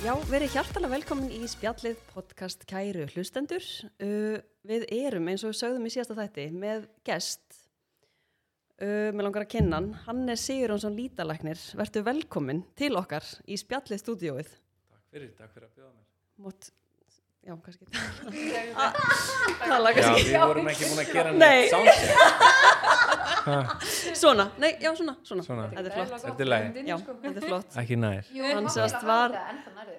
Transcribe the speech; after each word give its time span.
Já, 0.00 0.14
verið 0.30 0.54
hjartalega 0.54 0.94
velkomin 0.94 1.32
í 1.36 1.44
spjallið 1.44 1.98
podcast 2.14 2.62
Kæru 2.64 3.02
hlustendur. 3.12 3.64
Uh, 4.00 4.38
við 4.64 4.86
erum, 4.96 5.26
eins 5.28 5.42
og 5.44 5.50
við 5.52 5.58
sögðum 5.58 5.84
í 5.84 5.90
síðasta 5.92 6.16
þætti, 6.16 6.46
með 6.56 6.86
gest. 7.04 7.58
Uh, 8.80 9.10
með 9.12 9.26
langar 9.26 9.44
að 9.44 9.50
kynna 9.52 9.76
hann. 9.76 9.90
Hann 10.06 10.22
er 10.32 10.40
Sigurjónsson 10.40 10.96
Lítalæknir. 10.96 11.60
Vertu 11.76 12.00
velkomin 12.06 12.62
til 12.80 12.94
okkar 12.96 13.28
í 13.44 13.60
spjallið 13.60 14.00
stúdióið. 14.00 14.54
Takk 14.88 15.04
fyrir, 15.12 15.34
takk 15.36 15.52
fyrir 15.52 15.68
að 15.68 15.76
bjóða 15.76 15.92
mér. 15.92 16.08
Mót, 16.46 16.70
já, 17.46 17.54
kannski. 17.64 17.84
Tala 19.70 19.90
Já, 19.90 19.94
kannski. 19.96 20.24
við 20.30 20.40
vorum 20.50 20.68
ekki 20.72 20.84
búin 20.90 21.00
að 21.02 21.12
gera 21.14 21.30
Nei. 21.32 21.38
neitt 21.40 21.70
soundcheck. 21.72 22.10
Svona, 24.20 24.44
nei, 24.60 24.70
já, 24.82 24.90
svona, 24.98 25.14
svona. 25.24 25.42
Svona. 25.46 25.64
Þetta 25.72 25.88
er 25.88 25.94
flott. 25.96 26.22
Þetta 26.26 26.44
er 26.44 26.50
lagi. 26.50 26.84
Já, 26.90 26.96
þetta 27.00 27.30
er 27.40 27.46
flott. 27.48 27.70
Ekki 27.82 27.96
nær. 28.00 28.22
Sérst 28.74 29.02
var- 29.08 29.36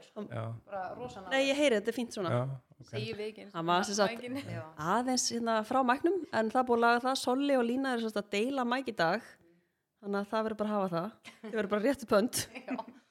sko. 0.06 0.20
Já, 0.30 0.44
bara 0.70 0.82
rosa 0.98 1.20
Nei, 1.32 1.42
ég 1.50 1.56
heyri, 1.58 1.76
þetta 1.80 1.90
er 1.92 1.98
fínt 1.98 2.14
svona. 2.16 2.30
já, 2.32 2.42
við 2.92 3.22
eins 3.26 3.48
og 3.48 3.56
Hann 3.56 3.66
var 3.72 3.84
sem 3.84 3.96
sagt. 3.96 4.22
Já. 4.22 4.64
aðeins 4.78 5.26
hérna 5.32 5.56
frá 5.66 5.80
mæknum 5.86 6.18
en 6.34 6.50
það 6.52 6.60
er 6.62 6.66
búið 6.70 6.78
að 6.78 6.86
laga 6.86 7.00
það, 7.06 7.16
Solli 7.22 7.56
og 7.58 7.64
Lína 7.68 7.94
eru 7.94 8.02
svona 8.10 8.24
að 8.26 8.32
deila 8.32 8.64
mæk 8.66 8.88
í 8.88 8.96
dag 8.98 9.22
þannig 10.02 10.20
að 10.22 10.30
það 10.32 10.44
verður 10.48 10.58
bara 10.58 10.70
að 10.70 10.76
hafa 10.76 10.90
það 10.96 11.10
þið 11.44 11.56
verður 11.60 11.70
bara 11.72 11.86
réttu 11.86 12.06
pönd 12.10 12.34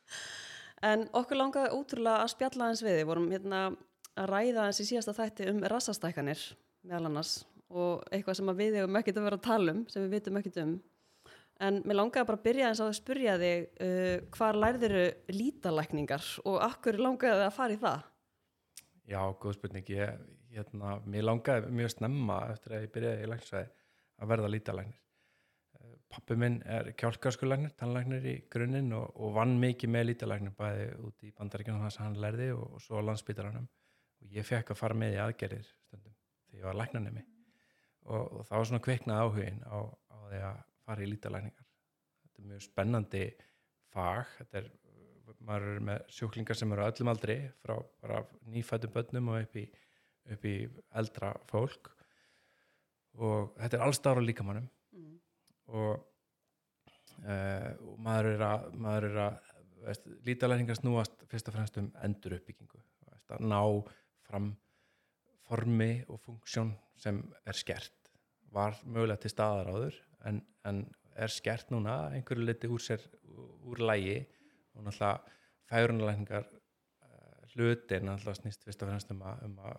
en 0.90 1.06
okkur 1.20 1.36
langaði 1.38 1.70
ótrúlega 1.76 2.24
að 2.24 2.32
spjalla 2.34 2.64
aðeins 2.66 2.82
við 2.82 2.96
þið, 2.98 3.06
vorum 3.12 3.30
hérna 3.30 3.60
að 4.18 4.30
ræða 4.32 4.64
aðeins 4.64 4.82
í 4.82 4.88
síðasta 4.90 5.16
þætti 5.16 5.48
um 5.52 5.64
rassastækkanir 5.70 6.44
meðal 6.88 7.06
annars 7.10 7.34
og 7.70 8.06
eitthvað 8.10 8.40
sem 8.40 8.50
að 8.50 8.62
við 8.62 8.78
hefum 8.80 9.00
ekkert 9.00 9.20
að 9.20 9.28
vera 9.28 9.40
að 9.40 9.46
tala 9.46 9.74
um 9.76 9.82
sem 9.90 10.06
við 10.06 10.16
vitum 10.16 10.40
ekkert 10.40 10.62
um 10.64 10.76
en 11.60 11.82
mér 11.84 12.00
langaði 12.00 12.26
bara 12.30 12.40
að 12.40 12.46
byrja 12.48 12.70
eins 12.70 12.80
að 12.82 12.94
spyrja 12.98 13.36
þig 13.40 13.66
uh, 13.84 14.14
hvar 14.34 14.58
lærðiru 14.58 15.04
lítalækningar 15.34 16.30
og 16.48 16.62
akkur 16.64 16.98
langaði 16.98 17.36
þið 17.36 17.46
að 17.46 17.58
fara 17.58 17.76
í 17.76 17.82
það 17.84 18.08
Já, 19.10 19.22
góð 19.42 19.56
spurning. 19.56 19.88
Ég, 19.90 20.18
hérna, 20.54 20.98
mér 21.02 21.26
langaði 21.26 21.70
mjög 21.74 21.94
snemma 21.96 22.40
eftir 22.52 22.76
að 22.76 22.84
ég 22.84 22.92
byrjaði 22.94 23.24
í 23.24 23.30
læknisvæði 23.32 23.70
að 24.20 24.30
verða 24.30 24.50
lítalæknir. 24.54 25.00
Eh, 25.80 25.96
Pabbi 26.14 26.36
minn 26.38 26.58
er 26.76 26.92
kjálkarskulæknir, 27.00 27.74
tannlæknir 27.80 28.28
í 28.30 28.36
grunninn 28.52 28.92
og, 28.94 29.08
og 29.18 29.34
vann 29.34 29.56
mikið 29.62 29.92
með 29.96 30.06
lítalæknir 30.12 30.54
bæði 30.58 30.86
út 31.08 31.26
í 31.26 31.32
bandaríkjunum 31.34 31.82
þar 31.86 31.96
sem 31.96 32.06
hann 32.06 32.20
lærði 32.22 32.50
og, 32.54 32.68
og 32.76 32.84
svo 32.84 33.02
á 33.02 33.06
landsbytaranum. 33.08 33.66
Og 34.20 34.34
ég 34.36 34.46
fekk 34.46 34.72
að 34.74 34.80
fara 34.80 34.98
með 34.98 35.16
í 35.16 35.22
aðgerir 35.24 35.68
stundum 35.68 36.16
þegar 36.50 36.60
ég 36.60 36.68
var 36.68 36.80
læknanemi. 36.80 37.24
Og, 38.10 38.24
og 38.24 38.44
það 38.48 38.56
var 38.56 38.68
svona 38.70 38.84
kveiknað 38.84 39.22
áhugin 39.24 39.62
á, 39.64 39.78
á 39.86 40.16
því 40.30 40.42
að 40.50 40.60
fara 40.84 41.04
í 41.04 41.10
lítalækningar. 41.10 41.70
Þetta 42.22 42.42
er 42.42 42.50
mjög 42.52 42.66
spennandi 42.66 43.24
fag. 43.90 44.36
Þetta 44.40 44.62
er 44.62 44.70
maður 45.46 45.76
er 45.76 45.84
með 45.84 46.02
sjúklingar 46.14 46.58
sem 46.58 46.72
eru 46.74 46.84
öllum 46.84 47.10
aldri 47.12 47.36
frá 47.62 47.76
bara 48.02 48.20
nýfættum 48.52 48.92
börnum 48.94 49.32
og 49.32 49.44
upp 49.44 49.56
í, 49.60 49.64
upp 50.34 50.46
í 50.48 50.54
eldra 51.00 51.32
fólk 51.50 51.90
og 53.20 53.54
þetta 53.58 53.78
er 53.78 53.84
allstára 53.86 54.24
líkamannum 54.24 54.68
mm. 54.96 55.14
og, 55.76 56.04
uh, 57.24 57.70
og 57.86 57.96
maður 58.04 58.30
er 58.34 58.44
að, 58.50 58.68
maður 58.86 59.08
er 59.10 59.22
að 59.26 59.56
lítalækningar 60.28 60.78
snúast 60.78 61.24
fyrst 61.30 61.48
og 61.48 61.56
fremst 61.56 61.80
um 61.80 61.88
endur 62.04 62.36
uppbyggingu 62.36 62.80
veist, 62.80 63.32
að 63.32 63.46
ná 63.48 63.60
fram 64.30 64.52
formi 65.48 66.04
og 66.08 66.22
funksjón 66.22 66.72
sem 67.00 67.20
er 67.46 67.58
skert. 67.58 67.92
Var 68.54 68.78
mögulega 68.86 69.24
til 69.24 69.34
staðar 69.34 69.70
áður 69.74 70.00
en, 70.26 70.40
en 70.66 70.84
er 71.14 71.32
skert 71.32 71.70
núna 71.74 71.98
einhverju 72.14 72.46
liti 72.46 72.70
úr 72.70 72.82
sér 72.82 73.04
úr 73.66 73.82
lægi 73.82 74.18
og 74.74 74.86
náttúrulega 74.86 75.36
færunalækningar 75.70 76.46
uh, 76.46 77.46
hlutin 77.54 78.08
náttúrulega 78.08 78.40
snýst 78.40 78.66
fyrst 78.66 78.82
og 78.84 78.90
fremst 78.92 79.14
um 79.14 79.22
að, 79.26 79.46
um 79.48 79.58
að 79.66 79.78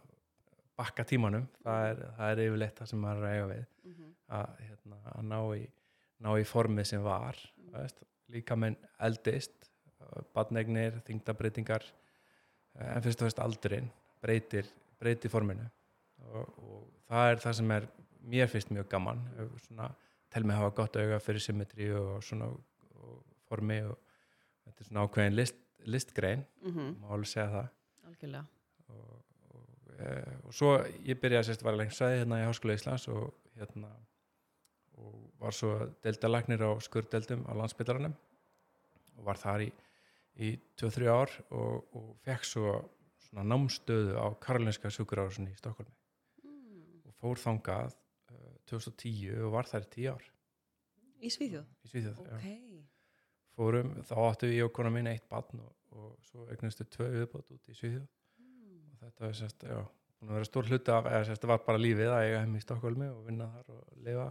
bakka 0.79 1.03
tímanum, 1.05 1.45
það 1.61 1.87
er, 1.89 1.99
það 2.17 2.31
er 2.31 2.43
yfirleitt 2.45 2.79
það 2.79 2.89
sem 2.89 3.01
maður 3.03 3.21
er 3.21 3.27
að 3.27 3.35
eiga 3.35 3.49
við. 3.51 3.65
Mm 3.85 4.11
að, 4.31 4.59
hérna, 4.67 4.99
að 5.13 5.25
ná, 5.27 5.39
í, 5.57 5.65
ná 6.23 6.31
í 6.39 6.45
formið 6.47 6.89
sem 6.91 7.03
var 7.05 7.39
veist, 7.73 8.03
líka 8.31 8.57
menn 8.59 8.77
eldist 9.03 9.69
badnegnir, 10.35 10.99
þingdabreitingar 11.07 11.85
en 12.81 13.03
fyrst 13.03 13.21
og 13.21 13.27
fremst 13.27 13.41
aldurinn 13.43 13.89
breytir, 14.21 14.69
breytir 14.99 15.31
forminu. 15.33 15.65
Og, 16.31 16.57
og 16.61 16.83
það 17.09 17.31
er 17.31 17.43
það 17.45 17.57
sem 17.59 17.73
er 17.77 17.87
mér 18.31 18.49
finnst 18.51 18.71
mjög 18.73 18.89
gaman 18.91 19.21
svona, 19.65 19.89
tel 20.31 20.45
mig 20.45 20.57
hafa 20.57 20.75
gott 20.77 20.97
auga 21.01 21.19
fyrir 21.23 21.43
symmetri 21.43 21.89
og 21.97 22.21
svona 22.23 22.51
og 22.51 23.17
formi 23.49 23.81
og 23.87 23.97
þetta 24.65 24.83
er 24.83 24.89
svona 24.89 25.05
ákveðin 25.07 25.37
list, 25.37 25.59
listgrein 25.85 26.45
-hmm. 26.61 26.95
má 27.01 27.11
alveg 27.11 27.27
segja 27.27 27.49
það. 27.49 27.67
Algjörlega. 28.07 28.45
Og, 28.87 29.23
og, 29.49 29.67
e, 29.99 30.23
og 30.45 30.53
svo 30.53 30.77
ég 31.05 31.19
byrjaði 31.19 31.49
sérst 31.49 31.61
að 31.61 31.69
vera 31.69 31.77
lengt 31.77 31.97
sæði 31.97 32.17
hérna 32.19 32.41
í 32.41 32.47
Háskóla 32.47 32.73
Íslands 32.77 33.07
og 33.07 33.33
hérna 33.57 33.89
og 34.97 35.33
var 35.39 35.51
svo 35.51 35.71
deildalagnir 36.03 36.61
á 36.61 36.71
skurdeldum 36.79 37.45
á 37.49 37.53
landsbytaranum 37.57 38.13
og 39.17 39.25
var 39.25 39.37
þar 39.37 39.61
í, 39.61 39.71
í 40.35 40.59
2-3 40.77 41.07
ár 41.09 41.29
og, 41.49 41.85
og 41.93 42.17
fekk 42.25 42.45
svo 42.45 42.89
svona 43.31 43.47
námstöðu 43.47 44.15
á 44.19 44.27
Karolinska 44.43 44.91
sjúkurásun 44.91 45.47
í 45.47 45.55
Stokkólmi 45.55 45.93
mm. 46.43 47.07
og 47.07 47.15
fór 47.21 47.39
þangað 47.39 47.95
uh, 47.95 48.57
2010 48.67 49.45
og 49.47 49.53
var 49.55 49.69
þar 49.69 49.87
í 49.87 49.91
10 49.95 50.09
ár. 50.11 50.25
Í 51.21 51.31
Svíþjóð? 51.31 51.69
í 51.85 51.91
Svíþjóð 51.93 52.19
Ok. 52.25 52.43
Já. 52.43 52.81
fórum, 53.55 53.93
þá 54.09 54.15
áttu 54.25 54.51
ég 54.51 54.67
og 54.67 54.75
kona 54.75 54.91
mín 54.91 55.07
eitt 55.11 55.27
barn 55.31 55.63
og, 55.63 55.71
og 55.95 56.13
svo 56.27 56.47
eignustu 56.51 56.87
tvö 56.89 57.07
viðbót 57.15 57.55
út 57.55 57.71
í 57.71 57.77
Svíþjóð. 57.77 58.07
Og 58.91 59.01
þetta 59.05 59.25
var 59.25 59.35
sérst, 59.37 59.65
já, 59.65 59.79
búin 60.19 60.31
að 60.31 60.39
vera 60.39 60.49
stór 60.49 60.71
hluti 60.71 60.93
af, 60.93 61.09
eða 61.09 61.27
sérst, 61.29 61.43
það 61.43 61.53
var 61.53 61.63
bara 61.67 61.81
lífið 61.81 62.11
að 62.11 62.25
eiga 62.25 62.41
heim 62.43 62.57
í 62.57 62.63
Stokkólmi 62.65 63.09
og 63.11 63.23
vinna 63.29 63.47
þar 63.55 63.75
og 63.77 64.01
lifa 64.07 64.27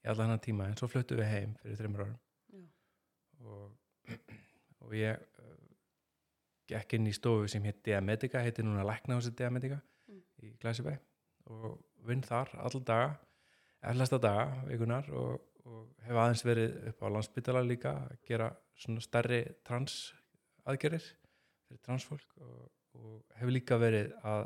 í 0.00 0.10
alla 0.12 0.26
hennar 0.26 0.44
tíma, 0.44 0.68
en 0.70 0.78
svo 0.78 0.88
fluttu 0.88 1.18
við 1.18 1.30
heim 1.32 1.56
fyrir 1.62 1.80
þreymur 1.80 2.04
árum. 2.06 2.20
Og, 3.40 3.66
og 4.84 4.94
ég 4.96 5.29
gekk 6.70 6.96
inn 6.98 7.10
í 7.10 7.14
stofu 7.16 7.48
sem 7.50 7.64
hétt 7.66 7.82
Diametika, 7.86 8.42
heiti 8.44 8.64
núna 8.66 8.86
Læknahúsið 8.86 9.36
Diametika 9.42 9.80
Mm. 10.10 10.22
í 10.42 10.50
Glæsibæ 10.58 10.96
og 11.50 11.78
vinn 12.06 12.22
þar 12.24 12.50
alla 12.58 12.80
daga 12.86 13.10
erlasta 13.90 14.18
daga, 14.20 14.64
vikunar 14.68 15.08
og, 15.16 15.40
og 15.64 15.86
hef 16.04 16.16
aðeins 16.16 16.44
verið 16.44 16.76
upp 16.90 17.04
á 17.04 17.08
landsbytala 17.14 17.62
líka 17.64 17.94
að 18.04 18.16
gera 18.28 18.50
svona 18.76 19.04
stærri 19.04 19.40
trans 19.66 19.96
aðgerir 20.68 21.04
fyrir 21.04 21.82
transfólk 21.86 22.36
og, 22.44 22.66
og 22.98 23.38
hefur 23.38 23.54
líka 23.54 23.78
verið 23.80 24.12
að 24.20 24.44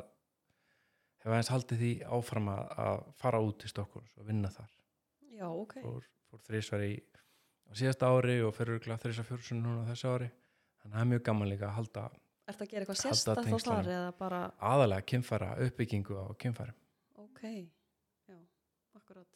hef 1.25 1.31
aðeins 1.33 1.51
haldið 1.51 1.83
því 1.83 1.91
áfram 2.19 2.49
að, 2.53 2.63
að 2.85 3.03
fara 3.19 3.43
út 3.43 3.59
til 3.61 3.71
Stokkons 3.73 4.15
og 4.19 4.29
vinna 4.29 4.51
þar. 4.53 4.71
Já, 5.35 5.47
ok. 5.49 5.79
Fór, 5.83 6.09
fór 6.29 6.43
þrísvar 6.47 6.85
í 6.85 6.93
á 7.65 7.71
síðasta 7.75 8.11
ári 8.13 8.39
og 8.45 8.53
fyrir 8.55 8.79
þrísvar 8.85 9.27
fjórsun 9.31 9.63
núna 9.65 9.83
á 9.83 9.89
þessu 9.91 10.11
ári 10.13 10.29
þannig 10.85 10.93
að 10.93 10.99
það 10.99 11.03
er 11.05 11.11
mjög 11.11 11.25
gaman 11.25 11.51
líka 11.51 11.67
að 11.67 11.75
halda 11.79 12.05
Ertu 12.45 12.61
að 12.61 12.71
gera 12.71 12.83
eitthvað 12.85 12.99
sérstætt 12.99 13.39
þá 13.41 13.55
þar 13.65 13.87
eða 13.89 14.09
bara, 14.19 14.39
aðalega 14.61 15.05
kynfæra 15.09 15.47
uppbyggingu 15.65 16.13
á 16.13 16.25
kynfærum. 16.37 16.75
Ok, 17.17 17.39
já, 18.29 18.35
akkurat. 18.93 19.29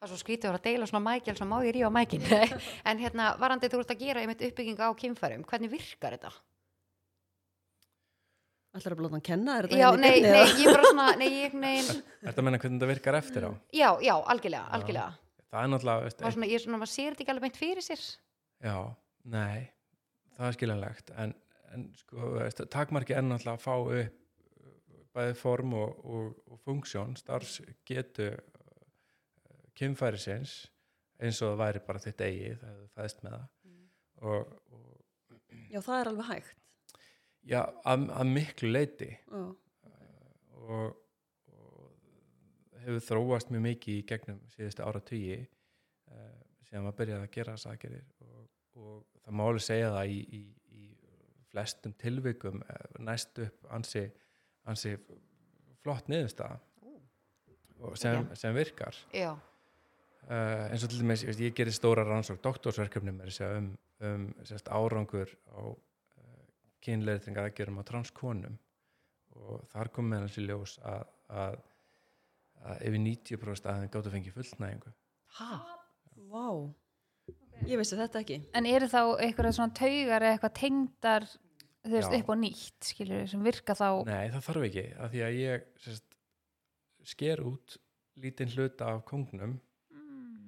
Það 0.00 0.06
er 0.08 0.10
svo 0.10 0.16
skrítið 0.18 0.48
að 0.48 0.50
vera 0.50 0.58
að 0.58 0.64
deila 0.66 0.88
svona 0.90 1.02
mækjál 1.06 1.34
sem 1.38 1.52
má 1.52 1.60
ég 1.62 1.76
rífa 1.76 1.90
mækin. 1.94 2.24
En 2.90 2.98
hérna 2.98 3.28
varandi 3.38 3.70
þú 3.70 3.84
ert 3.84 3.92
að 3.94 4.02
gera 4.02 4.24
einmitt 4.24 4.42
uppbygging 4.48 4.82
á 4.82 4.90
kynfærum, 4.98 5.44
hvernig 5.46 5.70
virkar 5.70 6.16
þetta? 6.16 6.32
Ætlar 8.72 8.96
að 8.96 8.98
blóta 9.02 9.14
hann 9.14 9.22
kenna 9.28 9.54
þér 9.60 9.68
þetta 9.68 9.78
Já, 9.78 9.86
hérna 9.86 10.02
nei, 10.02 10.22
nei, 10.24 10.52
ég 10.64 10.72
bara 10.72 10.88
svona 10.88 11.06
nei, 11.20 11.28
ég, 11.28 11.54
nei, 11.60 11.76
Þetta 12.24 12.34
að 12.40 12.46
menna 12.48 12.60
hvernig 12.62 12.80
þetta 12.80 12.88
virkar 12.90 13.18
eftir 13.20 13.46
á? 13.46 13.50
Já, 13.70 13.88
já, 14.02 14.14
algjörlega, 14.34 14.64
algjörlega. 14.78 15.36
Það 15.52 15.62
er 15.62 15.70
náttúrulega 15.76 16.06
veist, 16.08 16.24
Var 16.26 16.34
svona, 16.34 16.48
ég 16.50 16.58
er 16.58 16.64
svona, 16.64 16.80
maður 16.80 16.92
sér 16.94 17.12
þetta 17.12 17.24
ekki 17.26 17.34
alveg 17.36 17.46
beint 17.46 17.60
fyrir 17.60 17.86
sér. 17.86 18.04
Já, 18.64 18.76
nei, 19.36 19.68
það 20.38 20.48
er 20.48 20.56
skiljanlegt 20.58 21.12
en, 21.22 21.34
en 21.74 21.86
sko, 22.00 22.32
takmarki 22.72 23.16
er 23.16 23.24
náttúrulega 23.26 23.58
að 23.58 23.64
fá 23.64 23.74
upp 23.76 23.92
uh, 23.96 25.04
bæði 25.16 25.36
form 25.40 25.76
og, 25.78 26.04
og, 26.04 26.28
og 26.52 26.60
funksjón 26.66 27.16
starfsgetu 27.20 28.30
uh, 28.32 29.66
kynfærisins 29.78 30.56
eins 31.22 31.38
og 31.44 31.52
það 31.52 31.60
væri 31.62 31.84
bara 31.86 32.02
þitt 32.02 32.24
eigið 32.26 32.56
þegar 32.62 32.78
þú 32.80 32.88
fæðist 32.96 33.20
með 33.22 33.36
það. 33.36 33.48
Og, 34.22 34.56
og 34.72 34.88
Já, 35.72 35.78
það 35.80 35.98
er 36.00 36.08
alveg 36.10 36.28
hægt. 36.28 36.58
já, 37.48 37.60
að, 37.88 38.04
að 38.12 38.28
miklu 38.32 38.70
leiti 38.72 39.08
Já, 39.12 39.42
og, 40.62 40.98
og 41.52 42.82
hefur 42.82 43.04
þróast 43.06 43.52
mjög 43.52 43.64
mikið 43.66 43.98
í 44.00 44.04
gegnum 44.08 44.40
síðustu 44.54 44.84
ára 44.86 45.02
tugi 45.04 45.38
uh, 45.40 46.38
síðan 46.68 46.86
maður 46.86 46.98
byrjaði 47.00 47.26
að 47.26 47.34
gera 47.36 47.56
aðgerir 47.58 48.04
og, 48.26 48.44
og 48.78 49.04
það 49.22 49.38
má 49.38 49.44
alveg 49.46 49.64
segja 49.66 49.92
það 49.94 50.12
í, 50.14 50.18
í, 50.38 50.42
í 50.82 50.88
flestum 51.52 51.94
tilvikum 52.00 52.60
uh, 52.64 52.98
næst 53.04 53.40
upp 53.44 53.70
ansi, 53.76 54.04
ansi 54.68 54.96
flott 55.82 56.10
niðurstaða. 56.12 56.60
Og 57.82 57.96
sem, 57.98 58.28
sem 58.38 58.54
virkar. 58.54 58.94
Já, 59.10 59.32
uh, 60.28 60.66
eins 60.70 60.84
og 60.84 60.92
til 60.92 61.00
dæmis, 61.02 61.24
ég, 61.26 61.40
ég 61.48 61.56
gerir 61.56 61.74
stóra 61.74 62.04
rannsók 62.06 62.38
að 62.46 63.56
um, 63.58 63.72
um 64.06 64.28
sérst, 64.46 64.70
árangur 64.70 65.30
á 65.50 65.62
uh, 65.66 66.44
kynleirtinga 66.84 67.48
aðgerum 67.48 67.82
á 67.82 67.84
transkonum. 67.88 68.58
Og 69.32 69.64
þar 69.72 69.90
kom 69.94 70.10
með 70.12 70.26
hans 70.26 70.38
í 70.38 70.44
ljós 70.44 70.76
að, 70.84 71.06
að, 71.32 71.58
að 72.68 72.82
yfir 72.88 73.04
90% 73.06 73.70
að 73.70 73.80
þeim 73.80 73.92
gáttu 73.94 74.12
fengið 74.12 74.36
fullnægingu. 74.36 74.92
Ha? 75.38 75.52
Vá, 76.28 76.48
ég 77.68 77.80
vissi 77.80 77.98
þetta 77.98 78.22
ekki. 78.22 78.38
En 78.58 78.68
eru 78.68 78.88
þá 78.90 79.00
eitthvað 79.22 79.54
svona 79.56 79.76
taugar 79.76 80.24
eða 80.24 80.36
eitthvað 80.36 80.54
tengdar 80.58 81.28
þú 81.82 81.94
veist 81.96 82.12
Já. 82.12 82.18
upp 82.20 82.30
á 82.30 82.34
nýtt 82.38 82.90
skilur 82.92 83.30
sem 83.30 83.42
virka 83.44 83.74
þá 83.78 83.88
Nei, 84.06 84.30
það 84.30 84.44
þarf 84.46 84.66
ekki, 84.68 84.84
af 85.02 85.12
því 85.12 85.22
að 85.26 85.38
ég 85.40 85.64
sérst, 85.82 86.18
sker 87.12 87.42
út 87.46 87.76
lítinn 88.22 88.52
hluta 88.54 88.92
af 88.92 89.02
kongnum 89.08 89.56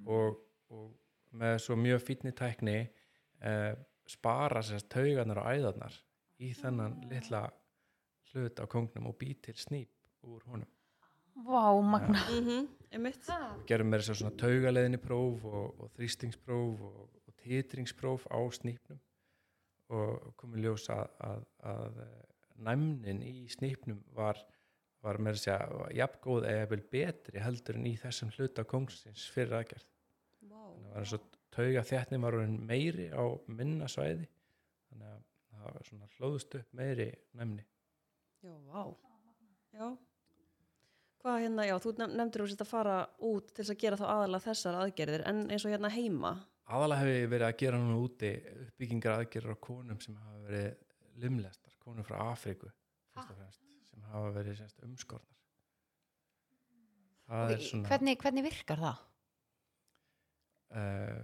og, 0.07 0.39
og 0.71 1.35
með 1.35 1.59
svo 1.65 1.79
mjög 1.81 2.05
fínni 2.05 2.35
tækni 2.37 2.77
eh, 2.85 3.73
spara 4.07 4.63
sérst 4.63 4.91
taugarnar 4.93 5.43
og 5.43 5.51
æðarnar 5.51 5.99
í 6.45 6.53
þennan 6.55 7.01
litla 7.11 7.47
hlut 8.31 8.63
á 8.63 8.65
kongnum 8.71 9.11
og 9.11 9.19
bý 9.19 9.35
til 9.43 9.57
snýp 9.59 9.91
úr 10.27 10.47
honum. 10.51 10.71
Vá, 11.35 11.83
magna 11.83 12.19
Mm 12.31 12.45
-hmm. 12.47 12.69
Við 12.95 13.67
gerum 13.67 13.89
meira 13.91 14.03
svo 14.03 14.15
svona 14.15 14.37
taugaleðinni 14.39 15.01
próf 15.03 15.45
og, 15.45 15.81
og 15.81 15.91
þrýstingspróf 15.97 16.81
og, 16.81 17.09
og 17.27 17.35
titringspróf 17.43 18.27
á 18.31 18.39
snýpnum 18.55 19.01
og 19.95 20.35
komið 20.37 20.65
ljós 20.65 20.87
að, 20.95 21.09
að, 21.19 21.43
að 21.59 21.99
eh, 22.05 22.23
næmnin 22.69 23.23
í 23.27 23.49
snýpnum 23.51 23.99
var, 24.15 24.39
var 25.03 25.19
meira 25.19 25.35
að 25.35 25.43
segja 25.43 25.91
jafngóð 25.99 26.47
eða 26.53 26.71
vel 26.71 26.81
betri 26.95 27.43
heldur 27.43 27.81
en 27.81 27.91
í 27.91 27.97
þessum 27.99 28.31
hluta 28.37 28.65
kongsins 28.65 29.27
fyrir 29.35 29.59
aðgerð. 29.59 29.91
Að 30.45 30.55
það 30.55 30.89
var 30.95 31.03
eins 31.03 31.17
og 31.19 31.29
tauga 31.55 31.85
þéttni 31.91 32.23
var 32.23 32.41
meiri 32.71 33.11
á 33.11 33.25
minna 33.47 33.91
svæði 33.91 34.29
þannig 34.89 35.11
að 35.11 35.23
það 35.51 35.69
var 35.69 35.87
svona 35.91 36.11
hlóðust 36.17 36.59
upp 36.61 36.75
meiri 36.79 37.13
næmni. 37.35 37.67
Já, 38.45 38.55
vá. 38.71 38.83
Já. 39.75 39.97
Hvað 41.25 41.39
hérna, 41.41 41.65
já, 41.65 41.75
þú 41.81 41.91
nefn- 41.97 42.17
nefndir 42.21 42.43
úr 42.45 42.51
að 42.61 42.69
fara 42.69 42.95
út 43.25 43.47
til 43.57 43.65
að 43.65 43.79
gera 43.81 43.97
þá 43.97 44.05
aðalega 44.13 44.45
þessar 44.45 44.75
aðgerðir 44.83 45.23
en 45.31 45.39
eins 45.51 45.65
og 45.65 45.73
hérna 45.73 45.89
heima. 45.95 46.33
Aðalega 46.69 47.01
hef 47.01 47.09
ég 47.15 47.31
verið 47.33 47.47
að 47.49 47.57
gera 47.63 47.79
núna 47.81 47.97
úti 48.05 48.31
uppbyggingar 48.67 49.15
aðgerður 49.23 49.57
á 49.57 49.65
konum 49.65 50.01
sem 50.05 50.19
hafa 50.21 50.43
verið 50.51 51.23
limlestar, 51.25 51.73
konum 51.81 52.05
frá 52.05 52.19
Afríku 52.33 52.69
fyrst 53.15 53.31
og 53.31 53.39
fremst, 53.39 53.63
sem 53.89 54.05
hafa 54.13 54.31
verið 54.37 54.59
semst, 54.61 54.79
umskornar. 54.85 55.41
Það 57.29 57.55
er 57.57 57.65
svona 57.65 57.89
Hvernig, 57.89 58.19
hvernig 58.21 58.45
virkar 58.51 58.83
það? 58.85 59.03
uh, 60.77 61.21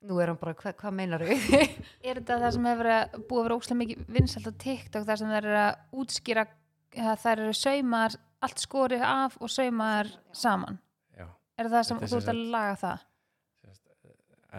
Nú 0.00 0.16
er 0.20 0.30
hann 0.32 0.40
bara, 0.40 0.54
hva, 0.56 0.72
hvað 0.80 0.96
meinar 0.96 1.24
þau? 1.24 1.32
Er 2.08 2.20
þetta 2.20 2.38
það 2.44 2.54
sem 2.56 2.68
hefur 2.70 2.82
verið 2.84 2.96
að 2.98 3.24
búið 3.28 3.40
að 3.40 3.46
vera 3.48 3.56
óslega 3.60 3.80
mikið 3.82 4.04
vinsalt 4.16 4.48
á 4.48 4.52
TikTok 4.64 5.06
þar 5.08 5.20
sem 5.20 5.32
það 5.32 5.40
eru 5.42 5.56
að 5.60 6.00
útskýra 6.04 6.44
þær 7.24 7.42
eru 7.46 7.56
saumar 7.56 8.16
allt 8.44 8.62
skorið 8.62 9.04
af 9.06 9.36
og 9.40 9.50
saumar 9.52 10.10
saman. 10.32 10.78
Já, 11.16 11.26
Er 11.58 11.68
það 11.72 11.86
sem 11.88 12.02
þú 12.04 12.20
ert 12.20 12.32
að 12.32 12.42
laga 12.54 12.76
það? 12.80 13.06
semst, 13.60 13.82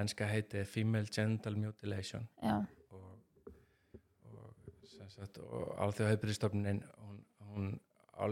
enska 0.04 0.28
heiti 0.30 0.66
Female 0.66 1.10
Genital 1.12 1.58
Mutilation. 1.58 2.28
Já, 2.42 2.60
og, 2.92 3.08
og, 4.32 4.54
og 5.48 5.72
alþjóðheilbyrðistofnin 5.86 6.84
hún, 6.98 7.24
hún 7.52 7.72
á, 8.22 8.26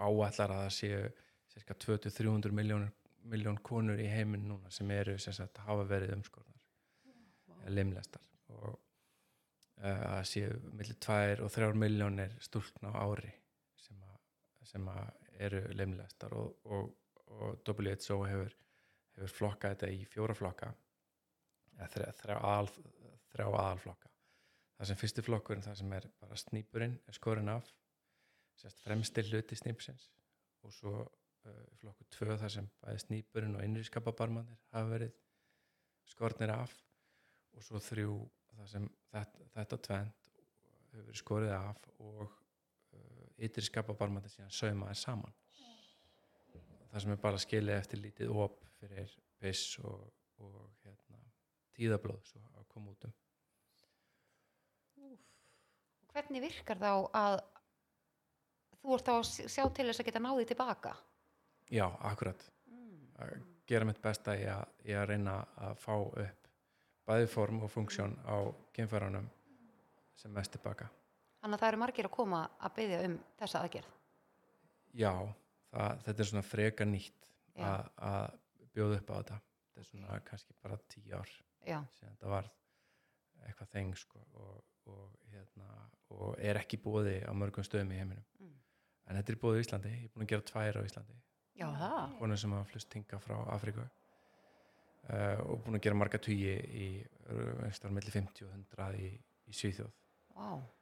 áallar 0.00 0.54
að 0.54 0.64
það 0.64 0.72
séu 0.78 1.02
cirka 1.50 1.76
200-300 1.84 2.54
miljónur 2.56 2.94
miljón 3.30 3.58
konur 3.62 4.00
í 4.00 4.08
heiminn 4.08 4.46
núna 4.48 4.70
sem 4.72 4.90
eru 4.94 5.18
sagt 5.20 5.60
hafa 5.66 5.84
verið 5.88 6.14
umskornar 6.16 6.56
eða 7.60 7.74
limlestar. 7.76 8.22
Og 8.56 8.70
uh, 8.72 10.06
að 10.16 10.24
séu 10.30 10.54
millir 10.72 10.96
2 11.04 11.44
og 11.44 11.52
3 11.52 11.70
miljónir 11.76 12.32
stúlkna 12.40 12.94
á 12.96 13.04
ári 13.04 13.34
sem 14.70 14.86
eru 15.40 15.60
limlestar 15.74 16.34
og, 16.36 16.60
og, 16.70 16.92
og 17.30 17.68
WHO 17.68 18.20
hefur, 18.28 18.54
hefur 19.16 19.34
flokkað 19.34 19.74
þetta 19.74 19.90
í 19.94 20.06
fjóra 20.10 20.36
flokka 20.36 20.70
eða 21.80 21.90
þrjá, 21.94 22.10
þrjá, 22.22 22.38
aðal, 22.38 22.72
þrjá 23.32 23.46
aðalflokka. 23.48 24.10
Það 24.80 24.90
sem 24.90 25.00
fyrsti 25.00 25.24
flokkurinn 25.24 25.64
það 25.64 25.78
sem 25.80 25.94
er 25.96 26.08
bara 26.20 26.40
snýpurinn 26.40 26.98
er 27.08 27.16
skorinn 27.16 27.52
af 27.52 27.68
sérst 28.60 28.82
fremstir 28.84 29.28
hluti 29.28 29.56
snýpsins 29.56 30.06
og 30.64 30.72
svo 30.76 30.94
uh, 31.00 31.66
flokkur 31.80 32.08
tvö 32.16 32.36
þar 32.40 32.54
sem 32.56 32.68
bæði 32.82 33.02
snýpurinn 33.04 33.56
og 33.56 33.64
innri 33.64 33.84
skapabarmanir 33.88 34.60
hafa 34.74 34.92
verið 34.94 35.14
skornir 36.10 36.52
af 36.54 36.74
og 37.56 37.64
svo 37.64 37.80
þrjú 37.82 38.16
þar 38.54 38.70
sem 38.72 38.88
þetta, 39.12 39.48
þetta 39.56 39.80
tvent 39.88 40.30
hefur 40.90 41.06
verið 41.06 41.20
skorið 41.22 41.54
af 41.56 41.88
og 41.98 42.39
ytri 43.40 43.64
skapabarmanir 43.66 44.32
síðan 44.32 44.52
saumaði 44.54 44.98
saman 45.00 45.36
það 46.90 47.04
sem 47.04 47.14
er 47.14 47.22
bara 47.22 47.40
skilið 47.40 47.76
eftir 47.76 48.02
lítið 48.02 48.34
op 48.34 48.60
fyrir 48.80 49.12
piss 49.40 49.78
og, 49.84 50.06
og 50.42 50.60
hérna, 50.84 51.20
tíðablóð 51.76 52.22
svo 52.32 52.42
að 52.58 52.68
koma 52.74 52.94
út 52.94 53.08
um 53.08 53.16
Hvernig 56.10 56.42
virkar 56.42 56.78
þá 56.80 56.92
að 57.14 57.36
þú 58.80 58.94
ert 58.96 59.06
þá 59.06 59.12
að 59.14 59.28
sjá 59.30 59.62
til 59.70 59.86
þess 59.86 60.02
að 60.02 60.08
geta 60.08 60.22
náði 60.24 60.46
tilbaka? 60.50 60.94
Já, 61.70 61.84
akkurat. 62.10 62.42
Að 63.22 63.36
gera 63.70 63.86
mitt 63.86 64.00
besta 64.02 64.34
í 64.34 64.42
að, 64.50 64.64
í 64.90 64.96
að 64.98 65.06
reyna 65.12 65.36
að 65.68 65.76
fá 65.78 65.94
upp 65.94 66.48
bæði 67.06 67.28
form 67.30 67.62
og 67.66 67.70
funksjón 67.70 68.16
á 68.26 68.50
kynfæranum 68.74 69.28
sem 70.18 70.34
mest 70.34 70.56
tilbaka. 70.56 70.90
Þannig 71.40 71.56
að 71.56 71.62
það 71.62 71.70
eru 71.72 71.80
margir 71.82 72.08
að 72.08 72.14
koma 72.16 72.40
að 72.60 72.74
byggja 72.78 73.02
um 73.06 73.16
þessa 73.40 73.62
aðgerð. 73.64 73.92
Já, 75.00 75.12
það, 75.70 76.02
þetta 76.06 76.24
er 76.24 76.30
svona 76.30 76.46
freka 76.46 76.86
nýtt 76.88 77.28
að, 77.56 77.86
að 78.10 78.66
bjóða 78.74 78.98
upp 79.00 79.12
á 79.12 79.14
þetta. 79.14 79.38
Þetta 79.64 79.82
er 79.82 79.88
svona 79.90 80.18
kannski 80.26 80.58
bara 80.60 80.80
tíu 80.90 81.14
ár 81.16 81.32
síðan 81.60 81.88
þetta 82.02 82.34
var 82.34 82.50
eitthvað 83.46 83.72
þeng 83.72 83.96
sko, 83.96 84.20
og, 84.36 84.60
og, 84.92 85.16
hérna, 85.32 85.68
og 86.16 86.36
er 86.44 86.60
ekki 86.60 86.80
bóði 86.82 87.18
á 87.24 87.32
mörgum 87.36 87.64
stöðum 87.64 87.94
í 87.94 88.00
heiminum. 88.00 88.26
Mm. 88.40 88.54
En 89.08 89.18
þetta 89.18 89.32
er 89.32 89.40
bóði 89.40 89.62
í 89.62 89.64
Íslandi, 89.64 89.92
ég 89.96 90.08
er 90.08 90.14
búin 90.14 90.26
að 90.26 90.32
gera 90.34 90.48
tvær 90.50 90.80
á 90.80 90.82
Íslandi. 90.84 91.20
já 91.60 91.68
það. 91.76 92.12
konur 92.18 92.40
sem 92.40 92.52
hafa 92.56 92.68
flust 92.70 92.94
hinga 92.96 93.20
frá 93.20 93.36
Afríku 93.54 93.82
uh, 93.84 95.38
og 95.44 95.64
búin 95.64 95.78
að 95.78 95.84
gera 95.86 95.98
marga 96.00 96.20
tugi 96.22 96.54
í 96.56 96.90
einstaklega 97.30 97.96
melli 97.98 98.14
50 98.14 98.46
og 98.46 98.54
100 98.56 99.00
í, 99.00 99.10
í 99.50 99.56
Svíþjóð 99.56 99.90
Vá, 100.36 100.46
og, 100.56 100.79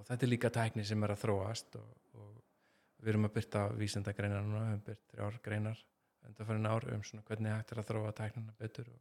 og, 0.00 0.06
þetta 0.08 0.26
er 0.26 0.32
líka 0.32 0.50
tækni 0.54 0.84
sem 0.88 1.04
er 1.06 1.14
að 1.14 1.22
þróast 1.24 1.76
og, 1.80 1.90
og 2.16 2.32
við 3.00 3.12
erum 3.14 3.28
að 3.28 3.36
byrta 3.36 3.66
vísendagreinar 3.76 4.44
núna, 4.44 4.64
við 4.64 4.72
höfum 4.72 4.84
byrt 4.88 5.06
þrjár 5.12 5.40
greinar 5.44 5.84
undanfærin 6.28 6.68
ár 6.68 6.88
um 6.94 7.04
svona 7.04 7.24
hvernig 7.28 7.54
hægt 7.54 7.72
er 7.72 7.82
að 7.82 7.90
þróa 7.90 8.12
tæknina 8.16 8.56
betur 8.58 8.90
og, 8.92 9.00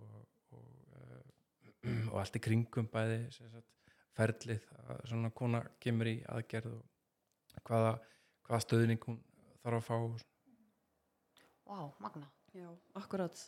og, 0.00 0.24
og, 0.56 0.66
uh, 0.96 2.08
og 2.12 2.18
allt 2.22 2.36
í 2.36 2.42
kringum 2.44 2.88
bæði 2.92 3.20
sem 3.36 3.52
sagt, 3.52 3.68
ferlið 4.16 4.66
að 4.82 5.06
svona 5.08 5.32
kona 5.36 5.62
kemur 5.80 6.10
í 6.10 6.18
aðgerð 6.34 6.74
og 6.76 7.62
hvaða, 7.68 7.96
hvaða 8.48 8.64
stöðning 8.66 9.08
hún 9.08 9.22
þarf 9.62 9.78
að 9.78 9.86
fá 9.88 9.96
vá, 11.72 11.92
magna. 12.02 12.28
Já, 12.52 12.68
akkurat. 13.00 13.38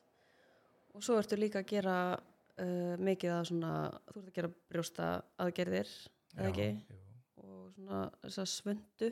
Og 0.95 1.03
svo 1.05 1.19
ertu 1.21 1.37
líka 1.37 1.61
að 1.61 1.71
gera 1.75 1.97
uh, 2.15 2.95
mikið 3.03 3.35
að 3.35 3.49
svona, 3.51 3.73
þú 4.09 4.21
ert 4.21 4.31
að 4.31 4.37
gera 4.39 4.53
brjósta 4.73 5.09
aðgerðir, 5.45 5.91
eða 6.37 6.50
ekki? 6.50 6.69
jú, 6.91 7.00
Og 7.45 7.73
svona 7.76 8.00
þess 8.23 8.38
að 8.43 8.50
svöndu. 8.55 9.11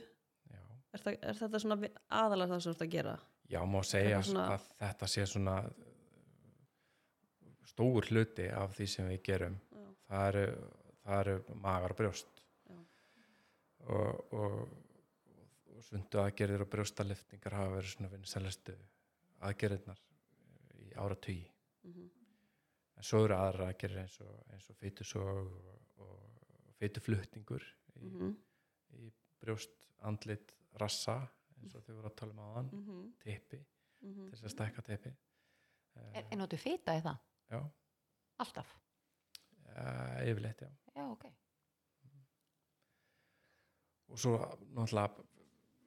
Er, 0.93 1.00
það, 1.00 1.14
er 1.25 1.38
þetta 1.38 1.59
svona 1.62 1.76
aðalega 2.12 2.52
það 2.52 2.61
sem 2.61 2.73
þú 2.73 2.75
ert 2.76 2.85
að 2.85 2.93
gera? 2.93 3.14
Já, 3.52 3.61
má 3.64 3.79
segja 3.85 4.19
svona- 4.29 4.47
að 4.55 4.67
þetta 4.83 5.07
sé 5.09 5.25
svona 5.29 5.55
uh, 5.64 5.73
stór 7.73 8.09
hluti 8.11 8.49
af 8.52 8.75
því 8.76 8.87
sem 8.93 9.09
við 9.09 9.23
gerum. 9.29 9.57
Já. 9.73 9.87
Það 10.12 10.29
eru, 10.29 10.47
eru 11.19 11.37
magar 11.64 11.95
og 11.95 12.00
brjóst. 12.02 12.43
Já. 12.69 12.79
Og, 13.88 14.35
og, 14.37 14.59
og 15.73 15.85
sundu 15.88 16.21
aðgerðir 16.23 16.67
og 16.67 16.71
brjóstaliftingar 16.76 17.57
hafa 17.57 17.76
verið 17.79 17.95
svona 17.97 18.12
vinsælustu 18.12 18.76
aðgerðirnar 19.49 20.02
í 20.79 20.93
ára 20.97 21.17
tugi. 21.17 21.49
Mm 21.88 22.11
En 23.02 23.07
svo 23.09 23.25
eru 23.25 23.35
aðra 23.35 23.64
aðgerðir 23.73 24.05
eins 24.05 24.21
og, 24.23 24.35
eins 24.52 24.69
og 24.71 24.76
fytuflutningur 26.83 27.62
í, 27.97 28.09
-hmm. 28.11 28.33
í 28.99 29.11
brjóst, 29.43 29.75
andlit, 30.03 30.53
rassa 30.81 31.21
eins 31.62 31.75
og 31.79 31.85
þau 31.87 31.95
voru 32.01 32.09
að 32.11 32.17
tala 32.19 32.33
um 32.35 32.41
áðan, 32.43 32.71
Mm 32.73 32.85
-hmm. 32.87 33.12
tippi, 33.23 33.61
Mm 34.03 34.15
til 34.31 34.31
þess 34.39 34.45
að 34.49 34.55
stækka 34.57 34.83
tippi. 34.83 35.12
Er, 36.15 36.25
er 36.31 36.37
notu 36.41 36.57
fita 36.57 36.97
í 36.99 37.03
það? 37.05 37.19
Já, 37.51 37.61
Alltaf? 38.43 38.73
uh, 39.69 40.23
yfirleitt, 40.27 40.61
já. 40.62 40.71
Já, 40.97 41.05
ok. 41.12 41.25
Og 44.09 44.19
svo 44.19 44.33
náttúrulega 44.75 45.25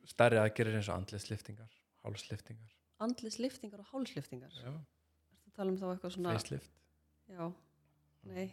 stærri 0.10 0.38
aðgerir 0.42 0.76
eins 0.80 0.90
og 0.90 0.96
andlisliftingar, 1.00 1.72
hálsliftingar, 2.04 2.72
Andlisliftingar 3.00 3.80
og 3.80 3.86
hálsliftingar. 3.92 4.50
já, 4.56 4.72
Ertu 4.72 5.50
að 5.50 5.56
tala 5.58 5.72
um 5.72 5.78
þá 5.78 5.86
eitthvað 5.92 6.14
svona... 6.16 6.34
facelift. 6.38 6.72
Já. 7.28 7.52
Nei, 8.26 8.48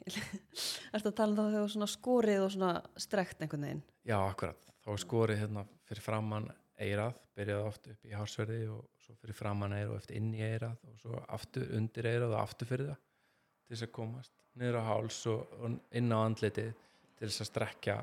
ertu 0.95 1.11
að 1.11 1.17
tala 1.17 1.33
um 1.33 1.39
það 1.39 1.55
þegar 1.73 1.93
skorið 1.95 2.43
og 2.45 2.51
svona 2.55 2.73
strekt 3.01 3.41
einhvern 3.41 3.67
veginn? 3.69 3.85
Já, 4.09 4.19
akkurat. 4.21 4.69
Þá 4.83 4.91
er 4.93 5.03
skorið 5.05 5.41
hérna 5.43 5.65
fyrir 5.89 6.05
framann 6.05 6.51
eirað, 6.83 7.17
byrjaði 7.37 7.69
oft 7.69 7.89
upp 7.93 8.07
í 8.09 8.15
hársverði 8.17 8.61
og 8.73 8.85
svo 9.05 9.17
fyrir 9.21 9.39
framann 9.39 9.77
eirað 9.77 9.95
og 9.95 10.03
eftir 10.03 10.19
inn 10.19 10.31
í 10.35 10.43
eirað 10.43 10.87
og 10.91 11.01
svo 11.01 11.23
aftur 11.37 11.69
undir 11.79 12.09
eirað 12.11 12.35
og 12.35 12.41
aftur 12.43 12.71
fyrir 12.71 12.91
það 12.91 13.03
til 13.03 13.77
þess 13.77 13.87
að 13.87 13.95
komast 13.97 14.33
niður 14.59 14.81
á 14.81 14.89
háls 14.91 15.21
og, 15.33 15.55
og 15.63 15.77
inn 15.97 16.13
á 16.13 16.19
andlitið 16.21 16.73
til 17.19 17.29
þess 17.29 17.45
að 17.45 17.51
strekja 17.53 17.97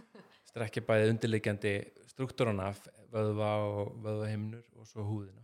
strekja 0.50 0.84
bæði 0.84 1.14
undirleikjandi 1.14 1.74
struktúrana 2.10 2.68
vöðva 3.14 3.50
og 3.70 3.94
vöðvahimnur 4.04 4.66
og 4.78 4.88
svo 4.90 5.06
húðina. 5.06 5.42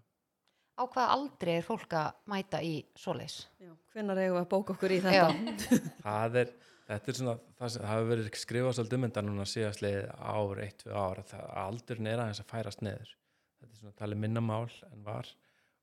Á 0.81 0.83
hvaða 0.89 1.13
aldrei 1.13 1.53
er 1.59 1.67
fólk 1.67 1.93
að 1.99 2.11
mæta 2.33 2.63
í 2.65 2.73
svoleis? 2.97 3.43
Já, 3.61 3.73
hvenær 3.93 4.21
eigum 4.23 4.39
við 4.39 4.41
að 4.41 4.51
bóka 4.55 4.73
okkur 4.77 4.95
í 4.95 5.01
þetta? 5.05 5.59
það 6.07 6.39
er, 6.41 6.53
þetta 6.89 7.13
er 7.13 7.19
svona 7.19 7.35
það, 7.37 7.73
sem, 7.75 7.83
það 7.83 7.93
hefur 7.93 8.11
verið 8.15 8.31
skrifað 8.41 8.77
svolítið 8.79 8.99
um 8.99 9.07
þetta 9.07 9.25
núna 9.27 9.47
síðast 9.51 9.85
leiðið 9.85 10.07
ár, 10.17 10.63
eitt, 10.65 10.79
tvö 10.81 10.95
ár 10.97 11.21
að 11.21 11.35
aldurinn 11.67 12.09
er 12.09 12.23
aðeins 12.25 12.41
að 12.41 12.53
færast 12.55 12.85
neður 12.87 13.13
þetta 13.61 13.75
er 13.75 13.83
svona 13.83 13.99
talið 14.01 14.23
minna 14.25 14.45
mál 14.45 14.71
en 14.89 15.05
var 15.05 15.29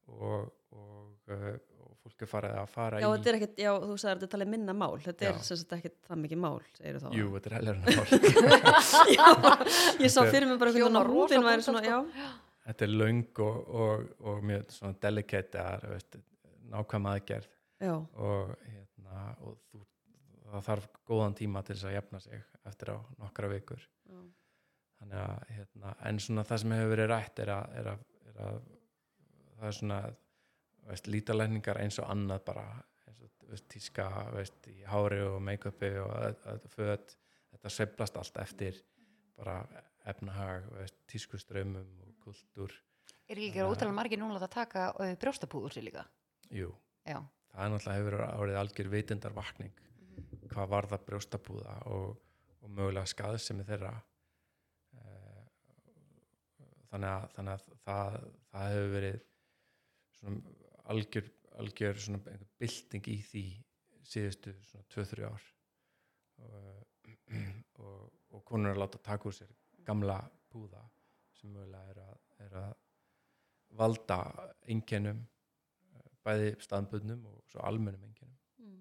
og, 0.07 0.49
og, 0.73 1.13
uh, 1.29 1.45
og 1.83 1.93
fólk 2.01 2.25
er 2.25 2.31
farið 2.33 2.57
að 2.63 2.73
fara 2.73 3.03
Já, 3.03 3.05
í 3.05 3.13
þetta 3.13 3.31
er 3.33 3.39
ekkert, 3.41 3.61
já, 3.67 3.71
þú 3.83 3.99
sagði 3.99 4.09
að 4.09 4.17
þetta 4.17 4.27
er 4.31 4.33
talið 4.33 4.51
minna 4.55 4.77
mál 4.81 4.97
þetta 5.05 5.27
Já. 5.27 5.29
er 5.29 5.45
sem 5.45 5.61
sagt 5.61 5.77
ekkert 5.77 6.01
það 6.09 6.23
mikið 6.25 6.43
mál, 6.47 6.57
segir 6.79 6.99
þá 7.05 7.07
Jú, 7.19 7.29
þetta 7.37 7.53
er 7.53 7.69
en 7.75 7.85
mál 7.85 8.03
Ég 10.07 10.09
sá 10.09 10.21
fyrir 10.25 10.49
mig 10.49 10.57
bara 10.57 10.73
hvernig 10.73 11.01
að 11.03 11.13
húðin 11.13 11.49
væri 11.51 11.69
svona, 11.69 11.85
sko. 11.85 12.03
já 12.09 12.46
Þetta 12.67 12.83
er 12.83 12.91
löng 12.91 13.41
og, 13.43 13.59
og, 13.81 14.07
og 14.27 14.41
mjög 14.43 14.73
svona 14.75 14.97
delicate 15.01 15.61
nákvæm 16.67 17.07
aðgerð. 17.13 17.53
Og, 17.87 18.55
hérna, 18.65 19.21
og 19.45 19.59
þú, 19.69 19.83
það 20.47 20.65
þarf 20.67 20.89
góðan 21.07 21.37
tíma 21.37 21.63
til 21.63 21.77
þess 21.77 21.87
að 21.87 21.95
jafna 21.95 22.21
sig 22.23 22.43
eftir 22.67 22.91
á 22.91 22.97
nokkra 23.21 23.51
vikur. 23.51 23.85
Já, 24.07 24.19
þannig 24.99 25.21
að 25.21 25.53
hérna, 25.53 25.93
en 26.09 26.19
svona 26.25 26.45
það 26.49 26.63
sem 26.63 26.75
hefur 26.75 26.93
verið 26.95 27.09
rætt 27.13 27.41
er 27.43 27.53
að, 27.53 27.75
er 27.79 27.91
að, 27.93 28.05
er 28.31 28.41
að 28.47 28.59
það 29.57 29.69
er 29.69 29.77
svona 29.79 29.99
veist, 30.87 31.09
lítalækningar 31.11 31.81
eins 31.83 31.99
og 32.01 32.09
annað 32.11 32.43
bara 32.49 32.65
eins 33.07 33.21
og 33.21 33.49
veist, 33.51 33.67
tíska 33.71 34.07
veist, 34.33 34.59
í 34.71 34.83
hári 34.87 35.21
og 35.25 35.39
make-upi 35.43 35.93
og 36.03 36.67
föt, 36.73 37.15
þetta 37.53 37.73
sveiflast 37.73 38.19
allt 38.19 38.41
eftir 38.43 38.81
bara 39.37 39.59
efnahag 40.07 40.67
veist, 40.77 40.97
tískuströmmum 41.11 41.89
og 42.03 42.16
kultúr 42.27 42.75
Er 43.27 43.35
ekki 43.35 43.49
ekki 43.49 43.63
að 43.63 43.73
útala 43.73 43.95
margir 43.95 44.19
núna 44.21 44.39
að 44.39 44.53
taka 44.53 44.91
uh, 44.93 45.15
brjóstapúður 45.19 45.73
sér 45.75 45.87
líka? 45.89 46.05
jú, 46.53 46.69
Já. 47.03 47.19
það 47.51 47.65
er 47.65 47.73
náttúrulega 47.73 47.99
hefur 47.99 48.21
árið 48.27 48.59
algjör 48.61 48.91
vitundarvakning 48.93 49.83
hvað 50.51 50.69
var 50.71 50.87
það 50.91 51.05
brjóstabúða 51.07 51.75
og, 51.93 52.17
og 52.63 52.71
mögulega 52.73 53.09
skaðsemi 53.11 53.65
þeirra. 53.67 53.93
Eh, 54.97 55.43
þannig 56.91 57.11
að, 57.11 57.27
þannig 57.35 57.53
að 57.53 57.67
það, 57.85 58.17
það 58.51 58.73
hefur 58.73 58.91
verið 58.95 59.19
svona 60.17 60.55
algjör, 60.93 61.31
algjör 61.61 62.03
bylting 62.61 63.11
í 63.13 63.17
því 63.29 63.45
síðustu 64.07 64.55
svona 64.71 64.89
2-3 64.95 65.27
ár. 65.27 65.47
Og, 66.47 67.07
og, 67.83 68.03
og 68.31 68.45
konur 68.47 68.71
er 68.71 68.77
að 68.77 68.83
láta 68.85 69.03
taka 69.03 69.29
úr 69.29 69.35
sér 69.35 69.53
gamla 69.87 70.19
búða 70.51 70.83
sem 71.37 71.53
mögulega 71.53 71.93
er 71.93 72.03
að, 72.03 72.19
er 72.45 72.55
að 72.61 72.69
valda 73.77 74.19
einkennum 74.69 75.19
eh, 75.21 76.11
bæði 76.25 76.53
staðbundnum 76.63 77.25
og 77.29 77.41
svo 77.51 77.63
almennum 77.67 78.05
einkennum 78.07 78.37
mm. 78.63 78.79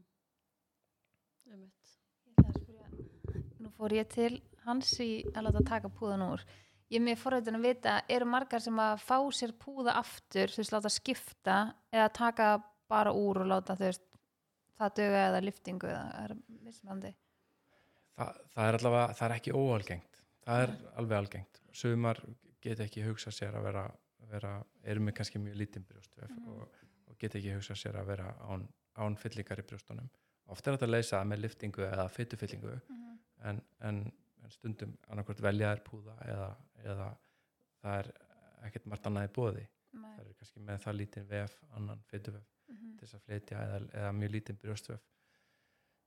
Einmitt. 1.52 1.92
Ég 2.26 2.38
ætla 2.38 2.52
að 2.52 2.60
spyrja, 2.62 3.42
Nú 3.62 3.72
fór 3.76 3.96
ég 3.96 4.08
til 4.12 4.32
hans 4.66 4.94
í 5.02 5.10
að 5.32 5.48
láta 5.48 5.64
taka 5.68 5.92
púðan 5.92 6.26
úr. 6.26 6.46
Ég 6.90 7.00
er 7.00 7.06
mér 7.06 7.18
forröðin 7.18 7.58
að 7.58 7.66
vita, 7.66 7.94
eru 8.14 8.28
margar 8.30 8.62
sem 8.62 8.78
að 8.78 9.00
fá 9.02 9.16
sér 9.34 9.54
púða 9.58 9.96
aftur, 9.98 10.52
þú 10.54 10.62
veist, 10.62 10.74
láta 10.74 10.92
skipta 10.92 11.60
eða 11.94 12.10
taka 12.14 12.50
bara 12.90 13.14
úr 13.14 13.42
og 13.42 13.50
láta 13.50 13.74
þú 13.78 13.88
veist, 13.88 14.04
það 14.78 14.98
döga 15.00 15.22
eða 15.30 15.40
liftingu 15.42 15.88
eða 15.90 16.20
er 16.24 16.36
mismandi. 16.62 17.10
Þa, 18.16 18.28
það 18.54 18.68
er 18.68 18.78
allavega, 18.78 19.16
það 19.18 19.26
er 19.26 19.34
ekki 19.40 19.56
óalgengt 19.56 20.16
það 20.46 20.62
er 20.62 20.74
alveg 21.00 21.18
algengt 21.20 21.60
sumar 21.74 22.20
get 22.66 22.82
ekki 22.84 23.06
hugsa 23.06 23.32
sér 23.34 23.56
að 23.58 23.68
vera, 23.70 23.86
vera 24.32 24.52
eru 24.84 25.06
með 25.06 25.16
kannski 25.20 25.42
mjög 25.42 25.58
lítinn 25.62 25.86
brjóstvef 25.88 26.36
og, 26.52 26.82
og 27.06 27.18
get 27.22 27.38
ekki 27.38 27.54
hugsa 27.56 27.76
sér 27.78 27.98
að 28.00 28.12
vera 28.12 28.28
án, 28.50 28.66
án 29.00 29.18
fyllingar 29.20 29.62
í 29.62 29.66
brjóstunum. 29.70 30.10
Oft 30.52 30.66
er 30.66 30.76
þetta 30.76 30.86
að 30.86 30.94
leysa 30.94 31.22
með 31.26 31.42
liftingu 31.44 31.86
eða 31.86 32.06
fytufyllingu 32.12 32.74
en, 33.46 33.62
en, 33.88 34.02
en 34.42 34.52
stundum 34.54 34.92
annarkvort 35.10 35.42
velja 35.42 35.72
þær 35.72 35.82
púða 35.86 36.18
eða, 36.26 36.50
eða 36.84 37.08
það 37.82 37.98
er 38.02 38.12
ekkert 38.68 38.86
margt 38.92 39.08
annað 39.10 39.26
í 39.28 39.34
bóði 39.38 39.66
það 39.96 40.22
er 40.22 40.36
kannski 40.38 40.62
með 40.64 40.80
það 40.84 40.96
lítinn 41.00 41.28
vef 41.30 41.58
annan 41.78 42.02
fytuvef 42.10 42.46
til 42.66 43.02
þess 43.02 43.16
að 43.18 43.26
flytja 43.26 43.64
eða, 43.66 43.80
eða 44.00 44.14
mjög 44.16 44.32
lítinn 44.34 44.60
brjóstvef 44.62 45.04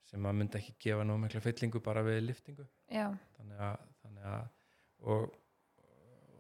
sem 0.10 0.26
að 0.26 0.40
myndi 0.40 0.60
ekki 0.60 0.76
gefa 0.86 1.06
nóg 1.06 1.20
mikla 1.22 1.42
fyllingu 1.44 1.82
bara 1.86 2.02
við 2.06 2.24
liftingu. 2.26 2.66
Þannig 3.38 3.60
að, 3.62 3.84
þannig 4.02 4.30
að 4.32 4.48
og 5.14 5.36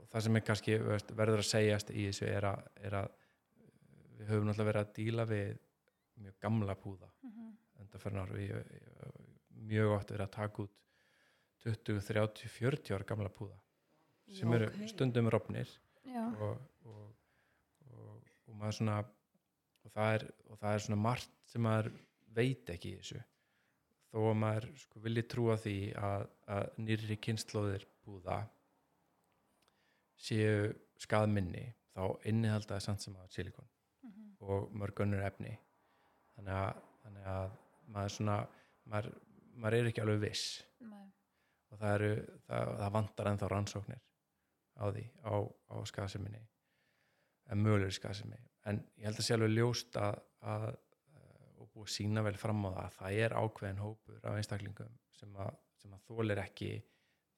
það 0.09 0.25
sem 0.25 0.39
er 0.39 0.45
kannski 0.45 0.77
veist, 0.83 1.13
verður 1.17 1.43
að 1.43 1.49
segjast 1.49 1.91
í 1.93 2.07
þessu 2.09 2.27
er 2.29 2.49
að, 2.49 2.67
er 2.87 2.97
að 3.03 3.09
við 4.19 4.31
höfum 4.33 4.49
náttúrulega 4.49 4.71
verið 4.71 4.85
að 4.85 4.93
díla 4.97 5.25
við 5.29 5.51
mjög 6.19 6.37
gamla 6.43 6.75
púða. 6.75 7.09
Undanferðin 7.79 8.21
ár 8.23 8.33
við 8.35 8.55
mjög 9.69 9.95
oft 9.95 10.11
verið 10.13 10.25
að 10.25 10.35
taka 10.35 10.65
út 10.65 10.75
20, 11.63 12.01
30, 12.07 12.51
40 12.55 12.95
ára 12.95 13.07
gamla 13.07 13.31
púða 13.33 13.57
sem 14.29 14.51
eru 14.53 14.67
ok. 14.69 14.83
stundum 14.91 15.29
rofnir 15.33 15.71
og, 16.05 16.59
og, 16.85 17.07
og, 17.89 18.27
og 18.45 18.53
maður 18.53 18.77
svona 18.77 18.99
og 18.99 19.93
það, 19.93 20.13
er, 20.13 20.25
og 20.45 20.61
það 20.61 20.75
er 20.75 20.85
svona 20.85 21.01
margt 21.01 21.35
sem 21.49 21.63
maður 21.65 21.91
veit 22.35 22.69
ekki 22.69 22.93
í 22.93 22.99
þessu. 22.99 23.23
Þó 24.09 24.19
að 24.21 24.39
maður 24.43 24.67
sko 24.83 25.01
vilji 25.05 25.25
trúa 25.29 25.57
því 25.59 25.75
að, 25.97 26.25
að 26.55 26.79
nýrri 26.85 27.17
kynnslóðir 27.25 27.85
búða 28.05 28.39
séu 30.19 30.69
skaðminni 30.99 31.65
þá 31.93 32.03
innihalda 32.29 32.75
það 32.75 32.85
samt 32.85 33.05
sem 33.05 33.17
að 33.19 33.31
silikon 33.35 33.69
og 34.39 34.69
mörg 34.71 35.01
önnur 35.03 35.23
efni. 35.27 35.51
Þannig 36.35 36.55
að, 36.55 36.83
þannig 37.03 37.31
að 37.33 37.55
maður 37.91 38.13
svona 38.15 38.35
maður, 38.89 39.09
maður 39.59 39.77
er 39.79 39.89
ekki 39.89 40.03
alveg 40.03 40.21
viss. 40.23 40.45
Nei. 40.79 41.07
og 41.69 41.77
það, 41.81 41.91
eru, 41.95 42.11
það, 42.47 42.69
það 42.79 42.93
vantar 42.95 43.29
ennþá 43.29 43.49
rannsóknir 43.51 43.99
á 44.79 44.85
því, 44.95 45.03
á, 45.27 45.35
á 45.43 45.75
skaðseminni 45.91 46.39
en 47.49 47.63
mögulegur 47.65 47.97
skaðsemi. 47.97 48.39
En 48.69 48.79
ég 48.97 49.09
held 49.09 49.19
að 49.19 49.27
sé 49.27 49.35
alveg 49.35 49.53
ljóst 49.57 49.97
að, 49.99 50.21
að 50.45 50.69
og 51.59 51.67
búið 51.73 51.89
að 51.89 51.93
sína 51.95 52.23
vel 52.25 52.35
fram 52.39 52.63
á 52.65 52.69
það 52.69 52.83
að 52.85 52.95
það 52.97 53.19
er 53.25 53.35
ákveðin 53.35 53.81
hópur 53.83 54.23
af 54.23 54.37
einstaklingum 54.39 54.95
sem 55.19 55.35
að, 55.43 55.57
sem 55.81 55.95
að 55.95 56.05
þólir 56.07 56.41
ekki 56.43 56.69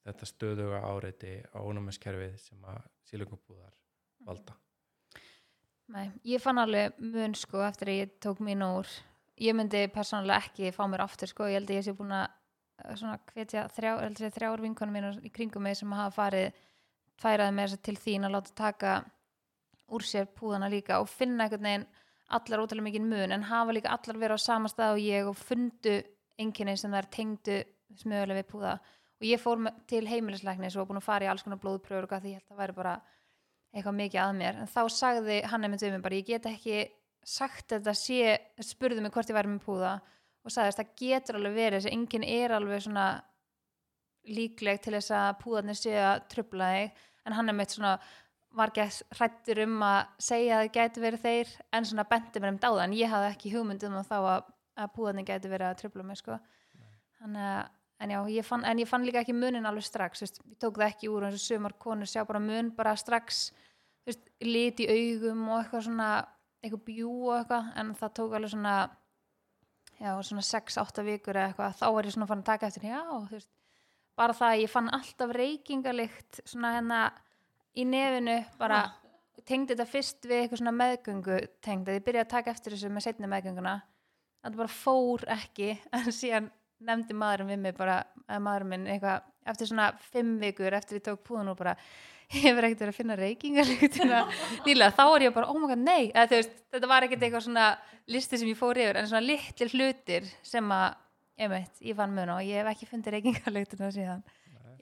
þetta 0.05 0.27
stöðuga 0.29 0.81
áreiti 0.87 1.37
á 1.53 1.57
ónumiskerfið 1.61 2.35
sem 2.41 2.67
að 2.69 2.81
sílungubúðar 3.09 3.73
valda? 4.25 4.57
Nei, 5.91 6.07
ég 6.23 6.41
fann 6.41 6.61
alveg 6.61 6.99
mun 7.03 7.33
sko 7.35 7.63
eftir 7.65 7.91
að 7.91 7.99
ég 7.99 8.11
tók 8.23 8.39
mín 8.43 8.63
úr. 8.63 8.87
Ég 9.41 9.55
myndi 9.57 9.83
persónulega 9.91 10.45
ekki 10.45 10.71
fá 10.75 10.85
mér 10.87 11.03
aftur 11.03 11.31
sko, 11.31 11.49
ég 11.49 11.59
held 11.59 11.71
að 11.71 11.79
ég 11.79 11.87
sé 11.87 11.95
búin 11.97 12.13
að 12.15 12.27
eh, 12.29 12.93
svona 12.95 13.17
hvetja 13.31 13.65
þrjá, 13.75 13.89
ég 13.91 14.03
held 14.05 14.13
að 14.15 14.21
segja 14.23 14.35
þrjár 14.37 14.63
vinkonum 14.65 14.95
mínar 14.95 15.17
í 15.25 15.31
kringum 15.33 15.65
mig 15.65 15.79
sem 15.79 15.97
hafa 15.97 16.13
farið 16.19 16.61
færaði 17.21 17.57
með 17.57 17.73
þess 17.73 17.85
til 17.87 17.97
þín 18.05 18.27
að 18.27 18.37
láta 18.37 18.55
taka 18.57 18.93
úr 19.91 20.05
sér 20.07 20.29
púðana 20.37 20.69
líka 20.71 21.01
og 21.01 21.09
finna 21.11 21.45
einhvern 21.45 21.67
veginn 21.67 21.89
allar 22.31 22.63
ótrúlega 22.63 22.87
mikið 22.87 23.07
mun 23.11 23.35
en 23.35 23.47
hafa 23.49 23.75
líka 23.75 23.91
allar 23.91 24.19
verið 24.21 24.39
á 24.39 24.45
sama 24.45 24.71
stað 24.71 24.95
og 24.95 25.03
ég 25.03 25.27
og 25.27 25.37
fundu 25.37 25.97
einkenni 26.39 26.77
sem 26.79 26.93
þær 26.93 27.09
tengdu 27.11 27.57
smögulega 27.99 28.39
við 28.39 28.49
púða 28.53 28.77
og 29.21 29.27
ég 29.29 29.41
fór 29.41 29.67
til 29.89 30.01
heimilisleiknis 30.09 30.75
og 30.75 30.81
var 30.81 30.87
búin 30.89 30.99
að 31.01 31.05
fara 31.05 31.27
í 31.27 31.29
alls 31.29 31.43
konar 31.45 31.59
blóðpröfur 31.61 32.07
og 32.07 32.23
því 32.23 32.31
ég 32.31 32.39
held 32.39 32.47
að 32.47 32.53
það 32.55 32.61
væri 32.63 32.77
bara 32.79 32.93
eitthvað 33.71 33.97
mikið 33.99 34.21
að 34.23 34.31
mér. 34.39 34.55
En 34.57 34.71
þá 34.71 34.81
sagði 34.89 35.35
hann 35.51 35.67
einmitt 35.67 35.83
við 35.85 35.93
mig 35.93 36.05
bara 36.05 36.17
ég 36.17 36.27
get 36.27 36.47
ekki 36.49 36.79
sagt 37.21 37.67
þetta 37.69 37.93
sé 37.95 38.31
spurði 38.65 39.03
mig 39.03 39.13
hvort 39.13 39.29
ég 39.29 39.37
væri 39.37 39.51
með 39.51 39.67
púða 39.67 39.91
og 40.41 40.53
sagði 40.53 40.71
að 40.71 40.79
það 40.79 40.95
getur 41.03 41.37
alveg 41.37 41.53
verið 41.59 41.77
þessi 41.77 41.93
enginn 41.93 42.25
er 42.25 42.55
alveg 42.57 42.81
svona 42.81 43.05
líkleg 44.31 44.81
til 44.81 44.95
þess 44.97 45.13
að 45.17 45.29
púðarnir 45.43 45.77
sé 45.77 45.93
að 46.01 46.23
trubla 46.33 46.71
þig. 46.75 47.03
En 47.25 47.37
hann 47.37 47.53
einmitt 47.53 47.75
svona 47.75 47.93
var 48.57 48.73
ekki 48.73 49.05
hrættur 49.15 49.61
um 49.63 49.75
að 49.85 49.99
segja 50.19 50.57
að 50.57 50.63
það 50.63 50.73
gæti 50.79 51.03
verið 51.05 51.27
þeir 51.27 51.51
en 51.77 51.87
svona 51.87 52.07
benti 52.09 52.41
mér 52.41 52.55
um 52.55 52.59
dáða 52.65 52.87
en 52.87 52.97
ég 52.97 53.13
hafði 53.13 53.29
ekki 53.35 53.53
hugmynd 53.53 53.85
um 53.87 53.99
þá 54.01 54.17
að, 54.17 54.49
að 54.81 54.91
púðarnir 54.97 55.29
gæti 55.29 55.51
verið 55.51 55.69
að 55.69 55.77
trubla 55.83 56.07
mig 56.09 56.19
sko. 56.19 56.39
Þannig 57.21 57.47
að 57.51 57.69
En 58.01 58.09
já, 58.09 58.17
ég 58.33 58.45
fann, 58.45 58.63
en 58.65 58.79
ég 58.81 58.89
fann 58.89 59.03
líka 59.05 59.21
ekki 59.21 59.33
munin 59.37 59.67
alveg 59.69 59.85
strax, 59.85 60.23
veist, 60.23 60.39
ég 60.49 60.57
tók 60.61 60.79
það 60.79 60.87
ekki 60.87 61.09
úr 61.11 61.27
eins 61.27 61.37
og 61.37 61.43
sumar 61.43 61.75
konur 61.77 62.09
sjá 62.09 62.23
bara 62.25 62.39
mun 62.41 62.71
bara 62.73 62.95
strax, 62.97 63.51
þú 64.01 64.09
veist, 64.09 64.23
lit 64.41 64.79
í 64.81 64.87
augum 64.89 65.43
og 65.51 65.59
eitthvað 65.59 65.83
svona, 65.85 66.07
eitthvað 66.63 66.81
bjú 66.87 67.11
og 67.27 67.35
eitthvað, 67.35 67.67
en 67.77 67.91
það 67.99 68.13
tók 68.17 68.33
alveg 68.39 68.53
svona, 68.55 68.75
já, 69.99 70.09
svona 70.31 70.45
6-8 70.47 71.05
vikur 71.11 71.37
eða 71.37 71.51
eitthvað, 71.51 71.75
þá 71.77 71.83
var 71.93 72.09
ég 72.09 72.15
svona 72.15 72.27
fann 72.31 72.41
að 72.41 72.49
taka 72.49 72.69
eftir, 72.71 72.87
já, 72.89 73.03
þú 73.05 73.35
veist, 73.35 73.51
bara 74.17 74.37
það 74.39 74.55
að 74.55 74.61
ég 74.63 74.73
fann 74.73 74.89
alltaf 74.97 75.35
reykingalikt 75.37 76.41
svona 76.41 76.71
hérna 76.79 77.03
í 77.77 77.85
nefinu, 77.85 78.39
bara 78.57 78.79
tengdi 79.45 79.75
þetta 79.75 79.85
fyrst 79.89 80.25
við 80.25 80.39
eitthvað 80.39 80.63
svona 80.63 80.73
meðgöngu 80.79 81.37
tengd, 81.61 81.85
að 81.85 81.99
ég 81.99 82.07
byrjaði 82.09 82.25
að 82.25 82.33
taka 82.33 82.55
eftir 82.55 82.75
þessu 82.75 82.91
með 82.93 83.05
setni 83.05 83.29
meðgönguna, 83.29 83.75
að 84.41 84.49
það 84.49 84.59
bara 84.63 84.75
fór 84.79 85.27
ekki, 85.37 85.69
en 85.99 86.09
síðan 86.09 86.49
nefndi 86.87 87.17
maðurinn 87.17 87.51
við 87.53 87.61
mig 87.65 87.75
bara, 87.77 87.99
að 88.27 88.41
maðurinn 88.45 88.71
minn 88.73 88.87
eitthvað, 88.93 89.27
eftir 89.51 89.69
svona 89.71 89.91
5 90.13 90.33
vikur 90.41 90.77
eftir 90.77 90.99
ég 90.99 91.05
tók 91.05 91.21
púðun 91.27 91.53
og 91.53 91.59
bara, 91.59 91.75
hefur 92.35 92.67
ekkert 92.67 92.83
verið 92.85 92.93
að 92.93 92.99
finna 92.99 93.19
reykingalykt 93.19 94.01
nýlega, 94.65 94.91
þá 94.97 95.05
er 95.05 95.27
ég 95.27 95.37
bara, 95.37 95.51
oh 95.51 95.61
my 95.61 95.71
god, 95.71 95.85
nei. 95.85 96.11
Eða, 96.11 96.27
veist, 96.35 96.59
þetta 96.73 96.91
var 96.91 97.07
ekkert 97.07 97.25
eitthvað 97.27 97.47
svona 97.47 97.69
listi 98.11 98.41
sem 98.41 98.51
ég 98.51 98.59
fór 98.59 98.81
yfir, 98.81 98.99
en 99.01 99.09
svona 99.11 99.25
litlir 99.25 99.73
hlutir 99.75 100.29
sem 100.47 100.75
að, 100.75 100.99
einmitt, 101.41 101.81
ég 101.85 101.97
fann 101.97 102.13
mun 102.15 102.35
og 102.37 102.45
ég 102.45 102.61
hef 102.61 102.71
ekki 102.73 102.91
fundið 102.91 103.17
reykingalygtuna 103.17 103.91
síðan. 103.95 104.23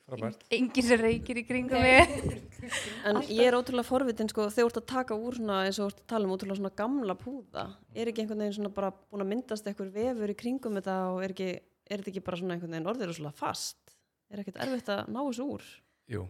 Frábært. 0.09 0.45
Enginn 0.55 0.85
sem 0.85 1.01
reykir 1.01 1.37
í 1.37 1.45
kringum 1.45 1.83
mig. 1.83 2.13
En 3.07 3.21
ég 3.31 3.47
er 3.47 3.55
ótrúlega 3.55 3.87
forvitin 3.87 4.29
sko, 4.29 4.47
þegar 4.51 4.67
þú 4.67 4.69
ert 4.69 4.79
að 4.81 4.87
taka 4.91 5.15
úr 5.15 5.37
svona, 5.37 5.59
eins 5.65 5.77
og 5.79 5.85
þú 5.85 5.93
ert 5.93 6.01
að 6.01 6.09
tala 6.11 6.27
um 6.27 6.33
ótrúlega 6.35 6.59
svona 6.59 6.71
gamla 6.81 7.15
púða, 7.17 7.63
er 7.95 8.09
ekki 8.11 8.23
einhvern 8.23 8.43
veginn 8.43 8.57
svona 8.57 8.71
bara 8.75 8.89
búin 8.91 9.23
að 9.23 9.29
myndast 9.31 9.69
eitthvað 9.69 9.93
vefur 9.95 10.33
í 10.33 10.35
kringum 10.37 10.75
þetta 10.79 10.97
og 11.13 11.21
er, 11.23 11.33
ekki, 11.33 11.47
er 11.89 12.01
þetta 12.01 12.11
ekki 12.13 12.25
bara 12.25 12.39
svona 12.39 12.55
einhvern 12.55 12.75
veginn 12.75 12.91
orðir 12.93 13.13
og 13.13 13.17
svona 13.19 13.35
fast? 13.35 13.95
Er 14.29 14.43
ekkert 14.43 14.59
erfitt 14.61 14.91
að 14.93 15.07
ná 15.09 15.19
þessu 15.21 15.47
úr? 15.55 15.69
Jú, 16.09 16.25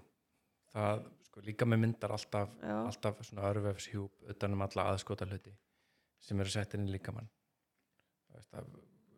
það 0.74 1.04
sko, 1.28 1.44
líka 1.46 1.68
með 1.68 1.84
myndar 1.84 2.16
alltaf, 2.16 2.54
alltaf 2.64 3.20
svona 3.28 3.50
örvefshjúp 3.52 4.32
utan 4.34 4.56
um 4.56 4.64
alla 4.66 4.88
aðskota 4.94 5.28
hluti 5.28 5.52
sem 6.24 6.40
eru 6.40 6.52
sett 6.52 6.76
inn 6.76 6.88
í 6.88 6.94
líkamann 6.96 7.30
Það 8.50 8.70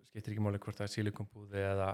skiptir 0.07 0.33
ekki 0.33 0.43
máli 0.43 0.59
hvort 0.61 0.79
það 0.79 0.87
er 0.87 0.93
sílikompúði 0.95 1.63
eða, 1.65 1.89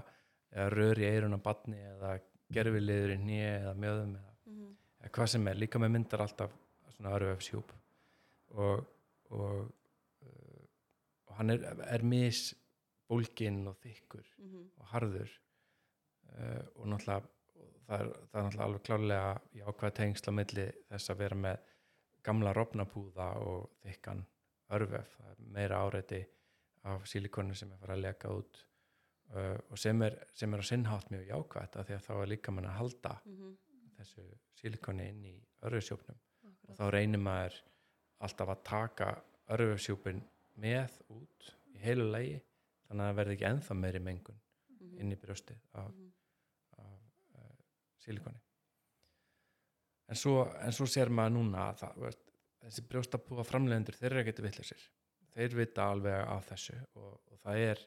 eða 0.54 0.68
rör 0.74 1.00
í 1.02 1.06
eirun 1.08 1.36
á 1.36 1.40
batni 1.42 1.80
eða 1.92 2.14
gerfiliður 2.54 3.14
í 3.14 3.18
nýja 3.22 3.50
eða 3.58 3.74
mjöðum 3.82 4.14
eða, 4.18 4.34
eða 5.02 5.10
hvað 5.18 5.30
sem 5.34 5.50
er, 5.50 5.58
líka 5.60 5.82
með 5.82 5.94
myndar 5.96 6.24
alltaf 6.24 6.54
svona 6.94 7.14
örvefshjúp 7.18 7.74
og, 8.54 8.86
og, 9.34 9.68
uh, 10.24 10.62
og 11.28 11.36
hann 11.40 11.54
er, 11.54 11.66
er 11.84 12.06
mis 12.06 12.48
bólginn 13.08 13.64
og 13.70 13.76
þykkur 13.82 14.30
og 14.76 14.86
harður 14.92 15.32
uh, 16.34 16.62
og 16.76 16.88
náttúrulega 16.92 17.34
það 17.88 18.00
er, 18.02 18.10
það 18.30 18.40
er 18.40 18.46
náttúrulega 18.46 18.66
alveg 18.68 18.86
klárlega 18.88 19.34
jákvæð 19.62 19.94
tengsla 20.00 20.34
milli 20.36 20.66
þess 20.90 21.12
að 21.12 21.20
vera 21.22 21.40
með 21.44 21.74
gamla 22.28 22.52
rofnapúða 22.56 23.28
og 23.40 23.68
þykkan 23.84 24.24
örvef, 24.76 25.14
það 25.16 25.30
er 25.32 25.44
meira 25.56 25.78
áreiti 25.86 26.24
af 26.88 27.06
sílikonu 27.08 27.56
sem 27.56 27.70
er 27.72 27.80
fara 27.80 27.96
að 27.96 28.04
leka 28.04 28.32
út 28.34 28.60
uh, 29.34 29.56
og 29.56 29.80
sem 29.80 30.02
er, 30.04 30.18
sem 30.36 30.54
er 30.54 30.64
á 30.64 30.70
sinnhátt 30.70 31.12
mjög 31.14 31.30
jákvætt 31.32 31.78
af 31.80 31.88
því 31.88 31.96
að 31.96 32.04
þá 32.08 32.12
er 32.18 32.32
líka 32.34 32.54
mann 32.54 32.68
að 32.68 32.78
halda 32.82 33.14
þessu 33.98 34.26
sílikoni 34.58 35.08
inn 35.12 35.24
í 35.26 35.36
örfesjúpnum 35.66 36.20
og 36.68 36.76
þá 36.76 36.84
reynir 36.92 37.22
maður 37.22 37.56
alltaf 38.24 38.52
að 38.52 38.62
taka 38.66 39.08
örfesjúpin 39.54 40.20
með 40.58 41.00
út 41.14 41.50
í 41.74 41.80
heilu 41.82 42.08
lagi 42.12 42.38
þannig 42.88 43.04
að 43.04 43.10
það 43.10 43.18
verði 43.20 43.36
ekki 43.36 43.48
ennþá 43.50 43.78
meiri 43.78 44.02
mengun 44.04 44.40
inn 44.98 45.14
í 45.14 45.18
brjóstið 45.20 45.60
af, 45.80 45.98
af 46.82 46.94
uh, 47.38 47.52
sílikoni 48.04 48.40
en 50.08 50.18
svo, 50.18 50.40
en 50.64 50.74
svo 50.74 50.88
sér 50.90 51.12
maður 51.12 51.36
núna 51.36 51.68
að 51.68 51.82
það, 51.82 52.00
veist, 52.06 52.24
þessi 52.64 52.86
brjóstapúa 52.90 53.46
framleiðendur 53.46 53.98
þeir 54.00 54.10
eru 54.10 54.24
ekkert 54.24 54.42
villisir 54.46 54.88
þeir 55.34 55.56
vita 55.60 55.88
alveg 55.92 56.20
af 56.24 56.50
þessu 56.52 56.78
og, 56.98 57.14
og 57.28 57.40
það 57.44 57.64
er 57.68 57.86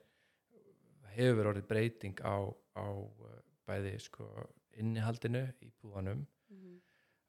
hefur 1.16 1.52
orðið 1.52 1.68
breyting 1.68 2.22
á, 2.24 2.48
á 2.80 2.88
uh, 2.88 3.40
bæði 3.68 3.96
sko 4.02 4.28
innihaldinu 4.80 5.46
í 5.64 5.72
púðanum. 5.82 6.24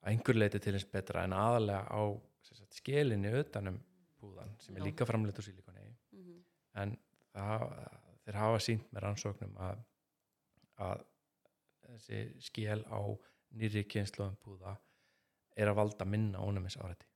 Að 0.03 0.11
einhver 0.11 0.37
leiti 0.37 0.59
til 0.63 0.75
eins 0.75 0.85
betra 0.91 1.23
en 1.23 1.35
aðalega 1.35 1.83
á 1.87 2.01
sagt, 2.43 2.75
skelinni 2.75 3.31
utanum 3.39 3.79
púðan 4.19 4.51
sem 4.59 4.75
er 4.75 4.83
líka 4.87 5.07
framleitt 5.07 5.39
úr 5.39 5.45
sílikoni 5.47 5.85
en 6.81 6.95
það, 7.33 7.67
þeir 8.23 8.39
hafa 8.41 8.63
sínt 8.67 8.89
með 8.91 9.05
rannsóknum 9.07 9.57
að, 9.67 9.83
að 10.87 11.05
þessi 11.87 12.23
skél 12.47 12.81
á 12.87 13.01
nýri 13.53 13.83
kynnslóðum 13.89 14.39
púða 14.41 14.77
er 15.53 15.69
að 15.69 15.79
valda 15.81 16.07
minna 16.09 16.41
ónumis 16.41 16.79
árætti 16.81 17.09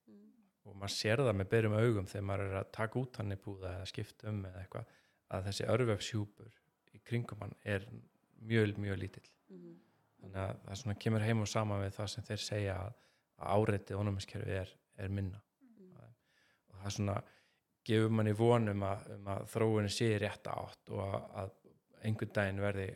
og 0.68 0.76
maður 0.76 0.94
sér 0.94 1.24
það 1.24 1.38
með 1.40 1.50
byrjum 1.54 1.76
augum 1.80 2.08
þegar 2.12 2.26
maður 2.28 2.50
er 2.50 2.60
að 2.60 2.72
taka 2.76 3.00
út 3.00 3.18
hann 3.22 3.34
í 3.34 3.40
púða 3.40 3.74
eða 3.78 3.90
skipta 3.90 4.30
um 4.32 4.42
eða 4.50 4.64
eitthvað 4.64 4.96
að 5.34 5.48
þessi 5.48 5.68
örvefsjúpur 5.74 6.58
í 6.96 7.02
kringum 7.08 7.44
hann 7.44 7.56
er 7.64 7.86
mjög, 8.48 8.78
mjög 8.82 9.02
lítill. 9.02 9.28
Þannig 10.18 10.40
að 10.44 10.54
það 10.66 10.80
svona 10.82 10.98
kemur 11.04 11.26
heim 11.26 11.44
og 11.44 11.50
sama 11.52 11.80
við 11.82 11.94
það 11.98 12.12
sem 12.14 12.28
þeir 12.28 12.44
segja 12.44 12.78
að, 12.84 12.96
áreitið 13.38 14.00
ónumiskerfi 14.02 14.56
er, 14.58 14.72
er 14.98 15.14
minna. 15.14 15.42
Og 16.72 16.80
það 16.82 16.96
svona 16.96 17.18
gefur 17.88 18.14
manni 18.14 18.34
vonum 18.36 18.84
að, 18.84 19.08
um 19.16 19.32
að 19.32 19.48
þróunni 19.54 19.92
sé 19.94 20.12
í 20.16 20.20
rétta 20.22 20.56
átt 20.60 20.92
og 20.92 21.04
að, 21.06 21.32
að 21.42 21.56
einhvern 22.08 22.36
daginn 22.36 22.62
verði 22.62 22.88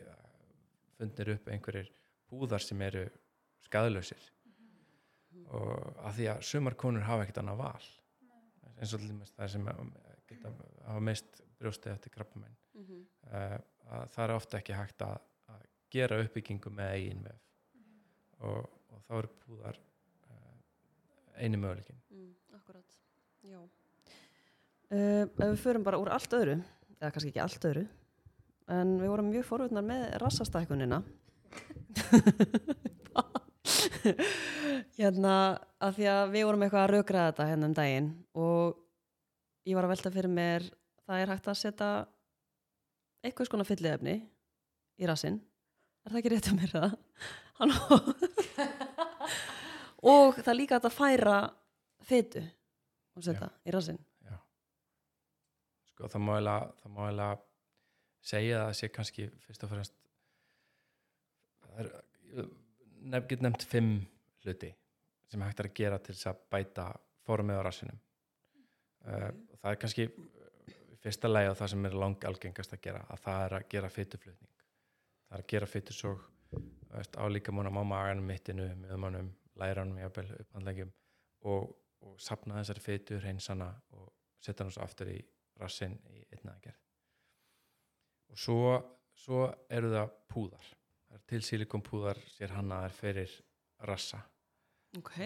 fundir 0.98 1.32
upp 1.34 1.48
einhverjir 1.50 1.90
húðar 2.32 2.64
sem 2.64 2.80
eru 2.86 3.06
skadlausir 3.66 4.30
og 5.52 6.00
að 6.06 6.18
því 6.18 6.28
að 6.32 6.46
sumar 6.48 6.76
konur 6.78 7.04
hafa 7.06 7.24
ekkert 7.24 7.42
annað 7.42 7.60
val. 7.62 7.88
Eins 8.78 8.94
og 8.96 9.04
dæmis 9.04 9.32
það 9.36 9.50
sem 9.52 9.68
geta, 10.28 10.52
hafa 10.86 11.04
mist 11.08 11.42
brjóstið 11.60 11.94
eftir 11.94 12.14
krabbamenn 12.16 12.56
uh, 12.82 13.58
að 13.92 14.08
það 14.14 14.24
er 14.24 14.34
ofta 14.34 14.58
ekki 14.58 14.76
hægt 14.76 15.04
að, 15.06 15.18
að 15.52 15.66
gera 15.92 16.20
uppbyggingu 16.24 16.72
með 16.74 16.96
eigin 16.96 17.24
vef. 17.26 17.44
Og, 18.42 18.78
og 18.90 19.04
þá 19.06 19.12
eru 19.20 19.32
púðar 19.44 19.78
uh, 19.78 20.56
eini 21.38 21.60
möguleikin 21.60 22.00
Mm, 22.12 22.34
akkurat, 22.58 22.98
já. 23.40 23.58
Uh, 24.92 25.24
ef 25.24 25.40
við 25.40 25.60
förum 25.62 25.84
bara 25.86 25.96
úr 26.00 26.10
allt 26.12 26.34
öðru, 26.36 26.58
eða 26.98 27.12
kannski 27.14 27.30
ekki 27.32 27.40
allt 27.40 27.64
öðru, 27.64 27.86
en 28.76 28.90
við 29.00 29.08
vorum 29.08 29.30
mjög 29.32 29.46
forvitnar 29.48 29.86
með 29.88 30.02
rassastækunina. 30.20 30.98
hérna, 34.98 35.34
að 35.80 35.96
því 35.96 36.06
að 36.12 36.34
við 36.34 36.46
vorum 36.48 36.64
eitthvað 36.66 36.84
að 36.84 36.92
rökra 36.92 37.24
þetta 37.30 37.48
hérna 37.48 37.68
um 37.68 37.76
daginn 37.76 38.10
og 38.36 38.78
ég 39.68 39.76
var 39.78 39.86
að 39.86 39.92
velta 39.94 40.12
fyrir 40.12 40.32
mér, 40.32 40.68
það 41.06 41.22
er 41.22 41.32
hægt 41.32 41.48
að 41.48 41.60
setja 41.62 41.90
eitthvað 43.22 43.48
skona 43.48 43.68
fylliðefni 43.68 44.16
í 44.98 45.08
rassinn. 45.08 45.38
Er 46.02 46.12
það 46.12 46.20
ekki 46.20 46.32
rétt 46.34 46.50
að 46.50 46.58
mér 46.58 46.72
það? 46.76 46.92
Og 50.12 50.40
það 50.42 50.58
líka 50.58 50.80
að 50.82 50.94
færa 50.96 51.36
fytu 52.02 52.42
og 53.14 53.22
setja 53.22 53.52
í 53.62 53.74
rassinn. 53.74 54.00
Sko 56.02 56.08
það 56.10 56.22
má 56.26 56.30
eiginlega, 56.34 56.70
það 56.82 56.90
má 56.90 57.00
eiginlega 57.06 57.34
segja 58.26 58.54
að 58.58 58.64
það 58.64 58.72
sé 58.74 58.88
kannski 58.90 59.24
fyrst 59.44 59.64
og 59.64 59.68
fremst 59.70 59.92
það 61.62 61.76
er, 61.82 61.90
nefn, 63.12 63.26
get 63.30 63.44
nefnt 63.46 63.66
fimm 63.70 63.90
hluti 64.42 64.70
sem 65.30 65.44
hægt 65.46 65.60
er 65.62 65.68
að 65.68 65.76
gera 65.78 65.98
til 66.02 66.16
þess 66.16 66.28
að 66.32 66.40
bæta 66.50 66.86
formið 67.22 67.60
á 67.62 67.66
rassinum. 67.68 68.00
Uh, 69.06 69.28
það 69.60 69.68
er 69.70 69.78
kannski 69.84 70.06
fyrsta 71.04 71.30
lagi 71.30 71.52
og 71.52 71.54
það 71.60 71.70
sem 71.70 71.86
er 71.86 71.94
lang 72.02 72.26
algengast 72.32 72.74
að 72.74 72.82
gera 72.88 73.02
að 73.06 73.22
það 73.28 73.44
er 73.44 73.54
að 73.60 73.66
gera 73.76 73.90
fytuflutning 73.98 74.50
það 74.56 75.36
er 75.36 75.44
að 75.44 75.50
gera 75.54 75.68
fytusók 75.70 76.24
veist, 76.96 77.14
á 77.14 77.24
líkamónum 77.30 77.78
á 77.78 77.84
maganum, 77.86 78.26
mittinu, 78.26 78.66
miðumannum 78.80 79.30
læranum, 79.62 80.02
jafnvel, 80.02 80.34
upphandleggjum 80.42 80.90
og, 81.46 81.70
og 82.02 82.18
sapna 82.18 82.58
þessari 82.58 82.84
fytu 82.88 83.22
reynsana 83.22 83.70
og 83.94 84.10
setja 84.42 84.66
hann 84.66 84.74
svo 84.74 84.82
aftur 84.82 85.14
í 85.14 85.20
rassin 85.60 85.98
í 86.10 86.24
einnaðgerð 86.36 86.80
og 88.32 88.40
svo, 88.40 88.76
svo 89.12 89.42
eru 89.68 89.90
það 89.92 90.14
púðar. 90.32 90.68
Það 91.08 91.18
er 91.18 91.24
til 91.28 91.42
silikompúðar 91.44 92.20
sér 92.32 92.54
hannaðar 92.56 92.94
fyrir 92.96 93.34
rassa. 93.84 94.22
Ok. 94.96 95.18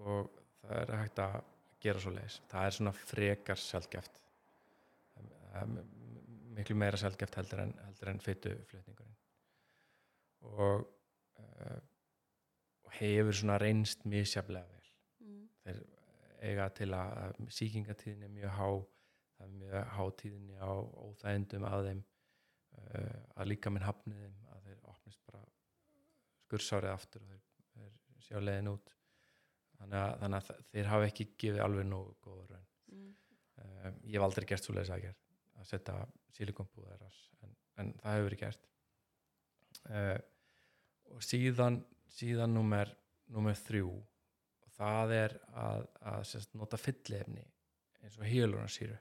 og 0.00 0.30
það 0.60 0.76
er 0.80 0.92
hægt 0.96 1.18
að 1.20 1.40
gera 1.80 2.00
svo 2.00 2.12
leiðis 2.14 2.38
það 2.48 2.66
er 2.66 2.76
svona 2.76 2.92
frekar 2.96 3.60
sjálfgeft 3.60 4.20
Það 5.50 5.60
er 5.60 5.86
miklu 6.56 6.76
meira 6.78 6.98
sjálfgeft 7.00 7.36
heldur 7.40 7.64
en, 7.64 7.72
en 8.12 8.20
fytuflutningurinn 8.22 9.16
og, 10.46 10.84
uh, 11.42 11.80
og 12.86 12.94
hefur 13.00 13.36
svona 13.36 13.58
reynst 13.60 14.06
misjaflega 14.08 14.64
vel. 14.70 14.92
Mm. 15.20 15.42
þeir 15.64 15.82
eiga 16.48 16.68
til 16.76 16.88
að, 16.96 17.18
að 17.24 17.50
sýkingatíðin 17.58 18.24
er 18.28 18.32
mjög 18.36 18.54
há 18.56 18.68
það 19.40 19.46
er 19.46 19.58
mjög 19.60 19.92
hátíðinni 19.96 20.58
á 20.60 20.72
óþægindum 20.76 21.66
að 21.68 21.86
þeim 21.88 22.00
uh, 22.04 23.20
að 23.40 23.50
líka 23.50 23.72
minn 23.72 23.86
hafnið 23.86 24.22
þeim 24.24 24.38
að 24.52 24.66
þeir 24.68 24.80
opnist 24.92 25.22
bara 25.30 25.44
skursárið 26.44 26.92
aftur 26.92 27.24
og 27.24 27.30
þeir, 27.32 27.44
þeir 27.72 28.26
sjá 28.26 28.38
leiðin 28.44 28.72
út. 28.74 28.92
Þannig 29.80 30.02
að, 30.02 30.16
þannig 30.22 30.40
að 30.40 30.64
þeir 30.74 30.90
hafa 30.92 31.08
ekki 31.08 31.28
gefið 31.40 31.62
alveg 31.64 31.88
nógu 31.88 32.16
góða 32.26 32.48
raun. 32.50 32.66
Mm. 32.90 33.12
uh, 33.62 33.88
ég 34.04 34.18
hef 34.18 34.26
aldrei 34.26 34.48
gert 34.50 34.66
svo 34.66 34.76
leiðis 34.76 34.92
aðgerð 34.96 35.26
að 35.60 35.70
setja 35.70 35.96
sílikonpúðar 36.36 37.06
en, 37.06 37.54
en 37.80 37.94
það 38.02 38.16
hefur 38.16 38.28
verið 38.28 38.42
gert. 38.44 38.68
Uh, 39.88 40.18
og 41.14 41.24
síðan 41.24 41.80
síðan 42.10 42.52
nummer, 42.54 42.90
nummer 43.30 43.56
þrjú 43.56 43.92
og 43.94 44.74
það 44.76 45.14
er 45.16 45.36
að, 45.54 45.86
að 46.12 46.26
sérst, 46.28 46.52
nota 46.58 46.78
fyllefni 46.80 47.46
eins 48.00 48.18
og 48.18 48.28
hílunarsýru 48.28 48.98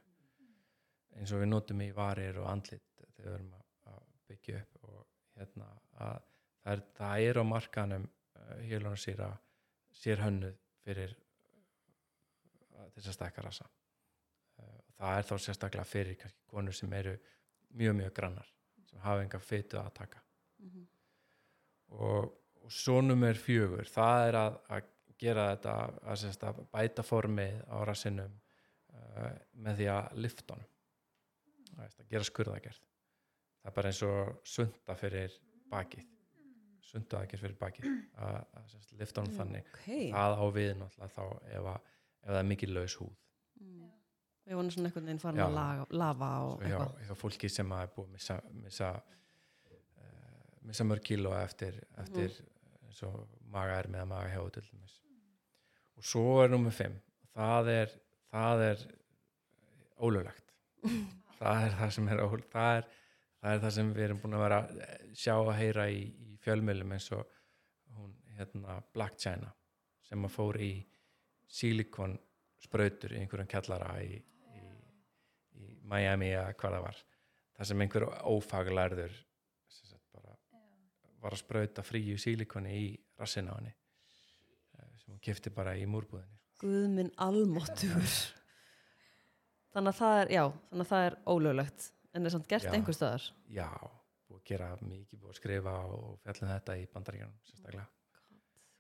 eins 1.18 1.34
og 1.34 1.42
við 1.44 1.52
notum 1.52 1.82
í 1.84 1.90
varir 1.96 2.38
og 2.42 2.50
andlit 2.52 2.86
þegar 2.98 3.26
við 3.26 3.34
erum 3.34 3.54
að, 3.58 3.66
að 3.94 4.04
byggja 4.30 4.62
upp 4.62 4.90
og 4.90 5.00
hérna 5.40 5.70
að 6.06 6.28
það 6.64 6.74
er, 6.74 6.84
það 7.00 7.26
er 7.30 7.40
á 7.40 7.44
markanum 7.48 8.06
uh, 8.06 8.56
hílunarsýra 8.68 9.30
sér 9.96 10.24
hönnuð 10.24 10.56
fyrir 10.86 11.16
uh, 11.16 12.88
þess 12.96 13.12
að 13.12 13.18
stekka 13.18 13.46
rasa. 13.46 13.68
Uh, 14.60 14.80
það 15.00 15.18
er 15.18 15.30
þá 15.30 15.36
sérstaklega 15.46 15.88
fyrir 15.88 16.20
kannski 16.20 16.48
konur 16.52 16.78
sem 16.78 16.94
eru 17.00 17.16
mjög 17.80 18.00
mjög 18.02 18.16
grannar 18.20 18.54
sem 18.90 19.02
hafa 19.04 19.24
enga 19.26 19.42
fytu 19.44 19.80
að 19.80 19.94
taka. 20.02 20.24
Mhm. 20.60 20.88
og, 21.96 22.32
og 22.64 22.72
svo 22.72 23.02
nummer 23.02 23.38
fjögur 23.40 23.88
það 23.88 24.26
er 24.28 24.36
að, 24.36 24.58
að 24.76 24.90
gera 25.20 25.46
þetta 25.54 25.76
að, 25.80 26.18
sérst, 26.20 26.44
að 26.44 26.60
bæta 26.74 27.04
formið 27.04 27.62
á 27.72 27.78
rassinum 27.88 28.34
uh, 28.36 29.32
með 29.54 29.80
því 29.80 29.88
að 29.94 30.20
lifta 30.26 30.58
honum 30.58 30.76
veist, 31.86 32.00
að 32.00 32.14
gera 32.14 32.28
skurðagerð 32.28 32.80
það 33.60 33.72
er 33.72 33.76
bara 33.76 33.92
eins 33.92 34.02
og 34.08 34.32
sunda 34.48 34.96
fyrir 35.00 35.36
bakið. 35.70 36.08
Sundagerð 36.90 37.44
fyrir 37.46 37.58
bakið. 37.60 37.88
Að, 38.26 38.38
að 38.58 38.94
lifta 38.98 39.22
honum 39.22 39.38
þannig. 39.38 39.68
Ok, 39.76 39.88
það 40.10 40.36
á 40.42 40.46
við 40.56 40.70
náttúrulega 40.80 41.14
þá 41.14 41.24
ef, 41.28 41.68
að, 41.74 41.90
ef 42.24 42.30
það 42.32 42.40
er 42.40 42.48
mikið 42.50 42.74
laus 42.76 42.96
húð. 43.00 43.16
Mm. 43.60 43.90
við 44.48 44.58
vorum 44.58 44.72
svona 44.74 44.90
einhvern 44.90 45.08
veginn 45.10 45.22
farin 45.22 45.40
Já. 45.42 45.46
að 45.46 45.56
laga, 45.58 45.86
lafa 46.02 46.30
og 46.48 46.62
hjá, 46.64 46.70
eitthvað. 46.70 47.02
hjá 47.06 47.18
fólki 47.20 47.50
sem 47.52 47.74
að 47.76 47.84
er 47.84 47.92
búið 47.94 48.08
að 48.08 48.14
missa, 48.16 48.38
missa, 48.64 48.90
uh, 49.70 50.48
missa 50.72 50.88
mörg 50.88 51.06
kíló 51.06 51.34
eftir, 51.38 51.78
eftir 52.02 52.40
eins 52.88 53.04
og 53.06 53.20
maga 53.52 53.78
er 53.84 53.92
með 53.92 54.08
maga 54.10 54.32
hjá 54.32 54.42
til 54.56 54.66
dæmis. 54.72 54.96
Og 56.00 56.08
svo 56.08 56.26
er 56.42 56.56
nummer 56.56 56.74
5 56.74 56.98
það 57.36 57.72
er 57.76 57.96
það 58.32 58.66
er 58.72 58.86
ólöglegt 60.00 60.56
það 61.40 61.66
er 61.66 61.76
það 61.80 61.94
sem 61.96 62.10
er 62.14 62.24
ól, 62.24 62.42
það 62.54 62.78
er, 62.78 62.88
það 63.40 63.56
er 63.56 63.62
það 63.66 63.76
sem 63.78 63.92
við 63.96 64.06
erum 64.08 64.22
búin 64.24 64.38
að 64.38 64.46
vera 64.46 64.60
að 64.62 64.80
sjá 65.24 65.34
að 65.36 65.54
heyra 65.60 65.86
í, 65.92 66.02
í 66.30 66.40
fjölmjölum 66.44 66.96
eins 66.96 67.12
og 67.18 67.38
hún 67.98 68.16
hérna 68.38 68.80
Black 68.94 69.20
China 69.20 69.54
sem 70.10 70.26
að 70.26 70.36
fór 70.36 70.60
í 70.64 70.74
silikon 71.50 72.18
sprautur 72.60 73.16
í 73.16 73.22
einhverjum 73.22 73.50
kjallara 73.50 73.96
í, 74.04 74.20
í, 74.20 74.62
í 75.64 75.72
Miami 75.88 76.34
eða 76.34 76.54
hvað 76.60 76.78
það 76.78 76.86
var. 76.86 77.02
Það 77.60 77.70
sem 77.72 77.84
einhver 77.84 78.06
ófaglærður 78.30 79.18
var 81.20 81.36
að 81.36 81.42
sprauta 81.42 81.84
fríu 81.84 82.18
sílikoni 82.20 82.76
í 82.80 82.90
henni 83.20 83.72
eh, 83.72 84.92
sem 85.02 85.12
hún 85.12 85.22
kifti 85.24 85.52
bara 85.52 85.76
í 85.76 85.86
múrbúðinni. 85.90 86.40
Guð 86.60 86.86
minn 86.96 87.12
almáttugur 87.20 88.14
þannig 89.76 89.94
að 89.94 90.02
það 90.02 90.18
er, 90.24 90.34
já 90.34 90.44
þannig 90.50 90.86
að 90.86 90.92
það 90.92 91.08
er 91.08 91.18
ólöglegt 91.34 91.88
en 92.14 92.26
er 92.26 92.36
samt 92.36 92.50
gert 92.50 92.74
einhver 92.74 92.98
staðar. 92.98 93.30
Já, 93.54 93.70
búið 94.30 94.42
að 94.42 94.52
gera 94.52 94.70
mikið 94.82 95.22
búið 95.22 95.34
að 95.34 95.40
skrifa 95.40 95.76
og 95.96 96.12
fjallum 96.26 96.54
þetta 96.54 96.78
í 96.80 96.86
bandaríkjanum 96.94 97.40
sérstaklega. 97.50 97.88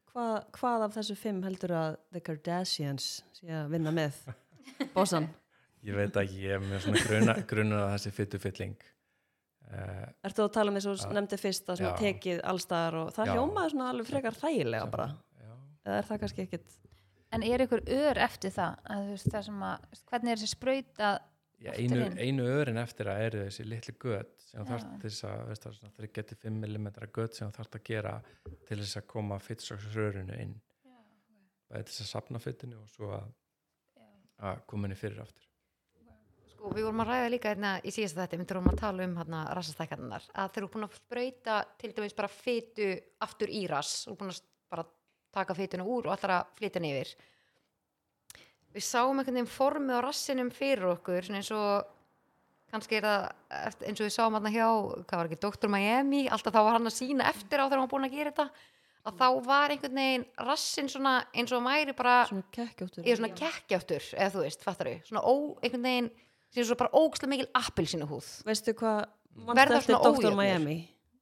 Hvað, 0.10 0.38
hvað 0.58 0.86
af 0.88 0.95
þessu 0.97 1.15
fimm 1.19 1.43
heldur 1.45 1.75
að 1.78 1.97
The 2.10 2.21
Kardashians 2.25 3.10
sé 3.38 3.52
að 3.54 3.75
vinna 3.75 3.93
með? 3.93 4.23
Bossan, 4.95 5.30
ég 5.86 5.97
veit 5.97 6.17
ekki, 6.17 6.39
ég 6.47 6.58
er 6.58 6.63
með 6.63 6.88
svona 6.88 7.04
gruna, 7.06 7.36
gruna 7.49 7.84
að 7.86 7.93
þessi 7.97 8.15
fyttu 8.17 8.41
fylling 8.41 8.89
uh, 9.69 10.06
ertu 10.25 10.43
að 10.45 10.52
tala 10.58 10.73
um 10.73 10.80
eins 10.80 10.88
og 10.89 11.15
nefndi 11.15 11.39
fyrst 11.39 11.71
að 11.73 11.86
tekið 12.02 12.43
allstaðar 12.52 12.99
og 13.04 13.12
það 13.15 13.30
Já. 13.30 13.34
hljómaði 13.36 13.73
svona 13.73 13.89
alveg 13.93 14.10
frekar 14.10 14.38
þægilega 14.39 14.89
bara, 14.93 15.08
já, 15.39 15.52
eða 15.86 15.97
er 15.99 16.10
það 16.10 16.21
kannski 16.23 16.45
ekkit 16.45 16.78
En 17.36 17.44
er 17.46 17.62
ykkur 17.62 17.84
ör 17.86 18.18
eftir 18.26 18.54
það? 18.56 18.80
Að, 18.89 19.10
veist, 19.13 19.28
það 19.30 19.44
sem 19.50 19.65
að, 19.68 19.89
hvernig 20.10 20.32
er 20.32 20.39
þessi 20.42 20.56
sprauta? 20.56 21.10
já, 21.60 21.72
Aftur 21.74 21.84
einu, 21.84 22.08
einu 22.20 22.48
örin 22.48 22.80
eftir 22.80 23.10
að 23.12 23.26
eru 23.28 23.44
þessi 23.48 23.65
litli 23.68 23.96
gött 24.00 24.46
sem 24.46 24.63
Já. 24.63 24.68
þarf 24.72 24.88
til 25.02 25.10
þess 25.10 25.28
að 25.28 25.44
veist, 25.50 25.65
það 25.65 25.72
er 25.72 25.78
svona 25.80 25.94
3-5 26.00 26.56
mm 26.56 26.89
gött 27.18 27.38
sem 27.38 27.54
þarf 27.56 27.78
að 27.78 27.86
gera 27.89 28.15
til 28.68 28.80
þess 28.80 29.00
að 29.02 29.08
koma 29.13 29.39
fyttsóksrörinu 29.44 30.39
inn 30.39 30.56
bæði 31.70 31.86
til 31.86 31.94
þess 31.94 32.06
að 32.06 32.12
sapna 32.13 32.42
fyttinu 32.44 32.80
og 32.80 32.89
svo 32.94 33.12
að, 33.18 33.32
að 34.50 34.62
koma 34.72 34.88
henni 34.88 35.00
fyrir 35.00 35.24
aftur 35.26 35.48
Sko, 36.54 36.72
við 36.76 36.88
vorum 36.89 37.04
að 37.06 37.12
ræða 37.13 37.28
líka 37.32 37.52
hérna 37.54 37.74
í 37.84 37.92
síðasta 37.94 38.26
þetta, 38.26 38.39
við 38.39 38.48
þurfum 38.50 38.72
að 38.72 38.80
tala 38.82 39.04
um 39.06 39.13
hérna 39.15 39.42
rassastækkarnar, 39.56 40.26
að 40.34 40.50
þeir 40.56 40.63
eru 40.63 40.72
búin 40.74 40.88
að 40.88 40.96
sprauta 40.98 41.60
til 41.80 41.92
dæmis 41.96 42.15
bara 42.18 42.32
fytu 42.34 42.88
aftur 43.24 43.54
í 43.54 43.62
rass, 43.72 44.02
og 44.12 44.18
búin 44.20 44.34
að 44.34 44.42
bara 44.70 44.84
taka 45.36 45.56
fytuna 45.58 45.86
úr 45.86 46.10
og 46.10 46.15
allar 46.15 46.39
að 46.39 46.56
flytja 46.60 46.82
neyfir. 46.84 47.13
Við 48.76 48.86
sáum 48.86 49.18
einhvern 49.18 49.39
veginn 49.39 49.50
formið 49.50 49.98
á 49.98 50.06
rassinum 50.06 50.52
fyrir 50.54 50.92
okkur, 50.94 51.26
svona 51.26 51.42
eins 51.42 51.50
og 51.56 51.96
kannski 52.70 53.00
er 53.00 53.08
það 53.08 53.86
eins 53.89 54.02
og 54.02 54.06
við 54.06 54.13
sáum 54.13 54.36
hérna 54.38 54.52
hjá, 54.54 54.68
hvað 55.10 55.15
var 55.22 55.30
ekki, 55.30 55.39
Dr. 55.46 55.72
Miami, 55.74 56.26
alltaf 56.30 56.54
þá 56.54 56.60
var 56.62 56.76
hann 56.78 56.89
að 56.89 56.98
sína 57.00 57.30
eftir 57.32 57.62
á 57.62 57.65
þegar 57.65 57.80
hann 57.80 57.88
var 57.88 57.94
búin 57.96 58.06
að 58.06 58.18
gera 58.18 58.34
þetta, 58.34 58.68
að 59.10 59.22
þá 59.22 59.28
var 59.48 59.74
einhvern 59.74 60.02
veginn 60.02 60.26
rassin 60.50 60.92
svona 60.92 61.15
eins 61.34 61.54
og 61.56 61.65
væri 61.65 61.96
bara 61.98 62.15
svona 62.30 62.46
kekkjóttur 62.54 63.08
ég 63.08 63.15
er 63.15 63.22
svona 63.22 63.39
kekkjáttur, 63.42 64.10
eða 64.18 64.34
þú 64.36 64.44
veist, 64.46 64.65
fattar 64.68 64.92
við 64.92 65.10
svona 65.10 65.24
ó, 65.26 65.34
einhvern 65.63 65.88
veginn, 65.89 66.12
sem 66.54 66.68
svo 66.68 66.78
bara 66.78 66.94
ógslega 67.00 67.34
mikil 67.34 67.50
appilsinu 67.58 68.10
húð 68.10 68.30
veistu 68.46 68.76
hvað, 68.78 69.08
Verða 69.56 69.82
svona 69.86 70.02
Dr. 70.04 70.36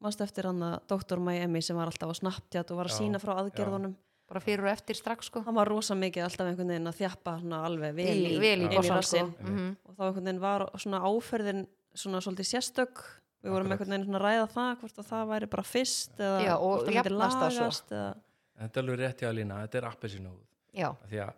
mannstu 0.04 0.24
eftir 0.26 0.48
hann 0.50 0.62
að 0.64 0.76
Dr. 0.92 1.20
Miami 1.24 1.62
sem 1.66 1.78
var 1.78 1.90
alltaf 1.92 2.12
á 2.12 2.16
Snapchat 2.20 2.72
og 2.74 2.78
var 2.82 2.90
að 2.90 2.96
Já, 2.96 3.00
sína 3.02 3.22
frá 3.24 3.34
aðgerðunum? 3.42 3.96
Bara 4.28 4.42
fyrir 4.44 4.66
og 4.68 4.72
eftir 4.74 4.98
strax 5.00 5.30
sko. 5.30 5.40
Hann 5.46 5.56
var 5.56 5.70
rosa 5.72 5.96
mikið 5.96 6.26
alltaf 6.26 6.50
einhvern 6.50 6.68
veginn 6.74 6.90
að 6.92 6.98
þjappa 7.00 7.38
alveg 7.64 7.94
vel 7.96 8.18
í, 8.28 8.34
vel 8.44 8.58
í 8.60 8.68
í 8.68 8.72
bossan 8.76 9.04
sko. 9.08 9.22
Mm 9.40 9.70
og 9.88 9.96
þá 9.96 10.02
einhvern 10.10 10.28
veginn 10.28 10.42
var 10.44 10.66
svona 10.84 11.00
áferðin 11.08 11.62
svona 11.98 12.20
svolítið 12.22 12.50
sérstök. 12.52 13.04
Við 13.42 13.54
vorum 13.56 13.72
einhvern 13.72 13.94
veginn 13.96 14.06
svona 14.10 14.20
að 14.20 14.26
ræða 14.28 14.48
það 14.54 14.72
hvort 14.82 15.00
að 15.00 15.08
það 15.14 15.28
væri 15.32 15.50
bara 15.56 15.64
fyrst 15.64 16.20
eða 16.20 16.42
Já, 16.44 16.54
og 16.58 16.68
hvort 16.68 16.86
það 16.90 16.98
myndi 16.98 17.16
lagast 17.16 17.92
eða, 17.96 18.14
þetta 18.60 18.80
er 18.80 18.84
alveg 18.84 19.00
rétt 19.06 19.22
hjá 19.24 19.30
að 19.32 19.36
lína, 19.40 19.60
þetta 19.64 19.78
er 19.82 19.88
appelsinu 19.94 20.30
húð 20.34 20.46
já, 20.82 20.88
af 20.92 21.10
því 21.12 21.20
að 21.24 21.34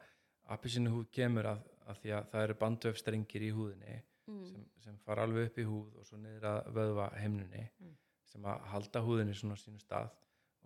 appelsinu 0.57 0.93
húð 0.95 1.07
kemur 1.19 1.49
að, 1.53 1.59
að 1.91 1.99
því 2.01 2.13
að 2.17 2.29
það 2.33 2.45
eru 2.47 2.55
bandöfstrengir 2.65 3.45
í 3.45 3.51
húðinni 3.55 3.99
Mm. 4.29 4.43
sem, 4.45 4.65
sem 4.77 4.97
fara 5.01 5.23
alveg 5.25 5.47
upp 5.49 5.55
í 5.57 5.63
húð 5.65 5.95
og 5.97 6.05
svo 6.05 6.17
niður 6.21 6.43
að 6.51 6.67
vöðva 6.75 7.05
heimnunni 7.17 7.63
Mm. 7.81 7.95
Sem 8.29 8.45
að 8.45 8.65
halda 8.73 9.03
húðinni 9.05 9.35
svona 9.37 9.57
á 9.57 9.61
sínu 9.61 9.81
stað 9.81 10.09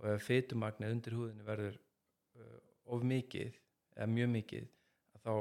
og 0.02 0.10
ef 0.14 0.28
fytumagnið 0.28 0.96
undir 0.98 1.18
húðinni 1.18 1.48
verður 1.48 1.80
uh, 1.80 2.60
of 2.96 3.06
mikið 3.08 3.56
eða 3.96 4.10
mjög 4.12 4.34
mikið 4.38 4.68
að 5.16 5.26
þá, 5.26 5.34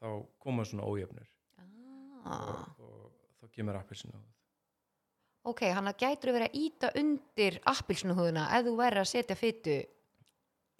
þá 0.00 0.08
koma 0.42 0.66
svona 0.66 0.88
ójöfnur. 0.88 1.30
Ah. 2.20 2.66
og, 2.76 2.84
og 2.84 3.38
þá 3.40 3.46
kemur 3.54 3.78
appelsinu 3.78 4.18
húð 4.18 4.30
ok, 5.48 5.64
hann 5.74 5.88
að 5.88 6.02
gætur 6.04 6.34
verið 6.36 6.50
að 6.50 6.60
íta 6.60 6.90
undir 7.00 7.58
appilsinu 7.70 8.16
húðuna 8.18 8.46
ef 8.56 8.66
þú 8.66 8.76
verður 8.80 9.02
að 9.02 9.10
setja 9.10 9.36
fytu 9.38 9.76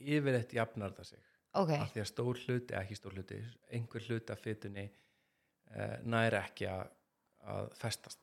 yfirleitt 0.00 0.54
jafnar 0.56 0.94
það 0.96 1.12
sig. 1.12 1.26
Ok, 1.60 1.72
af 1.74 1.92
því 1.92 2.02
að 2.02 2.08
stór 2.08 2.40
hluti, 2.44 2.74
ekki 2.78 2.96
stór 2.96 3.16
hluti 3.16 3.38
einhver 3.74 4.04
hluti 4.06 4.34
af 4.34 4.42
fytunni 4.44 4.84
uh, 4.86 5.96
nær 6.06 6.36
ekki 6.44 6.68
að, 6.70 6.92
að 7.50 7.70
festast, 7.80 8.20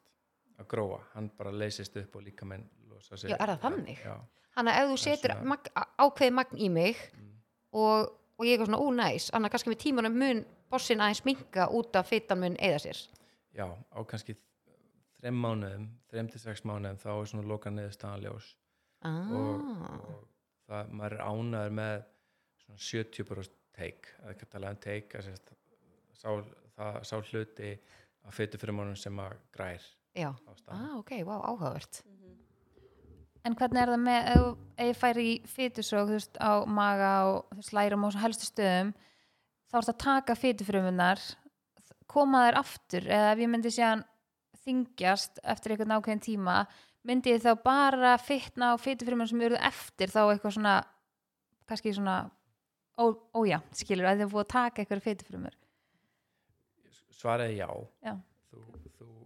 að 0.57 0.69
gróa. 0.71 0.99
Hann 1.13 1.29
bara 1.37 1.53
leysist 1.53 1.97
upp 2.01 2.17
og 2.17 2.25
líka 2.25 2.47
menn 2.49 2.65
losa 2.91 3.17
sig 3.17 3.31
Já, 3.31 3.37
er 3.39 3.53
það 3.53 3.63
þannig? 3.65 4.03
Já, 4.03 4.15
hann 4.57 4.71
að 4.71 4.79
ef 4.81 4.91
þú 4.91 4.97
setur 5.03 5.35
mag, 5.45 5.69
ákveði 6.01 6.35
magn 6.39 6.61
í 6.61 6.69
mig 6.73 7.01
mm, 7.13 7.33
og, 7.81 8.13
og 8.37 8.47
ég 8.47 8.59
er 8.59 8.69
svona 8.69 8.81
ónæs 8.81 9.29
hann 9.33 9.47
að 9.47 9.53
kannski 9.55 9.73
með 9.73 9.81
tímanum 9.85 10.17
mun 10.23 10.43
bossin 10.71 11.03
aðeins 11.03 11.23
minka 11.27 11.69
út 11.73 11.95
af 11.95 12.09
fytan 12.09 12.41
mun 12.41 12.57
eða 12.59 12.81
sér. 12.83 13.03
Já, 13.57 13.67
á 13.69 13.99
kannski 14.07 14.35
þrem 15.17 15.37
mánuðum, 15.41 15.85
þrem 16.11 16.31
til 16.31 16.41
sex 16.41 16.65
mánuðum 16.67 16.99
þá 17.01 17.11
er 17.13 17.29
svona 17.31 17.49
loka 17.49 17.73
niðurstaðan 17.73 18.25
ljós. 18.25 18.55
Ah. 19.05 19.29
og, 19.29 19.67
og 19.93 20.25
það, 20.65 20.93
maður 20.97 21.15
er 21.15 21.23
ánæður 21.29 21.77
með 21.77 21.95
svona 22.63 22.83
70% 22.87 23.57
take, 23.77 24.15
eða 24.23 24.33
ekki 24.33 24.47
að 24.47 24.53
tala 24.55 24.73
um 24.73 24.81
take 24.81 25.19
að 25.19 25.27
sá, 26.17 26.29
það, 26.77 26.99
sá 27.05 27.15
hluti 27.21 27.71
að 28.25 28.35
fytu 28.35 28.59
fyrir 28.61 28.77
mánum 28.77 28.97
sem 28.99 29.21
að 29.21 29.37
grær 29.53 29.85
já, 30.17 30.29
ah, 30.73 30.97
ok, 30.97 31.11
wow, 31.23 31.41
áhugavert. 31.51 32.01
En 33.47 33.55
hvernig 33.55 33.79
er 33.79 33.91
það 33.93 34.01
með, 34.03 34.29
ef 34.75 34.89
ég 34.89 34.97
færi 34.99 35.25
í 35.29 35.35
fytusrók, 35.47 36.09
þú 36.09 36.15
veist, 36.17 36.39
á 36.41 36.51
maga 36.67 37.11
og 37.29 37.37
þú 37.53 37.61
veist, 37.61 37.75
lærum 37.77 38.07
og 38.07 38.17
helstu 38.19 38.49
stöðum, 38.49 38.89
þá 39.71 39.77
er 39.77 39.85
það 39.87 39.93
að 39.93 40.01
taka 40.03 40.35
fytufrumunar, 40.35 41.23
koma 42.11 42.43
þær 42.47 42.59
aftur, 42.63 43.07
eða 43.07 43.31
ef 43.31 43.43
ég 43.43 43.51
myndi 43.53 43.71
séðan 43.71 44.03
þingjast 44.65 45.39
eftir 45.47 45.73
einhvern 45.73 45.95
ákveðin 45.95 46.25
tíma, 46.25 46.57
myndi 47.07 47.31
ég 47.31 47.45
þá 47.45 47.53
bara 47.63 48.17
fytna 48.19 48.73
á 48.73 48.81
fytufrumunar 48.83 49.31
sem 49.31 49.45
eru 49.47 49.59
eftir 49.69 50.11
þá 50.11 50.21
eitthvað 50.25 50.57
svona, 50.57 50.75
kannski 51.69 51.95
svona, 51.95 52.17
ó, 52.99 53.05
ója, 53.37 53.61
skilur, 53.71 54.09
að 54.09 54.25
þið 54.25 54.33
búið 54.33 54.43
að 54.43 54.53
taka 54.57 54.83
eitthvað 54.83 55.05
fytufrumur. 55.07 55.55
svaraði 57.17 57.61
já, 57.61 57.69
Já. 58.03 58.17
Þú, 58.51 58.59
þú 58.97 59.16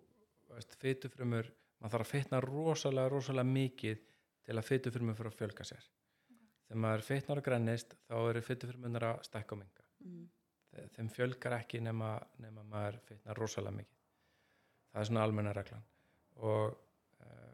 fytufrumur 0.81 1.51
maður 1.81 1.91
þarf 1.95 2.05
að 2.07 2.11
fitna 2.11 2.39
rosalega, 2.41 3.09
rosalega 3.09 3.47
mikið 3.49 4.01
til 4.45 4.57
að 4.57 4.67
fytufrumur 4.67 5.15
fyrir 5.17 5.31
að 5.31 5.37
fjölga 5.39 5.63
sér. 5.65 5.87
Þegar 6.67 6.81
maður 6.85 7.01
fitnar 7.07 7.37
og 7.41 7.43
grennist 7.45 7.95
þá 8.07 8.15
eru 8.29 8.41
fytufrumunar 8.41 9.03
að 9.03 9.23
stækka 9.29 9.55
og 9.55 9.59
minga 9.63 9.87
Mm. 10.01 10.29
Þe- 10.71 10.87
þeim 10.95 11.09
fjölgar 11.13 11.53
ekki 11.59 11.79
nema, 11.81 12.19
nema 12.39 12.63
maður 12.63 12.95
fitnar 13.05 13.37
rosalega 13.37 13.75
mikið. 13.75 13.97
Það 14.91 15.01
er 15.01 15.05
svona 15.05 15.23
almenna 15.23 15.53
reglan. 15.53 15.83
Og, 16.37 16.77
uh, 17.21 17.51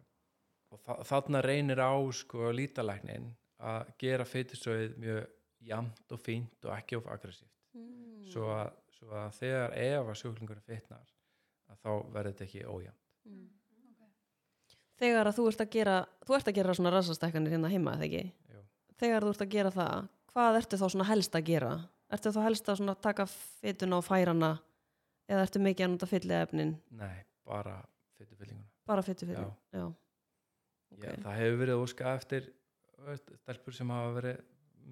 og 0.72 0.80
þa 0.80 0.96
þarna 1.04 1.42
reynir 1.44 1.82
á 1.84 1.92
sko 2.14 2.52
lítalæknin 2.56 3.34
að 3.60 3.92
gera 4.00 4.24
fytusöið 4.24 4.96
mjög 4.98 5.28
jamt 5.60 6.12
og 6.12 6.20
fínt 6.24 6.66
og 6.66 6.72
ekki 6.78 6.96
of 6.98 7.06
aggressíft. 7.08 7.52
Mm. 7.74 8.24
svo, 8.32 8.72
svo 8.96 9.08
að 9.12 9.32
þegar 9.42 9.74
ef 9.76 10.08
að 10.08 10.20
sjúklingur 10.22 10.62
fitnar 10.62 11.12
að 11.72 11.82
þá 11.84 11.92
verður 12.14 12.34
þetta 12.34 12.48
ekki 12.50 12.66
ójæmt 12.66 13.04
Mm. 13.28 13.50
Þegar 14.98 15.28
að 15.28 15.36
þú 15.36 15.46
ert 15.50 15.62
að 15.62 15.74
gera 15.74 15.96
þú 16.24 16.36
ert 16.38 16.48
að 16.48 16.56
gera 16.58 16.76
svona 16.78 16.92
rassastækkanir 16.94 17.54
hérna 17.54 17.72
heima, 17.74 17.96
eða 17.98 18.06
ekki? 18.08 18.22
Jú. 18.54 18.62
Þegar 19.02 19.26
þú 19.26 19.32
ert 19.34 19.44
að 19.44 19.52
gera 19.52 19.72
það, 19.76 20.08
hvað 20.32 20.60
ertu 20.62 20.80
þá 20.80 20.86
svona 20.94 21.08
helst 21.10 21.36
að 21.36 21.50
gera? 21.50 21.72
Ertu 22.16 22.32
þá 22.32 22.40
helst 22.46 22.72
að 22.72 22.80
svona 22.80 22.96
taka 23.04 23.26
fytuna 23.28 24.00
og 24.00 24.06
færana 24.08 24.52
eða 25.28 25.44
ertu 25.44 25.60
mikið 25.60 25.86
að 25.86 25.92
nota 25.92 26.08
fylliefnin? 26.08 26.74
nei, 27.02 27.18
bara 27.46 27.76
fytufyllinguna 28.18 28.72
Bara 28.88 29.04
fytu 29.04 29.28
fyrir? 29.28 29.44
Já. 29.44 29.82
Já. 29.82 29.88
Já, 31.04 31.12
það 31.20 31.36
hefur 31.42 31.60
verið 31.66 31.82
óska 31.84 32.14
eftir 32.16 32.48
stelpur 33.44 33.76
sem 33.76 33.92
hafa 33.92 34.14
verið 34.16 34.40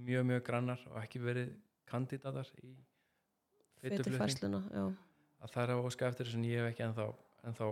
mjög 0.06 0.28
mjög 0.28 0.44
grannar 0.50 0.84
og 0.92 1.00
ekki 1.00 1.24
verið 1.24 1.56
kandidatar 1.88 2.52
í 2.60 2.76
Fytu 3.80 4.04
fytuflutning. 4.04 4.98
Að 5.45 5.53
það 5.55 5.63
er 5.65 5.73
að 5.75 5.86
óska 5.89 6.10
eftir 6.10 6.27
þess 6.29 6.39
að 6.39 6.47
ég 6.49 6.62
hef 6.63 6.69
ekki 6.73 6.86
ennþá, 6.89 7.05
ennþá 7.49 7.69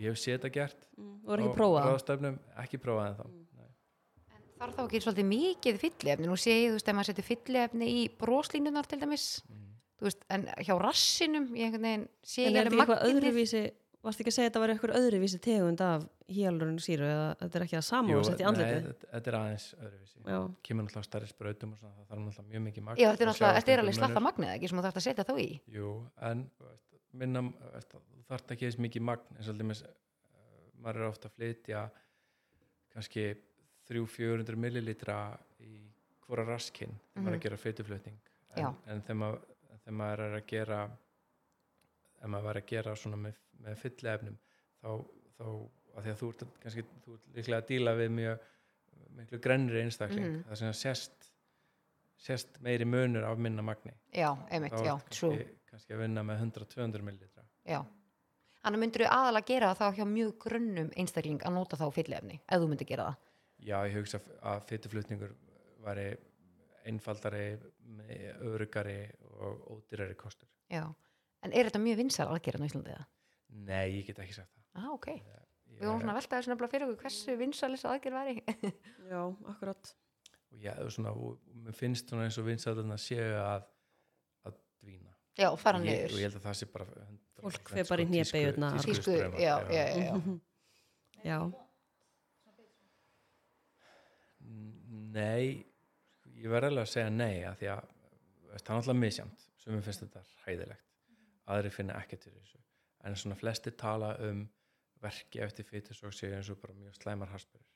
ég 0.00 0.06
hef 0.14 0.18
séð 0.22 0.36
þetta 0.38 0.52
gert 0.54 0.86
Mm. 1.00 1.14
Er 1.32 1.40
ekki 1.44 1.54
prófað? 1.56 1.86
ekki 2.64 2.78
prófað 2.82 3.06
ennþá 3.10 3.26
Mm. 3.30 3.46
Nei. 3.58 3.68
þarf 4.60 4.74
þá 4.76 4.82
ekki 4.84 5.00
svolítið 5.04 5.28
mikið 5.30 5.78
fylliefni 5.84 6.26
nú 6.30 6.36
sé 6.38 6.50
ég, 6.54 6.68
þú 6.70 6.76
veist, 6.78 6.88
ef 6.88 6.94
maður 6.98 7.10
setur 7.10 7.28
fylliefni 7.30 7.86
í 7.90 8.00
broslínunar 8.20 8.86
til 8.86 9.00
dæmis 9.00 9.26
Mm. 9.48 9.66
veist, 10.06 10.24
en 10.30 10.46
hjá 10.64 10.74
rassinum 10.80 11.46
ég 11.56 11.64
einhvern 11.68 11.82
veginn 11.88 12.08
sé 12.22 12.46
En 12.46 12.52
ég 12.54 12.56
er 12.56 12.68
þetta 12.70 12.80
eitthvað 12.84 13.04
öðruvísi, 13.10 13.62
varst 14.02 14.20
ekki 14.20 14.30
að 14.30 14.36
segja 14.36 14.48
að 14.48 14.52
þetta 14.52 14.60
var 14.60 14.70
eitthvað 14.74 14.98
öðruvísi 15.00 15.40
tegund 15.44 15.80
af 15.80 16.06
híalurinn 16.30 16.78
sýru 16.80 17.04
eða 17.04 17.36
þetta 17.40 17.56
er 17.58 17.64
ekki 17.66 17.76
það 17.76 17.84
sama 17.84 18.16
og 18.16 18.24
setja 18.24 18.40
í 18.40 18.44
nei, 18.44 18.50
andlitið? 18.52 18.86
þetta, 18.86 19.06
er 19.32 19.36
aðeins 19.40 19.66
öðruvísi 19.80 20.16
Já. 20.30 20.38
kemur 20.62 20.84
náttúrulega 20.86 21.08
og 21.72 21.78
svona, 21.80 21.92
það 21.96 22.06
þarf 22.08 22.20
náttúrulega 22.24 22.50
mjög 22.52 22.62
mikið 22.68 22.82
magn 22.86 22.96
þetta 23.10 23.24
er 23.24 23.28
er 23.72 23.80
alveg 23.84 23.94
slatta 23.98 24.20
munur. 24.20 24.28
magnið 24.30 24.54
ekki 24.56 24.68
sem 24.70 24.78
þú 24.78 24.84
þarf 24.86 24.96
að 25.00 25.06
setja 25.08 25.24
þá 25.24 25.34
í 25.40 25.60
Jú, 25.74 25.90
en 26.30 26.50
minna, 27.12 27.40
þú 27.90 28.00
þarf 28.28 28.52
ekki 28.54 28.66
eins 28.68 28.78
mikið 28.78 29.02
magn 29.02 29.36
eins 29.36 29.48
og 29.48 29.54
alltaf 29.60 29.84
maður 30.80 31.00
er 31.02 31.08
ofta 31.10 31.28
að 31.28 31.34
flytja 31.36 31.90
kannski 32.94 33.24
300-400 33.90 34.56
millilitra 34.56 35.16
í 35.60 35.80
hvora 36.26 36.44
raskinn 36.46 36.94
þegar 37.12 37.24
maður 37.24 37.26
er 37.26 37.32
Mhm. 37.32 37.40
að 37.40 37.42
gera 37.42 37.56
fytuflutning 37.56 38.18
en, 38.56 38.76
en 38.86 39.02
þegar 39.02 39.16
maður, 39.22 39.40
þegar 39.84 39.96
maður 40.00 40.20
er 40.26 40.36
að 40.40 40.46
gera 40.46 40.78
ef 42.20 42.28
maður 42.28 42.50
er 42.50 42.60
að 42.62 42.66
gera 42.66 42.94
svona 42.96 43.16
með, 43.16 43.34
með 43.60 43.76
fylliefnum 43.82 44.38
þá, 44.82 44.90
þá 45.38 45.44
að 45.96 46.04
því 46.04 46.10
að 46.14 46.20
þú 46.20 46.28
ert 46.30 46.44
kannski 46.62 46.84
þú 47.04 47.14
ert 47.16 47.28
líklega 47.34 47.60
að 47.62 47.68
díla 47.72 47.94
við 47.98 48.10
mjög 48.10 48.38
miklu 49.20 49.38
grennri 49.42 49.80
einstakling 49.82 50.28
Mhm. 50.30 50.44
það 50.48 50.56
sem 50.56 50.68
að 50.68 50.78
sést 50.80 51.30
sést 52.20 52.60
meiri 52.60 52.84
munur 52.84 53.24
af 53.24 53.38
minna 53.38 53.62
magni 53.62 53.92
já, 54.12 54.36
einmitt, 54.50 54.72
já, 54.72 54.98
true 55.10 55.46
kannski, 55.70 55.94
að 55.94 56.04
vinna 56.04 56.26
með 56.26 56.44
100-200 56.46 57.06
millilitra 57.06 57.46
já 57.68 57.80
Þannig 58.60 58.80
myndir 58.82 59.06
þú 59.06 59.12
aðalega 59.16 59.48
gera 59.48 59.68
það 59.76 59.94
hjá 59.96 60.04
mjög 60.04 60.32
grunnum 60.42 60.88
einstakling 61.00 61.44
að 61.48 61.54
nota 61.54 61.78
þá 61.80 61.86
fylliefni, 61.96 62.34
ef 62.44 62.60
þú 62.60 62.66
myndir 62.68 62.88
gera 62.90 63.06
það. 63.06 63.22
Já, 63.60 63.76
ég 63.88 63.96
hugsa 63.96 64.20
að 64.50 64.66
fytuflutningur 64.68 65.32
væri 65.84 66.04
einfaldari, 66.90 67.46
með 67.96 68.42
öryggari 68.50 68.98
og 69.40 69.64
ódýrari 69.76 70.16
kostur. 70.20 70.48
Já. 70.68 70.84
En 71.40 71.56
er 71.56 71.70
þetta 71.70 71.80
mjög 71.80 72.02
vinsal 72.02 72.28
aðgerðan 72.34 72.66
á 72.66 72.68
Íslandi 72.68 72.96
það? 72.98 73.08
Nei, 73.70 73.86
ég 73.96 74.06
get 74.10 74.20
ekki 74.26 74.36
sagt 74.36 74.52
það. 74.52 74.66
Ah, 74.76 74.92
ok. 74.92 75.08
Ég, 75.16 75.40
Við 75.80 75.88
vorum 75.88 76.02
svona 76.02 76.12
að 76.12 76.20
velta 76.20 76.36
þessu 76.36 76.52
nefnilega 76.52 76.74
fyrir 76.74 76.86
okkur 76.90 77.04
hversu 77.06 77.36
vinsalis 77.40 77.84
aðgerð 77.88 78.18
væri. 78.20 78.34
Já, 79.10 79.20
akkurat. 79.54 79.92
og 80.50 80.60
já, 80.60 80.74
og 80.84 80.92
svona, 80.92 81.14
og, 81.16 81.40
mér 81.64 81.76
finnst 81.78 82.12
svona 82.12 82.28
eins 82.28 82.36
og 82.40 82.48
vinsæðurna 82.50 83.00
séu 83.00 83.24
að, 83.40 83.48
að. 83.54 83.68
Já, 85.40 85.48
fara 85.60 85.80
Ég, 85.80 85.82
og 85.82 85.88
niður. 85.88 86.10
ég 86.18 86.28
held 86.28 86.38
að 86.40 86.46
það 86.48 86.56
sé 86.60 86.70
bara... 86.74 86.86
100% 86.90 87.26
Fólk 87.40 87.72
fer 87.72 87.86
bara 87.88 88.04
í 88.04 88.06
sko, 88.06 88.12
hnébeygurnar. 88.12 88.72
tískustraumar, 88.84 89.30
Tísku, 89.30 89.42
já, 89.42 89.54
já, 89.72 89.84
já, 89.96 90.14
já. 91.24 91.38
Nei, 95.10 95.44
ég 96.40 96.48
verði 96.52 96.70
alveg 96.70 96.86
að 96.86 96.92
segja 96.92 97.10
nei 97.12 97.42
að 97.48 97.56
því 97.60 97.68
að 97.74 97.88
það 98.50 98.70
er 98.70 98.76
alltaf 98.76 98.98
misjamt 98.98 99.46
sem 99.60 99.74
mér 99.74 99.84
finnst 99.86 100.04
þetta 100.04 100.22
hæðilegt 100.44 100.86
aðri 101.50 101.72
finna 101.74 101.98
ekkert 102.00 102.24
til 102.26 102.32
þessu 102.36 102.60
en 103.06 103.16
svona 103.18 103.38
flesti 103.38 103.72
tala 103.80 104.12
um 104.26 104.42
verki 105.00 105.40
eftir 105.44 105.66
fytusók 105.68 106.14
séu 106.16 106.34
eins 106.36 106.50
og 106.52 106.60
bara 106.60 106.76
mjög 106.76 106.96
slæmar 106.98 107.32
harspyrir 107.32 107.66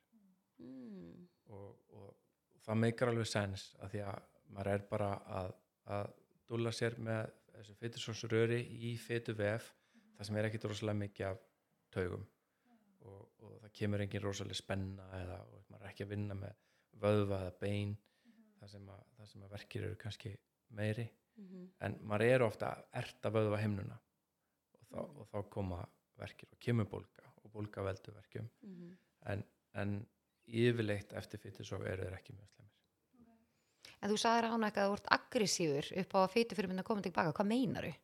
mm. 0.61 1.29
og, 1.57 1.71
og, 1.97 2.11
og 2.55 2.65
það 2.67 2.81
meikar 2.83 3.13
alveg 3.13 3.31
sens 3.31 3.71
að 3.81 3.95
því 3.95 4.05
að 4.11 4.29
maður 4.55 4.73
er 4.75 4.87
bara 4.91 5.11
að, 5.41 5.55
að 5.97 6.13
dúlla 6.51 6.73
sér 6.77 6.99
með 7.01 7.33
þessu 7.59 7.75
fytusóksröri 7.81 8.61
í 8.89 8.95
fytu 9.01 9.35
vef 9.39 9.71
það 10.15 10.29
sem 10.29 10.39
er 10.39 10.49
ekkit 10.49 10.69
rosalega 10.71 11.01
mikið 11.03 11.27
af 11.31 11.43
taugum. 11.95 12.25
Og, 13.05 13.21
og 13.45 13.59
það 13.65 13.75
kemur 13.81 14.05
engin 14.05 14.25
rosalega 14.25 14.59
spenna 14.59 15.09
eða 15.19 15.41
maður 15.69 15.83
er 15.83 15.91
ekki 15.91 16.07
að 16.07 16.15
vinna 16.15 16.39
með 16.39 16.63
vöðva 17.05 17.41
eða 17.45 17.57
bein. 17.61 17.93
Það 18.61 18.73
sem 18.75 18.89
að, 18.95 19.05
það 19.19 19.31
sem 19.33 19.45
að 19.45 19.55
verkir 19.59 19.87
eru 19.89 20.01
kannski 20.01 20.35
meiri. 20.75 21.11
Mhm. 21.35 21.63
en 21.83 21.95
maður 22.07 22.31
er 22.31 22.43
ofta 22.47 22.69
að 22.71 22.83
erta 23.01 23.31
vöðva 23.35 23.59
himnuna. 23.59 23.97
Og 24.79 24.85
þá, 24.87 24.99
og 25.03 25.25
þá 25.33 25.39
koma 25.51 25.81
verkir 26.15 26.53
og 26.55 26.61
kemur 26.63 26.87
bólga 26.87 27.33
og 27.43 27.51
bólga 27.51 27.83
veldur 27.83 28.15
verkjum. 28.15 28.51
Mhm. 28.63 28.93
en, 29.33 29.45
en 29.75 29.97
yfirleitt 30.47 31.13
eftir 31.19 31.41
fytusók 31.43 31.87
eru 31.89 32.05
þeir 32.05 32.19
ekki 32.21 32.37
mjög 32.37 32.53
slemir 32.53 32.74
En 34.03 34.11
þú 34.11 34.17
sagðir 34.21 34.49
án 34.51 34.65
eitthvað 34.69 34.85
að 34.85 34.91
þú 34.91 34.97
ert 34.99 35.13
aggressífur 35.19 35.91
upp 36.03 36.15
á 36.15 36.19
að 36.25 36.33
fytu 36.35 36.57
fyrir 36.59 36.69
minna 36.73 36.83
að 36.85 36.89
koma 36.91 37.03
tilbaka. 37.07 37.33
Hvað 37.39 37.47
meinar 37.53 37.85
þú? 37.89 37.95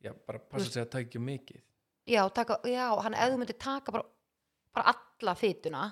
já, 0.00 0.12
bara 0.26 0.38
passa 0.38 0.70
sig 0.72 0.82
að 0.82 0.90
taka 0.94 1.04
ekki 1.08 1.20
mikið 1.20 1.60
Já, 2.08 2.22
taka, 2.32 2.56
já, 2.64 2.86
hann 3.04 3.14
ef 3.14 3.28
þú 3.34 3.36
myndir 3.42 3.58
taka 3.60 3.92
bara, 3.92 4.04
bara 4.74 4.94
alla 4.94 5.34
fytuna, 5.36 5.82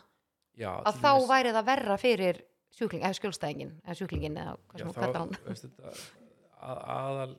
já, 0.57 0.71
að 0.81 0.97
þá 1.03 1.11
dæmis- 1.13 1.29
væri 1.29 1.53
það 1.53 1.67
verra 1.69 1.97
fyrir 2.01 2.39
sjúkling, 2.73 3.03
eða 3.05 3.19
skjólstæðingin, 3.19 3.75
eða 3.85 3.95
sjúklingin, 4.01 4.39
eða 4.41 4.55
hvað 4.57 4.79
já, 4.81 4.85
sem 4.85 4.89
þá, 4.89 5.03
hvað 5.05 5.19
hann. 5.21 5.37
veistu, 5.45 5.69
þetta, 5.69 5.93
að, 6.63 6.81
aðal 6.97 7.37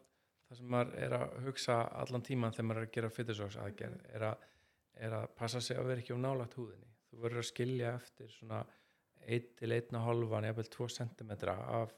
það 0.50 0.58
sem 0.62 0.70
maður 0.76 0.94
er 1.08 1.18
að 1.18 1.34
hugsa 1.48 1.80
allan 2.04 2.22
tíman 2.30 2.54
þegar 2.54 2.68
maður 2.70 2.82
er 2.84 2.88
að 2.88 2.94
gera 3.00 3.10
fytusóks 3.18 3.58
aðgerð 3.66 3.98
er, 4.14 4.22
að- 4.30 4.46
er 5.10 5.18
að 5.24 5.28
passa 5.42 5.62
sig 5.62 5.78
að 5.78 5.90
vera 5.90 6.02
ekki 6.06 6.14
á 6.14 6.18
nálagt 6.22 6.54
húðinni 6.54 6.94
þú 7.10 7.20
verður 7.26 7.42
að 7.44 7.50
skilja 7.50 7.96
eftir 7.98 8.30
svona 8.38 8.62
1 9.30 9.50
til 9.60 9.74
1,5 9.76 10.46
jafnvel 10.50 10.70
2 10.76 10.88
cm 10.98 11.32
af 11.54 11.94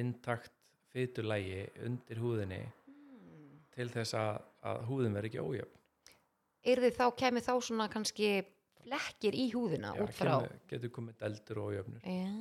intakt 0.00 0.52
fytulægi 0.90 1.60
undir 1.86 2.18
húðinni 2.22 2.62
til 3.74 3.88
þess 3.92 4.14
að, 4.18 4.40
að 4.66 4.80
húðin 4.88 5.14
verður 5.14 5.30
ekki 5.30 5.44
ójöfn 5.44 5.76
Er 6.70 6.80
þið 6.82 6.96
þá, 6.98 7.04
kemur 7.16 7.44
þá 7.46 7.52
svona 7.64 7.86
kannski 7.88 8.30
flekkir 8.82 9.36
í 9.38 9.46
húðina 9.54 9.94
Já, 9.96 10.02
út 10.04 10.12
frá? 10.16 10.32
kemur, 10.34 10.56
getur 10.68 10.92
komið 10.96 11.20
deldur 11.22 11.60
og 11.62 11.70
ójöfnur 11.70 12.02
Já. 12.04 12.32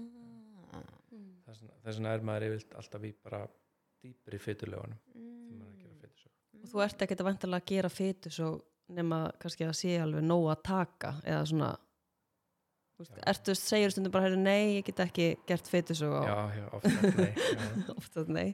þess 1.46 1.62
vegna- 1.62 1.78
þess 1.84 1.98
vegna 2.00 2.14
er 2.18 2.26
maður 2.30 2.48
yfirlt 2.50 2.74
alltaf 2.82 3.06
í 3.08 3.14
bara 3.24 3.44
dýpri 4.04 4.40
fytulögunum 4.42 5.00
þegar 5.14 5.60
maður 5.60 5.70
er 5.70 5.76
að 5.76 5.84
gera 5.84 6.00
fytusók 6.02 6.64
Og 6.64 6.68
þú 6.74 6.84
ert 6.86 7.06
ekkert 7.06 7.22
að 7.24 7.30
vantilega 7.30 7.64
að 7.64 7.70
gera 7.74 7.90
fytu 7.94 8.32
svo 8.34 8.50
nema 8.90 9.20
kannski 9.40 9.66
að 9.70 9.78
sé 9.80 9.96
alveg 10.02 10.26
nóg 10.26 10.50
að 10.52 10.64
taka 10.68 11.14
eða 11.24 11.46
svona 11.54 11.70
Já. 11.76 11.86
Ertu, 13.28 13.56
segir 13.58 13.94
stundum 13.94 14.14
bara 14.14 14.32
nei, 14.36 14.80
ég 14.80 14.88
get 14.90 15.04
ekki 15.06 15.30
gert 15.48 15.68
fytu 15.72 15.96
svo 15.98 16.24
já, 16.26 16.38
já, 16.56 16.66
ofta 18.00 18.26
já. 18.26 18.32
nei 18.32 18.50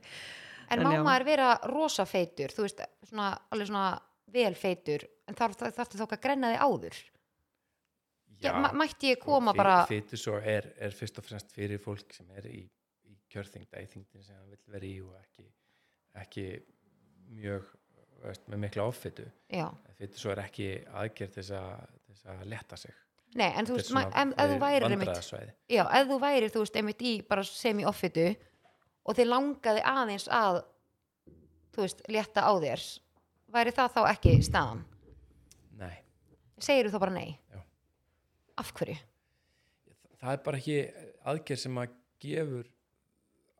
En, 0.65 0.79
En 0.79 0.87
má 0.87 0.95
já. 0.95 1.01
maður 1.05 1.25
vera 1.27 1.49
rosa 1.69 2.07
feitur, 2.09 2.49
þú 2.49 2.63
veist, 2.65 2.79
svona, 3.05 3.27
alveg 3.53 3.67
svona 3.69 3.89
vel 4.33 4.55
feitur, 4.57 5.03
en 5.29 5.37
þarf 5.37 5.59
þarf 5.59 5.75
þarf 5.77 5.99
þó 5.99 6.05
að 6.07 6.23
grenna 6.23 6.49
þig 6.55 6.63
áður? 6.65 6.97
Já, 8.41 8.51
ma 8.59 8.71
mætti 8.75 9.11
ég 9.13 9.21
koma 9.21 9.53
bara, 9.55 9.77
fytu 9.89 10.17
svo 10.19 10.39
er, 10.41 10.71
er 10.81 10.95
fyrst 10.95 11.21
og 11.21 11.25
fremst 11.27 11.53
fyrir 11.55 11.79
fólk 11.81 12.13
sem 12.17 12.27
er 12.35 12.49
í, 12.49 12.63
í 13.07 13.15
kjörþingda 13.31 13.83
í 13.83 13.87
þingdin 13.93 14.25
sem 14.25 14.35
það 14.35 14.55
vill 14.55 14.73
vera 14.73 14.89
í 14.89 14.95
og 15.05 15.15
ekki, 15.21 15.45
ekki 16.23 16.45
mjög 17.37 17.69
veist, 18.25 18.49
með 18.51 18.63
mikla 18.65 18.89
já, 19.53 19.67
fytu 19.99 20.19
svo 20.19 20.33
er 20.33 20.43
ekki 20.47 20.69
aðgerð 20.91 21.37
til 21.37 21.43
þess 21.43 21.55
að, 21.61 21.97
til 22.03 22.17
þess 22.17 22.29
að 22.33 22.45
leta 22.51 22.81
sig 22.81 23.01
nei, 23.35 23.49
en 23.51 23.67
þú 23.67 23.77
veist, 23.77 23.91
ef, 23.91 24.33
þú 24.39 24.57
værir 24.61 24.87
einmitt, 24.89 25.31
já, 25.71 25.83
ef 25.83 26.09
þú 26.09 26.19
værir, 26.23 26.51
þú 26.53 26.63
veist, 26.63 26.79
einmitt 26.79 27.03
í 27.05 27.13
bara 27.27 27.43
semi-offitu 27.47 28.27
og 29.05 29.17
þið 29.17 29.29
langaði 29.31 29.83
aðeins 29.91 30.27
að, 30.31 30.61
þú 31.75 31.85
veist, 31.85 32.03
létta 32.11 32.45
á 32.47 32.51
þér, 32.63 32.85
væri 33.55 33.75
það 33.75 33.97
þá 33.97 34.01
ekki 34.13 34.35
staðan? 34.45 34.85
nei, 35.79 35.95
segir 36.57 36.89
þú 36.89 36.95
þá 36.95 37.03
bara 37.05 37.17
nei 37.17 37.29
Já. 37.51 37.59
af 38.63 38.71
hverju? 38.77 38.97
það 40.21 40.31
er 40.31 40.43
bara 40.45 40.61
ekki 40.61 40.77
aðgerð 41.31 41.63
sem 41.65 41.81
að 41.81 41.97
gefur 42.25 42.69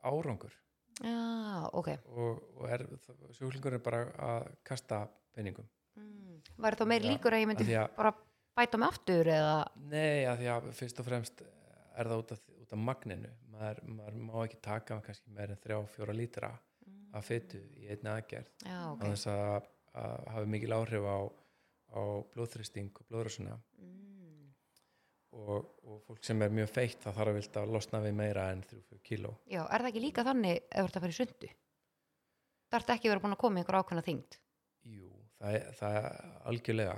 árangur 0.06 0.54
Já, 1.04 1.68
ok 1.76 1.90
og, 1.92 2.38
og 2.56 2.68
er, 2.72 2.86
sjúklingur 3.36 3.76
er 3.76 3.82
bara 3.84 4.06
að 4.16 4.46
kasta 4.64 5.02
peningum 5.36 5.66
mm. 5.98 6.38
Væri 6.64 6.78
þá 6.80 6.86
meir 6.88 7.04
líkur 7.04 7.36
að 7.36 7.42
ég 7.42 7.50
myndi 7.50 7.66
að- 7.76 7.92
bara 7.98 8.14
bæta 8.56 8.80
mig 8.80 8.88
aftur 8.92 9.30
eða? 9.30 9.56
Nei, 9.90 10.24
því 10.40 10.50
að 10.52 10.68
fyrst 10.78 11.00
og 11.02 11.08
fremst 11.08 11.42
er 11.44 12.10
það 12.10 12.22
út 12.22 12.32
af, 12.36 12.44
út 12.62 12.76
af 12.76 12.82
magninu. 12.88 13.32
Maður, 13.52 13.82
maður 13.98 14.20
má 14.28 14.36
ekki 14.44 14.60
taka 14.64 15.00
kannski 15.04 15.32
meir 15.36 15.52
en 15.52 15.60
þrjá, 15.62 15.78
fjóra 15.94 16.16
lítra 16.16 16.52
af 17.16 17.26
fytu 17.26 17.60
í 17.80 17.88
einni 17.92 18.12
aðgerð. 18.12 18.52
Já, 18.62 18.78
okay. 18.90 18.94
ok. 18.94 19.04
þess 19.14 19.30
að, 19.32 19.68
að 20.02 20.30
hafi 20.34 20.52
mikil 20.54 20.76
áhrif 20.76 21.08
á, 21.08 21.18
á 21.96 22.02
blóðþristing 22.34 23.00
og 23.00 23.10
blóðrásuna 23.10 23.56
mm. 23.56 24.48
og, 25.40 25.70
og 25.86 26.00
fólk 26.08 26.26
sem 26.26 26.42
er 26.44 26.56
mjög 26.58 26.72
feitt 26.74 27.04
það 27.04 27.20
þarf 27.20 27.32
að 27.32 27.38
vilja 27.40 27.62
að 27.62 27.76
losna 27.76 28.02
við 28.04 28.18
meira 28.20 28.48
en 28.52 28.64
3-4 28.66 29.04
kíló. 29.06 29.36
Já, 29.48 29.62
er 29.64 29.84
það 29.84 29.92
ekki 29.92 30.04
líka 30.04 30.26
þannig 30.26 30.58
ef 30.66 30.80
þú 30.80 30.88
ert 30.88 30.98
að 30.98 31.06
fara 31.06 31.16
í 31.16 31.20
sundu? 31.20 31.52
Það 32.66 32.80
ert 32.80 32.96
ekki 32.96 33.12
verið 33.12 33.24
búin 33.24 33.36
að 33.36 33.42
koma 33.44 33.56
í 33.56 33.62
einhver 33.62 33.80
ákveðna 33.80 34.06
þyngd? 34.08 34.40
Jú, 34.96 35.12
það 35.38 35.56
er, 35.56 35.66
það 35.78 35.98
er 36.00 36.10
algjörlega 36.50 36.96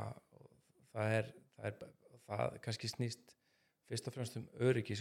það 0.99 1.15
er, 1.19 1.29
það 1.59 1.69
er 1.71 2.21
það 2.29 2.59
kannski 2.65 2.91
snýst 2.91 3.35
fyrst 3.89 4.11
og 4.11 4.15
fremst 4.15 4.39
um 4.41 4.47
öryggi 4.69 4.97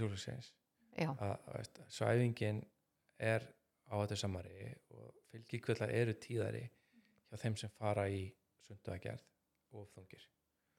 veist, 1.54 1.82
svæfingin 1.94 2.64
er 3.20 3.46
á 3.88 3.96
þetta 4.02 4.18
samari 4.20 4.72
og 4.96 5.14
fylgikvillar 5.32 5.94
eru 5.94 6.16
tíðari 6.18 6.64
hjá 7.28 7.38
þeim 7.44 7.58
sem 7.60 7.74
fara 7.78 8.08
í 8.10 8.26
sundu 8.66 8.94
að 8.94 9.04
gerð 9.04 9.26
og 9.76 9.88
þungir 9.94 10.28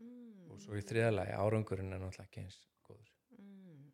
mm. 0.02 0.50
og 0.52 0.60
svo 0.64 0.76
í 0.78 0.84
þriðalagi 0.84 1.36
árangurinn 1.38 1.92
er 1.92 2.02
náttúrulega 2.02 2.28
ekki 2.28 2.44
eins 2.44 2.60
góður 2.86 3.10
mm. 3.38 3.88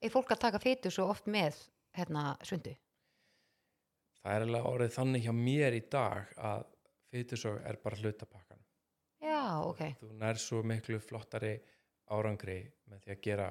Er 0.00 0.14
fólk 0.14 0.30
að 0.34 0.44
taka 0.46 0.62
fytu 0.62 0.92
svo 0.94 1.08
oft 1.12 1.26
með 1.26 1.58
hérna 1.98 2.30
sundu? 2.46 2.76
það 4.22 4.34
er 4.34 4.46
alveg 4.46 4.68
orðið 4.72 4.94
þannig 4.96 5.26
hjá 5.26 5.32
mér 5.36 5.76
í 5.78 5.82
dag 5.90 6.32
að 6.50 6.66
fytusog 7.12 7.60
er 7.64 7.78
bara 7.82 8.00
hlutapakkan 8.00 8.47
Já, 9.48 9.54
ok 9.64 9.82
þú 10.02 10.12
nær 10.20 10.38
svo 10.42 10.62
miklu 10.62 10.98
flottari 11.00 11.54
árangri 12.12 12.58
með 12.88 13.02
því 13.06 13.14
að 13.14 13.20
gera 13.28 13.48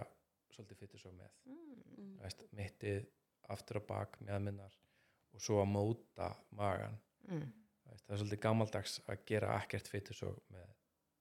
svolítið 0.53 0.81
fytusog 0.83 1.13
með 1.17 1.31
mm. 1.49 2.11
Veist, 2.21 2.43
mittið, 2.57 3.05
aftur 3.53 3.79
og 3.81 3.87
bak 3.89 4.17
meðminnar 4.25 4.73
og 5.33 5.41
svo 5.43 5.59
að 5.63 5.71
móta 5.73 6.31
magan 6.57 6.99
Mm. 7.27 7.49
Veist, 7.89 8.05
það 8.05 8.13
er 8.13 8.19
svolítið 8.21 8.39
gammaldags 8.45 8.93
að 9.11 9.23
gera 9.27 9.55
ekkert 9.59 9.87
fytusog 9.91 10.37
með 10.53 10.67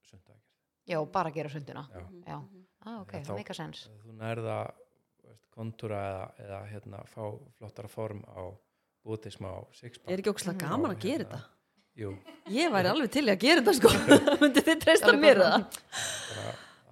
sundagerð 0.06 0.42
Já, 0.86 0.98
bara 1.10 1.32
gera 1.34 1.50
sunduna 1.50 1.82
Já. 1.90 2.02
Já, 2.28 2.36
ah, 2.86 3.00
ok, 3.00 3.12
það 3.26 3.34
meika 3.40 3.56
sens 3.58 3.88
þú 4.04 4.14
nærða 4.20 4.58
kontúra 5.56 5.98
eða, 6.06 6.26
eða 6.44 6.60
hérna, 6.70 7.00
fá 7.10 7.24
flottara 7.58 7.88
form 7.90 8.22
á 8.28 8.44
bútið 9.06 9.34
smá 9.38 9.50
sixpack 9.74 10.12
Er 10.14 10.22
ekki 10.22 10.30
ókslega 10.34 10.54
Mhm. 10.60 10.68
gaman 10.68 10.90
að 10.94 11.00
gera 11.00 11.24
hérna. 11.24 11.40
þetta? 11.42 11.55
Jú, 11.96 12.12
Ég 12.52 12.70
væri 12.70 12.90
alveg 12.92 13.10
til 13.10 13.24
í 13.26 13.32
að 13.32 13.42
gera 13.42 13.62
þetta 13.64 13.74
sko. 13.78 13.90
Myndi 14.42 14.62
þið 14.66 14.80
treysta 14.84 15.12
mér 15.16 15.40
það? 15.42 15.66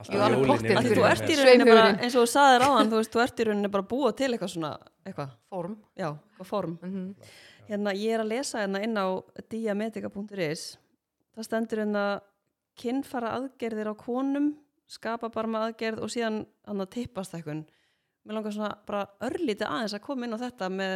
þú 0.04 1.04
ert 1.08 1.30
í 1.30 1.36
rauninni. 1.38 1.66
bara, 1.70 1.84
eins 1.94 2.16
og 2.16 2.24
þú 2.24 2.30
saðir 2.32 2.64
áðan, 2.66 2.90
þú 2.90 3.00
veist, 3.00 3.12
þú 3.14 3.22
ert 3.24 3.40
í 3.40 3.46
rauninni 3.48 3.70
bara 3.76 3.86
búa 3.94 4.10
til 4.16 4.30
eitthvað 4.32 4.52
svona, 4.56 4.72
eitthvað, 5.06 5.34
Form. 5.52 5.76
Já, 5.96 6.08
eitthvað 6.12 6.50
form. 6.50 6.78
mm 6.82 7.42
Hérna, 7.64 7.94
ég 7.96 8.12
er 8.12 8.20
að 8.20 8.28
lesa 8.28 8.60
hérna 8.60 8.82
inn 8.84 8.98
á 9.00 9.08
diametika.is. 9.48 10.64
Það 11.32 11.46
stendur 11.46 11.80
hérna 11.80 12.02
kinnfara 12.76 13.30
aðgerðir 13.38 13.88
á 13.88 13.94
konum, 13.96 14.50
skapa 14.90 15.30
bara 15.32 15.48
með 15.48 15.64
aðgerð 15.70 16.02
og 16.04 16.12
síðan 16.12 16.42
hann 16.68 16.84
að 16.84 16.90
tippast 16.98 17.32
eitthvað. 17.38 17.62
Mér 18.24 18.36
langar 18.36 18.52
svona 18.52 18.74
bara 18.84 19.06
örlítið 19.24 19.64
aðeins 19.70 19.96
að 19.96 20.04
koma 20.04 20.26
inn 20.28 20.36
á 20.36 20.44
þetta 20.44 20.68
með 20.76 20.94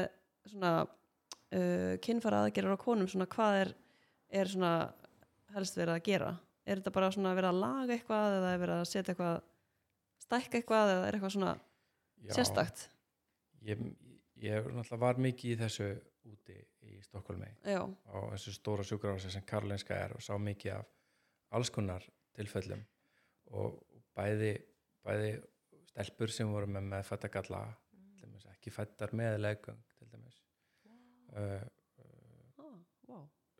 svona 0.48 0.72
uh, 0.84 1.94
kinnfara 2.04 2.42
aðgerðir 2.44 2.76
á 2.76 2.84
konum, 2.84 3.08
svona 3.08 3.28
hvað 3.32 3.60
er, 3.62 3.72
er 4.28 4.50
svona 4.50 4.72
helst 5.54 5.78
verið 5.78 5.94
að 5.94 6.04
gera? 6.10 6.34
Er 6.68 6.80
þetta 6.80 6.92
bara 6.92 7.10
svona 7.14 7.32
verið 7.36 7.52
að 7.52 7.62
laga 7.62 7.94
eitthvað 7.96 8.36
eða 8.38 8.52
er 8.52 8.62
verið 8.62 8.82
að 8.82 8.88
setja 8.90 9.14
eitthvað, 9.14 9.40
stækka 10.24 10.60
eitthvað 10.60 10.92
eða 10.94 11.06
er 11.06 11.16
eitthvað 11.16 11.34
svona 11.38 11.54
Já, 12.18 12.32
sérstakt? 12.36 12.88
ég, 13.66 13.82
ég 14.42 14.68
var 15.00 15.20
mikið 15.20 15.54
í 15.54 15.58
þessu 15.62 15.88
úti 16.28 16.56
í 16.88 16.98
Stokkólmi 17.04 17.48
á 17.64 18.18
þessu 18.34 18.54
stóra 18.56 18.84
sjúkrarhási 18.86 19.32
sem 19.32 19.44
Karolinska 19.48 19.96
er 19.96 20.14
og 20.16 20.24
sá 20.24 20.34
mikið 20.40 20.78
af 20.78 20.88
alls 21.56 21.70
konar 21.72 22.04
tilfellum 22.36 22.82
og 23.56 23.78
bæði, 24.16 24.52
bæði 25.06 25.32
stelpur 25.88 26.32
sem 26.32 26.50
voru 26.52 26.68
með 26.70 26.90
meðfættagalla 26.92 27.62
dæmis 28.20 28.46
ekki 28.52 28.72
fættar 28.74 29.14
með 29.16 29.40
leggöng 29.44 29.80
til 29.96 30.10
dæmis 30.12 30.42
uh, 31.32 31.40
ah, 31.40 31.42
wow. 31.42 31.77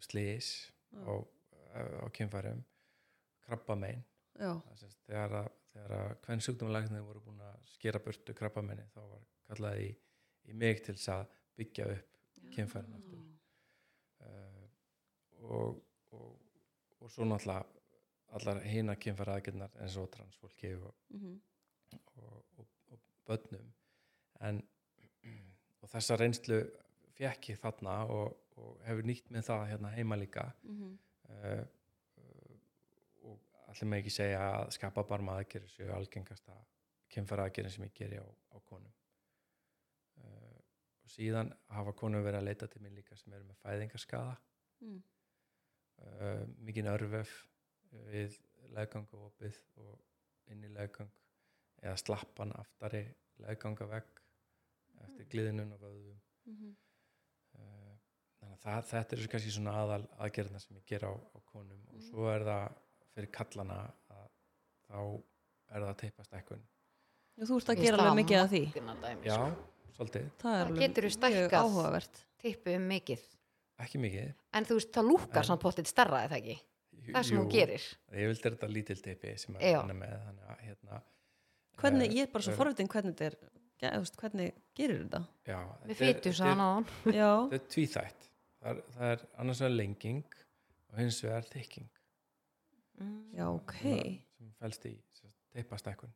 Slís 0.04 0.50
Já. 0.92 1.04
á, 1.04 1.14
kynfærum 2.14 2.61
krabbamein 3.46 4.04
þegar 5.06 5.34
að, 5.42 5.48
þegar 5.72 5.94
að 5.98 6.12
hvern 6.26 6.44
sjúkdómalæknir 6.46 7.02
voru 7.06 7.20
búin 7.24 7.40
að 7.44 7.58
skera 7.72 8.00
burtu 8.04 8.34
krabbameini 8.38 8.84
þá 8.94 9.00
var 9.02 9.24
kallað 9.48 9.80
í, 9.84 9.88
í 10.48 10.52
mig 10.54 10.82
til 10.84 10.94
þess 10.94 11.08
að 11.14 11.24
byggja 11.58 11.88
upp 11.96 12.14
kynfærin 12.54 12.94
aftur. 12.98 13.24
Uh, 14.22 14.64
og, 15.48 15.80
og, 16.12 16.30
og 17.00 17.11
svo 17.12 17.26
náttúrulega 17.28 17.66
allar 18.38 18.61
hina 18.68 18.94
kynfæra 19.00 19.38
aðgjörnar 19.38 19.74
eins 19.82 19.96
og 20.00 20.11
transfólki 20.14 20.74
og, 20.76 20.94
Mhm. 21.11 21.38
og, 22.16 22.44
og, 22.58 22.66
og 22.90 22.98
börnum. 23.26 23.70
En 24.40 24.62
og 25.82 25.88
þessa 25.88 26.16
reynslu 26.20 26.58
fekk 27.16 27.48
ég 27.54 27.61
þarna 27.62 27.94
og, 28.12 28.37
og 28.59 28.81
hefur 28.87 29.07
nýtt 29.09 29.31
með 29.35 29.47
það 29.49 29.66
hérna 29.73 29.92
heima 29.97 30.18
líka. 30.21 30.47
Mhm. 30.66 30.94
uh, 31.35 31.64
og 33.29 33.40
allir 33.68 33.90
með 33.90 34.03
ekki 34.03 34.14
segja 34.14 34.40
að 34.55 34.71
skapa 34.77 35.05
barma 35.09 35.38
aðgerið 35.40 35.75
séu 35.75 35.90
algengasta 35.94 36.55
kynfæra 37.12 37.49
aðgerið 37.49 37.75
sem 37.75 37.85
ég 37.85 37.94
geri 37.97 38.18
á, 38.21 38.27
á 38.27 38.57
konum. 38.68 38.92
Uh, 40.18 40.59
og 41.05 41.11
síðan 41.12 41.53
hafa 41.75 41.92
konum 41.97 42.25
verið 42.25 42.40
að 42.42 42.49
leita 42.51 42.66
til 42.68 42.83
mín 42.85 42.97
líka 42.97 43.16
sem 43.16 43.33
eru 43.33 43.44
með 43.49 43.62
fæðingaskaða 43.64 44.37
Mm. 44.81 45.03
uh, 45.99 46.44
mikinn 46.62 46.87
örvef 46.87 47.31
við 48.12 48.37
legganga 48.77 49.18
opið 49.27 49.57
og 49.83 49.97
inn 50.53 50.62
í 50.62 50.68
leggang 50.71 51.11
eða 51.83 51.97
slappan 51.99 52.53
aftari 52.55 53.01
legganga 53.42 53.88
vegg 53.90 54.21
eftir 55.03 55.27
gliðinun 55.33 55.73
og 55.75 55.81
vöðum 55.83 56.21
þannig 57.51 57.73
að 57.73 57.88
það, 58.64 58.83
þetta 58.92 59.16
er 59.18 59.29
kannski 59.33 59.55
svona 59.55 59.75
aðal 59.83 60.03
aðgerðina 60.27 60.61
sem 60.62 60.77
ég 60.81 60.85
ger 60.90 61.07
á, 61.09 61.12
á 61.14 61.38
konum 61.53 61.81
og 61.94 62.03
svo 62.09 62.29
er 62.33 62.44
það 62.49 62.79
fyrir 63.14 63.31
kallana 63.38 63.79
að 64.14 64.29
þá 64.88 65.01
er 65.77 65.87
það 65.88 65.97
teipast 66.05 66.37
ekkun 66.40 66.62
Já, 67.38 67.44
Þú 67.47 67.57
ert 67.61 67.68
að 67.71 67.81
gera 67.85 67.99
alveg 68.03 68.16
mikið 68.18 68.38
af 68.42 68.49
því. 68.51 68.61
já, 69.29 69.37
svolítið, 69.94 70.25
Það 70.40 70.55
Það 70.55 70.62
alveg 70.64 70.81
geturðu 70.83 71.09
mjög 71.09 71.16
stækkað. 71.18 71.61
áhugavert. 71.61 72.16
Tippu 72.42 72.73
um 72.75 72.88
mikið. 72.90 73.21
Ekki 73.85 74.01
mikið. 74.03 74.33
En 74.59 74.66
þú 74.66 74.79
veist, 74.79 74.90
það 74.97 75.07
lúkar 75.12 75.47
samt 75.47 75.62
potið 75.62 75.87
starra 75.87 76.25
eða 76.27 76.40
ekki? 76.40 76.57
Það 77.12 77.29
sem 77.29 77.38
hún 77.38 77.53
gerir. 77.53 77.85
Ég 78.11 78.27
vildi 78.33 78.43
þetta 78.49 78.68
lítil 78.72 78.97
teipi 79.05 79.37
sem 79.39 79.55
er 79.61 79.62
Já. 79.70 79.78
hann 79.85 79.95
með 80.01 80.16
þannig 80.26 80.51
að 80.51 80.64
hérna 80.66 81.01
Hvernig, 81.78 82.09
eh, 82.11 82.16
ég 82.18 82.26
er 82.26 82.32
bara 82.35 82.43
svo 82.49 82.57
forvitin 82.59 82.91
hvernig 82.91 83.14
þetta 83.14 83.26
er, 83.30 83.37
þú 83.95 84.03
veist, 84.03 84.16
hvernig 84.18 84.55
gerir 84.74 84.99
þetta? 85.05 85.20
já, 85.47 85.61
Við 85.87 86.03
þetta 86.03 86.32
svo 86.35 86.49
hann 86.51 86.59
á 86.59 86.68
hann. 86.74 86.89
Já, 87.14 87.30
þetta 87.53 87.55
er 87.55 87.68
tvíþætt 87.76 88.28
það 88.59 88.70
er, 88.70 88.82
það 88.96 89.12
er 89.12 89.24
annars 89.42 89.62
vegar 89.62 89.74
lenging 89.74 90.36
og 90.88 91.00
hins 91.02 91.20
vegar 91.24 91.48
þykking. 91.52 91.88
Já, 93.36 93.46
ok. 93.46 93.76
sem, 93.78 94.18
sem 94.38 94.52
fælst 94.59 94.88
í 94.90 94.94
teipastækkun. 95.54 96.14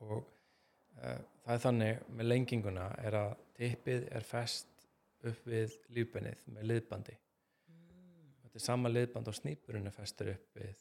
Og 0.00 0.18
uh, 0.18 1.20
það 1.44 1.54
er 1.54 1.64
þannig 1.64 2.04
með 2.18 2.30
lenginguna 2.30 2.90
er 3.04 3.18
að 3.20 3.32
teipið 3.58 4.06
er 4.10 4.26
fest 4.26 4.86
upp 5.28 5.48
við 5.48 5.74
lífbennið 5.94 6.46
með 6.54 6.70
liðbandi. 6.70 7.16
Þetta 8.44 8.56
er 8.58 8.64
sama 8.64 8.90
liðband 8.90 9.28
og 9.30 9.36
snýpurinn 9.36 9.90
er 9.90 9.94
festur 9.94 10.32
upp 10.34 10.56
við 10.58 10.72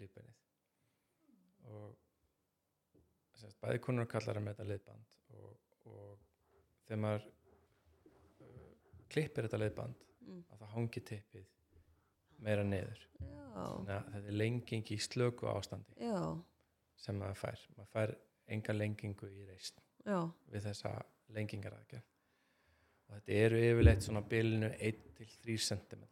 lífbennið 0.00 0.42
og 1.66 1.94
sem 3.36 3.50
sagt, 3.50 3.58
bæði 3.62 3.82
konur 3.84 4.06
og 4.06 4.12
kallar 4.12 4.40
með 4.42 4.54
þetta 4.54 4.68
liðband 4.70 5.16
og, 5.36 5.56
og 5.90 6.20
þegar 6.86 7.02
maður 7.02 7.26
klippir 9.12 9.46
þetta 9.48 9.60
liðband 9.64 10.02
Mm. 10.26 10.40
að 10.50 10.58
það 10.58 10.70
hangi 10.74 11.00
teipið 11.06 11.44
meira 12.42 12.62
niður. 12.66 13.02
Já, 13.20 13.26
þannig 13.54 13.90
að 13.94 14.08
þetta 14.14 14.26
er 14.32 14.34
lenging 14.40 14.88
í 14.90 14.96
slöku 14.98 15.46
ástandi 15.46 15.94
já, 16.02 16.16
sem 16.96 17.18
maður 17.20 17.38
fær. 17.44 17.60
Maður 17.76 17.90
fær 17.92 18.14
enga 18.56 18.74
lengingu 18.74 19.28
í 19.30 19.46
reist 19.46 19.78
já, 20.04 20.18
við 20.50 20.66
þessa 20.66 20.92
lengingaraðgerð. 21.36 22.02
Og 23.06 23.14
þetta 23.20 23.32
eru 23.44 23.60
yfirleitt 23.68 24.02
svona 24.02 24.20
bilinu 24.26 24.72
1-3 24.80 25.56
cm 25.68 26.02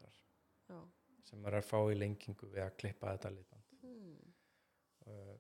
já. 0.70 0.78
sem 1.24 1.42
maður 1.42 1.57
er 1.59 1.61
að 1.64 1.68
fá 1.72 1.78
í 1.90 1.99
lengingu 1.99 2.47
við 2.55 2.62
að 2.68 2.76
klippa 2.78 3.16
þetta 3.16 3.34
liðband 3.34 3.62
Mm. 3.82 5.38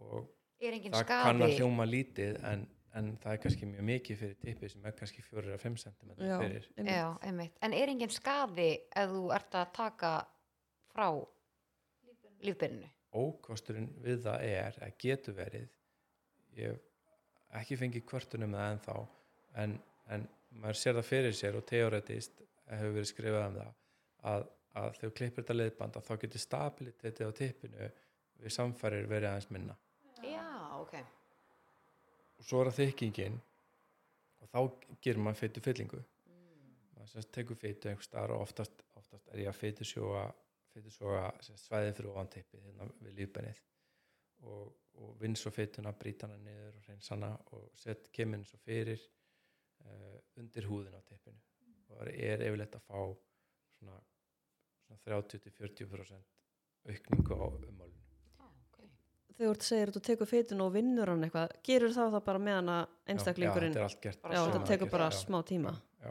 og 0.00 0.28
er 0.60 0.72
engin 0.76 0.92
það 0.92 1.06
kann 1.08 1.42
að 1.42 1.56
hljóma 1.58 1.84
lítið 1.88 2.36
en, 2.44 2.66
en 2.98 3.12
það 3.22 3.32
er 3.32 3.40
kannski 3.42 3.68
mjög 3.68 3.86
mikið 3.88 4.18
fyrir 4.20 4.36
tippið 4.42 4.72
sem 4.74 4.84
er 4.88 4.96
kannski 4.98 5.24
4-5 5.26 5.78
cm 5.82 6.10
Já, 6.18 6.36
fyrir 6.40 6.66
einmitt. 6.76 6.92
Já, 6.94 7.06
einmitt. 7.28 7.56
en 7.66 7.76
er 7.76 7.92
engin 7.92 8.12
skaði 8.14 8.68
ef 8.94 9.14
þú 9.14 9.22
ert 9.34 9.56
að 9.60 9.72
taka 9.78 10.12
frá 10.94 11.08
lífbyrnu 12.44 12.90
ókosturinn 13.14 13.90
við 14.04 14.24
það 14.26 14.46
er 14.50 14.78
að 14.86 14.96
getur 15.04 15.36
verið 15.38 15.68
ég 16.58 16.74
hef 16.74 17.60
ekki 17.60 17.78
fengið 17.78 18.06
kvörtunum 18.10 18.54
það 18.56 18.72
ennþá 18.74 18.96
en, 19.62 19.76
en 20.10 20.26
maður 20.62 20.80
sér 20.80 20.98
það 20.98 21.10
fyrir 21.10 21.36
sér 21.38 21.58
og 21.58 21.66
teoretist 21.70 22.42
hefur 22.70 22.96
verið 22.96 23.10
skrifað 23.10 23.46
um 23.48 23.58
það 23.58 23.72
að, 24.32 24.46
að 24.80 24.96
þegar 25.00 25.16
klippir 25.20 25.42
þetta 25.44 25.58
leiðband 25.58 25.98
að 25.98 26.08
þá 26.08 26.14
getur 26.24 26.44
stabilitetið 26.46 27.30
á 27.30 27.38
tippinu 27.42 27.90
við 28.44 28.56
samfærir 28.58 29.10
verið 29.10 29.30
aðeins 29.30 29.50
minna 29.54 29.78
Já, 30.24 30.46
ok 30.80 30.96
svo 32.44 32.62
er 32.62 32.70
það 32.70 32.80
þykkingin. 32.80 33.38
Og 34.44 34.50
þá 34.52 34.60
gerir 35.04 35.22
maður 35.24 35.40
fytu 35.40 35.62
fyllingu. 35.64 36.00
Maður 36.94 37.12
sérst 37.12 37.32
tekur 37.34 37.58
fytu 37.60 37.90
einhvers 37.90 38.08
staðar 38.08 38.36
og 38.36 38.44
oftast, 38.44 38.84
oftast 38.98 39.30
er 39.32 39.44
ég 39.44 39.50
að 39.50 39.60
fytu 39.60 39.86
sjóa 39.88 40.26
svæðið 40.74 41.92
fyrir 41.98 42.10
ofan 42.10 42.30
tippið 42.32 42.64
hérna 42.66 42.88
við 42.98 43.18
lífbennið 43.20 43.60
og, 44.50 44.72
og 44.98 45.12
vinn 45.20 45.36
svo 45.38 45.52
fytuna, 45.54 45.92
brýta 45.94 46.26
hana 46.26 46.40
niður 46.42 46.80
og 46.80 46.88
reyns 46.88 47.10
hana 47.14 47.30
og 47.54 47.68
sett 47.78 48.10
keminn 48.14 48.42
svo 48.48 48.58
fyrir 48.64 48.98
uh, 49.84 50.18
undir 50.40 50.66
húðin 50.68 50.98
á 50.98 51.02
tippinu. 51.06 51.38
Og 51.84 52.00
það 52.00 52.14
er 52.16 52.46
yfirleitt 52.48 52.78
að 52.80 52.88
fá 52.88 52.98
svona, 53.78 54.00
svona 54.86 55.04
30-40% 55.06 56.32
aukningu 56.90 57.38
á 57.38 57.46
umálinu 57.46 58.03
Þegar 59.34 59.58
þú 59.58 59.76
ert 59.80 59.88
að 59.88 59.94
þú 59.96 60.02
tekur 60.06 60.30
fytun 60.30 60.62
og 60.62 60.72
vinnur 60.76 61.10
hann 61.10 61.24
eitthvað, 61.26 61.54
gerur 61.66 61.94
það 61.94 62.12
það 62.14 62.24
bara 62.28 62.42
meðan 62.48 62.68
að 62.70 62.82
Já, 62.84 63.12
einstaklingurinn, 63.14 63.72
já, 63.72 63.74
þetta 63.74 63.82
er 63.82 63.88
allt 63.88 64.02
gert. 64.04 64.20
Bara 64.22 64.34
já, 64.36 64.42
þetta 64.46 64.68
tekur 64.70 64.90
bara 64.92 65.08
Já, 65.10 65.16
smá 65.18 65.38
tíma. 65.48 65.72
já. 66.04 66.10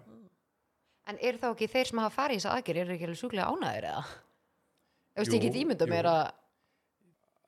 En 1.08 1.20
er 1.20 1.38
þá 1.40 1.48
ekki 1.52 1.68
þeir 1.72 1.90
sem 1.90 2.02
hafa 2.04 2.16
farið 2.16 2.36
í 2.36 2.42
þessa 2.42 2.56
aðgerð 2.58 2.82
eru 2.84 2.94
ekki 2.96 3.08
alveg 3.08 3.20
sjúklega 3.22 3.48
ánæður 3.54 3.88
eða? 3.92 4.04
Ef 5.14 5.22
veist 5.22 5.36
ég 5.38 5.46
get 5.46 5.60
ímynda 5.62 5.88
mér 5.92 6.10
að 6.10 6.24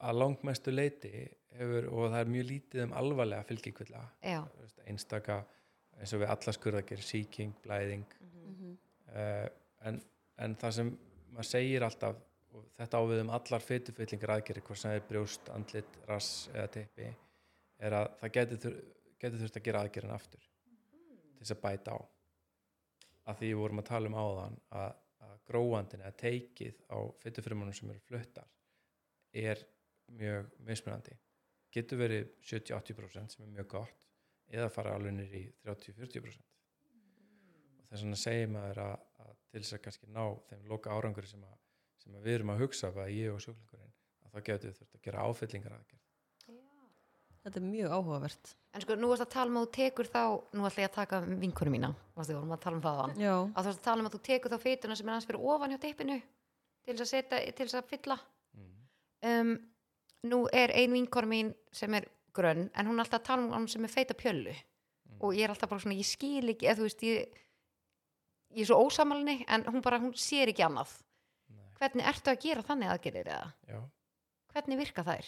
að 0.05 0.17
langmestu 0.19 0.73
leiti 0.75 1.11
hefur, 1.55 1.87
og 1.91 2.09
það 2.11 2.19
er 2.19 2.31
mjög 2.33 2.47
lítið 2.49 2.83
um 2.85 2.95
alvarlega 2.99 3.47
fylgikvilla. 3.47 4.01
Já, 4.21 4.41
einstaka 4.85 5.37
eins 5.95 6.13
og 6.13 6.21
við 6.21 6.33
alla 6.35 6.53
skurðakir, 6.55 7.03
sýking, 7.03 7.53
blæðing. 7.63 8.05
Mhm. 8.21 8.77
uh, 9.15 9.47
en, 9.87 10.01
en 10.37 10.55
það 10.59 10.75
sem 10.79 10.91
maður 11.31 11.49
segir 11.51 11.85
alltaf 11.87 12.19
og 12.55 12.65
þetta 12.79 12.99
á 12.99 13.03
við 13.09 13.21
um 13.23 13.31
allar 13.35 13.63
fytufyllingar 13.63 14.35
aðgerri 14.35 14.63
hvort 14.65 14.81
sem 14.81 14.95
er 14.95 15.05
brjóst, 15.09 15.49
andlit, 15.53 15.97
rass 16.09 16.47
eða 16.53 16.67
teipi 16.77 17.07
er 17.85 17.95
að 17.99 18.11
það 18.21 18.35
getur, 18.37 18.61
þur, 18.63 18.77
getur 19.21 19.41
þurft 19.43 19.59
að 19.59 19.65
gera 19.67 19.81
aðgerðin 19.83 20.15
aftur 20.15 20.45
til 20.45 21.41
þess 21.41 21.55
að 21.55 21.63
bæta 21.65 21.97
á. 21.97 21.99
Að 23.25 23.39
því 23.41 23.51
við 23.51 23.61
vorum 23.61 23.81
að 23.81 23.89
tala 23.89 24.11
um 24.11 24.17
áðan 24.21 24.57
að, 24.81 24.97
að 25.27 25.37
gróandin 25.49 26.03
eða 26.05 26.19
teikið 26.21 26.81
á 26.87 26.97
fytufrumunum 27.23 27.75
sem 27.75 27.91
eru 27.91 28.03
fluttar 28.07 28.49
er 29.35 29.61
mjög 30.15 30.51
mismunandi. 30.67 31.15
Getur 31.75 31.99
verið 31.99 32.27
70-80% 32.45 33.35
sem 33.35 33.45
er 33.45 33.55
mjög 33.57 33.71
gott 33.75 34.05
eða 34.53 34.69
fara 34.71 34.93
alveg 34.95 35.15
nýr 35.15 35.33
í 35.41 35.45
30-40% 35.65 36.51
og 37.81 37.89
þess 37.89 38.05
vegna 38.05 38.53
maður 38.53 38.81
að, 38.85 38.95
að 39.25 39.33
til 39.51 39.61
þess 39.61 39.77
að 39.77 39.83
kannski 39.87 40.11
ná 40.13 40.23
þeim 40.49 40.67
loka 40.69 40.93
árangur 40.93 41.27
sem, 41.29 41.43
að, 41.43 41.57
sem 42.05 42.15
að 42.19 42.25
við 42.29 42.37
erum 42.39 42.53
að 42.53 42.61
hugsa 42.63 42.91
hvað 42.93 43.13
ég 43.15 43.33
og 43.33 43.41
sjúklingurinn 43.43 43.93
að 44.25 44.35
þá 44.35 44.43
getur 44.49 44.69
við 44.71 44.77
þurft 44.79 44.97
að 44.99 45.05
gera 45.09 45.25
áfyllingar 45.29 45.77
aðgerð 45.79 46.01
Þetta 47.45 47.59
er 47.61 47.65
mjög 47.69 47.91
áhugavert. 47.93 48.55
en 48.73 48.81
sko 48.81 48.95
nú 48.97 49.09
varst 49.11 49.21
að 49.21 49.33
tala 49.35 49.51
um 49.51 49.57
að 49.59 49.65
þú 49.67 49.71
tekur 49.75 50.07
þá 50.09 50.21
Nú 50.57 50.63
ætla 50.65 50.81
ég 50.81 50.89
að 50.89 50.95
taka 50.95 51.19
vinkonu 51.21 51.73
mína 51.75 51.91
Varstu, 52.15 52.33
við 52.33 52.39
vorum 52.39 52.55
að 52.55 52.63
tala 52.63 52.79
um 52.79 52.81
það 52.81 53.01
að 53.03 53.11
þú 53.19 53.67
varst 53.67 53.69
að 53.79 53.85
tala 53.85 54.01
um 54.01 54.09
að 54.09 54.15
þú 54.15 54.21
tekur 54.25 54.53
þá 54.55 54.57
fytuna 54.63 54.97
sem 54.97 55.11
er 55.11 55.13
hans 55.13 55.27
fyrir 55.29 55.45
ofan 55.53 55.75
hjá 55.75 55.79
teipinu 55.83 56.17
til 56.85 56.95
þess 56.95 57.05
að 57.05 57.11
setja, 57.11 57.37
til 57.57 57.65
þess 57.65 57.77
að 57.79 57.87
fylla. 57.93 58.17
Mm. 58.57 58.73
um, 59.29 59.53
Nú 60.25 60.39
er 60.53 60.73
ein 60.73 60.91
vinkonu 60.97 61.29
mín 61.29 61.53
sem 61.73 61.93
er 61.93 62.09
grönn 62.33 62.67
en 62.73 62.89
hún 62.89 62.97
er 62.97 63.05
alltaf 63.05 63.21
að 63.21 63.27
tala 63.29 63.45
um 63.45 63.53
hann 63.53 63.67
sem 63.69 63.85
er 63.85 63.93
feita 63.93 64.17
pjöllu. 64.17 64.53
Mm. 64.53 65.17
og 65.21 65.37
ég 65.37 65.45
er 65.45 65.53
alltaf 65.53 65.69
bara 65.69 65.85
svona, 65.85 65.97
ég 66.01 66.09
skil 66.09 66.49
ekki 66.49 66.65
eða 66.65 66.79
þú 66.81 66.87
veist, 66.89 67.05
ég 67.05 67.41
ég 68.57 68.61
er 68.65 68.69
svo 68.69 68.81
ósamalni 68.81 69.43
en 69.47 69.65
hún 69.69 69.81
bara, 69.85 70.01
hún 70.01 70.13
sér 70.17 70.49
ekki 70.49 70.65
annað 70.65 70.97
hvernig 71.79 72.05
ertu 72.11 72.31
að 72.31 72.39
gera 72.45 72.61
þannig 72.63 72.89
aðgerir 72.93 73.27
eða? 73.27 73.53
Já, 73.67 73.79
hvernig 74.53 74.77
virka 74.83 75.03
þær? 75.03 75.25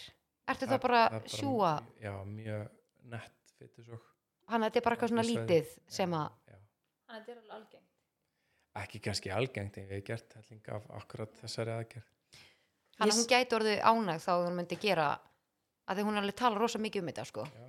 Ertu 0.48 0.66
Það- 0.66 0.72
þá 0.78 0.82
bara 0.86 1.00
er 1.12 1.28
sjúa 1.28 1.72
já, 2.00 2.12
mjög 2.24 2.68
nett 3.04 3.52
fytusók 3.58 4.04
hann 4.48 4.62
þetta 4.64 4.76
er 4.80 4.84
bara 4.86 4.96
eitthvað 4.96 5.08
svona 5.12 5.26
lítið 5.28 5.66
sem 5.88 6.10
Já, 6.10 6.16
að 6.18 6.30
já. 6.48 6.58
Þannig 7.08 7.08
að 7.08 7.26
þetta 7.26 7.32
er 7.32 7.38
alveg 7.38 7.56
algengt. 7.58 7.84
ekki 8.78 9.00
kannski 9.04 9.30
algengt 9.34 9.76
en 9.78 9.88
við 9.88 9.92
hefum 9.98 10.06
gert 10.06 10.34
helling 10.38 10.68
af 10.68 10.90
akkurat 11.02 11.32
þessari 11.42 11.72
aðgerð. 11.74 12.08
Hann 12.98 13.08
Ég 13.08 13.12
s- 13.12 13.18
hún 13.18 13.28
gæti 13.30 13.56
orðið 13.58 13.80
ánægð 13.82 14.24
þá 14.24 14.32
hún 14.46 14.56
myndi 14.56 14.76
gera 14.80 15.20
að 15.88 15.96
því 15.96 16.04
hún 16.08 16.18
alveg 16.18 16.34
tala 16.36 16.58
rosa 16.58 16.78
mikið 16.78 17.00
um 17.02 17.08
þetta 17.08 17.24
sko. 17.26 17.44
Já, 17.44 17.68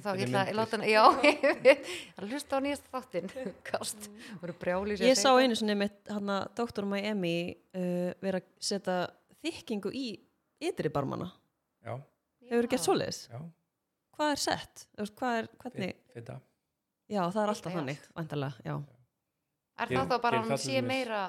þá 0.00 0.10
ég 0.20 0.26
ætla 0.28 0.44
að 0.44 0.58
láta 0.58 0.78
hann 0.78 0.86
já, 0.88 1.02
að 2.18 2.30
hlusta 2.30 2.60
á 2.60 2.64
nýjast 2.64 2.86
þáttinn. 2.92 3.32
Kast, 3.68 4.08
voru 4.42 4.56
brjáli 4.60 4.98
ég 5.02 5.18
sá 5.18 5.30
einu 5.36 5.58
sinni 5.58 5.76
mitt 5.78 6.12
hann 6.12 6.32
að 6.32 6.46
doktor 6.62 6.88
Miami 6.88 7.34
uh, 7.52 8.12
vera 8.22 8.40
að 8.40 8.48
setja 8.62 8.96
þykkingu 9.42 9.92
í 9.92 10.06
ytri 10.62 10.92
barmana. 10.94 11.28
já, 11.82 11.96
Hefur 12.48 12.70
gert 12.70 12.86
svoleiðis? 12.86 13.26
Hvað 14.12 14.32
er 14.32 14.40
sett? 14.40 14.86
Hvað 15.18 15.38
er, 15.42 15.52
hvernig? 15.64 15.94
fita. 16.14 16.40
Já, 17.12 17.22
það 17.28 17.42
er 17.42 17.50
alltaf 17.52 17.74
þannig, 17.76 18.02
vantarlega, 18.16 18.64
já. 18.64 18.74
er 19.82 19.90
það 19.92 20.12
þá 20.12 20.18
bara 20.22 20.38
að 20.40 20.52
til 20.52 20.60
sé 20.62 20.82
meira 20.86 21.22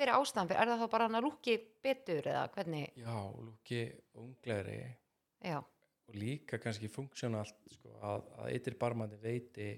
hver 0.00 0.08
er 0.08 0.16
ástæðan 0.16 0.48
fyrir, 0.48 0.62
er 0.62 0.70
það 0.72 0.80
þá 0.80 0.92
bara 0.94 1.06
hann 1.06 1.18
að 1.18 1.26
lúki 1.26 1.56
betur 1.84 2.28
eða 2.32 2.46
hvernig, 2.54 2.86
já, 2.96 3.16
lúki 3.36 3.80
unglegri 4.16 4.78
já, 5.44 5.58
og 6.10 6.16
líka 6.18 6.58
kannski 6.58 6.88
funksjónalt 6.90 7.54
sko, 7.76 7.92
að, 8.02 8.24
að 8.42 8.54
yttir 8.58 8.76
barmandi 8.80 9.16
veiti 9.22 9.68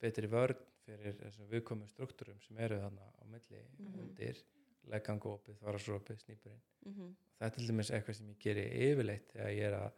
betri 0.00 0.28
vörn 0.30 0.58
fyrir 0.86 1.16
þessum 1.18 1.48
viðkomum 1.50 1.88
struktúrum 1.90 2.38
sem 2.44 2.58
eru 2.62 2.78
þarna 2.78 3.02
á 3.18 3.22
milli 3.26 3.62
Mhm. 3.78 3.98
undir 4.04 4.42
leggangópið, 4.86 5.56
þvarasrópið, 5.60 6.18
snýpurinn 6.22 6.60
Mm 6.86 6.92
-hmm. 6.94 7.14
það 7.38 7.46
er 7.46 7.50
til 7.56 7.66
dæmis 7.68 7.90
eitthvað 7.90 8.14
sem 8.16 8.28
ég 8.28 8.38
geri 8.38 8.64
yfirleitt 8.90 9.32
þegar 9.32 9.48
ég 9.50 9.62
er 9.66 9.72
að 9.74 9.92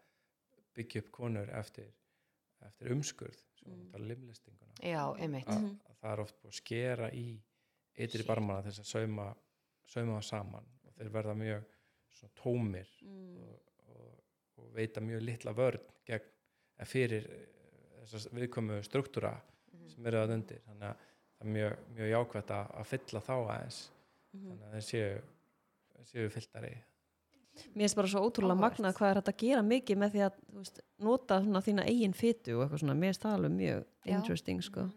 byggja 0.74 1.00
upp 1.02 1.10
konur 1.12 1.50
eftir, 1.50 1.90
eftir 2.62 2.92
umskurð 2.92 3.36
sem 3.58 3.72
Mm. 3.72 3.78
mm. 3.84 3.90
tala 3.92 4.04
limlistinguna 4.04 4.72
já, 4.82 5.16
einmitt 5.20 5.46
að 5.48 5.76
það 6.00 6.12
er 6.12 6.20
oft 6.20 6.34
búið 6.42 6.48
að 6.48 6.54
skera 6.62 7.10
í 7.12 7.40
Shit. 8.08 8.26
barmana 8.26 8.62
þess 8.62 8.78
að 8.80 8.84
sauma, 8.86 9.36
sauma 9.86 10.18
það 10.18 10.24
saman 10.24 10.64
og 10.86 10.92
þeir 10.94 11.10
verða 11.10 11.34
mjög 11.34 11.64
tómir 12.34 12.88
Mm. 13.02 13.36
og, 13.38 13.60
og, 13.88 14.20
og 14.58 14.72
veita 14.74 15.00
mjög 15.00 15.22
litla 15.22 15.52
vörn 15.56 15.80
gegn, 16.08 16.26
eh, 16.78 16.84
fyrir 16.86 17.26
eh, 17.30 17.46
þessar 18.04 18.34
viðkomu 18.38 18.82
struktúra 18.86 19.34
Mhm. 19.72 19.88
sem 19.94 20.06
eru 20.06 20.16
að 20.24 20.32
undir 20.34 20.60
þannig 20.66 20.82
að 20.88 20.96
það 21.38 21.46
er 21.46 21.52
mjög, 21.54 21.76
mjög 21.94 22.08
jákvæmt 22.12 22.50
að, 22.50 22.70
að 22.80 22.86
fylla 22.92 23.20
þá 23.20 23.32
aðeins 23.38 23.80
Mhm. 24.34 24.48
þannig 24.48 24.68
að 24.68 24.72
þeir 24.72 24.86
séu, 24.90 25.22
séu 26.04 26.28
fylltari 26.30 26.76
Mér 27.74 27.88
finnst 27.88 27.96
bara 27.96 28.06
svo 28.06 28.20
ótrúlega 28.22 28.54
Áhugavert. 28.54 28.78
magnað 28.78 28.94
hvað 28.94 29.10
er 29.10 29.20
þetta 29.20 29.32
að 29.32 29.40
gera 29.42 29.62
mikið 29.62 29.96
með 29.98 30.10
því 30.12 30.20
að 30.28 30.32
veist, 30.54 30.80
nota 31.00 31.40
þína 31.40 31.84
eigin 31.88 32.12
fytu 32.14 32.54
og 32.54 32.60
eitthvað 32.68 32.78
svona, 32.84 32.94
mér 32.94 33.08
finnst 33.10 33.22
það 33.24 33.34
alveg 33.34 33.50
mjög 33.56 33.84
Já. 34.06 34.14
interesting 34.16 34.62
sko. 34.62 34.90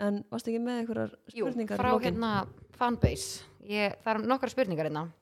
En 0.00 0.24
varst 0.30 0.46
ekki 0.48 0.60
með 0.60 0.80
einhverjar 0.82 1.14
Jú, 1.32 1.46
spurningar 1.46 1.78
í 1.78 1.80
frá 1.80 2.00
hérna 2.02 2.48
fanbase 2.76 3.42
ég, 3.64 3.96
það 4.02 4.14
eru 4.18 4.26
nokkra 4.28 4.50
spurningar 4.50 4.86
hérna 4.90 5.12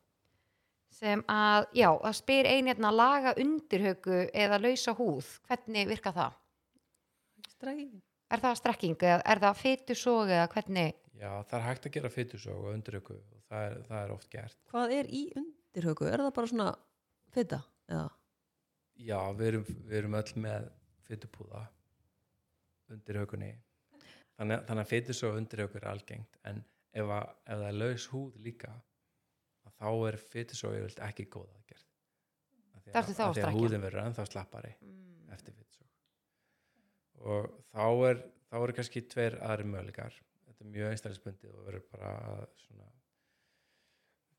sem 0.93 1.23
að, 1.33 1.67
já, 1.79 1.89
það 2.05 2.17
spyr 2.21 2.49
ein 2.53 2.69
hérna 2.71 2.91
laga 2.95 3.33
undirhaugu 3.41 4.19
eða 4.45 4.59
lausa 4.63 4.95
húð, 4.99 5.29
hvernig 5.49 5.89
virka 5.91 6.13
það? 6.17 6.39
Stræk. 7.55 7.95
Er 8.33 8.41
það 8.41 8.57
strekking 8.63 8.97
eða 9.05 9.21
er 9.29 9.41
það 9.43 9.59
fytusog 9.61 10.31
eða 10.33 10.47
hvernig? 10.55 10.95
Já, 11.21 11.31
það 11.51 11.57
er 11.59 11.65
hægt 11.67 11.87
að 11.89 11.93
gera 11.97 12.11
fytusóg 12.11 12.63
og 12.65 12.71
undiröku 12.73 13.17
og 13.19 13.43
það 13.53 13.67
er, 13.69 13.75
það 13.89 13.99
er 14.07 14.13
oft 14.15 14.31
gert 14.33 14.57
Hvað 14.73 14.95
er 14.97 15.11
í 15.13 15.21
undirhaugu? 15.39 16.07
Er 16.09 16.23
það 16.25 16.33
bara 16.39 16.51
svona 16.51 16.69
fyta? 17.35 17.59
Eða? 17.93 18.07
Já, 19.03 19.19
við 19.37 19.51
erum, 19.53 19.67
við 19.91 19.99
erum 20.01 20.17
öll 20.19 20.33
með 20.47 20.71
fytupúða 21.09 21.63
undir 22.93 23.21
hökunni 23.23 23.51
þannig, 24.39 24.57
að- 24.59 24.65
þannig 24.71 24.83
að 24.87 24.91
fytusóg 24.95 25.31
og 25.35 25.39
undir 25.43 25.63
hökur 25.67 25.83
er 25.85 25.91
algengt 25.93 26.41
en 26.49 26.65
ef, 26.93 27.05
að, 27.07 27.29
ef 27.47 27.61
það 27.63 27.69
er 27.69 27.79
laus 27.83 28.09
húð 28.13 28.41
líka 28.49 28.73
að 28.73 28.81
þá 29.83 29.89
er 30.09 30.19
yfirleitt 30.79 31.03
ekki 31.09 31.27
góð 31.33 31.49
aðgerð. 31.59 31.87
Af 32.73 33.09
því 33.09 33.17
að 33.17 33.41
að 33.47 33.57
húðin 33.59 33.83
verður 33.83 34.05
ennþá 34.07 34.29
slappari 34.29 34.73
Mm. 34.83 35.33
eftir 35.35 35.55
fytusóg 35.57 35.89
og 37.23 37.51
þá 37.73 37.87
er 38.11 38.23
þá 38.53 38.57
eru 38.61 38.75
kannski 38.77 39.03
tveir 39.09 39.39
aðri 39.41 39.69
möguleikar. 39.71 40.17
Þetta 40.47 40.65
er 40.65 40.73
mjög 40.75 40.91
einstæðisbundið 40.93 41.55
og 41.57 41.63
verður 41.69 41.85
bara 41.93 42.11
svona 42.67 42.89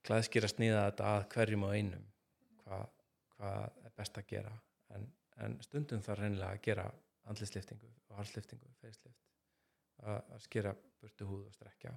klæðskýra 0.05 0.49
sníða 0.51 0.83
þetta 0.89 1.13
að 1.15 1.25
hverjum 1.33 1.65
og 1.67 1.73
einum 1.73 2.05
hvað, 2.61 2.85
hvað 3.37 3.79
er 3.87 3.95
best 3.97 4.19
að 4.19 4.29
gera. 4.33 4.53
En, 4.93 5.07
en 5.41 5.57
stundum 5.65 6.03
þarf 6.05 6.21
reynilega 6.21 6.51
að 6.51 6.63
gera 6.67 6.87
andlisliftingu 7.31 7.89
og 8.09 8.17
halsliftingu, 8.19 8.69
facelift 8.81 9.23
að, 10.03 10.41
skera 10.43 10.75
burtu 11.01 11.27
húð 11.29 11.47
og 11.47 11.55
strekja 11.55 11.93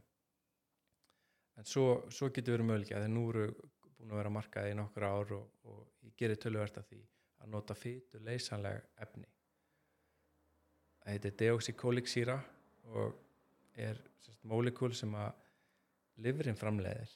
en 1.57 1.65
svo, 1.69 1.87
svo 2.13 2.29
getur 2.31 2.57
verið 2.57 2.69
möguleika 2.71 2.99
þegar 3.01 3.13
nú 3.15 3.25
eru 3.33 3.47
búin 3.97 4.13
að 4.13 4.21
vera 4.21 4.33
markaði 4.37 4.73
í 4.75 4.79
nokkur 4.79 5.07
ár 5.09 5.33
og, 5.39 5.47
og 5.65 6.07
ég 6.07 6.17
gerir 6.21 6.41
töluvert 6.43 6.79
af 6.81 6.89
því 6.91 7.01
að 7.43 7.53
nota 7.55 7.75
fytu 7.79 8.21
leysanleg 8.27 8.83
efni 9.07 9.29
það 11.03 11.13
heitir 11.15 11.37
deoxykóliksýra 11.43 12.37
og 12.97 13.15
er 13.77 14.01
mólekúl 14.47 14.93
sem 14.97 15.15
að 15.19 15.33
livrin 16.25 16.57
framleiðir 16.59 17.15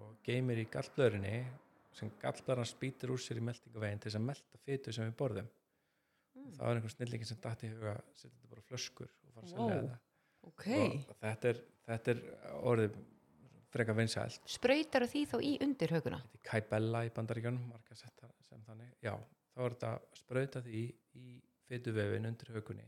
og 0.00 0.16
geymir 0.26 0.58
í 0.60 0.66
gallblöðrinni 0.74 1.36
sem 1.94 2.10
gallblöðran 2.22 2.66
spýtir 2.66 3.12
úr 3.14 3.20
sér 3.22 3.38
í 3.38 3.44
meltingavegin 3.46 4.00
til 4.02 4.10
þess 4.10 4.18
að 4.18 4.26
melta 4.30 4.60
fytu 4.64 4.92
sem 4.96 5.10
við 5.10 5.18
borðum 5.20 5.52
Mm. 6.34 6.48
það 6.58 6.66
var 6.66 6.76
einhver 6.76 6.90
snillingin 6.92 7.28
sem 7.28 7.38
dætt 7.40 7.60
í 7.62 7.68
huga 7.70 7.90
að 7.94 8.06
setja 8.18 8.30
þetta 8.34 8.48
bara 8.50 8.62
flöskur 8.66 9.06
og 9.06 9.28
fara 9.36 9.44
að 9.46 9.50
selja 9.52 9.66
Vá. 9.68 9.82
þetta 9.84 10.48
Ok. 10.48 10.64
og 10.74 11.20
þetta 11.20 11.48
er, 11.52 11.60
þetta 11.86 12.10
er 12.10 12.22
orðið 12.72 12.96
frekar 13.74 13.96
vinsælt. 13.98 14.40
Sprautar 14.50 15.06
því 15.10 15.24
þá 15.32 15.36
í 15.42 15.52
undir 15.66 15.94
höguna 15.96 16.20
þetta 16.22 16.38
er 16.40 16.44
Kybella 16.50 17.04
í 17.08 17.12
bandaríkjunum 17.16 17.68
marga 17.72 17.96
setta 17.98 18.30
sem 18.46 18.62
þannig. 18.68 18.92
Já, 19.02 19.14
þá 19.54 19.64
er 19.66 19.74
þetta 19.76 19.92
að 19.94 20.20
sprauta 20.20 20.62
því 20.64 20.82
í 21.18 21.36
fytuvefin 21.68 22.28
undir 22.30 22.52
hökunni 22.54 22.86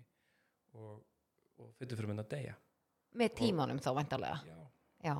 og, 0.76 1.00
og 1.58 1.72
fytufrumun 1.80 2.22
að 2.22 2.30
deyja. 2.36 2.54
Með 3.16 3.34
tímanum 3.38 3.78
þá 3.80 3.90
vantarlega 3.96 4.40
já, 4.44 4.58
já. 5.08 5.14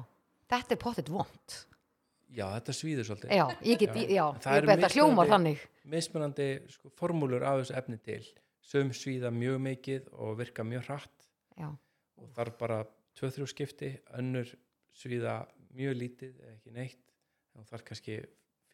þetta 0.53 0.77
er 0.77 0.81
pottet 0.83 1.09
vond 1.13 1.57
já 2.37 2.45
þetta 2.57 2.75
svíður 2.75 3.07
svolítið. 3.09 3.31
Já, 3.39 3.47
ég 3.65 3.79
get, 3.81 3.95
Já. 3.97 4.09
já, 4.11 4.25
það 4.43 4.53
ég 4.57 4.59
eru 4.61 4.67
bet 4.73 4.85
að 4.89 4.97
hljóma 4.97 5.09
mismunandi- 5.23 5.33
þannig. 5.33 5.65
mismunandi 5.97 6.49
sko, 6.75 6.91
formúlur 6.99 7.45
af 7.47 7.61
þessu 7.63 7.77
efni 7.79 7.99
til. 8.03 8.23
Söm 8.67 8.91
svíða 8.91 9.31
mjög 9.31 9.61
mikið 9.63 10.09
og 10.19 10.33
virka 10.41 10.65
mjög 10.67 10.89
hratt. 10.89 11.27
Já, 11.57 11.69
og 12.19 12.31
þarf 12.35 12.57
bara 12.59 12.81
2-3 13.17 13.47
skipti. 13.47 13.93
Önnur 14.19 14.51
svíða 14.97 15.37
mjög 15.77 15.97
lítið 16.01 16.39
eða 16.43 16.55
ekki 16.57 16.73
neitt 16.77 17.13
þú 17.57 17.65
þarf 17.71 17.85
kannski 17.91 18.17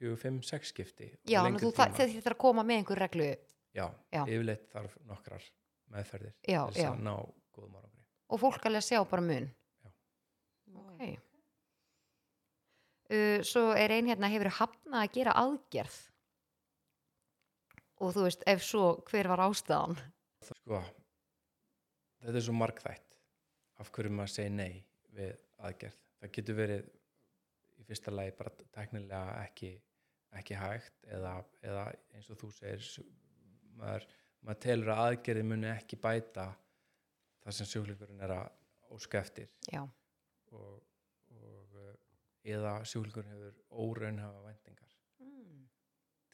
4-5-6 0.02 0.70
skipti 0.72 1.08
og 1.14 1.30
já 1.30 1.40
lengri 1.44 1.52
en 1.52 1.62
þú 1.62 1.72
tíma. 1.72 1.86
þa- 1.86 1.96
þetta 1.98 2.26
er 2.30 2.34
að 2.36 2.38
koma 2.44 2.62
með 2.66 2.80
einhver 2.82 2.98
reglu. 3.04 3.26
Já, 3.72 3.86
Já. 4.12 4.22
yfirleitt 4.26 4.64
þarf 4.72 4.96
nokkrar 5.08 5.44
meðferðir 5.92 6.32
Já, 6.48 6.60
þess 6.68 6.82
já. 6.82 6.88
að 6.92 7.02
ná 7.06 7.12
góðum 7.56 7.76
árangri. 7.78 8.02
Og 8.32 8.40
fólk 8.40 8.66
alveg 8.68 8.82
sjá 8.86 8.98
bara 9.08 9.22
mun. 9.22 9.46
Ok. 10.74 11.18
Uh, 13.12 13.42
svo 13.44 13.72
er 13.76 13.92
ein 13.92 14.06
hérna 14.08 14.28
hefur 14.32 14.48
hafnað 14.56 15.02
að 15.04 15.12
gera 15.16 15.34
aðgerð? 15.36 15.96
Og 18.02 18.14
þú 18.16 18.24
veist 18.26 18.44
ef 18.50 18.62
svo 18.64 18.86
hver 19.10 19.28
var 19.30 19.42
ástæðan? 19.44 19.98
Sko, 20.42 20.80
þetta 22.24 22.38
er 22.40 22.46
svo 22.46 22.54
margþætt 22.56 23.18
af 23.82 23.90
hverju 23.94 24.10
maður 24.16 24.32
segir 24.32 24.54
nei 24.56 24.84
við 25.14 25.36
aðgerð 25.62 25.98
það 26.22 26.34
getur 26.36 26.58
verið 26.58 26.90
í 27.82 27.86
fyrsta 27.88 28.14
lagi 28.14 28.34
bara 28.38 28.52
teknilega 28.74 29.22
ekki, 29.42 29.72
ekki 30.38 30.58
hægt 30.58 31.08
eða, 31.10 31.34
eða 31.66 31.86
eins 32.14 32.30
og 32.30 32.38
þú 32.42 32.50
segir 32.54 33.10
maður, 33.78 34.06
maður 34.42 34.62
telur 34.66 34.92
að 34.94 35.04
aðgerði 35.08 35.44
muni 35.48 35.70
ekki 35.72 35.98
bæta 36.02 36.46
það 37.42 37.58
sem 37.58 37.70
sjúklingurinn 37.72 38.22
er 38.22 38.36
að 38.36 38.94
óska 38.94 39.22
eftir. 39.22 39.50
Og, 40.52 40.80
og 41.34 41.76
eh, 41.82 41.94
eða 42.54 42.78
sjúklingurinn 42.86 43.34
hefur 43.34 43.60
óraunhafa 43.82 44.42
væntingar 44.46 44.96
mm. 45.24 45.62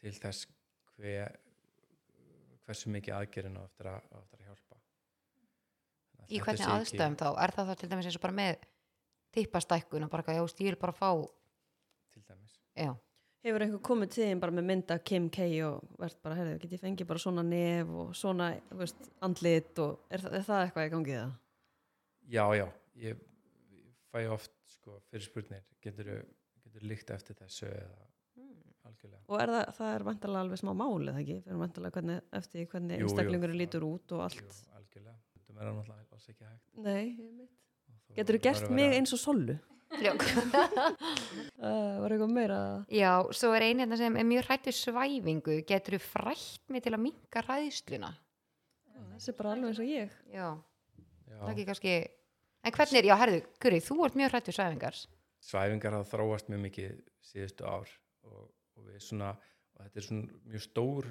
til 0.02 0.14
þess 0.18 0.48
hver, 0.98 1.38
hversu 2.66 2.92
mikið 2.92 3.16
aðgerðin 3.22 3.60
á 3.60 3.62
eftir 3.64 3.92
að, 3.94 4.10
eftir 4.20 4.42
að 4.42 4.50
hjálpa. 4.50 4.82
Þannig 6.12 6.34
í 6.34 6.42
hvernig 6.44 6.66
sé 6.66 6.74
ekki- 6.74 7.22
þá? 7.22 7.28
Er 7.30 7.56
það 7.56 7.70
þá 7.70 7.78
til 7.80 7.90
dæmis 7.94 8.10
eins 8.10 8.18
og 8.20 8.26
bara 8.26 8.40
með 8.42 8.66
tippastækkun 9.34 10.04
og 10.06 10.10
bara 10.12 10.22
eitthvað, 10.22 10.38
já, 10.40 10.44
þú 10.58 10.64
ég 10.64 10.72
vil 10.72 10.80
bara 10.82 10.92
fá 10.96 11.10
til 12.14 12.22
dæmis. 12.28 12.58
Já, 12.76 12.94
Hefur 13.46 13.62
einhver 13.62 13.80
komið 13.86 14.08
til 14.10 14.24
þín 14.26 14.40
bara 14.42 14.52
með 14.52 14.64
mynda 14.66 14.96
Kim 15.06 15.28
K 15.30 15.44
og 15.62 15.84
verðt 16.00 16.18
bara, 16.24 16.34
herrðu, 16.40 16.56
get 16.64 16.72
ég 16.74 16.80
fengið 16.82 17.06
bara 17.06 17.22
svona 17.22 17.44
nef 17.46 17.88
og 18.02 18.08
svona, 18.18 18.48
þú 18.72 18.78
veist, 18.80 19.04
andlit 19.22 19.78
og 19.84 20.00
er, 20.10 20.18
það- 20.24 20.34
er 20.40 20.42
það 20.48 20.62
eitthvað 20.64 20.88
í 20.88 20.90
gangi 20.96 21.14
það? 21.14 21.32
já, 22.28 22.44
já, 22.58 22.66
ég, 22.96 23.20
ég 23.78 23.94
fæ 24.12 24.18
oft 24.34 24.52
sko, 24.66 24.98
fyrir 25.10 25.22
spurnir 25.24 25.62
getur 25.80 26.10
þú 26.74 26.82
líkt 26.90 27.10
eftir 27.14 27.36
þessu 27.38 27.66
eða 27.70 28.08
algjörlega? 28.88 29.22
Og 29.28 29.40
er 29.40 29.48
það, 29.54 29.64
það 29.78 29.94
er 29.94 30.04
vantarlega 30.10 30.42
alveg 30.44 30.58
smá 30.60 30.72
mál 30.74 31.08
eða 31.08 31.22
ekki? 31.22 31.38
Fyrir 31.46 31.62
vantarlega 31.62 31.94
hvernig, 32.00 32.20
eftir 32.32 32.66
hvernig 32.66 33.06
það- 33.06 33.56
lítur 33.62 33.86
út 33.86 34.12
og 34.18 34.20
allt. 34.26 34.42
Jú, 34.42 34.74
algjörlega, 34.74 35.16
þetta 35.38 35.54
er 35.54 35.70
náttúrulega 35.70 36.12
alls 36.18 36.28
ekki 36.34 36.44
hægt. 36.44 36.68
Nei, 36.76 37.06
Og 37.18 37.24
þú 37.38 37.48
getur 38.16 38.38
þú 38.38 38.42
gert 38.48 38.70
mig 38.70 38.94
eins 38.96 39.12
og 39.16 39.20
sollu? 39.22 39.58
já. 40.02 40.12
Uh, 40.12 41.96
var 42.02 42.12
eitthvað 42.12 42.32
meira? 42.34 42.58
já, 42.92 43.12
svo 43.32 43.52
er 43.56 43.64
ein 43.68 43.80
hérna 43.82 43.96
sem 43.96 44.16
er 44.20 44.26
mjög 44.28 44.48
hrættu 44.48 44.72
svæfingu 44.74 45.60
getur 45.68 45.96
þú 45.96 46.02
frætt 46.04 46.60
mig 46.68 46.82
til 46.84 46.92
að 46.94 47.04
minka 47.08 47.44
ræðsluna 47.46 48.14
Þessi 49.18 49.30
er 49.32 49.36
bara 49.38 49.52
alveg 49.54 49.68
eins 49.72 49.78
og 49.82 49.86
ég. 49.88 50.10
já, 50.34 50.48
Já. 51.28 51.38
það 51.40 51.52
ekki 51.52 51.64
kannski 51.68 51.94
en 52.64 52.74
hvernig 52.74 52.98
er, 53.00 53.06
já, 53.08 53.14
herðu, 53.20 53.40
Guri, 53.62 53.78
þú 53.82 53.96
ert 54.06 54.18
mjög 54.18 54.32
hrættu 54.34 54.54
svæfingar 54.54 54.98
svæfingar 55.48 55.96
hafa 55.96 56.10
þróast 56.16 56.50
mjög 56.52 56.62
mikið 56.66 56.98
síðustu 57.30 57.64
ár 57.66 57.88
og, 58.26 58.44
og 58.76 58.84
við 58.90 59.00
svona 59.06 59.32
og 59.78 59.84
þetta 59.86 60.00
er 60.02 60.06
svona 60.08 60.40
mjög 60.52 60.64
stór 60.66 61.08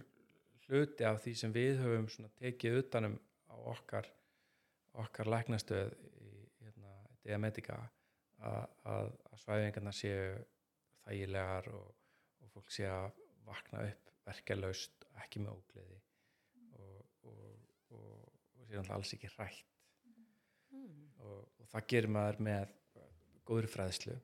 hluti 0.68 1.08
af 1.08 1.22
því 1.24 1.34
sem 1.42 1.54
við 1.56 1.80
höfum 1.82 2.08
svona 2.12 2.32
tekið 2.42 2.80
utanum 2.84 3.18
á 3.48 3.56
okkar 3.74 4.10
okkar 4.98 5.30
læknastöð 5.32 5.94
hérna, 7.28 7.52
Diametika 7.52 7.78
að, 8.40 8.66
að, 8.88 9.12
að 9.32 9.42
svæfingarna 9.44 9.94
séu 9.96 10.36
þægilegar 11.06 11.70
og, 11.74 11.94
og 12.44 12.52
fólk 12.54 12.72
sé 12.74 12.88
að 12.90 13.12
vakna 13.48 13.84
upp 13.88 14.12
verkeflaust, 14.28 15.08
ekki 15.24 15.42
með 15.44 15.54
ógleði 15.56 16.00
og, 16.78 17.04
og, 17.24 17.68
og, 17.96 18.34
sé 18.68 18.76
náttúrulega 18.76 18.98
alls 18.98 19.14
ekki 19.16 19.32
hrætt. 19.36 19.64
Og, 21.18 21.46
og 21.58 21.70
það 21.72 21.88
gerir 21.94 22.12
maður 22.12 22.42
með 22.48 22.74
góðri 23.48 23.72
fræðslu. 23.72 24.18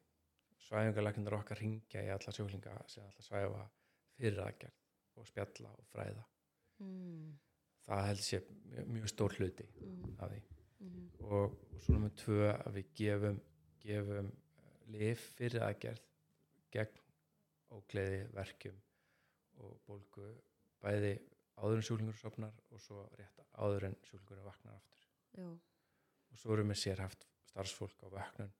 Svæfingarlæknir 0.64 1.36
okkar 1.38 1.60
ringja 1.60 2.04
í 2.04 2.12
alla 2.12 2.34
sjúklinga 2.36 2.76
sem 2.92 3.08
að 3.08 3.24
svæfa 3.26 3.64
fyrir 4.18 4.44
aðgerð 4.44 5.20
og 5.20 5.28
spjalla 5.30 5.72
og 5.78 5.90
fræða. 5.92 6.24
Mm. 6.84 7.34
það 7.86 8.06
held 8.08 8.22
sér 8.26 8.46
mjög, 8.50 8.88
mjög 8.96 9.10
stór 9.12 9.36
hluti 9.38 9.66
Mm. 9.84 10.16
af 10.20 10.32
því 10.32 10.40
Mm. 10.84 11.10
og, 11.24 11.54
og 11.74 11.82
svo 11.82 11.96
nummer 11.96 12.14
tvö 12.20 12.50
að 12.52 12.78
við 12.78 12.90
gefum 13.00 13.38
gefum 13.84 14.32
lif 14.94 15.22
fyrir 15.38 15.64
aðgerð 15.68 16.02
gegn 16.74 17.00
ógleði, 17.74 18.24
verkjum 18.36 18.80
og 19.64 19.78
bólgu 19.88 20.28
bæði 20.84 21.14
áður 21.58 21.80
en 21.80 21.86
sjúklingur 21.88 22.18
sopnar 22.20 22.58
og 22.74 22.82
svo 22.82 23.06
rétt 23.18 23.40
áður 23.54 23.88
en 23.90 23.96
sjúklingur 24.08 24.44
vaknar 24.46 24.76
aftur 24.76 25.08
Já. 25.38 25.48
og 25.50 26.42
svo 26.42 26.56
erum 26.58 26.74
við 26.74 26.82
sér 26.84 27.04
haft 27.06 27.28
starfsfólk 27.50 28.04
á 28.06 28.08
vöknun 28.18 28.54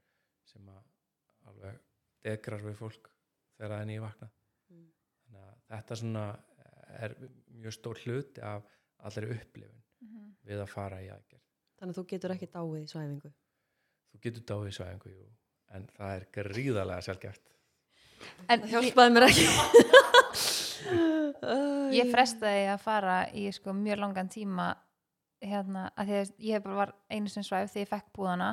sem 0.48 0.70
að 0.70 1.50
alveg 1.52 1.82
degrar 2.24 2.64
við 2.64 2.80
fólk 2.80 3.10
þegar 3.58 3.76
það 3.76 3.82
er 3.82 3.92
nýja 3.92 4.06
vakna 4.08 4.32
Mm. 4.72 4.86
þannig 5.26 5.42
að 5.44 5.56
þetta 5.70 5.96
svona 6.00 6.22
er 7.04 7.14
mjög 7.62 7.74
stór 7.76 8.00
hluti 8.06 8.42
af 8.48 8.64
allri 9.06 9.28
upplifun 9.36 9.82
við 10.48 10.62
að 10.64 10.72
fara 10.72 11.02
í 11.04 11.10
aðgerð 11.12 11.50
Þannig 11.84 11.98
að 11.98 12.00
þú 12.00 12.06
getur 12.14 12.32
ekki 12.38 12.48
dáið 12.48 12.78
í 12.80 12.86
svæfingu. 12.88 13.30
þú 14.14 14.20
getur 14.24 14.44
dáið 14.48 14.70
í 14.70 14.76
svæðingu 14.78 15.10
jú, 15.12 15.26
en 15.76 15.90
það 15.98 16.14
er 16.16 16.24
gríðarlega 16.38 17.04
sjálfgeft 17.04 17.54
En 18.48 18.64
Það 18.64 18.74
hjálpaði 18.74 19.14
mér 19.16 19.26
ekki. 19.28 19.46
ég 22.00 22.12
frestaði 22.12 22.66
að 22.72 22.84
fara 22.84 23.18
í 23.36 23.46
sko 23.56 23.74
mjög 23.76 24.02
langan 24.04 24.32
tíma 24.32 24.68
hérna, 25.44 25.90
að 26.00 26.10
því 26.10 26.20
að 26.20 26.32
ég 26.48 26.64
bara 26.64 26.80
var 26.80 26.94
einu 27.12 27.32
sem 27.32 27.44
svæf 27.44 27.72
þegar 27.74 27.84
ég 27.84 27.92
fekk 27.92 28.08
búðana. 28.16 28.50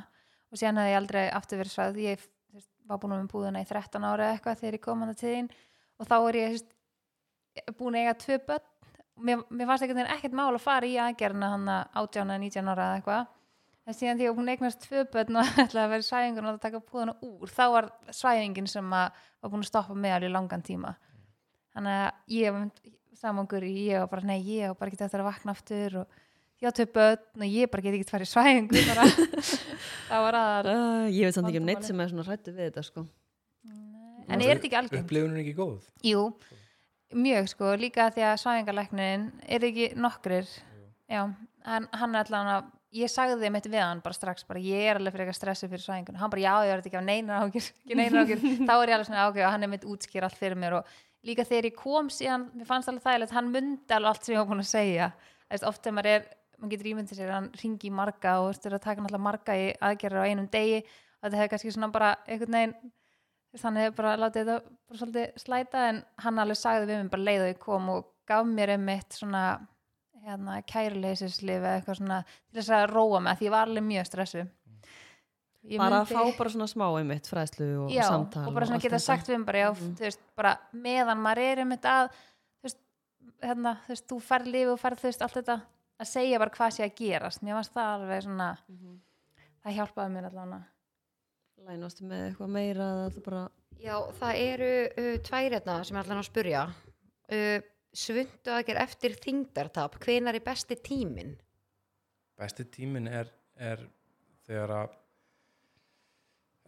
Og 0.51 0.59
síðan 0.59 0.81
hefði 0.83 0.93
ég 0.93 1.01
aldrei 1.01 1.25
aftur 1.39 1.61
verið 1.61 1.75
svæð 1.75 2.01
ég 2.03 2.23
þú 2.25 2.59
veist, 2.59 2.71
var 2.91 3.01
búin 3.03 3.15
með 3.15 3.31
búðana 3.31 3.63
í 3.63 3.69
13 3.71 4.07
ára 4.11 4.27
eða 4.27 4.35
eitthvað 4.37 4.61
þegar 4.63 4.79
ég 4.79 4.85
kom 4.87 5.05
hann 5.05 5.15
til 5.15 5.35
þín. 5.37 5.49
Og 6.01 6.05
þá 6.11 6.17
er 6.19 6.35
ég 6.41 6.49
veist, 6.57 6.71
búin 7.79 7.99
að 7.99 8.03
eiga 8.05 8.17
tvö 8.25 8.37
börn 8.51 8.69
mér, 9.27 9.43
mér 9.49 9.69
fannst 9.71 9.87
ekkert 9.87 10.15
ekkert 10.17 10.37
mál 10.39 10.53
að 10.53 10.63
fara 10.65 10.89
í 10.89 10.97
aðgerðina 11.01 11.51
hann 11.55 11.69
að 11.71 12.01
18 12.03 12.25
eða 12.35 12.41
19 12.45 12.73
ára 12.73 12.87
eða 12.89 13.01
eitthvað. 13.01 13.29
En 13.89 13.97
síðan 13.97 14.21
því 14.21 14.27
að 14.29 14.39
hún 14.39 14.51
eignast 14.53 14.85
tvö 14.85 15.05
börn 15.11 15.41
og 15.41 15.53
ætlaði 15.65 15.85
að 15.85 15.93
vera 15.95 16.07
svæfingun 16.07 16.49
og 16.49 16.55
að 16.55 16.63
taka 16.65 16.83
búðana 16.87 17.17
úr 17.27 17.53
þá 17.53 17.63
var 17.75 17.91
svæfingin 18.15 18.71
sem 18.71 18.97
að 18.97 19.23
var 19.41 19.53
búin 19.53 19.65
að 19.65 19.71
stoppa 19.71 19.97
með 19.97 20.17
alveg 20.19 20.35
langan 20.37 20.65
tíma. 20.67 20.95
Þannig 21.75 22.01
að 22.01 22.35
ég 22.37 22.59
samangur 23.21 23.65
ég 23.67 24.03
var 24.03 24.11
bara, 24.13 24.27
nei, 24.31 24.39
ég 24.47 24.71
var 24.71 24.79
bara 24.81 24.93
ekki 24.93 25.05
eftir 25.05 25.23
að 25.23 25.31
vakna 25.31 25.55
aftur 25.57 25.97
og 26.03 26.21
ég 26.61 26.69
á 26.69 26.77
tvö 26.77 26.87
börn 26.95 27.45
og 27.45 27.57
ég 27.57 27.73
bara 27.73 27.85
get 27.87 27.97
ekki 27.99 28.11
farið 28.11 28.29
í 28.29 28.33
svæðingu 28.35 28.85
bara. 28.91 29.09
Það 30.11 30.25
var 30.27 30.39
aðar 30.41 30.71
Uh, 30.71 31.05
ég 31.09 31.27
veit 31.27 31.37
samt 31.37 31.51
ekki 31.51 31.61
um 31.63 31.69
neitt 31.69 31.87
sem 31.87 32.01
er 32.03 32.11
svona 32.13 32.27
hrættu 32.27 32.55
við 32.55 32.71
þetta 32.71 32.83
sko. 32.87 33.05
en 34.31 34.41
er 34.41 34.55
þetta 34.55 34.69
ekki 34.69 34.79
algengt? 34.81 35.05
upplifunin 35.05 35.39
er 35.39 35.43
ekki 35.45 35.57
góð? 35.59 35.87
Jú, 36.07 36.25
mjög 37.15 37.49
sko, 37.55 37.75
líka 37.81 38.11
því 38.15 38.27
að 38.27 38.41
svæðingarlæknin 38.45 39.31
er 39.49 39.65
ekki 39.67 39.87
nokkrir. 39.99 40.47
Já, 41.11 41.25
en 41.67 41.89
hann 41.93 42.15
er 42.15 42.25
allan 42.25 42.53
að 42.57 42.69
ég 42.97 43.11
sagði 43.11 43.51
mitt 43.55 43.67
við 43.71 43.83
hann 43.83 44.01
bara 44.03 44.15
strax 44.17 44.47
bara 44.49 44.61
ég 44.63 44.89
er 44.91 44.99
alveg 44.99 45.15
fyrir 45.15 45.25
eitthvað 45.27 45.39
stressi 45.39 45.69
fyrir 45.71 45.85
svæðingunum 45.85 46.21
hann 46.23 46.33
bara 46.33 46.43
já, 46.43 46.55
ég 46.67 46.73
ekki 46.83 46.99
á 46.99 47.05
neinar 47.07 47.45
ákjör 47.47 47.67
þá 48.69 48.75
er 48.75 48.91
ég 48.91 48.97
alveg 48.97 49.07
svona 49.07 49.27
ákjör 49.29 49.47
og 49.47 49.53
hann 49.55 49.67
er 49.67 49.71
mitt 49.71 49.87
útskýr 49.87 50.27
allt 50.27 50.39
fyrir 50.39 50.59
mér 50.59 50.81
og 50.81 50.85
líka 51.27 51.47
þegar 51.47 51.69
ég 51.71 51.77
kom 51.79 52.11
síðan, 52.11 52.49
mér 52.57 52.67
fannst 52.67 52.91
alveg 52.91 53.05
þægilegt 53.05 53.37
hann 53.37 53.53
myndi 53.55 53.95
alveg 53.95 54.11
allt 54.11 54.25
sem 54.27 54.35
ég 54.35 54.41
var 54.41 54.49
búin 54.51 54.65
að 54.65 54.71
segja. 54.73 55.11
Þess, 55.51 55.67
oft 55.71 55.83
þegar 55.85 55.97
maður 55.99 56.11
er, 56.15 56.23
maður 56.57 56.73
getur 56.75 56.91
ímyndið 56.93 57.21
sér 57.21 57.35
hann 57.35 57.49
ringi 57.61 57.91
í 57.91 57.95
marga 57.95 58.33
og 58.41 58.45
þú 58.49 58.51
veist, 58.51 58.65
er 63.53 63.59
að 63.59 63.59
og 63.59 63.61
svona 63.61 63.91
bara 63.97 64.13
þannig 64.15 64.23
látið 64.25 64.47
þetta 64.47 64.57
bara 64.89 64.99
svolítið 65.01 65.43
slæta 65.43 65.89
en 65.91 66.05
hann 66.25 66.39
alveg 66.39 66.57
sagði 66.61 66.87
við 66.93 67.03
mig 67.03 67.11
bara 67.11 67.23
leið 67.29 67.43
og 67.47 67.51
ég 67.55 67.59
kom 67.59 67.89
og 67.91 68.07
gaf 68.31 68.47
mér 68.47 68.69
einmitt 68.77 69.13
svona 69.19 69.45
hérna 70.25 70.63
kæruleysislif 70.69 71.59
eða 71.65 71.77
eitthvað 71.81 71.97
svona 72.01 72.19
til 72.29 72.61
þess 72.61 72.71
að 72.77 72.91
róa 72.93 73.21
mig 73.21 73.33
að 73.33 73.39
því 73.41 73.47
ég 73.49 73.55
var 73.57 73.67
alveg 73.69 73.85
mjög 73.89 74.07
stressu 74.11 74.47
Ég 75.71 75.77
bara 75.77 75.99
myndi- 76.01 76.15
að 76.17 76.33
fá 76.33 76.39
bara 76.39 76.51
svona 76.51 76.67
smá 76.73 76.87
einmitt 76.99 77.27
fræðslu 77.29 77.67
og 77.85 77.91
já, 77.93 78.03
samtal 78.09 78.47
og 78.49 78.55
bara 78.55 78.67
svona 78.67 78.79
allt 78.79 78.83
geta 78.87 78.99
sagt 78.99 79.27
við 79.29 79.37
mig 79.39 79.47
bara, 79.47 79.59
já, 79.59 79.71
þú 79.77 80.05
veist, 80.07 80.21
bara 80.37 80.53
meðan 80.73 81.21
maður 81.21 81.39
er 81.45 81.59
einmitt 81.59 81.85
að 81.85 82.09
þú 82.09 82.65
veist, 82.65 82.79
hérna, 83.43 83.75
þú 83.85 83.93
veist, 83.93 84.07
þú 84.09 84.21
færð 84.25 84.47
lífi 84.55 84.71
og 84.73 84.81
færð 84.81 85.03
þú 85.03 85.09
veist, 85.11 85.23
allt 85.27 85.37
þetta 85.37 85.57
að 86.01 86.09
segja 86.09 86.39
bara 86.41 86.51
hvað 86.51 86.73
sé 86.73 86.85
að 86.87 86.95
gerast. 86.97 87.43
Mér 87.45 87.55
varst 87.59 87.75
það 87.75 87.91
alveg 87.99 88.23
svona 88.25 88.49
Mhm. 88.71 89.01
það 89.67 89.77
hjálpaði 89.77 90.13
mér 90.17 90.25
allavega 90.31 90.63
lænastu 91.69 92.07
með 92.09 92.25
eitthvað 92.29 92.55
meira 92.57 92.89
eða 93.07 93.25
bara 93.27 93.43
Já, 93.81 93.95
það 94.19 94.41
eru 94.45 94.71
uh, 94.87 95.13
tvær 95.25 95.57
hérna 95.57 95.77
sem 95.85 95.97
ég 95.97 96.03
ætla 96.03 96.19
að 96.19 96.29
spurja 96.29 96.65
uh, 96.69 97.69
svundu 97.97 98.55
aðgerð 98.55 98.83
eftir 98.85 99.17
þingdartap 99.25 99.97
hvenar 100.05 100.39
er 100.39 100.45
besti 100.45 100.77
tíminn? 100.77 101.37
besti 102.41 102.65
tíminn 102.73 103.09
er, 103.09 103.31
er 103.57 103.83
þegar 104.47 104.77
að 104.83 104.99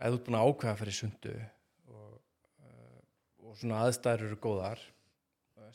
ef 0.03 0.09
þú 0.09 0.17
ert 0.17 0.27
búin 0.27 0.39
að 0.41 0.49
ákveða 0.49 0.81
fyrir 0.81 0.99
sundu 0.99 1.37
og, 1.93 2.17
uh, 2.65 2.99
og 3.45 3.61
svona 3.61 3.85
aðstæður 3.87 4.29
eru 4.31 4.43
góðar 4.43 4.89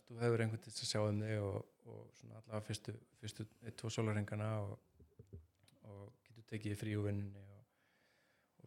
þú 0.07 0.20
hefur 0.22 0.43
einhvern 0.43 0.63
til 0.63 0.72
þess 0.72 0.86
að 0.86 0.91
sjá 0.91 1.01
um 1.03 1.22
þig 1.24 1.43
og, 1.43 1.57
og 1.91 2.03
svona 2.20 2.39
allavega 2.39 2.65
fyrstu, 2.68 2.93
fyrstu 3.22 3.45
eitt, 3.65 3.76
tvo 3.80 3.91
sólarhengana 3.91 4.49
og, 4.63 4.78
og 5.91 6.03
getur 6.28 6.45
tekið 6.53 6.76
í 6.76 6.80
frí 6.80 6.95
úr 6.99 7.09
vinnunni 7.09 7.43
og, 7.43 7.49
og 7.51 7.56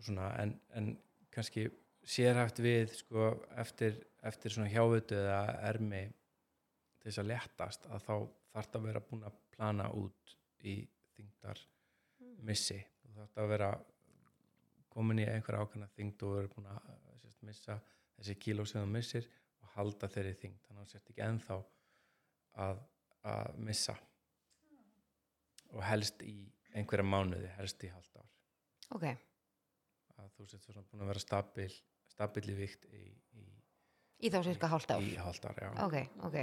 svona 0.07 0.31
en, 0.43 0.55
en 0.77 0.93
kannski 1.35 1.67
sérhæft 2.07 2.63
við 2.65 2.95
sko 2.97 3.31
eftir, 3.61 3.99
eftir 4.27 4.55
svona 4.55 4.71
hjávitu 4.73 5.19
eða 5.19 5.43
ermi 5.71 6.05
til 7.01 7.11
þess 7.11 7.23
að 7.23 7.31
léttast 7.31 7.89
að 7.89 8.07
þá 8.07 8.15
þarf 8.51 8.79
að 8.79 8.87
vera 8.89 9.05
búin 9.05 9.27
að 9.29 9.39
plana 9.55 9.89
út 9.97 10.37
í 10.67 10.77
þingdar 11.15 11.61
missi 12.47 12.81
þú 13.03 13.15
þarf 13.19 13.43
að 13.45 13.53
vera 13.55 13.71
komin 14.91 15.23
í 15.23 15.29
einhverja 15.29 15.65
ákveðna 15.65 15.91
þingd 15.95 16.25
og 16.27 16.37
vera 16.39 16.55
búin 16.55 16.71
að 16.73 16.89
sérst, 17.23 17.43
missa 17.47 17.77
þessi 18.17 18.37
kíló 18.43 18.67
sem 18.69 18.83
þú 18.83 18.93
missir 18.95 19.29
og 19.61 19.75
halda 19.77 20.11
þeirri 20.11 20.37
þingd 20.41 20.65
þannig 20.67 20.83
að 20.83 20.89
þú 20.89 20.95
sért 20.97 21.13
ekki 21.13 21.27
ennþá 21.27 21.59
að, 22.67 22.81
að 23.31 23.59
missa. 23.69 23.97
Og 25.71 25.83
helst 25.87 26.23
í 26.27 26.37
einhverja 26.75 27.07
mánuði 27.07 27.51
helst 27.57 27.85
í 27.87 27.91
halvt 27.93 28.19
ár. 28.19 28.31
Ok, 28.97 29.07
að 30.21 30.35
þú 30.39 30.47
sért 30.51 30.67
svona 30.69 30.85
búin 30.89 31.05
að 31.05 31.11
vera 31.15 31.23
stabil 31.25 31.71
stabil 32.11 32.45
í 32.53 32.57
vikt 32.59 32.85
í, 32.93 33.05
í, 33.41 33.45
í 34.27 34.31
þá 34.33 34.41
cirka 34.49 34.69
hálft 34.73 34.91
ár? 34.95 35.03
í 35.07 35.15
halvt 35.17 35.47
ár 35.51 35.61
já. 35.65 35.71
Ok, 35.87 35.97
ok, 36.29 36.39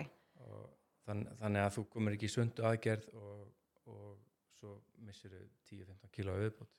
og 0.48 0.66
þann, 1.08 1.26
þannig 1.42 1.66
að 1.68 1.76
þú 1.78 1.86
komir 1.94 2.18
ekki 2.18 2.30
í 2.30 2.34
sundu 2.34 2.66
aðgerð 2.68 3.08
og, 3.14 3.46
og 3.94 4.10
svo 4.58 4.78
missir 5.06 5.32
þú 5.36 5.44
10-15 5.70 6.14
kíló 6.18 6.36
viðbútt 6.42 6.74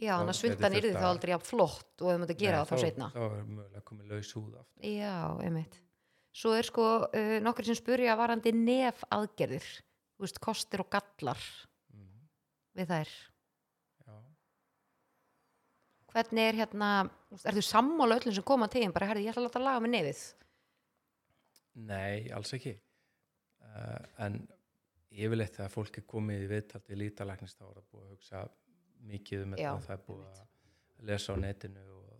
já, 0.00 0.14
þannig 0.16 0.32
að 0.32 0.38
svundan 0.40 0.76
yrði 0.78 0.92
þá 0.94 1.02
að- 1.02 1.08
aldrei 1.12 1.32
jafn 1.34 1.48
flott 1.50 2.02
og 2.06 2.12
þau 2.12 2.20
mútti 2.22 2.38
gera 2.40 2.62
Nei, 2.62 2.64
það 2.64 2.70
þá 2.72 2.84
setna 2.86 3.10
þá 3.12 3.22
er 3.26 3.48
mögulega 3.52 3.84
komið 3.90 4.12
laus 4.14 4.30
húð 4.38 4.54
aftur. 4.62 4.86
Já, 4.96 5.16
einmitt. 5.46 5.80
Svo 6.32 6.54
er 6.56 6.64
sko 6.64 6.86
uh, 7.04 7.34
nokkur 7.44 7.66
sem 7.68 7.76
spurja 7.76 8.14
varandi 8.16 8.54
nef 8.56 9.02
aðgerðir 9.12 9.66
þú 10.16 10.24
veist, 10.24 10.38
kostir 10.40 10.80
og 10.80 10.88
gallar 10.94 11.42
mm, 11.92 12.22
við 12.80 12.88
þær 12.94 13.12
Hvernig 16.12 16.44
er 16.44 16.58
hérna, 16.60 16.88
þú 17.28 17.36
veist, 17.36 17.48
ertu 17.48 17.64
sammála 17.64 18.18
öllum 18.20 18.34
sem 18.36 18.44
koma 18.46 18.68
til 18.68 18.82
þín, 18.82 18.94
bara 18.94 19.08
herði, 19.08 19.26
ég 19.26 19.32
ætla 19.32 19.44
að 19.44 19.48
láta 19.48 19.62
laga 19.62 19.82
með 19.84 19.94
nefið? 19.96 20.22
Nei, 21.88 22.28
alls 22.36 22.52
ekki. 22.56 22.74
Uh, 23.62 24.02
en 24.26 24.42
yfirleitt 25.12 25.56
þegar 25.56 25.72
fólk 25.72 25.98
er 26.00 26.06
komið 26.08 26.44
í 26.44 26.50
viðtal 26.50 26.82
til 26.84 26.98
lítalæknist 27.00 27.58
þá 27.58 27.64
er 27.68 27.78
það 27.78 27.88
búið 27.92 28.04
að 28.04 28.12
hugsa 28.12 28.42
mikið 29.08 29.44
um 29.44 29.54
þetta 29.56 29.72
það 29.86 29.94
er 29.96 30.04
búið 30.08 30.26
að 30.30 31.08
lesa 31.08 31.34
á 31.34 31.36
netinu 31.42 31.84
og 31.96 32.10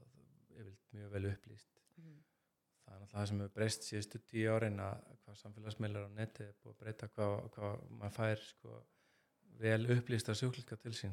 yfirleitt 0.56 0.96
mjög 0.96 1.12
vel 1.16 1.24
upplýst. 1.32 1.82
Mhm. 2.00 2.16
það 2.84 2.94
er 2.94 3.02
náttúrulega 3.02 3.18
það 3.18 3.28
sem 3.30 3.42
hefur 3.42 3.54
breyst 3.58 3.88
síðustu 3.88 4.22
tíu 4.32 4.56
árin 4.56 4.80
að 4.80 5.12
hvað 5.22 5.38
samfélagsmiðlar 5.42 6.08
á 6.08 6.16
neti 6.16 6.44
er 6.48 6.56
búið 6.62 6.74
að 6.74 6.80
breyta 6.82 7.08
hvað, 7.08 7.34
hvað 7.54 7.84
maður 8.00 8.16
fær 8.16 8.42
sko, 8.48 8.80
vel 9.60 9.84
upplýsta 9.96 10.34
sjúklinga 10.36 10.76
til 10.80 10.94
sín 10.96 11.12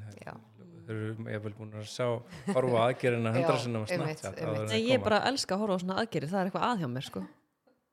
þeir 0.89 0.95
eru 0.95 1.27
ég 1.29 1.43
vel 1.43 1.53
búin 1.57 1.73
að 1.77 1.89
sjá 1.91 2.07
horfa 2.53 2.85
aðgerina 2.87 3.33
hundra 3.35 3.57
að. 3.57 4.69
Nei, 4.71 4.79
ég 4.87 5.03
bara 5.03 5.21
elska 5.29 5.55
að 5.55 5.65
horfa 5.65 5.77
á 5.77 5.81
svona 5.83 5.99
aðgerið, 6.03 6.31
það 6.31 6.39
er 6.41 6.49
eitthvað 6.49 6.67
að 6.69 6.81
hjá 6.81 6.89
mér 6.95 7.05
sko. 7.09 7.23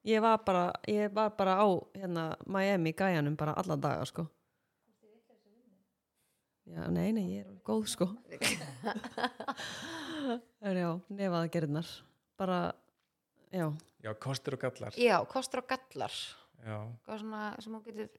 Ég 0.06 0.22
var 0.22 0.38
bara, 0.46 0.64
ég 0.88 1.12
var 1.12 1.34
bara 1.36 1.58
á 1.58 1.66
hérna, 1.98 2.24
Miami 2.46 2.94
gæjanum 2.96 3.36
bara 3.36 3.56
alla 3.58 3.76
daga 3.76 4.06
sko. 4.08 4.26
Já, 6.66 6.82
nei, 6.90 7.12
nei, 7.14 7.26
ég 7.36 7.44
er 7.44 7.50
alveg 7.50 7.62
góð 7.66 7.86
sko. 7.92 8.08
Er 10.66 10.74
já, 10.74 10.88
nefa 11.14 11.44
aðgerðnar. 11.44 11.90
Bara, 12.40 12.58
já, 13.54 13.68
já, 14.02 14.10
kostur 14.20 14.56
og 14.56 14.64
gallar 14.64 14.96
Já, 14.98 15.16
kostir 15.30 15.62
og 15.62 15.68
gallar 15.70 16.12
já, 16.66 16.78
Hvað 17.06 17.22
svona 17.22 17.44
sem 17.62 17.76
þú 17.76 17.80
getur 17.86 18.10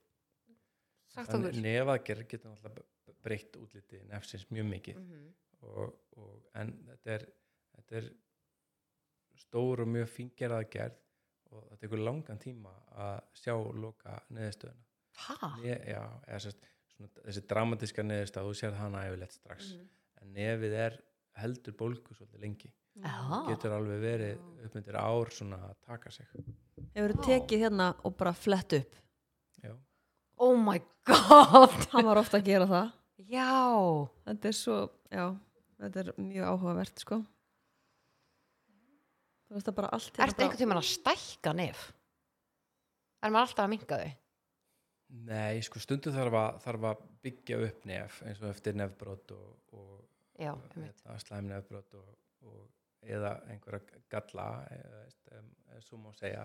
nefaðgerð 1.16 2.26
getur 2.28 2.50
náttúrulega 2.52 3.16
breytt 3.24 3.56
útliti 3.58 4.00
nefsins 4.08 4.46
mjög 4.50 4.68
mikið 4.72 4.96
Mhm. 4.98 5.28
og, 5.62 5.94
og, 6.16 6.42
en 6.54 6.72
þetta 6.86 7.10
er, 7.16 7.26
þetta 7.76 7.96
er 7.96 8.10
stór 9.38 9.80
og 9.84 9.88
mjög 9.88 10.08
fíngerðaðgerð 10.14 10.96
og 11.50 11.68
það 11.70 11.78
tekur 11.82 12.02
langan 12.04 12.38
tíma 12.42 12.72
að 12.92 13.20
sjá 13.40 13.54
loka 13.74 14.18
neðistöðuna 14.30 14.84
Hæ? 15.18 15.62
ne, 15.62 15.76
já, 15.88 16.02
eða 16.28 16.40
svona, 16.44 17.08
þessi 17.24 17.46
dramatíska 17.50 18.02
neðistöð 18.06 18.48
þú 18.50 18.54
sérð 18.60 18.76
hana 18.82 19.06
yfirleitt 19.08 19.32
strax 19.32 19.72
Mhm. 19.74 19.88
en 20.22 20.32
nefið 20.34 20.72
er 20.86 21.00
heldur 21.38 21.72
bólgu 21.74 22.14
svolítið 22.14 22.40
lengi 22.40 22.72
Já. 22.98 23.46
getur 23.48 23.70
alveg 23.72 24.00
verið 24.02 24.38
uppmyndir 24.66 24.96
ár 24.98 25.30
svona 25.30 25.56
að 25.70 25.76
taka 25.86 26.10
sig 26.10 26.26
hefur 26.94 27.12
tekið 27.24 27.58
hérna 27.62 27.94
og 28.04 28.16
bara 28.16 28.32
flett 28.32 28.72
upp. 28.72 28.94
Oh 30.38 30.54
my 30.56 30.78
god 31.08 31.74
Hann 31.92 32.06
var 32.06 32.20
ofta 32.20 32.38
að 32.38 32.46
gera 32.50 32.66
það. 32.70 32.92
Já 33.28 33.48
Þetta 34.28 34.48
er 34.52 34.56
svo, 34.56 34.76
já, 35.10 35.24
þetta 35.82 36.00
er 36.04 36.10
mjög 36.22 36.46
áhugavert 36.52 37.02
sko. 37.04 37.18
Þú 39.48 39.56
veist 39.56 39.68
það 39.70 39.76
bara 39.80 39.90
allt 39.96 40.10
hérna 40.12 40.26
Ertu 40.28 40.44
einhvern 40.44 40.60
tímann 40.60 40.80
að 40.82 40.88
stækka 40.92 41.52
nef? 41.56 41.84
Er 43.24 43.32
maður 43.34 43.48
alltaf 43.48 43.64
að 43.64 43.72
minka 43.72 43.98
þau? 44.02 44.10
Nei, 45.28 45.60
sko 45.64 45.80
stundu 45.80 46.12
þarf 46.12 46.34
að, 46.36 46.58
þarf 46.66 46.82
að 46.90 47.04
byggja 47.24 47.58
upp 47.64 47.86
nef 47.88 48.18
eins 48.28 48.42
og 48.44 48.50
eftir 48.52 48.76
nefbrot 48.76 49.32
og, 49.32 49.46
og 49.72 49.94
Já, 50.38 50.52
hérna, 50.76 51.16
slæm 51.24 51.48
nefbrot 51.48 51.96
og, 51.98 52.10
og 52.44 53.08
eða 53.08 53.32
einhverja 53.50 54.02
galla 54.12 54.44
eða, 54.76 55.00
um, 55.38 55.48
eða 55.72 55.80
svo 55.86 55.98
má 56.02 56.10
segja 56.18 56.44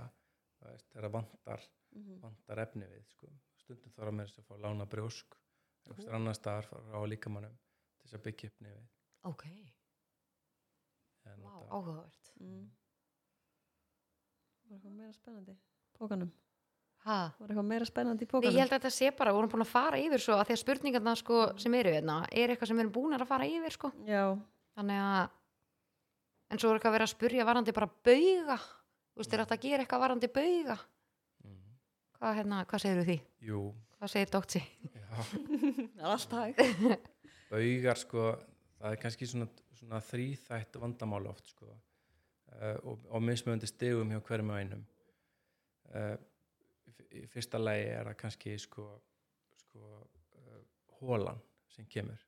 þú 0.62 0.70
veist, 0.72 0.88
þegar 0.96 1.12
vantar, 1.20 1.68
Mhm. 1.94 2.16
vantar 2.24 2.58
efni 2.64 2.88
við 2.89 3.04
sko. 3.12 3.28
Stundum 3.64 3.93
þarf 3.95 4.11
að 4.11 4.18
með 4.20 4.30
þess 4.30 4.41
að 4.43 4.47
fá 4.49 4.55
lána 4.68 4.88
brjósk 4.93 5.38
einhverst 5.84 6.14
annar 6.20 6.38
staðar 6.38 6.68
frá 6.72 6.99
líkamannum 7.11 7.55
til 7.57 8.05
þess 8.07 8.18
að 8.20 8.26
byggja 8.28 8.51
upp 8.53 8.61
nefið 8.68 8.89
Ok, 9.32 9.43
nota- 11.39 11.68
áhugavert 11.72 12.32
Mm. 12.43 12.70
Var 14.64 14.78
eitthvað 14.78 14.95
meira 14.97 15.14
spennandi? 15.14 15.53
Pókanum. 15.99 16.32
Hæ? 17.05 17.16
Var 17.39 17.47
eitthvað 17.51 17.68
meira 17.70 17.86
spennandi 17.86 18.26
pókanum? 18.26 18.53
ég 18.55 18.59
held 18.64 18.72
að 18.74 18.80
þetta 18.80 18.91
sé 18.95 19.11
bara, 19.16 19.32
við 19.32 19.38
vorum 19.38 19.51
búin 19.53 19.64
að 19.66 19.72
fara 19.74 19.99
yfir 20.01 20.20
svo 20.24 20.34
að 20.39 20.47
því 20.49 20.55
að 20.55 20.61
spurningarna 20.64 21.14
sko, 21.20 21.39
sem 21.61 21.74
eru 21.78 21.91
hérna 21.93 22.16
er 22.32 22.49
eitthvað 22.53 22.68
sem 22.72 22.78
við 22.80 22.84
erum 22.86 22.93
búin 22.95 23.16
að 23.18 23.28
fara 23.28 23.45
yfir 23.45 23.72
sko. 23.76 23.91
Já, 24.07 24.24
þannig 24.78 25.03
að 25.03 25.30
en 26.49 26.59
svo 26.59 26.70
er 26.72 26.80
eitthvað 26.80 26.91
að 26.91 26.97
vera 26.97 27.07
að 27.07 27.14
spurja 27.14 27.45
varandi 27.45 27.74
bara 27.78 27.89
bauga 28.07 28.57
þú 28.57 29.22
veist, 29.22 29.34
er 29.34 29.43
þetta 29.43 29.57
að 29.57 29.61
gera 29.68 29.84
eitthvað 29.86 30.03
varandi 30.07 30.28
bauga. 30.39 30.78
Hvað, 32.24 32.38
hérna, 32.40 32.62
hvað 32.72 32.84
segir 32.86 33.08
því? 33.10 33.18
Jú, 33.50 33.62
Hvað 34.00 34.12
segir 34.14 34.32
dótsi? 34.32 34.60
já 34.84 35.08
það 35.96 36.00
er 36.00 36.10
alltaf 36.14 36.44
hægt. 36.44 37.10
baugar 37.54 38.00
sko, 38.00 38.24
það 38.80 38.96
er 38.96 39.02
kannski 39.04 39.28
svona, 39.30 39.48
svona 39.78 40.00
þrýþætt 40.08 40.80
vandamál 40.82 41.28
oft 41.30 41.52
sko 41.54 41.68
uh, 41.70 42.78
og, 42.88 43.04
og 43.12 43.24
mismöndi 43.28 43.68
stegum 43.70 44.12
hjá 44.16 44.22
hverjum 44.24 44.54
og 44.56 44.60
einum 44.62 44.86
uh, 45.94 46.16
í 47.14 47.26
fyrsta 47.30 47.60
lagi 47.62 47.92
er 47.94 48.10
það 48.10 48.20
kannski 48.24 48.56
sko, 48.64 48.88
sko 49.66 49.84
uh, 50.00 50.62
hólan 51.02 51.44
sem 51.76 51.86
kemur 51.92 52.20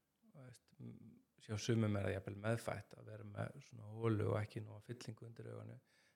sjá 1.45 1.57
sumum 1.61 1.95
er 1.99 2.07
það 2.25 2.39
meðfætt 2.41 2.95
að 2.97 3.09
vera 3.11 3.25
með 3.29 3.59
svona 3.67 3.89
hólu 3.99 4.31
og 4.31 4.39
ekki 4.39 4.63
nú 4.65 4.73
að 4.77 4.87
fyllingu 4.87 5.27
undir 5.27 5.51
auganu 5.51 5.75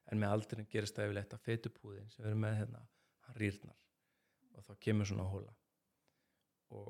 en 0.09 0.21
með 0.21 0.31
aldrinum 0.33 0.69
gerist 0.71 0.95
það 0.97 1.09
yfirleitt 1.09 1.35
að 1.35 1.43
fetupúðin 1.45 2.09
sem 2.09 2.23
við 2.23 2.31
erum 2.31 2.41
með 2.47 2.55
hérna, 2.63 2.81
hann 3.29 3.39
rýrnar. 3.43 3.77
Og 4.57 4.65
þá 4.67 4.73
kemur 4.83 5.07
svona 5.09 5.25
hóla 5.29 5.53
og, 6.75 6.89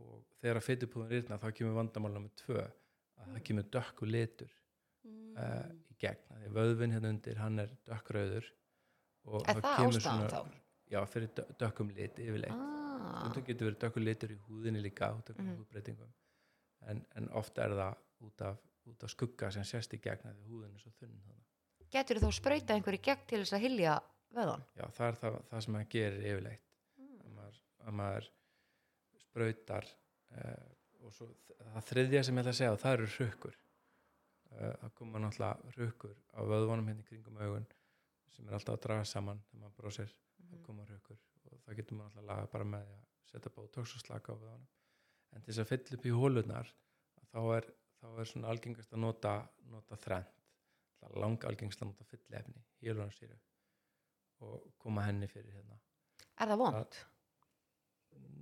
og 0.00 0.22
þegar 0.40 0.58
að 0.62 0.66
fetupúðin 0.66 1.10
rýrnar 1.12 1.42
þá 1.42 1.48
kemur 1.58 1.76
vandamál 1.76 2.12
nummer 2.16 2.32
tvö 2.40 2.62
að 2.62 3.28
það 3.36 3.42
kemur 3.48 3.66
dökku 3.76 4.08
litur 4.08 4.50
uh, 5.06 5.68
í 5.92 5.98
gegn, 6.02 6.24
því 6.32 6.48
að 6.48 6.56
vöðvin 6.56 6.94
hérna 6.96 7.12
undir 7.14 7.38
hann 7.42 7.62
er 7.62 7.74
dökkrauður 7.86 8.48
og 9.30 9.44
Er 9.46 9.60
það 9.60 9.76
kemur 9.78 10.00
ástæðan 10.00 10.32
þá? 10.32 10.56
já, 10.90 10.98
fyrir 11.12 11.30
dö- 11.36 11.46
dökkum 11.60 11.92
lit 11.94 12.18
yfirleitt. 12.18 12.56
Ah, 12.56 13.20
stundum 13.20 13.44
getur 13.46 13.68
verið 13.70 13.78
dökkur 13.84 14.02
litur 14.08 14.32
í 14.34 14.38
húðinni 14.48 14.82
líka 14.82 15.12
út 15.14 15.30
af 15.30 15.38
Mhm. 15.38 15.52
húðbreytingum. 15.60 16.10
En, 16.90 17.04
en 17.14 17.28
ofta 17.38 17.62
er 17.68 17.76
það 17.78 17.94
út 18.26 18.42
af, 18.48 18.58
út 18.90 19.04
af 19.06 19.10
skugga 19.14 19.50
sem 19.54 19.64
sést 19.64 19.94
í 19.94 20.00
gegn 20.02 20.26
að 20.26 20.40
því 20.40 20.48
húðin 20.50 20.74
er 20.74 20.82
svo 20.82 20.90
þunn 20.98 21.20
getur 21.92 22.16
þú 22.18 22.26
þá 22.26 22.32
sprauta 22.40 22.74
einhverju 22.74 23.00
gegn 23.04 23.26
til 23.28 23.38
þess 23.44 23.52
að 23.52 23.60
hilja 23.66 23.94
vöðan? 24.36 24.62
já, 24.78 24.84
það 24.96 25.06
er 25.08 25.18
það, 25.22 25.38
það 25.50 25.64
sem 25.66 25.74
maður 25.76 25.90
gerir 25.96 26.28
yfirleitt 26.32 26.68
Mm. 27.02 27.18
að 27.26 27.32
maður, 27.36 27.58
að 27.86 27.94
maður 28.00 28.26
sprautar 29.22 29.86
uh, 30.36 30.66
og 31.02 31.14
svo 31.16 31.28
það 31.72 31.86
þriðja 31.90 32.22
sem 32.26 32.36
ég 32.38 32.42
ætla 32.44 32.52
að 32.54 32.58
segja 32.60 32.80
það 32.82 32.96
eru 32.98 33.08
hrukkur 33.16 33.56
uh, 33.56 34.74
það 34.82 34.92
koma 34.98 35.22
náttúrulega 35.22 35.72
hrukkur 35.76 36.16
á 36.36 36.40
vöðvunum 36.52 36.90
hérna 36.90 37.06
kringum 37.08 37.38
augun 37.42 37.66
sem 38.32 38.48
er 38.48 38.56
alltaf 38.58 38.76
að 38.78 38.84
draga 38.86 39.08
saman 39.08 39.42
þegar 39.48 39.62
maður 39.64 39.76
brosir 39.82 40.12
Mhm. 40.42 40.50
það 40.52 40.62
koma 40.66 40.84
hrukkur 40.88 41.18
og 41.52 41.58
það 41.66 41.76
getur 41.80 41.96
maður 41.98 42.10
alltaf 42.16 42.28
laga 42.32 42.46
bara 42.52 42.64
með 42.64 42.88
að 42.92 43.02
setja 43.32 43.52
bótox 43.56 43.94
og 43.96 44.00
slaka 44.06 44.32
á 44.32 44.36
vöðvunum 44.36 44.66
en 45.32 45.42
til 45.42 45.52
þess 45.54 45.62
að 45.64 45.70
fylla 45.72 45.96
upp 45.98 46.06
í 46.06 46.14
hólunar 46.18 46.72
þá 47.32 47.38
er, 47.56 47.68
þá 48.02 48.06
er 48.20 48.28
svona 48.32 48.48
algengast 48.52 48.92
að 48.92 48.98
nota, 49.04 49.34
nota 49.70 49.96
þrend 49.96 50.40
langa 51.18 51.48
algengast 51.48 51.82
að 51.82 51.88
nota 51.92 52.04
fyllefni 52.10 52.60
hélunarstýru 52.82 53.38
og 54.42 54.66
koma 54.82 55.04
henni 55.06 55.28
fyrir 55.30 55.52
hérna 55.56 55.78
Er 56.42 56.50
það 56.52 56.58
vond? 56.62 56.98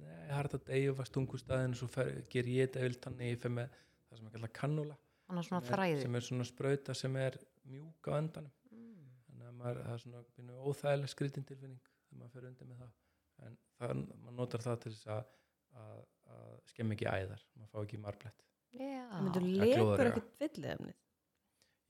Nei, 0.01 0.17
það 0.31 0.39
er 0.41 0.49
þetta 0.49 0.71
deyjufa 0.73 1.05
stungustæðin 1.09 1.75
og 1.77 1.81
svo 1.81 1.89
fer, 1.93 2.11
ger 2.33 2.49
ég 2.51 2.69
þetta 2.71 2.85
vilt 2.87 3.05
þannig 3.07 3.33
ég 3.35 3.41
fer 3.43 3.53
með 3.57 3.75
það 4.09 4.21
sem 4.21 4.29
er 4.31 4.35
kallað 4.37 4.55
kannula 4.61 4.97
Þannig 5.31 5.47
svona 5.47 5.61
sem 5.67 5.85
er, 5.85 6.01
sem 6.03 6.17
er 6.19 6.25
svona 6.27 6.47
sprauta 6.49 6.95
sem 6.99 7.17
er 7.27 7.37
mjúk 7.71 8.11
á 8.11 8.13
endanum 8.21 8.57
Mm. 8.71 9.07
þannig 9.27 9.47
að 9.49 9.55
maður, 9.59 9.79
það 9.85 9.93
er 9.97 10.01
svona 10.05 10.21
pínu 10.37 10.57
óþægileg 10.71 11.11
skritin 11.11 11.45
tilfinning 11.49 11.81
þegar 11.83 12.19
maður 12.21 12.33
fer 12.37 12.45
undir 12.51 12.69
með 12.71 12.79
það 12.85 13.47
en 13.49 13.57
það, 13.81 14.03
maður 14.23 14.37
notar 14.39 14.63
það 14.65 14.77
til 14.85 14.93
þess 14.95 15.09
að, 15.11 15.33
að, 15.83 15.99
að 16.37 16.53
skemmi 16.71 16.95
ekki 16.97 17.09
æðar 17.11 17.43
maður 17.59 17.73
fá 17.75 17.81
ekki 17.83 17.99
marblett 18.05 18.45
Já. 18.71 19.01
Það 19.11 19.25
myndur 19.27 19.47
auga. 19.51 20.07
ekkert 20.07 20.31
fyllið 20.39 20.69
efnið. 20.77 20.95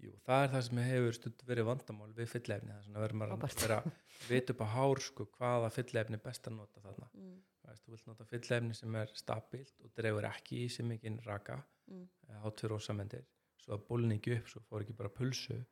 Jú, 0.01 0.13
það 0.25 0.43
er 0.45 0.53
það 0.55 0.63
sem 0.67 0.79
hefur 0.87 1.13
stund 1.19 1.43
verið 1.49 1.67
vandamál 1.69 2.13
við 2.17 2.29
fyllefni, 2.33 2.73
er 2.73 2.83
svona 2.87 3.03
verður 3.05 3.19
maður 3.21 3.33
að 3.37 3.57
vera 3.61 3.77
að 3.85 4.29
vita 4.31 4.53
upp 4.55 4.63
á 4.65 4.69
hár 4.75 5.01
sko, 5.05 5.27
hvaða 5.37 5.71
fyllefni 5.75 6.17
er 6.17 6.23
best 6.25 6.47
að 6.49 6.57
nota 6.57 6.81
þarna 6.81 7.09
Mm. 7.15 7.39
Veist, 7.71 7.85
þú 7.87 7.91
vilt 7.93 8.07
nota 8.09 8.25
fyllefni 8.25 8.75
sem 8.75 8.95
er 8.97 9.11
stabilt 9.15 9.75
og 9.85 9.91
dregur 9.95 10.25
ekki 10.27 10.65
í 10.65 10.69
sig 10.71 10.87
mikinn 10.87 11.21
raka 11.27 11.61
Mm. 11.91 12.09
á 12.43 12.49
tvö 12.51 12.69
rósamendir 12.73 13.25
svo 13.61 13.75
að 13.77 13.85
bólni 13.87 14.17
ekki 14.19 14.39
upp, 14.39 14.49
svo 14.49 14.61
fór 14.63 14.81
ekki 14.83 14.97
bara 14.97 15.09
pulsu 15.11 15.65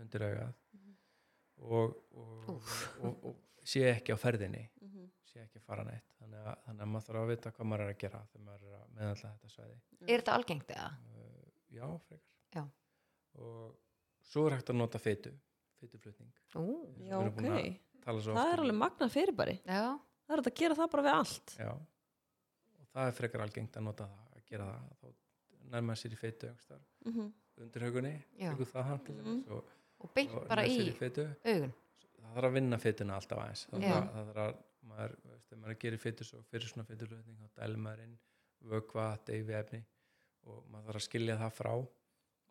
undir 0.00 0.20
augað 0.26 0.54
Mhm. 0.74 0.96
og, 1.58 1.94
og, 2.12 2.48
og, 3.00 3.24
og, 3.24 3.36
sé 3.64 3.80
ekki 3.94 4.12
á 4.12 4.18
ferðinni 4.18 4.68
Mhm. 4.82 5.08
sé 5.24 5.40
ekki 5.44 5.58
að 5.58 5.62
fara 5.62 5.84
neitt 5.84 6.04
þannig 6.20 6.42
að, 6.46 6.56
þannig 6.66 6.82
að 6.82 6.90
maður 6.92 7.06
þarf 7.08 7.22
að 7.22 7.28
vita 7.36 7.50
hvað 7.52 7.66
maður 7.66 7.80
er 7.86 7.94
að 7.94 7.98
gera 7.98 8.26
þegar 8.32 8.44
maður 8.44 8.62
er 8.68 8.74
að 8.82 8.90
meðalla 8.98 9.32
þetta 9.38 9.48
svæði 9.54 9.80
Er 10.08 10.18
þetta 10.20 10.34
algengt 10.34 10.68
eða? 10.68 10.90
uh, 11.14 11.50
já, 11.70 12.00
frekar 12.08 12.24
Já. 12.54 12.64
Og 13.34 13.76
svo 14.22 14.46
er 14.48 14.56
hægt 14.58 14.70
að 14.70 14.76
nota 14.76 14.98
fytu 14.98 15.32
fytuflutning 15.80 16.32
Ú, 16.56 16.64
Við 16.98 17.08
Já, 17.08 17.18
erum 17.20 17.28
ok. 17.28 17.36
búin 17.36 17.52
að 17.52 17.78
tala 18.04 18.20
svo 18.24 18.34
Það 18.34 18.52
er 18.52 18.58
um- 18.58 18.64
alveg 18.64 18.78
magnað 18.82 19.12
fyrirbæri. 19.14 19.56
já. 19.64 19.98
Það 20.28 20.36
er 20.38 20.42
að 20.42 20.54
gera 20.54 20.74
það 20.74 20.90
bara 20.90 21.02
við 21.02 21.14
allt. 21.18 21.56
Já, 21.58 21.70
og 21.72 22.86
það 22.94 23.06
er 23.08 23.12
frekar 23.12 23.40
algengt 23.40 23.76
að 23.76 23.82
nota 23.82 24.04
það, 24.04 24.36
að 24.36 24.44
gera 24.50 24.64
það, 24.64 24.96
þá 25.00 25.14
nærma 25.72 25.92
sér 25.96 26.12
í 26.12 26.16
feitu 26.18 26.48
einhverstaðar 26.48 26.86
Mm 27.06 27.32
undir 27.58 27.80
haugunni, 27.82 28.24
það 28.38 29.04
til 29.04 29.14
Mhm. 29.16 29.42
þess 29.42 29.50
og, 29.50 29.64
Og 30.00 30.10
beint 30.14 30.30
og 30.34 30.48
bara 30.48 30.62
í 30.62 30.92
feitu. 30.94 31.24
augun. 31.44 31.72
Það 32.22 32.34
þarf 32.34 32.44
að 32.48 32.52
vinna 32.52 32.78
feituna 32.78 33.14
alltaf 33.16 33.38
aðeins. 33.38 33.66
Það, 33.66 33.80
þarf, 33.82 34.12
það 34.14 34.26
þarf 34.28 34.36
að, 34.36 34.56
maður, 34.88 35.16
veist, 35.24 35.50
maður 35.58 35.78
gerir 35.78 35.98
feitu 35.98 36.24
svo 36.24 36.42
fyrir 36.52 36.68
svona 36.68 36.86
feitulöfning, 36.86 37.36
þá 37.38 37.48
dælir 37.58 37.76
maður 37.78 38.02
inn 38.04 38.18
vökva, 38.64 39.18
deyfi 39.24 39.52
efni 39.58 39.84
og 40.46 40.64
maður 40.70 40.86
þarf 40.86 40.96
að 40.96 41.08
skilja 41.08 41.36
það 41.38 41.52
frá 41.52 41.88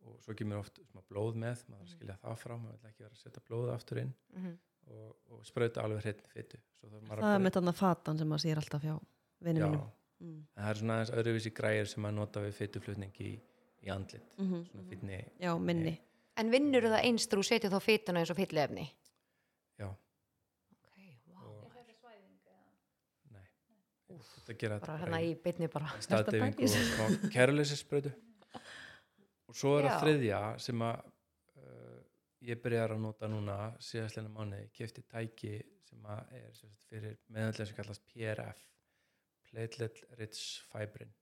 og 0.08 0.22
svo 0.24 0.36
kemur 0.40 0.62
oft 0.64 0.80
smá 0.88 1.04
blóð 1.12 1.36
með, 1.44 1.66
maður 1.68 1.84
þarf 1.84 1.90
að 1.90 1.94
skilja 1.98 2.18
það 2.24 2.40
frá, 2.44 2.56
maður 2.64 2.80
vil 2.82 2.90
ekki 2.92 3.04
vera 3.06 3.14
að 3.18 3.22
setja 3.26 3.44
blóð 3.50 3.74
aftur 3.76 4.04
inn 4.06 4.16
Mm 4.36 4.56
og, 4.88 5.16
og 5.36 5.46
sprauta 5.48 5.84
alveg 5.84 6.06
hreitni 6.06 6.30
feitu. 6.32 6.60
Svo 6.80 6.90
þarf 6.92 7.04
maður 7.10 7.24
Það 7.26 7.36
er 7.36 7.42
með 7.46 7.56
þarna 7.58 7.74
fatan 7.76 8.20
sem 8.22 8.30
maður 8.32 8.44
sér 8.46 8.62
alltaf 8.62 8.86
hjá 8.88 8.94
vinnum 9.48 9.74
mínum. 9.74 9.88
Mm. 10.18 10.38
Það 10.58 10.70
er 10.72 10.80
svona 10.82 10.96
aðeins 10.98 11.14
öðruvísi 11.22 11.52
græðir 11.58 11.90
sem 11.92 12.02
maður 12.06 12.18
nota 12.18 12.44
við 12.46 12.54
feituflutning 12.58 13.20
í, 13.22 13.32
í 13.86 13.92
andlit 13.94 14.38
Mm 14.40 14.64
svona 14.70 14.86
fínni, 14.90 15.20
Já, 15.44 15.52
minni. 15.62 15.94
En 16.38 16.52
vinnur 16.54 16.86
það 16.86 17.04
einst 17.04 17.34
þú 17.34 17.44
setja 17.46 17.70
þá 17.74 17.78
fytuna 17.82 18.22
eins 18.22 18.32
og 18.34 18.38
fyllefni? 18.40 18.86
já, 19.78 19.88
Ok, 20.88 20.98
wow. 21.34 21.66
og 21.66 21.72
nei, 23.34 23.46
þetta 24.10 24.58
gera 24.62 24.80
Bara 24.80 24.98
þetta 24.98 24.98
hérna 25.04 25.22
í 25.22 25.36
bytni 25.44 25.70
bara. 25.74 25.92
staðdeyfing 26.00 26.56
og 27.06 27.30
kærleysisbrödu 27.34 28.14
og 29.48 29.56
svo 29.58 29.78
er 29.78 29.88
Já. 29.88 29.90
það 29.90 30.04
þriðja 30.06 30.42
sem 30.64 30.84
að 30.88 31.04
uh, 31.64 32.00
ég 32.48 32.62
byrjar 32.64 32.96
að 32.96 33.04
nota 33.04 33.30
núna 33.32 33.58
síðastlega 33.84 34.34
mánuði, 34.34 34.70
kefti 34.76 35.04
tæki 35.08 35.54
sem 35.88 36.10
að 36.12 36.34
er 36.40 36.50
sem 36.56 36.72
sagt, 36.72 36.90
fyrir 36.90 37.16
meðallega 37.32 37.70
sem 37.70 37.78
kallast 37.78 38.08
PRF 38.12 38.66
Platelet 39.48 40.04
Rich 40.20 40.64
Fibrin. 40.68 41.14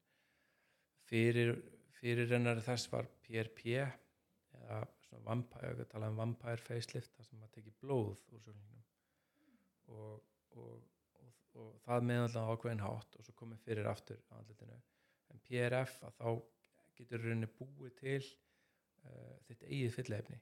Fyrir, 1.05 1.53
fyrir 1.99 2.31
hennar 2.33 2.61
þess 2.65 2.89
var 2.89 3.07
PRP 3.25 3.75
eða 3.75 4.81
svona 5.05 5.21
vampire, 5.27 5.75
við 5.77 5.89
tala 5.91 6.09
um 6.09 6.17
vampire 6.17 6.63
facelift 6.65 7.13
þar 7.13 7.27
sem 7.27 7.39
maður 7.39 7.53
tekið 7.59 7.77
blóð 7.83 8.23
úr 8.33 8.41
sjálfningnum 8.41 8.83
og, 9.93 10.23
og, 10.57 10.81
og, 11.21 11.35
og 11.61 11.71
það 11.85 12.07
meðallega 12.09 12.45
á 12.49 12.51
ákveðin 12.55 12.83
hátt 12.87 13.19
og 13.19 13.27
svo 13.27 13.35
komið 13.37 13.61
fyrir 13.67 13.89
aftur 13.91 14.23
en 14.33 15.43
PRF 15.45 15.99
að 16.07 16.17
þá 16.17 16.29
getur 16.97 17.23
rauninni 17.23 17.49
búið 17.59 17.93
til 17.99 18.21
uh, 18.21 19.35
þitt 19.47 19.67
eigið 19.67 19.93
fyllefni 19.97 20.39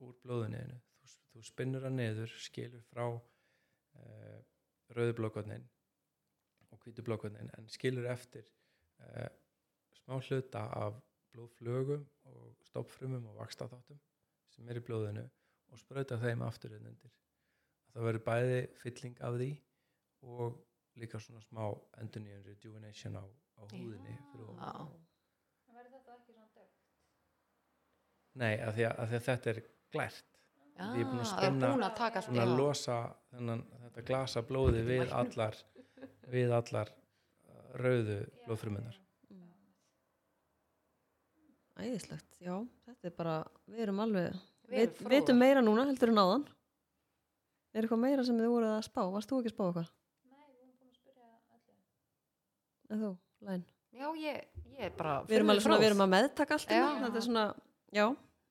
úr 0.00 0.16
blóðunniðinu. 0.24 0.78
Þú, 1.00 1.12
þú 1.32 1.44
spinnur 1.48 1.84
það 1.84 1.96
niður, 1.96 2.34
skilur 2.46 2.86
frá 2.88 3.04
uh, 3.10 4.38
rauðu 4.96 5.16
blókotnin 5.20 5.66
og 6.70 6.82
hvítu 6.84 7.04
blókotnin 7.06 7.50
en 7.58 7.68
skilur 7.72 8.08
eftir 8.10 8.46
uh, 9.02 9.28
smá 10.00 10.18
hluta 10.20 10.66
af 10.76 11.00
blóðflögum 11.34 12.06
og 12.30 12.56
stoppfrumum 12.66 13.26
og 13.30 13.38
vakstaþáttum 13.42 14.00
sem 14.50 14.68
er 14.68 14.80
í 14.80 14.84
blóðinu 14.84 15.26
og 15.70 15.78
sprauta 15.78 16.18
þeim 16.18 16.42
aftur 16.42 16.74
inn 16.74 16.88
undir. 16.90 17.12
Það 17.92 18.06
verður 18.06 18.26
bæði 18.26 18.58
fylling 18.80 19.22
af 19.26 19.36
því 19.38 19.50
og 20.30 20.58
líka 21.00 21.20
svona 21.22 21.42
smá 21.44 21.62
endurnýjun 22.02 22.44
rejuvenation 22.46 23.16
á, 23.18 23.24
á 23.24 23.62
húðinni 23.70 24.16
fyrir 24.32 24.50
ofan. 24.50 24.66
Já. 24.66 25.74
Verður 25.76 25.94
þetta 25.96 26.16
ekki 26.16 26.34
svona 26.34 26.50
dögt? 26.56 26.76
Nei, 28.38 28.54
af 28.62 28.76
því 28.76 28.86
að, 28.86 28.94
af 29.02 29.10
því 29.10 29.18
að 29.18 29.26
þetta 29.28 29.50
er 29.54 29.62
glært 29.90 30.26
Já, 30.80 30.84
Ég 30.96 31.02
er 31.02 31.08
búin 31.10 31.20
að 31.20 31.26
það 31.26 31.34
er 31.34 31.44
spinna 31.44 31.70
búin 31.74 31.84
að 31.84 31.96
taka 31.98 32.22
svona 32.24 32.44
að 32.46 32.52
losa 32.56 32.98
þennan, 33.34 33.64
þetta 33.82 34.04
glasa 34.08 34.42
blóði 34.48 34.84
við 34.86 35.12
allar 35.12 35.58
við 36.30 36.54
allar 36.56 36.92
uh, 36.94 37.64
rauðu 37.82 38.20
blóðfrumunar 38.46 39.00
Æðislegt, 41.80 42.28
já. 42.44 42.54
Þetta 42.84 43.08
er 43.08 43.12
bara, 43.16 43.34
við 43.70 43.84
erum 43.86 44.00
alveg, 44.04 44.34
Við 44.68 44.82
erum 44.82 44.98
við 45.00 45.14
vitum 45.14 45.38
meira 45.40 45.62
núna 45.64 45.86
heldur 45.88 46.12
en 46.12 46.20
áðan. 46.20 46.42
Er 47.72 47.86
eitthvað 47.86 48.02
meira 48.02 48.24
sem 48.26 48.36
þið 48.36 48.50
voruð 48.52 48.74
að 48.74 48.84
spá? 48.84 49.00
Varst 49.14 49.30
þú 49.30 49.38
ekki 49.40 49.50
að 49.50 49.54
spá 49.54 49.62
eitthvað? 49.64 49.88
Nei, 50.28 50.42
við 50.44 50.60
erum 50.60 50.74
búin 50.74 50.90
að 50.90 50.98
spyrja 50.98 51.28
allir. 51.56 51.78
En 52.90 53.04
þú, 53.04 53.10
Læn? 53.48 53.64
Já, 54.00 54.06
ég, 54.20 54.44
ég 54.76 54.84
er 54.90 54.94
bara 54.98 55.16
Við 55.28 55.38
erum 55.38 55.54
alveg 55.54 55.64
svona, 55.64 55.80
við 55.80 55.90
erum 55.90 56.04
að 56.04 56.12
meðtaka 56.14 56.58
allt. 56.58 56.74
Þetta 56.74 57.20
er 57.22 57.26
svona, 57.26 57.44
já, 57.92 58.06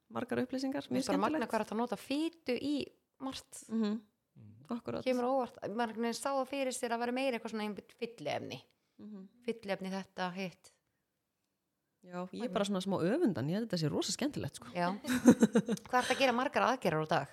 margar 0.09 0.43
upplýsingar, 0.43 0.87
Mér 0.89 0.99
mjög 0.99 1.07
skemmtilegt. 1.09 1.49
hvað 1.49 1.59
er 1.59 1.65
hægt 1.65 1.75
að 1.75 1.81
nota 1.81 1.99
fytu 1.99 2.55
í 2.57 2.75
margt 3.19 3.63
Mm 3.69 3.83
-hmm. 3.83 3.99
mm. 4.35 4.77
Akkurat. 4.77 5.03
kemur 5.03 5.23
óvart, 5.25 5.57
maður 5.75 6.13
sá 6.13 6.29
það 6.33 6.47
fyrir 6.49 6.73
sér 6.73 6.91
að 6.93 6.99
vera 6.99 7.11
meira 7.11 7.37
eitthvað 7.37 7.51
svona 7.51 7.63
einbytt 7.63 7.93
fyllefni 7.93 8.61
Mm 8.99 9.27
fyllefni 9.45 9.89
þetta, 9.89 10.31
hitt 10.35 10.73
Já, 12.03 12.27
ég 12.31 12.43
er 12.43 12.53
bara 12.53 12.65
svona 12.65 12.81
smá 12.81 12.95
öfundan, 13.03 13.49
ég 13.49 13.59
held 13.59 13.65
að 13.67 13.69
þetta 13.69 13.77
sé 13.77 13.89
rosa 13.91 14.11
skemmtilegt, 14.11 14.55
sko. 14.55 14.67
Já. 14.73 14.87
hvað 15.89 15.99
er 15.99 16.05
þetta 16.07 16.15
að 16.15 16.19
gera 16.19 16.35
margar 16.37 16.63
aðgerar 16.63 17.03
á 17.03 17.07
dag? 17.11 17.27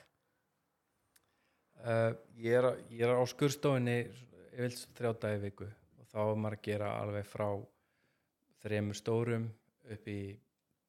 Uh, 1.86 2.16
ég, 2.40 2.57
er, 2.59 2.66
ég 2.90 3.04
er 3.07 3.14
á 3.14 3.22
skurstofinni 3.30 4.11
þrjá 4.96 5.12
dagi 5.22 5.38
í 5.38 5.42
viku 5.44 5.68
og 6.00 6.09
þá 6.11 6.18
er 6.24 6.40
maður 6.40 6.57
að 6.57 6.64
gera 6.66 6.88
alveg 7.02 7.28
frá 7.30 7.46
þremur 8.64 8.98
stórum 8.98 9.44
upp 9.94 10.09
í 10.11 10.18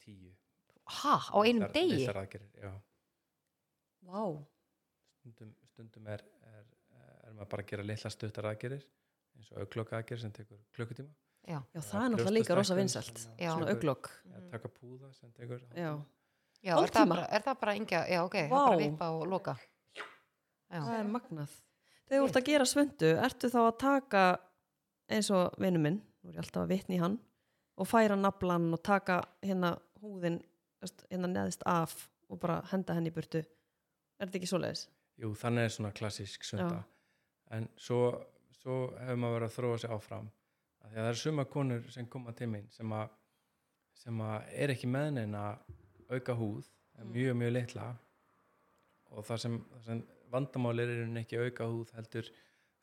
tíu 0.02 0.32
ha, 1.02 1.16
á 1.34 1.38
einum 1.44 1.72
degi 1.74 2.00
litlar 2.00 2.22
aðgerir, 2.24 2.50
já 2.62 2.72
Vá. 4.08 4.22
stundum, 5.20 5.54
stundum 5.72 6.08
er, 6.14 6.24
er, 6.48 6.66
er 7.28 7.34
maður 7.36 7.50
bara 7.54 7.66
að 7.66 7.72
gera 7.74 7.88
litla 7.88 8.12
stuttar 8.14 8.50
aðgerir 8.52 8.84
eins 9.38 9.52
og 9.52 9.64
auglokka 9.64 10.00
aðgerir 10.00 10.24
sem 10.24 10.34
tekur 10.36 10.62
klukkutíma 10.76 11.10
já, 11.48 11.60
Já, 11.74 11.82
það 11.82 12.04
er 12.04 12.14
náttúrulega 12.14 12.36
líka 12.40 12.56
rosa 12.60 12.76
sem 12.76 13.04
Já. 13.40 13.52
Svona 13.54 13.72
auglokk. 13.74 14.12
ja, 14.26 14.44
taka 14.52 14.72
púða 14.72 15.14
sem 15.14 15.32
tekur 15.32 15.62
Já. 15.76 15.92
já 16.64 16.74
er, 16.78 16.92
það 16.92 17.10
bara, 17.14 17.28
er 17.32 17.46
það 17.46 17.60
bara 17.62 17.76
engja, 17.76 18.04
já 18.08 18.24
ok, 18.24 18.38
það 18.48 18.50
Vá. 18.50 18.58
er 18.58 18.68
bara 18.72 18.82
vippa 18.84 19.10
og 19.16 19.28
loka 19.28 19.58
já, 20.72 20.82
Það 20.82 21.00
er 21.00 21.08
magnað. 21.12 21.56
Þegar 22.08 22.22
þú 22.22 22.28
ert 22.28 22.40
að 22.40 22.48
gera 22.48 22.66
svöndu, 22.68 23.10
ertu 23.28 23.50
þá 23.52 23.60
að 23.62 23.78
taka 23.84 24.24
eins 25.12 25.30
og 25.32 25.56
vinnu 25.60 25.80
minn, 25.84 26.02
þú 26.22 26.32
er 26.34 26.42
alltaf 26.44 26.64
að 26.64 26.72
vitni 26.74 27.00
hann, 27.02 27.18
og 27.78 27.88
færa 27.88 28.18
naflan 28.20 28.70
og 28.76 28.82
taka 28.84 29.22
hérna 29.44 29.74
húðin, 30.02 30.42
hérna 31.12 31.28
neðist 31.28 31.64
af 31.66 32.10
og 32.30 32.40
bara 32.40 32.62
henda 32.72 32.94
henni 32.94 33.10
í 33.10 33.14
burtu. 33.16 33.38
Er 34.20 34.26
þetta 34.28 34.38
ekki 34.38 34.48
svoleiðis? 34.48 34.88
Jú, 35.18 35.34
þannig 35.36 35.64
er 35.64 35.70
svona 35.70 35.92
klassísk 35.92 36.44
sunda 36.44 36.84
en 37.52 37.70
svo, 37.78 38.26
svo 38.62 38.92
hefur 39.00 39.16
maður 39.18 39.34
verið 39.40 39.48
að 39.48 39.56
þróa 39.58 39.78
sig 39.80 39.90
áfram 39.90 40.28
af 40.82 40.90
því 40.92 40.98
að 40.98 41.04
það 41.04 41.08
eru 41.12 41.16
suma 41.22 41.46
konur 41.46 41.92
sem 41.92 42.06
koma 42.08 42.32
til 42.34 42.48
mín 42.48 42.68
sem 42.72 42.92
að, 42.94 43.10
sem 43.96 44.22
að 44.22 44.44
er 44.54 44.70
ekki 44.70 44.88
með 44.88 45.14
neina 45.14 45.58
auka 46.10 46.34
húð 46.36 46.66
Mm. 46.98 47.12
mjög 47.14 47.36
mjög 47.38 47.52
litla 47.54 47.84
og 49.12 49.26
það 49.28 49.38
sem, 49.44 49.58
það 49.74 49.84
sem 49.86 50.00
vandamáli 50.34 50.82
er 50.82 50.90
í 50.90 50.96
rauninni 50.98 51.22
ekki 51.22 51.38
auka 51.44 51.68
húð 51.70 51.92
heldur, 51.94 52.30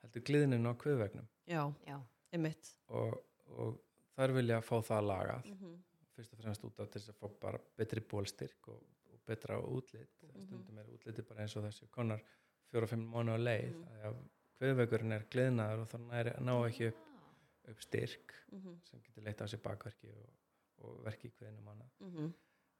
heldur 0.05 0.23
gliðnin 0.29 0.69
á 0.71 0.73
kvöðvegnum 0.79 1.27
Já, 1.51 1.63
já, 1.89 1.97
einmitt. 2.33 2.69
og, 2.89 3.17
og 3.51 3.81
þær 4.15 4.35
vilja 4.37 4.61
fá 4.63 4.77
það 4.87 5.03
lagað 5.11 5.45
Mm 5.51 5.57
-hmm. 5.59 5.75
Fyrst 6.17 6.33
og 6.35 6.39
fremst 6.43 6.65
út 6.65 6.81
af 6.81 6.91
til 6.91 7.01
þess 7.01 7.13
að 7.15 7.19
fá 7.21 7.41
bara 7.41 7.59
betri 7.79 8.01
bólstyrk 8.01 8.69
og, 8.69 8.83
og 9.13 9.21
betra 9.27 9.59
útlit 9.61 10.23
Mhm. 10.23 10.47
stundum 10.47 10.79
er 10.79 10.87
útliti 10.95 11.23
bara 11.29 11.43
eins 11.43 11.57
og 11.57 11.65
þessi 11.65 11.89
konar 11.91 12.23
fjóra-fimm 12.73 13.05
mánu 13.11 13.35
á 13.35 13.39
leið 13.39 13.75
Mhm. 13.75 13.83
mm. 13.83 14.07
að 14.09 14.17
kveðveikurinn 14.59 15.13
er 15.13 15.25
gliðnaður 15.31 15.81
og 15.83 15.89
þannig 15.89 16.15
er 16.21 16.41
ná 16.41 16.55
ekki 16.69 16.87
upp, 16.89 17.03
upp 17.69 17.81
styrk 17.83 18.35
Mhm. 18.53 18.81
sem 18.85 19.01
getur 19.01 19.23
leitt 19.25 19.41
af 19.41 19.49
sér 19.51 19.63
bakverki 19.63 20.11
og, 20.13 20.29
og 20.79 21.05
verki 21.05 21.29
í 21.29 21.33
kveðinu 21.35 21.63
manna 21.65 21.85
Mhm. 22.01 22.33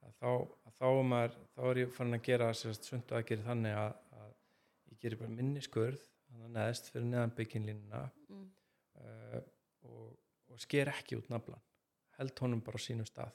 að 0.05 0.13
þá, 0.21 0.31
að 0.65 0.73
þá, 0.79 1.03
maður, 1.03 1.37
þá 1.55 1.61
er 1.71 1.75
ég 1.85 1.91
farin 1.91 2.13
að 2.13 2.23
gera 2.23 2.53
sundu 2.53 3.15
aðgeri 3.15 3.43
þannig 3.43 3.75
að, 3.75 3.95
að 4.13 4.33
ég 4.91 4.99
gerir 4.99 5.17
bara 5.19 5.29
minni 5.29 5.59
skurð 5.61 6.01
þannig 6.29 6.45
að 6.45 6.51
neðst 6.57 6.91
fyrir 6.91 7.05
neðan 7.09 7.35
bygginlínuna 7.35 8.11
Mm. 8.29 8.51
uh, 8.95 9.41
og, 9.83 10.17
og 10.49 10.59
sker 10.59 10.87
ekki 10.87 11.17
út 11.17 11.29
naflan 11.29 11.61
held 12.17 12.39
honum 12.41 12.61
bara 12.65 12.79
á 12.79 12.85
sínum 12.87 13.07
stað 13.09 13.33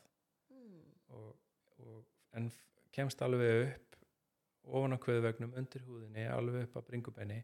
Mm. 0.51 0.83
og, 1.17 1.37
og, 1.79 2.05
en 2.39 2.51
kemst 2.93 3.23
alveg 3.23 3.63
upp 3.69 3.97
ofan 4.71 4.95
á 4.95 4.99
kvöðvegnum 5.03 5.55
undir 5.59 5.83
húðinni 5.87 6.27
alveg 6.31 6.67
upp 6.69 6.77
að 6.81 6.87
bringubenni 6.91 7.39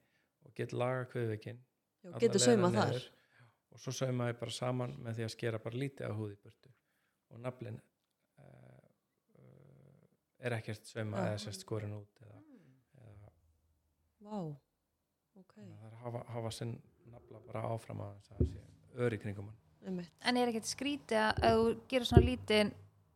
og 0.44 0.54
get 0.54 0.72
laga 0.72 1.06
kvöðvegin 1.12 1.58
getur 2.20 2.40
saumað 2.42 2.76
þar. 2.80 3.00
og 3.72 3.80
svo 3.82 3.92
sauma 3.92 4.28
ég 4.30 4.38
bara 4.40 4.50
saman 4.54 4.94
með 5.02 5.16
því 5.18 5.24
að 5.26 5.32
skera 5.34 5.58
bara 5.62 5.80
lítið 5.80 6.06
af 6.10 6.16
húð 6.18 6.34
í 6.34 6.38
burtu 6.44 6.70
og 7.30 7.40
naflin 7.42 7.80
uh, 8.38 8.44
uh, 9.38 10.06
er 10.38 10.58
ekkert 10.60 10.86
sauma 10.86 11.16
Já. 11.18 11.30
eða 11.32 11.42
sérst 11.46 11.64
skorin 11.66 11.96
út 11.96 12.22
eða, 12.22 12.40
eða 13.02 13.32
Vá. 14.26 14.38
Ok. 15.40 15.54
þannig 15.54 15.74
að 15.74 15.80
það 15.80 15.86
er 15.88 15.94
að 15.96 16.02
hafa, 16.04 16.24
hafa 16.36 16.50
sinn 16.58 16.76
nafla 17.12 17.40
bara 17.46 17.64
áfram 17.74 18.00
að 18.06 18.18
það 18.28 18.50
sé 18.52 18.64
ör 19.06 19.14
í 19.14 19.18
kringum 19.22 19.50
hann. 19.50 19.62
En 19.86 20.36
er 20.40 20.50
ekkert 20.50 20.66
skrítið 20.66 21.20
að 21.22 21.44
ef 21.46 21.56
þú 21.60 21.66
gerir 21.92 22.08
svona 22.08 22.26
lítinn 22.26 22.72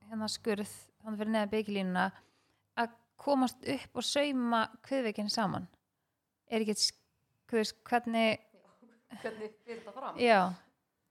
hérna 0.07 0.29
skurð, 0.31 0.73
þannig 1.03 1.21
fyrir 1.23 1.33
neða 1.35 1.51
bygglínuna 1.55 2.05
að 2.79 2.93
komast 3.21 3.67
upp 3.75 4.01
og 4.01 4.07
sauma 4.07 4.61
kviðveikin 4.87 5.31
saman? 5.33 5.67
Er 6.51 6.63
ekkert 6.65 6.83
sk- 6.83 7.01
þú 7.51 7.59
veist, 7.61 7.77
hvernig 7.91 8.39
hvernig 9.23 9.53
fyrir 9.67 9.81
þetta 9.83 9.95
fram? 9.97 10.19
já, 10.23 10.39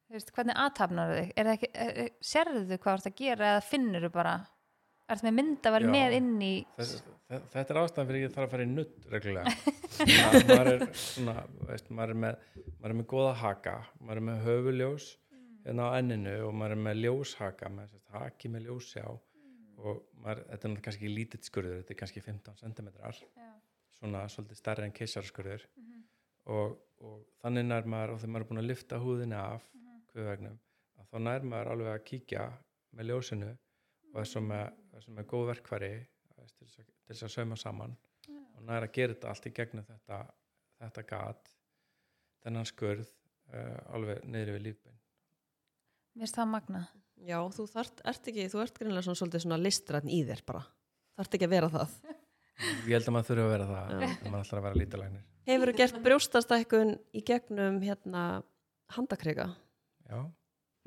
þú 0.08 0.16
veist, 0.18 0.32
hvernig 0.38 0.60
aðtapnar 0.64 1.14
þig? 1.18 1.34
Er 1.36 1.50
það 1.50 1.58
ekki, 1.58 1.70
er, 1.86 1.92
er, 2.06 2.10
sérðu 2.32 2.64
þú 2.70 2.78
hvað 2.80 2.90
þú 2.90 2.98
ert 3.02 3.12
að 3.12 3.20
gera 3.24 3.52
eða 3.54 3.68
finnur 3.68 4.08
þú 4.08 4.12
bara? 4.16 4.38
Ertu 5.10 5.26
með 5.26 5.34
myndavel 5.40 5.82
Já. 5.88 5.90
með 5.90 6.16
inn 6.20 6.34
í 6.46 6.52
Þess, 6.78 7.00
þe- 7.32 7.40
þetta 7.56 7.74
er 7.74 7.78
ástæðan 7.82 8.10
fyrir 8.12 8.24
ég 8.28 8.34
þarf 8.36 8.46
að 8.46 8.52
fara 8.54 8.66
í 8.66 8.70
nutt 8.70 9.08
reglulega. 9.10 9.54
Ma, 10.20 10.28
maður 10.52 10.70
er 10.76 10.84
svona 11.02 11.34
veist, 11.66 11.88
maður, 11.90 12.12
er 12.14 12.20
með, 12.24 12.44
maður 12.78 12.92
er 12.94 12.98
með 13.00 13.08
góða 13.10 13.32
haka 13.42 13.74
maður 14.04 14.20
er 14.22 14.26
með 14.28 14.44
höfuljós 14.46 15.08
hérna 15.66 15.90
á 15.90 15.98
enninu 16.00 16.36
og 16.48 16.54
maður 16.56 16.76
er 16.76 16.84
með 16.88 17.02
ljóshaka 17.04 17.72
með 17.74 17.94
sérst, 17.94 18.12
haki 18.14 18.52
með 18.54 18.70
ljósjá 18.70 19.06
og 19.10 20.04
maður, 20.20 20.44
þetta 20.46 20.54
er 20.54 20.58
náttúrulega 20.58 20.86
kannski 20.88 21.12
lítill 21.12 21.42
skurður 21.46 21.82
þetta 21.82 21.96
er 21.96 22.00
kannski 22.04 22.24
15 22.26 22.62
cm 22.64 22.90
svona 24.00 24.24
svolítið 24.32 24.60
stærri 24.60 24.88
en 24.88 24.96
keisaraskurður. 24.96 25.66
Og, 26.50 26.78
og 27.04 27.18
þannig 27.44 27.68
nær 27.68 27.88
maður 27.90 28.16
og 28.16 28.22
þegar 28.22 28.34
maður 28.34 28.46
er 28.46 28.50
búin 28.52 28.62
að 28.62 28.70
lifta 28.70 29.00
húðinni 29.04 29.40
af 29.40 29.66
mm 29.76 30.58
að 31.00 31.08
þá 31.12 31.18
nær 31.26 31.46
maður 31.48 31.72
alveg 31.74 31.92
að 31.94 32.06
kíkja 32.08 32.46
með 32.98 33.10
ljósinu 33.10 33.50
og 33.50 34.16
þessum 34.18 34.48
með, 34.50 34.80
þessum 34.94 35.22
góð 35.30 35.52
veist, 35.52 36.58
til 36.58 36.68
þess 36.68 36.80
að, 36.80 36.86
til 37.06 37.16
þess 37.16 37.28
að 37.28 37.34
sauma 37.34 37.58
saman 37.60 37.96
og 38.30 38.64
nær 38.68 38.86
að 38.86 38.94
gera 38.98 39.14
þetta 39.14 39.32
allt 39.32 39.48
í 39.48 39.54
gegnum 39.60 39.88
þetta, 39.88 40.20
þetta 40.84 41.04
gat 41.12 41.52
þennan 42.44 42.70
skurð 42.70 43.08
uh, 43.54 43.96
alveg 43.96 44.24
niður 44.26 44.56
við 44.58 44.66
lífbein 44.68 44.99
mér 46.20 46.28
finnst 46.28 46.40
það 46.42 46.50
magna 46.52 46.82
Já, 47.30 47.38
þú 47.52 47.66
þart, 47.68 48.02
ert 48.08 48.28
ekki, 48.32 48.46
þú 48.52 48.62
ert 48.64 48.78
greinlega 48.80 49.04
svona 49.06 49.20
svolítið 49.20 49.42
svona 49.44 49.58
listræn 49.60 50.08
í 50.08 50.22
þér 50.24 50.40
bara. 50.48 50.62
Þart 51.20 51.34
ekki 51.36 51.48
að 51.50 51.52
vera 51.52 51.70
það. 51.74 51.96
ég 52.88 52.94
held 52.96 53.10
að 53.10 53.16
maður 53.16 53.28
þurfa 53.30 53.44
að 53.46 53.52
vera 53.54 53.68
það 53.70 53.90
þegar 53.90 54.32
maður 54.34 54.46
ætlar 54.46 54.60
að 54.60 54.66
vera 54.68 54.80
lítalægnir 54.82 55.26
Hefur 55.50 55.72
þú 55.72 55.76
gert 55.80 56.00
brjóstastækkun 56.06 56.90
í 57.16 57.22
gegnum 57.28 57.78
hérna 57.84 58.24
handakrika? 58.96 59.46
já, 60.10 60.20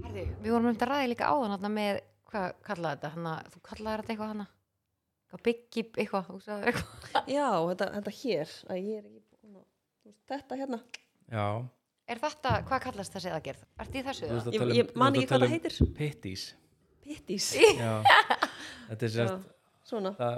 Herði, 0.02 0.24
við 0.42 0.54
vorum 0.54 0.68
um 0.68 0.74
þetta 0.76 0.88
ræði 0.90 1.10
líka 1.12 1.30
áðan 1.32 1.54
hana, 1.56 1.70
með, 1.72 2.00
hvað 2.30 2.48
kallaði 2.68 2.98
þetta 2.98 3.12
hana, 3.16 3.34
þú 3.52 3.62
kallaði 3.68 4.02
þetta 4.02 4.12
eitthvað 4.14 4.32
hana 4.34 4.46
eitthvað 5.22 5.44
byggi 5.48 5.84
eitthvað, 6.04 6.32
eitthvað 6.58 7.30
Já, 7.32 7.46
þetta, 7.72 7.90
þetta 7.98 8.14
hér, 8.20 8.54
að 8.68 8.82
ég 8.82 8.98
er 9.00 9.06
ekki 9.08 9.22
búin 9.42 9.56
að, 9.60 9.66
þú 10.02 10.12
veist, 10.12 10.24
þetta 10.32 10.60
hérna. 10.62 10.80
já 11.32 11.46
er 12.12 12.20
þetta, 12.22 12.52
hvað 12.68 12.82
kallast 12.86 13.14
þessi 13.16 13.30
aðgerð? 13.34 13.62
Ertu 13.84 13.98
í 13.98 14.04
þessu? 14.06 14.28
Þú 14.28 14.36
veist 14.38 14.46
að 14.48 14.54
Ég, 14.56 14.62
tala 14.62 14.72
um- 14.72 14.78
ég 14.78 14.96
man 15.02 15.12
tala 15.14 15.26
það 15.26 15.42
um 15.46 15.52
heitir. 15.56 15.78
pitties 15.98 16.44
Pittís. 17.02 17.46
já, 17.82 17.94
þetta 18.88 19.06
er 19.08 19.12
sérst 19.16 19.48
Svona. 19.90 20.12
það, 20.16 20.36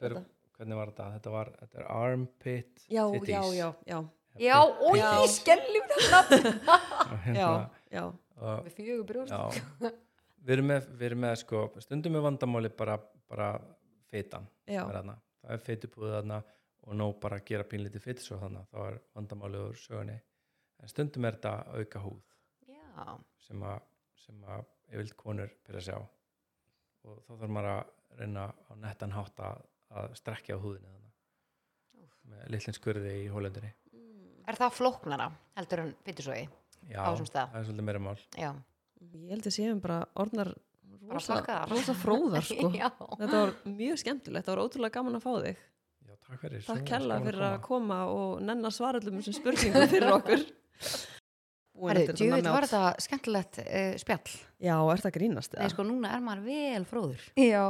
hver, 0.00 0.14
Þetta. 0.16 0.22
hvernig 0.58 0.78
var 0.80 0.90
þetta? 0.90 1.04
Þetta 1.16 1.30
var 1.36 1.50
þetta 1.60 1.78
er 1.78 1.86
armpit 1.94 2.82
Já, 2.90 3.04
titties. 3.12 3.30
já, 3.30 3.42
já, 3.54 3.68
já, 3.86 4.00
Já, 4.40 4.58
Já. 5.00 5.10
skellum 5.30 5.86
þetta 5.90 6.38
Og 7.10 7.28
já, 7.34 7.50
já. 7.94 8.04
og, 8.40 8.64
með 8.66 8.74
fjögur 8.76 9.06
brjóst 9.08 9.30
já, 9.34 9.92
við 10.40 10.54
erum 10.56 10.68
með, 10.72 10.88
við 10.98 11.06
erum 11.10 11.22
með 11.26 11.34
sko, 11.44 11.62
stundum 11.84 12.16
er 12.18 12.24
vandamáli 12.26 12.70
bara, 12.78 12.98
bara 13.30 13.48
fitan 14.10 14.46
Já, 14.66 14.82
er 14.88 14.96
þarna. 15.00 15.16
það 15.44 15.54
er 15.56 15.64
fitupúið 15.66 16.14
þarna 16.18 16.40
og 16.88 16.96
nóg 16.96 17.16
bara 17.22 17.38
að 17.40 17.46
gera 17.50 17.66
pínlítið 17.70 18.02
fit 18.06 18.22
svo 18.24 18.38
þarna 18.40 18.62
þá 18.72 18.78
er 18.88 19.00
vandamáli 19.14 19.62
úr 19.68 19.78
sögunni 19.78 20.18
en 20.80 20.92
stundum 20.92 21.26
er 21.28 21.36
þetta 21.38 21.54
að 21.60 21.80
auka 21.82 22.02
húð 22.04 22.20
Já, 22.70 23.16
sem 23.46 23.64
að, 23.66 23.82
sem 24.24 24.44
að 24.48 24.64
ég 24.90 25.02
vild 25.02 25.16
konur 25.18 25.52
byrja 25.66 25.80
að 25.80 25.86
sjá. 25.88 25.98
Og 27.08 27.20
þá 27.26 27.32
þarf 27.34 27.52
maður 27.56 27.70
að 27.74 27.92
reyna 28.20 28.46
á 28.50 28.72
nettan 28.82 29.14
hátt 29.16 29.44
að, 29.46 29.60
að 29.96 30.16
strekja 30.20 30.56
á 30.56 30.60
þarna. 30.60 30.96
Með 32.30 32.50
litlinn 32.54 32.76
skurði 32.76 33.14
í 33.24 33.28
hólendinni. 33.32 33.70
Er 34.50 34.58
það 34.58 34.76
flóknara 34.76 35.30
heldur 35.56 35.84
en 35.84 35.94
já, 36.88 37.00
Á 37.04 37.10
þessum 37.12 37.28
stað. 37.28 37.52
það 37.52 37.60
er 37.60 37.66
svolítið 37.68 37.86
meira 37.86 38.02
mál. 38.02 38.18
Já, 38.38 38.50
ég 39.14 39.32
held 39.34 39.48
að 39.48 39.56
séum 39.56 39.80
bara 39.82 39.98
orðnar 40.20 40.52
rosa, 41.10 41.40
rosa 41.70 41.96
fróðar, 41.98 42.46
sko. 42.46 42.70
Já, 42.80 42.88
Þetta 42.90 43.42
var 43.42 43.52
mjög 43.66 44.00
skemmtilegt, 44.04 44.46
það 44.46 44.54
var 44.56 44.62
ótrúlega 44.64 44.96
gaman 44.98 45.18
að 45.18 45.26
fá 45.26 45.32
þig. 45.44 45.60
já, 46.06 46.14
takk 46.26 46.40
fyrir. 46.44 46.64
Takk 46.66 46.86
kella 46.88 47.20
fyrir 47.26 47.46
að 47.50 47.58
koma. 47.66 48.00
og 48.14 48.40
nenna 48.46 48.72
svarallum 48.74 49.20
þessum 49.20 49.38
spurningum 49.40 49.92
fyrir 49.92 50.16
okkur. 50.16 50.46
Herri, 50.80 52.02
eftir 52.04 52.18
djú, 52.18 52.30
þetta 52.34 52.52
var 52.52 52.66
þetta 52.68 53.04
skemmtilegt 53.06 53.60
uh, 53.62 53.92
spjall 54.00 54.32
Já, 54.60 54.74
er 54.92 55.00
það 55.04 55.14
grínast? 55.16 55.54
Nei, 55.56 55.68
sko, 55.72 55.84
núna 55.88 56.10
er 56.16 56.24
maður 56.24 56.42
vel 56.50 56.82
fróður 56.88 57.22
já, 57.40 57.62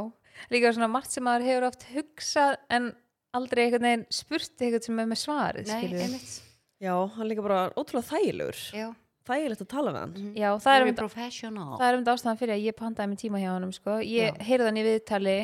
líka 0.50 0.72
svona 0.74 0.88
margt 0.90 1.14
sem 1.14 1.26
maður 1.26 1.46
hefur 1.46 1.66
oft 1.68 1.84
hugsað 1.94 2.56
en 2.74 2.88
aldrei 3.36 3.66
einhvern 3.68 3.86
veginn 3.86 4.06
spurt 4.14 4.56
eitthvað 4.64 4.88
sem 4.88 4.98
er 5.04 5.11
með 5.12 5.20
svarið 5.22 5.68
Nei, 5.70 5.76
skilurðu. 5.76 6.06
einmitt 6.08 6.38
Já, 6.80 6.94
hann 7.14 7.28
líka 7.28 7.42
bara 7.44 7.58
ótrúlega 7.76 8.08
þægilegur. 8.08 8.61
Já, 8.72 8.86
Þægilegt 9.28 9.61
að 9.62 9.68
tala 9.68 9.90
við 9.92 9.98
hann. 10.00 10.30
já, 10.40 10.48
það 10.64 10.74
er 10.78 10.84
um 10.86 10.94
professional 10.96 11.74
það 11.76 11.86
er 11.90 11.98
um 11.98 12.06
ástæðan 12.08 12.38
fyrir 12.40 12.54
að 12.56 12.62
ég 12.64 12.76
pantaði 12.78 13.11
mér 13.12 13.20
tíma 13.20 13.42
hjá 13.42 13.50
honum 13.52 13.74
sko. 13.76 13.98
ég 14.00 14.38
heyrði 14.48 14.66
hann 14.70 14.80
í 14.80 14.84
viðtali 14.88 15.34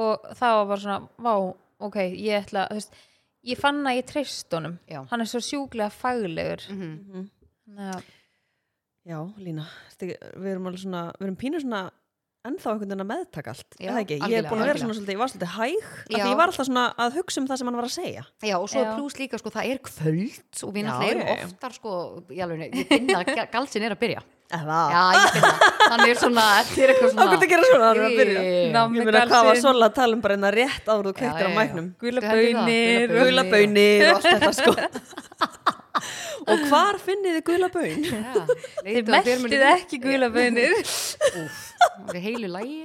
og 0.00 0.24
það 0.40 0.54
var 0.56 0.66
bara 0.72 0.82
svona, 0.86 0.96
vá, 1.20 1.34
ok 1.84 1.98
ég 2.16 2.40
ætla, 2.40 2.64
þú 2.72 2.78
veist, 2.80 2.96
ég 3.46 3.56
fann 3.58 3.82
að 3.86 3.96
ég 4.00 4.06
treyst 4.10 4.50
honum 4.52 4.78
Já. 4.90 5.04
hann 5.10 5.20
er 5.20 5.28
svo 5.30 5.40
sjúklega 5.40 5.90
faglegur 5.92 6.66
Mhm. 6.68 6.90
Mhm. 7.10 7.28
Þannig 7.70 7.94
að- 7.94 8.04
Já, 9.06 9.18
Lína, 9.38 9.64
ekki- 9.98 10.18
við 10.36 10.50
erum 10.52 10.66
alveg 10.68 10.82
svona, 10.84 11.12
við 11.18 11.24
erum 11.26 11.36
pínu 11.36 11.60
svona 11.62 11.90
ennþá 12.44 12.70
einhvern 12.72 12.88
veginn 12.88 13.00
að 13.04 13.08
meðtaka 13.10 13.48
allt, 13.52 13.74
Já? 13.80 13.90
Ég 13.96 14.32
er 14.32 14.44
búin 14.48 14.60
að 14.60 14.66
vera 14.68 14.78
svona 14.80 14.94
svolítið, 14.96 15.14
ég 15.14 15.18
var 15.18 15.28
svolítið 15.28 15.54
hæg, 15.56 15.84
af 15.84 16.10
Já. 16.10 16.24
því 16.24 16.30
ég 16.30 16.36
var 16.36 16.48
alltaf 16.48 16.66
svona 16.68 16.84
að 16.96 17.12
hugsa 17.16 17.38
um 17.40 17.48
það 17.48 17.58
sem 17.58 17.66
hann 17.66 17.76
var 17.76 17.84
að 17.84 17.96
segja. 17.96 18.24
Já, 18.42 18.56
og 18.60 18.68
svo 18.68 18.80
Já. 18.84 18.94
pluss 18.96 19.14
líka, 19.20 19.38
sko, 19.38 19.50
það 19.50 19.70
er 19.72 19.78
kvöld 19.78 20.64
og 20.64 20.74
við 20.74 20.82
Já, 20.84 20.88
náttúrulega 20.88 21.10
erum 21.10 21.22
já, 21.26 21.36
já. 21.36 21.44
oftar, 21.44 21.72
sko, 21.72 22.24
ég 22.30 22.42
alveg, 22.44 22.74
ég 22.74 22.86
finna 22.88 23.24
að 23.24 23.50
galsin 23.52 23.82
er 23.82 23.90
að 23.96 24.00
byrja. 24.00 24.22
Já, 24.90 25.02
ég 25.14 25.34
finna, 25.36 25.50
hann 25.90 26.02
er 26.08 26.18
svona, 26.18 26.44
þetta 26.58 26.82
er 26.86 26.92
eitthvað 26.94 27.12
svona. 27.12 27.26
Ákvæmt 27.26 27.44
að 27.46 27.52
gera 27.52 27.68
svona, 27.70 27.90
er 27.90 28.00
að 28.02 28.16
byrja. 28.20 28.40
Ég 28.42 28.90
meina, 29.06 29.22
hvað 29.30 29.46
var. 29.50 29.60
Sola 29.62 29.88
að 29.90 29.94
tala 30.00 30.16
um 30.18 30.22
bara 30.24 30.36
en 30.40 30.46
að 30.48 30.56
rétt 30.58 30.90
áður 30.90 31.08
þú 31.10 31.14
kveiktir 31.20 31.46
Já, 31.46 31.50
á 31.50 31.58
mæknum? 31.60 31.88
Gula 33.14 33.44
bönir 33.54 34.06
og 34.08 34.16
allt 34.16 34.26
þetta 34.26 34.52
sko. 34.58 34.74
og 36.50 36.62
hvar 36.70 36.98
finnið 37.04 37.38
þið? 37.38 38.06
Já, 38.10 38.34
þið 38.86 39.10
meltið 39.14 39.64
ekki 39.70 40.00
Úff, 41.40 41.58
það 42.08 42.14
er 42.16 42.24
heilu 42.26 42.50
lægi. 42.56 42.78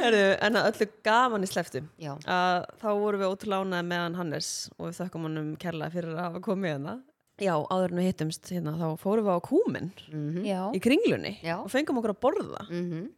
Herru, 0.00 0.24
en 0.46 0.58
að 0.60 0.68
öllu 0.70 0.86
gaman 1.04 1.44
í 1.44 1.50
sleftu. 1.50 1.82
Já, 2.00 2.12
Að 2.30 2.62
þá 2.82 2.88
vorum 3.02 3.22
við 3.24 3.32
ótrúlega 3.34 3.66
ánægð 3.66 3.88
meðan 3.90 4.18
Hannes 4.20 4.50
og 4.78 4.90
við 4.90 5.00
þökkum 5.02 5.26
honum 5.28 5.50
kærlega 5.60 5.94
fyrir 5.96 6.14
að 6.14 6.22
hafa 6.28 6.44
komið 6.46 6.74
hérna. 6.76 6.94
Já, 7.40 7.54
áður 7.72 7.94
en 7.94 8.00
við 8.02 8.08
hittumst 8.10 8.50
hérna, 8.52 8.74
þá 8.76 8.86
fórum 9.00 9.24
við 9.26 9.36
á 9.36 9.40
kúmin 9.46 9.88
mhm, 10.12 10.44
já, 10.44 10.60
í 10.76 10.80
kringlunni 10.84 11.32
Já. 11.42 11.56
og 11.62 11.70
fengum 11.72 11.98
okkur 12.02 12.12
að 12.14 12.20
borða. 12.26 12.62
mhm. 12.68 13.08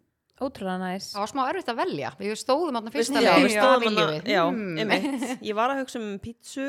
ótrúlega 0.43 0.79
næs 0.83 1.11
Það 1.13 1.23
var 1.23 1.31
smá 1.33 1.43
erfitt 1.51 1.69
að 1.71 1.77
velja. 1.83 2.11
Við 2.19 2.33
stóðum 2.41 2.79
Hvað 3.59 3.85
hana, 3.85 3.85
viljum 3.85 4.11
við? 4.15 4.31
já, 4.33 4.43
Hmm. 4.49 4.79
einmitt. 4.79 5.43
Ég 5.43 5.55
var 5.55 5.71
að 5.71 5.81
hugsa 5.83 5.99
um 6.01 6.19
pítsu 6.19 6.69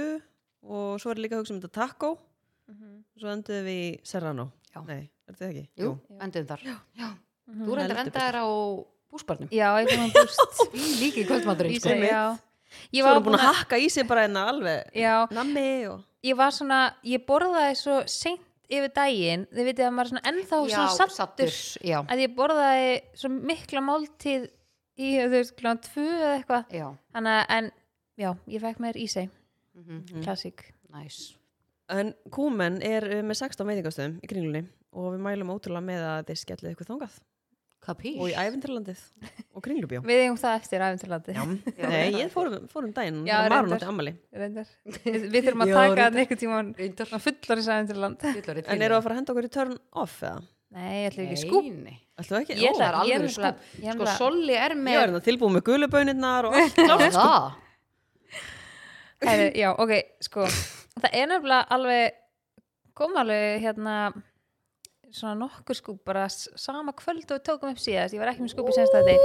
og 0.64 1.00
svo 1.02 1.12
er 1.12 1.18
ég 1.18 1.24
líka 1.26 1.36
að 1.38 1.42
hugsa 1.44 1.54
um 1.56 1.62
þetta 1.62 1.74
taco 1.80 2.12
svo 3.20 3.30
enduðum 3.34 3.66
við 3.68 3.80
í 3.84 4.00
Serrano. 4.04 4.52
Já. 4.74 4.82
Nei, 4.88 5.10
er 5.28 5.34
þetta 5.38 5.50
ekki? 5.50 5.64
Jú, 5.78 5.92
endum 6.22 6.46
þar. 6.50 6.62
Já. 6.66 7.10
Mhm. 7.48 7.66
Þú 7.68 7.76
reyndar 7.78 8.00
endaðir 8.06 8.38
á 8.42 8.46
búsbarnum. 9.14 9.50
já, 9.54 9.68
ég 9.84 9.90
fann 9.94 10.08
að 10.08 10.14
búst 10.18 10.64
líki 11.02 11.26
kvöldmaturinn, 11.28 11.76
Í 11.76 11.80
sko. 11.82 11.90
ég 12.94 13.02
Svo 13.02 13.06
var 13.06 13.12
erum 13.14 13.24
búin 13.28 13.34
búin 13.34 13.40
að 13.40 13.46
að 13.46 13.54
hakka 13.60 13.78
í 13.78 13.90
sig 13.94 14.08
bara 14.10 14.24
enna 14.26 14.48
alveg 14.50 14.90
já, 14.98 15.28
nammi 15.30 15.66
og... 15.92 16.02
ég 16.24 16.38
var 16.40 16.52
svona, 16.56 16.80
ég 17.08 17.24
borðaði 17.28 17.78
svo 17.80 18.00
seint 18.10 18.42
yfir 18.74 18.90
daginn, 18.96 19.46
þið 19.54 19.68
vitið 19.70 19.86
að 19.90 19.94
maður 19.94 20.12
svona 20.14 20.26
ennþá 20.32 20.60
svona 20.72 21.08
sattur 21.14 21.52
Já, 21.86 21.98
að 22.10 22.22
ég 22.24 22.36
borðaði 22.38 22.92
svo 23.20 23.30
mikla 23.36 23.84
máltíð 23.86 24.48
í, 24.48 25.10
þú 25.20 25.30
veist, 25.34 25.56
kláðan 25.60 25.82
tvö 25.90 26.06
eða 26.16 26.34
eitthvað. 26.40 26.74
Já. 26.74 26.88
þannig 27.18 27.38
að, 27.38 27.46
en, 27.58 27.72
já, 28.24 28.30
ég 28.56 28.64
fekk 28.68 28.84
mér 28.88 29.00
í 29.04 29.08
sig 29.12 29.30
Mhm, 29.74 30.22
klassík. 30.22 30.68
Næs. 30.94 31.16
En 31.90 32.12
Kúmen 32.30 32.76
er 32.86 33.02
uh, 33.10 33.22
með 33.26 33.40
16 33.42 33.66
veitingastöðum 33.66 34.20
í 34.22 34.28
kringlunni 34.30 34.68
og 34.94 35.16
við 35.16 35.24
mælum 35.26 35.50
ótrúlega 35.56 35.82
með 35.88 36.04
að 36.06 36.20
þið 36.28 36.38
skellið 36.44 36.76
ykkur 36.76 36.90
þangað 36.92 37.16
Kapís. 37.84 38.16
og 38.18 38.30
í 38.32 38.34
æfintirlandið 38.40 39.00
og 39.54 39.64
kringlubjó. 39.66 40.00
við 40.08 40.22
eigum 40.24 40.38
það 40.40 40.54
eftir 40.62 40.84
æfinturlandi 40.86 41.34
Já, 41.36 41.42
Já, 41.44 41.88
nei, 41.90 42.12
það 42.14 42.20
ég 42.22 42.30
fórum, 42.32 42.68
fórum 42.72 42.94
daginn, 42.96 43.18
Já, 43.28 43.34
það 43.36 43.44
var 43.44 43.50
reyndar. 43.52 43.68
náttúrulega 43.74 43.92
ammali. 43.94 44.14
reyndar 44.34 44.68
við, 45.04 45.26
við 45.34 45.48
þurfum 45.50 45.64
að 45.66 45.68
Já, 45.68 45.76
taka 45.76 45.84
reyndar. 45.84 46.14
það 46.14 46.22
einhvern 46.24 46.42
tímann 46.44 46.70
Reyndar. 46.80 47.12
fullar 47.28 47.60
í 47.60 47.66
æfinturland 47.68 48.26
En 48.74 48.82
eru 48.88 48.96
að 48.96 49.04
fara 49.04 49.14
að 49.14 49.20
henda 49.20 49.34
okkur 49.36 49.50
í 49.50 49.54
turn 49.58 49.78
off 50.06 50.16
eða? 50.24 50.42
nei, 50.74 50.94
ég 51.04 51.12
ætla 51.12 51.24
ekki 51.28 51.42
skúp 51.44 51.68
Nei, 51.84 51.98
Ætlu 52.24 52.38
ekki? 52.40 52.56
ég 52.62 52.72
ætla 52.72 52.86
það 52.86 52.94
er 52.94 52.94
ég 52.94 53.02
alvöru 53.04 53.14
er 53.14 53.28
nefnilega- 53.28 53.58
ég 53.58 53.88
er 53.90 53.94
Sko, 53.94 54.04
nefnilega- 54.04 54.18
Solli 54.18 54.56
er 54.56 54.72
Ég 54.74 54.78
með... 54.86 54.96
var 54.98 55.08
hérna 55.08 55.22
tilbúið 55.28 55.54
með 55.58 55.64
gulubönirnar 55.70 56.46
og 56.50 56.54
allt. 56.54 56.76
Já, 56.90 56.98
það. 57.20 57.54
Heyrðu, 59.24 59.50
já, 59.56 59.70
ok, 59.80 59.94
sko 60.26 60.46
það 61.00 61.14
er 61.16 61.28
nefnilega 61.32 61.68
alveg 61.72 62.18
kom 62.98 63.14
alveg 63.22 63.62
hérna 63.64 63.94
svona 65.14 65.36
nokkur 65.38 65.78
skúp 65.78 66.02
bara 66.08 66.26
sama 66.30 66.94
kvöld 66.98 67.26
og 67.28 67.38
við 67.38 67.46
tókum 67.48 67.74
upp 67.74 67.82
síðast. 67.82 68.16
Ég 68.16 68.22
var 68.22 68.32
ekki 68.32 68.46
með 68.46 68.54
skúpi 68.56 68.76
senst 68.76 68.96
þetta 68.96 69.16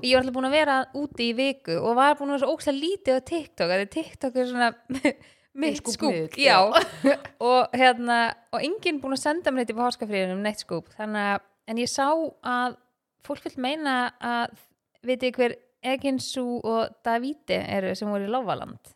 ég 0.00 0.14
var 0.14 0.22
alltaf 0.22 0.36
búin 0.36 0.48
að 0.48 0.56
vera 0.56 0.76
úti 1.00 1.28
í 1.30 1.36
viku 1.38 1.78
og 1.80 1.96
var 1.98 2.18
búin 2.18 2.32
að 2.32 2.38
vera 2.38 2.44
svo 2.44 2.56
ókslega 2.56 2.80
lítið 2.80 3.18
á 3.18 3.20
TikTok 3.30 3.74
að 3.74 3.84
TikTok 3.94 4.38
er 4.40 4.48
svona 4.50 4.70
mitt 5.60 5.80
skúp, 5.80 5.98
skúpmiðill, 5.98 6.40
já. 6.40 6.58
og 7.50 7.76
hérna, 7.76 8.20
og 8.50 8.64
enginn 8.64 9.02
búin 9.02 9.18
að 9.18 9.24
senda 9.26 9.52
mér 9.52 9.66
þetta 9.66 9.78
på 9.78 9.86
háskafríðunum 9.88 10.42
neitt 10.44 10.64
skúp. 10.64 10.88
Þannig 10.96 11.30
að, 11.34 11.44
en 11.70 11.82
ég 11.84 11.92
sá 11.92 12.08
að 12.08 12.80
fólk 13.24 13.46
vil 13.48 13.56
meina 13.68 13.98
að 14.24 14.56
veitir 15.04 15.36
hver 15.36 15.58
Eginsu 15.84 16.44
og 16.64 16.94
Davide 17.04 17.60
eru 17.68 17.92
sem 17.96 18.08
voru 18.08 18.24
í 18.24 18.30
Lofaland 18.32 18.94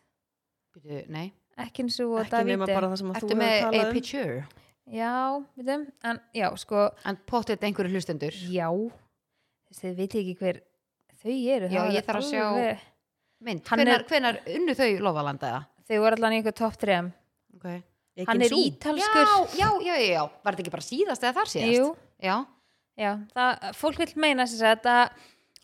Býtu, 0.73 1.03
Nei. 1.13 1.29
Ekinsu 1.59 2.07
og 2.07 2.23
að 2.23 2.31
Ertu 2.31 3.35
með 3.37 3.53
hefur 3.53 3.75
a 3.75 3.83
um. 3.83 3.93
picture? 3.93 4.43
Já, 4.91 5.39
veitum, 5.57 5.87
en 6.03 6.19
já, 6.33 6.49
sko 6.57 6.89
En 7.05 7.17
pottet 7.29 7.61
einhverju 7.63 7.91
hlustendur. 7.93 8.33
já, 8.49 8.69
þið 9.79 9.95
veit 9.99 10.15
ekki 10.21 10.35
hver 10.39 10.61
þau 11.21 11.35
eru 11.55 11.69
Já, 11.69 11.83
ég 11.93 12.05
þarf 12.07 12.21
að 12.23 12.29
sjá- 12.31 12.47
alveg- 12.49 12.85
Mynd, 13.41 13.61
hvenar, 13.63 14.03
hvenar 14.09 14.39
unnu 14.55 14.73
þau 14.75 14.89
lofalandaða? 14.99 15.65
þau 15.89 15.99
voru 16.03 16.15
allan 16.17 16.33
í 16.33 16.41
ykkur 16.43 16.55
top 16.55 16.77
3 16.77 17.11
Okay. 17.59 17.81
hann 18.27 18.41
er 18.41 18.49
ítalskur 18.55 19.25
Já, 19.25 19.47
já, 19.57 19.69
já, 19.83 19.95
já. 19.99 20.21
Var 20.43 20.53
þetta 20.55 20.63
ekki 20.63 20.71
bara 20.71 20.85
síðast 20.85 21.23
eða 21.23 21.33
þar 21.39 21.49
síðast? 21.53 21.75
jú, 21.77 21.95
Já. 22.23 22.45
já, 22.97 23.11
það, 23.35 23.75
fólk 23.75 23.97
vil 23.97 24.13
meina 24.15 24.45
sagt 24.47 24.85
að, 24.85 25.09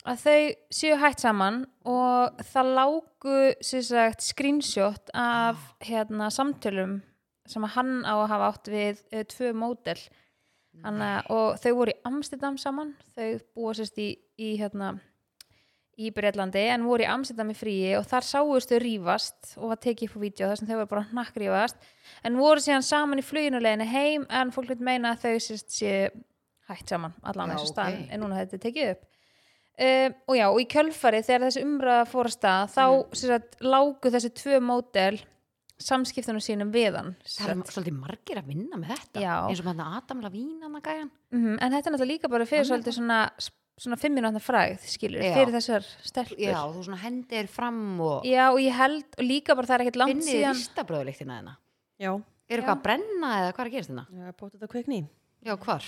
að 0.06 0.20
þau 0.24 0.54
séu 0.70 0.96
hætt 1.00 1.20
saman 1.20 1.66
og 1.84 2.36
það 2.52 2.72
lágu 2.78 3.36
sagt 3.62 4.20
screenshot 4.22 5.10
af 5.14 5.56
hérna 5.80 6.28
samtölum 6.32 7.02
sem 7.50 7.66
að 7.66 7.74
hann 7.76 7.92
á 8.04 8.14
að 8.14 8.30
hafa 8.34 8.52
átt 8.52 8.70
við 8.72 9.02
uh, 9.12 9.24
tvö 9.32 9.52
mótel 9.56 9.98
Hanna, 10.84 11.10
og 11.32 11.56
þau 11.62 11.72
voru 11.78 11.92
í 11.94 12.00
Amsterdam 12.04 12.56
saman. 12.60 12.94
Þau 13.16 13.38
búa 13.56 13.74
sérst 13.76 13.96
í, 14.02 14.10
í 14.36 14.56
hérna 14.60 14.96
í 15.96 16.10
Breitlandi 16.12 16.66
en 16.68 16.84
voru 16.84 17.06
í 17.06 17.08
Amsterdam 17.08 17.50
í 17.52 17.56
fríi 17.56 17.94
og 17.96 18.04
þar 18.08 18.26
sáust 18.28 18.72
þau 18.72 18.80
rífast 18.82 19.54
og 19.56 19.70
var 19.72 19.80
tekið 19.80 20.10
upp 20.10 20.18
á 20.20 20.24
vídeo 20.26 20.48
þar 20.50 20.60
sem 20.60 20.68
þau 20.68 20.76
voru 20.76 20.90
bara 20.90 21.06
hnakkrífast. 21.12 21.90
En 22.28 22.36
voru 22.40 22.62
síðan 22.62 22.84
saman 22.84 23.22
í 23.22 23.24
fluginuleginni 23.24 23.88
heim 23.88 24.26
en 24.28 24.52
fólk 24.52 24.74
vil 24.74 24.84
meina 24.84 25.14
að 25.14 25.24
þau 25.24 25.44
sérst 25.46 25.72
sé 25.78 25.94
hætt 26.68 26.92
saman 26.92 27.14
allan 27.24 27.54
þessu 27.54 27.70
ok. 27.70 27.72
stað 27.72 28.00
en 28.10 28.22
núna 28.22 28.42
þetta 28.42 28.60
tekið 28.66 28.92
upp. 28.96 29.06
Um, 29.76 30.14
og 30.24 30.36
já 30.38 30.46
og 30.48 30.60
í 30.60 30.68
kjölfari 30.72 31.18
þegar 31.24 31.42
þessi 31.46 31.64
umræða 31.64 32.04
fór 32.08 32.28
að 32.28 32.36
stað 32.36 32.70
þá 32.72 32.84
mm. 32.84 33.16
sérst 33.20 33.58
lágu 33.64 34.12
þessi 34.12 34.30
tvö 34.36 34.60
mótel 34.64 35.18
samskiptunum 35.82 36.40
sínum 36.40 36.70
við 36.72 36.96
hann 36.96 37.12
Það 37.26 37.50
er 37.52 37.60
svolítið 37.74 37.96
margir 37.98 38.40
að 38.40 38.48
vinna 38.48 38.78
með 38.80 38.94
þetta. 38.94 39.20
Já. 39.20 39.34
Eins 39.50 39.60
og 39.60 39.68
hann 39.70 39.82
Adam 39.84 40.22
Lavín 40.24 40.80
gæjan. 40.82 41.10
Mhm, 41.32 41.58
en 41.60 41.72
þetta 41.72 41.86
er 41.86 41.92
náttúrulega 41.92 42.12
líka 42.14 42.30
bara 42.32 42.46
fyrir 42.48 42.64
Hann 42.64 42.66
er 42.66 42.82
svolítið 42.82 42.96
svona, 42.96 43.18
svona 43.78 43.98
fimm 44.00 44.14
minútna 44.16 44.40
frægð 44.40 44.86
skilur, 44.88 45.20
Já. 45.20 45.34
fyrir 45.36 45.52
þessar 45.52 45.84
stelpur 46.02 46.38
Já, 46.40 46.62
þú 46.72 46.84
svona 46.86 47.00
hendir 47.02 47.48
fram 47.48 48.00
og 48.00 48.24
Já, 48.24 48.50
og 48.52 48.58
ég 48.58 48.72
held, 48.72 49.04
og 49.18 49.24
líka 49.24 49.54
bara 49.54 49.66
það 49.66 49.76
er 49.80 49.84
ekkert 49.86 50.00
langt 50.00 50.24
síðan 50.24 50.56
ristabröðuliktina 50.56 51.36
þeirna. 51.40 51.56
Já, 52.00 52.22
Er 52.46 52.60
Já. 52.60 52.62
eitthvað 52.62 52.76
að 52.78 52.82
brenna 52.82 53.30
eða 53.40 53.52
hvað 53.52 53.60
er 53.64 53.66
að 53.66 53.72
gerast 53.74 53.90
þeirna? 53.90 54.06
Já, 54.14 54.32
potið 54.38 54.62
að 54.62 54.70
kveikni. 54.70 55.08
Já, 55.44 55.56
hvar? 55.56 55.84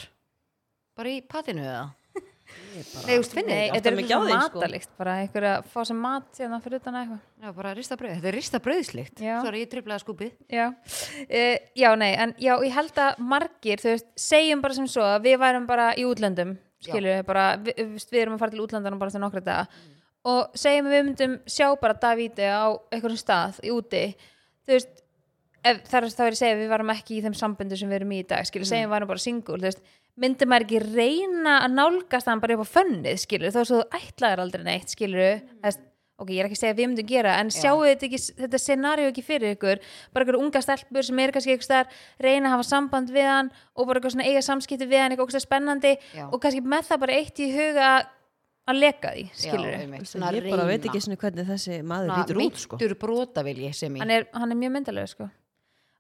Bara 0.99 1.09
í 1.09 1.21
patinu 1.23 1.63
eða? 1.63 1.85
Nei, 2.49 2.83
þú 2.85 3.43
Nei, 3.43 3.57
þið 3.59 3.75
þetta 3.75 3.91
er 3.91 3.97
því, 3.99 4.05
sko. 4.09 4.21
matalikt? 4.29 4.93
Bara 5.01 5.17
einhver 5.23 5.49
að 5.51 5.67
fá 5.73 5.81
sem 5.89 5.99
mat 6.05 6.29
síðan 6.37 6.63
fyrir 6.65 6.83
utan 6.83 7.01
eitthvað? 7.01 7.25
Já, 7.43 7.51
bara 7.57 7.75
ristabröð. 7.77 8.15
Þetta 8.19 8.31
er 8.31 8.39
ristabröðslikt. 8.39 9.25
Já. 9.25 9.35
Sorry, 9.45 9.65
ég 9.65 9.73
triplaði 9.73 10.05
skúpið. 10.05 10.33
Já, 10.53 10.69
uh, 10.71 11.59
já, 11.83 11.91
nei, 12.01 12.13
en 12.15 12.33
já, 12.39 12.55
ég 12.65 12.79
held 12.79 13.03
að 13.05 13.21
margir, 13.35 13.83
þú 13.83 13.93
veist, 13.95 14.09
segjum 14.29 14.65
bara 14.65 14.79
sem 14.79 14.89
svo 14.91 15.05
að 15.07 15.29
við 15.29 15.39
værum 15.43 15.69
bara 15.69 15.91
í 15.99 16.07
útlöndum 16.09 16.57
skilur 16.85 17.11
við 17.11 17.27
bara, 17.27 17.45
við, 17.63 17.81
við, 17.97 18.21
erum 18.23 18.37
að 18.37 18.45
fara 18.45 18.55
til 18.55 18.63
útlöndanum 18.65 19.01
bara 19.01 19.15
til 19.15 19.23
nokkra 19.23 19.45
daga. 19.45 19.85
Og 20.29 20.59
segjum 20.59 20.91
við 20.93 21.05
myndum 21.07 21.37
sjá 21.49 21.69
bara 21.81 21.97
Davíti 21.99 22.47
á 22.47 22.75
einhverjum 22.93 23.21
stað 23.21 23.61
í 23.65 23.73
úti. 23.75 24.03
Þú 24.67 24.75
veist, 24.75 25.03
ef, 25.65 25.81
það 25.89 25.99
er 25.99 26.11
þá 26.13 26.23
er 26.25 26.29
ég 26.29 26.37
að 26.37 26.41
segja 26.43 26.59
við 26.59 26.73
varum 26.73 26.93
ekki 26.95 27.17
í 27.17 27.23
þeim 27.25 27.37
sambundu 27.39 27.79
sem 27.79 27.91
við 27.91 28.01
erum 28.01 28.15
í 28.15 28.21
í 28.23 28.27
dag 28.29 28.47
skilur, 28.49 28.69
segjum 28.69 28.89
við 28.89 28.95
varum 28.95 29.11
bara 29.11 29.25
single, 29.25 29.59
þú 29.59 29.69
veist 29.69 29.83
myndi 30.19 30.49
maður 30.49 30.67
ekki 30.67 30.81
reyna 30.87 31.61
að 31.65 31.77
nálgast 31.77 32.31
hann 32.31 32.43
bara 32.43 32.57
upp 32.59 32.67
á 32.67 32.75
fönnið, 32.79 33.21
skilur, 33.23 33.55
þó 33.55 33.61
svo 33.63 33.83
þú 33.83 34.01
ætlaðir 34.01 34.43
aldrei 34.45 34.67
neitt, 34.67 34.93
skilur, 34.95 35.39
mm. 35.39 35.87
ok, 36.19 36.33
ég 36.35 36.43
er 36.43 36.49
ekki 36.49 36.59
að 36.59 36.63
segja 36.63 36.75
að 36.75 36.81
við 36.81 36.91
myndum 36.91 37.09
gera, 37.13 37.39
en 37.39 37.53
Já. 37.53 37.59
sjáu 37.63 37.87
þetta, 37.87 38.09
ekki, 38.09 38.21
þetta 38.43 38.61
scenaríu 38.65 39.09
ekki 39.13 39.27
fyrir 39.27 39.57
ykkur 39.57 39.83
bara 40.15 40.27
ykkur 40.27 40.41
unga 40.41 40.63
stelpur 40.65 41.09
sem 41.09 41.23
er 41.23 41.35
kannski 41.37 41.55
eitthvað 41.55 41.71
staðar 41.71 42.05
reyna 42.27 42.51
að 42.51 42.57
hafa 42.57 42.69
samband 42.73 43.15
við 43.15 43.31
hann 43.31 43.51
og 43.75 43.89
bara 43.89 44.01
eitthvað 44.01 44.17
svona 44.17 44.29
eiga 44.29 44.45
samskipti 44.49 44.91
við 44.91 45.05
hann, 45.05 45.15
eitthvað 45.15 45.31
ógeðslega 45.31 45.47
spennandi 45.47 45.97
Já. 46.17 46.25
og 46.27 46.39
kannski 46.43 46.65
með 46.67 46.89
það 46.91 47.05
bara 47.07 47.19
eitt 47.23 47.43
í 47.45 47.51
huga 47.55 47.91
að 48.69 48.81
leka 48.83 49.13
því, 49.15 49.27
skilur 49.33 49.71
Já, 49.71 49.77
einmitt. 49.83 50.09
Svona 50.11 50.33
Ég 50.37 50.49
bara 50.53 50.67
veit 50.69 50.87
ekki 50.89 51.01
svona 51.01 51.19
hvernig 51.23 51.47
þessi 51.49 51.79
maður 51.89 52.11
lítur 52.19 52.41
út, 52.45 52.59
sko. 52.61 52.79
Hann 54.03 54.13
er, 54.13 54.27
hann 54.35 54.53
er 54.53 54.59
mjög 54.61 54.75
myndalega 54.75 55.13
sko. 55.15 55.29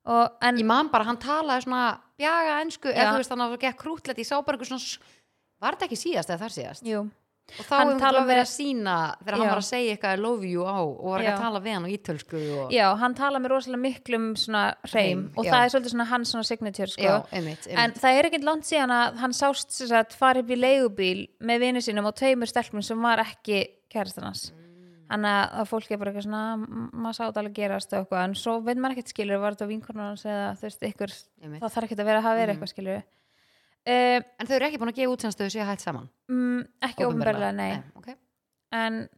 Og, 0.08 0.40
en 0.48 0.60
Ég 0.60 0.68
man 0.68 0.90
bara, 0.92 1.06
hann 1.08 1.20
talaði 1.22 1.66
svona 1.66 1.86
bjaga 2.18 2.58
ensku, 2.64 2.90
Já. 2.90 2.96
eða 2.96 3.14
þú 3.14 3.22
veist, 3.22 3.32
hann 3.34 3.44
var 3.44 3.62
gekk 3.62 3.80
krútlegt, 3.84 4.20
ég 4.20 4.28
sá 4.28 4.36
bara 4.40 4.58
eitthvað 4.58 4.74
svona, 4.74 5.14
var 5.62 5.76
þetta 5.76 5.88
ekki 5.88 6.02
síðast 6.02 6.32
eða 6.32 6.42
þar 6.44 6.54
síðast? 6.56 6.86
jú, 6.88 7.04
og 7.48 7.64
þá 7.64 7.74
Hann 7.78 7.92
talar 8.00 8.20
það 8.20 8.30
verið 8.30 8.42
að 8.42 8.50
sína 8.50 8.94
þegar 9.22 9.36
hann 9.36 9.46
Já. 9.46 9.50
var 9.50 9.60
að 9.62 9.68
segja 9.68 9.94
eitthvað 9.94 10.18
I 10.18 10.20
love 10.20 10.48
you 10.48 10.66
á 10.68 10.78
og 10.84 11.06
var 11.08 11.24
ekki 11.24 11.32
að 11.32 11.44
tala 11.44 11.62
við 11.64 11.76
hann 11.76 11.86
á 11.88 11.90
ítölsku 11.94 12.42
og... 12.58 12.74
já, 12.74 12.84
hann 13.00 13.16
tala 13.18 13.40
með 13.40 13.54
rosalega 13.54 13.82
miklum 13.84 14.28
svona 14.36 14.64
hreim 14.90 15.24
og 15.32 15.48
já. 15.48 15.50
það 15.54 15.64
er 15.64 15.72
svolítið 15.74 15.94
svona 15.94 16.08
hans 16.12 16.34
svona 16.34 16.48
signature 16.50 16.92
sko. 16.92 17.06
já, 17.08 17.14
einmitt, 17.32 17.64
einmitt. 17.64 17.80
en 17.80 17.96
það 18.02 18.18
er 18.18 18.28
ekkert 18.28 18.48
langt 18.50 18.68
síðan 18.68 18.94
að 18.98 19.18
hann 19.22 19.36
sást 19.38 19.78
sagt, 19.80 20.18
fara 20.18 20.44
upp 20.44 20.52
í 20.52 20.60
leigubíl 20.60 21.24
með 21.40 21.64
vinnu 21.64 21.84
sínum 21.84 22.10
og 22.10 22.18
tveimur 22.20 22.52
stelpum 22.52 22.84
sem 22.84 23.08
var 23.08 23.24
ekki 23.24 23.64
kærastan 23.88 24.28
hans 24.28 24.50
þannig 25.08 25.34
að, 25.34 25.44
að 25.62 25.68
fólk 25.72 25.90
er 25.94 25.98
bara 26.02 26.10
eitthvað 26.12 26.26
svona 26.28 26.42
"M- 26.58 26.90
maður 26.92 27.16
sá 27.18 27.22
þetta 27.26 27.40
alveg 27.42 27.54
gerast 27.58 27.92
og 27.92 27.98
eitthvað. 28.02 28.24
En 28.28 28.34
svo 28.34 28.56
veit 28.60 28.76
maður 28.78 28.96
ekkert 28.98 29.12
skilur, 29.14 29.38
var 29.42 29.54
þetta 29.56 29.68
vinkornar 29.70 30.08
hans 30.12 30.24
eða 30.28 30.48
þú 30.58 30.66
veist, 30.68 30.82
ykkur, 30.90 31.14
það 31.60 31.72
þarf 31.74 31.86
ekkert 31.88 32.02
að 32.04 32.10
vera 32.10 32.18
að 32.18 32.26
hafa 32.28 32.40
verið 32.42 32.54
eitthvað 32.54 32.72
skilur 32.74 32.98
uh, 32.98 34.18
en 34.38 34.46
þau 34.48 34.56
eru 34.58 34.66
ekki 34.68 34.78
búin 34.82 34.92
að 34.92 34.98
gefa 35.00 35.12
út 35.14 35.26
þau 35.28 35.48
séu 35.54 35.64
hægt 35.68 35.80
saman? 35.86 36.08
mm, 36.28 36.64
ekki 36.88 37.06
Opinberlega? 37.06 37.48
ofnbærlega, 37.48 37.52
nei. 37.56 37.82
Okay. 37.96 38.16
en 38.72 39.08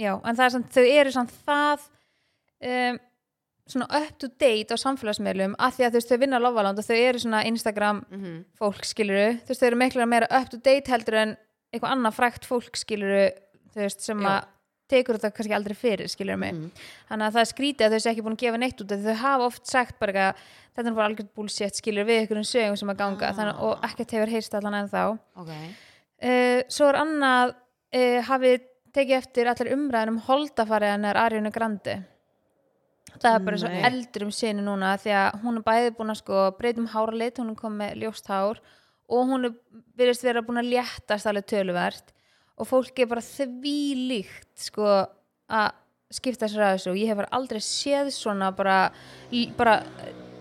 já, 0.00 0.12
en 0.24 0.36
það 0.38 0.44
er 0.46 0.54
samt, 0.56 0.70
þau 0.72 0.84
eru 1.00 1.10
samt 1.12 1.34
það 1.44 1.84
um, 2.64 2.98
svona 3.68 3.88
up 4.00 4.18
to 4.20 4.28
date 4.28 4.72
á 4.72 4.76
samfélagsmiðlum 4.80 5.54
af 5.58 5.76
því 5.76 5.84
að 5.86 5.92
þú 5.94 6.00
veist, 6.00 6.10
þau 6.12 6.18
vinna 6.24 6.36
á 6.40 6.44
Lofaland 6.44 6.78
og 6.80 6.84
þau 6.88 6.96
eru 7.00 7.18
svona 7.22 7.44
Instagram 7.48 8.02
mm 8.10 8.34
fólk 8.60 8.84
skiluru, 8.84 9.28
þú 9.44 9.52
veist, 9.52 9.60
þau 9.62 9.68
eru 9.70 9.80
miklu 9.80 10.06
meira 10.08 10.28
up 10.30 10.48
to 10.52 10.56
date 10.60 10.88
heldur 10.92 11.14
en 11.20 11.36
eitthvað 11.72 11.92
annað 11.96 12.16
frækt 12.18 12.44
fólk 12.48 12.76
skiluru, 12.80 13.30
þú 13.74 13.80
veist, 13.84 14.00
sem 14.04 14.20
að 14.24 14.44
tekur 14.88 15.16
þetta 15.18 15.32
kannski 15.34 15.54
aldrei 15.56 15.74
fyrir, 15.74 16.08
skilur 16.12 16.36
mig 16.36 16.52
Mhm. 16.54 16.70
þannig 17.08 17.26
að 17.28 17.32
það 17.34 17.40
er 17.44 17.50
skrítið 17.52 17.86
að 17.86 17.92
þau 17.94 18.00
sé 18.04 18.10
ekki 18.12 18.22
búin 18.26 18.36
að 18.36 18.42
gefa 18.44 18.58
neitt 18.60 18.80
út 18.80 18.88
þau 19.04 19.14
hafa 19.22 19.44
oft 19.46 19.66
sagt 19.66 19.98
bara 19.98 20.12
eitthvað 20.12 20.36
þetta 20.76 20.86
er 20.90 20.94
bara 20.94 21.08
algjörð 21.08 21.34
bullshit, 21.34 21.74
skilur 21.74 22.04
við 22.04 22.30
um 22.36 22.42
sögum 22.42 22.76
sem 22.78 22.88
að 22.90 22.96
ganga, 22.98 23.28
Ah. 23.28 23.32
þannig, 23.32 23.60
og 23.62 23.80
ekkert 23.82 24.10
hefur 24.10 24.30
heyrst 24.30 24.54
allan 24.54 24.74
en 24.74 24.88
þá 24.88 25.18
ok, 25.36 25.50
uh, 26.22 26.62
svo 26.68 26.88
er 26.88 26.94
annað 27.00 27.54
uh, 27.94 28.20
hafið 28.22 28.60
tekið 28.94 29.16
eftir 29.18 29.46
allir 29.46 29.72
umræðin 29.74 30.08
um 30.08 30.20
holdafariðan 30.20 31.04
er 31.06 31.16
Ariana 31.16 31.50
Grande 31.50 32.04
það 33.20 33.34
er 33.34 33.44
bara 33.46 33.56
svo 33.56 33.68
Nei. 33.68 33.82
eldur 33.88 34.22
um 34.26 34.30
sinni 34.30 34.62
núna 34.62 34.96
því 34.98 35.12
að 35.14 35.42
hún 35.42 35.56
er 35.60 35.62
bæði 35.62 35.90
búin 35.96 36.10
að 36.10 36.20
sko 36.22 36.50
breytum 36.58 36.88
háralit, 36.88 37.38
hún 37.38 37.50
er 37.50 37.58
komið 37.58 37.78
með 37.78 38.02
ljóst 38.02 38.26
hár 38.26 38.58
og 39.08 39.26
hún 39.28 39.44
er 39.46 39.54
virðist 39.96 40.22
vera 40.24 40.42
búin 40.42 40.58
að 40.62 40.70
léttast 40.74 41.26
alveg 41.26 41.46
töluvert 41.46 42.12
og 42.54 42.68
fólk 42.70 43.00
er 43.02 43.10
bara 43.10 43.24
því 43.24 43.78
líkt 44.10 44.66
sko 44.68 44.90
að 45.50 45.72
skipta 46.14 46.48
sér 46.50 46.66
að 46.66 46.76
þessu. 46.76 46.92
Og 46.92 47.00
ég 47.00 47.10
hef 47.10 47.18
bara 47.18 47.32
aldrei 47.34 47.62
séð 47.64 48.12
svona 48.14 48.52
bara, 48.54 48.78
bara 49.58 49.80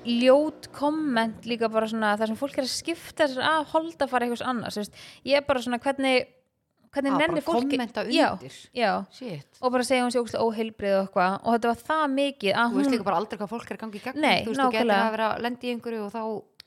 ljót 0.03 0.69
komment 0.75 1.47
líka 1.47 1.69
bara 1.71 1.87
svona 1.89 2.13
þar 2.19 2.33
sem 2.33 2.39
fólk 2.39 2.59
er 2.59 2.67
að 2.67 2.73
skipta 2.73 3.27
sér 3.31 3.43
að 3.47 3.67
holdafari 3.73 4.27
eitthvað 4.27 4.49
annars, 4.51 4.79
veist. 4.81 5.03
ég 5.23 5.39
er 5.39 5.45
bara 5.47 5.61
svona 5.63 5.79
hvernig 5.83 6.25
hvernig 6.93 7.09
ah, 7.09 7.17
bara 7.17 7.31
nennir 7.31 7.45
fólki 7.45 7.77
já, 8.13 8.27
undir. 8.35 8.57
já, 8.75 8.91
og 9.63 9.71
bara 9.73 9.85
segja 9.87 10.03
hún 10.03 10.11
sé 10.13 10.19
ógustlega 10.21 10.45
óheilbrið 10.45 10.97
og 10.97 11.07
eitthvað. 11.07 11.37
Og 11.41 11.55
þetta 11.55 11.71
var 11.71 11.79
það 11.87 12.03
mikið 12.19 12.53
að 12.53 12.67
þú 12.67 12.77
veist 12.77 12.89
hún 12.89 12.95
líka 12.97 13.07
bara 13.07 13.21
aldrei 13.23 13.39
hvað 13.39 13.53
fólk 13.55 13.71
er 13.71 13.77
að 13.79 13.83
gangi 13.85 13.97
í 13.97 14.03
gegn 14.03 14.19
Nei, 14.21 14.35
þú 14.43 14.51
veist, 14.51 14.61
þú 14.61 14.67
getur 14.75 14.89
nákvæmlega. 14.91 15.07
að 15.07 15.15
vera 15.15 15.29
að 15.31 15.47
lendi 15.47 15.69
í 15.69 15.73
einhverju 15.73 16.03
og 16.03 16.13
þá 16.13 16.23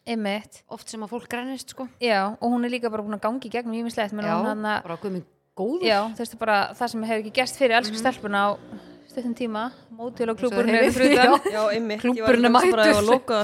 Einmitt, 0.06 0.60
oft 0.70 0.86
sem 0.86 1.02
að 1.02 1.10
fólk 1.10 1.24
grænist 1.26 1.72
sko. 1.74 1.88
Já, 1.98 2.20
og 2.38 2.52
hún 2.52 2.66
er 2.66 2.70
líka 2.70 2.90
bara 2.94 3.02
búin 3.02 3.18
að 3.18 3.24
gangi 3.24 3.48
í 3.48 3.50
gegnum 3.50 3.74
ímislegt, 3.74 4.14
menn 4.14 4.28
já, 4.28 4.36
hún 4.38 4.46
hann 4.46 4.68
að 4.70 4.84
bara 4.84 4.98
guðminn 5.02 5.24
góður. 5.56 5.88
Já, 5.88 6.00
þú 6.12 6.24
veist 6.24 6.38
bara 6.40 6.60
það 6.76 6.92
sem 6.92 7.08
hefur 7.08 7.24
ekki 7.24 7.34
gerst 7.40 7.58
fyrir 7.60 7.78
elsku 7.80 8.00
stelpuna 8.00 8.44
á 8.44 8.48
stuttum 9.16 9.34
tíma, 9.36 9.70
mótil 9.96 10.28
og 10.28 10.40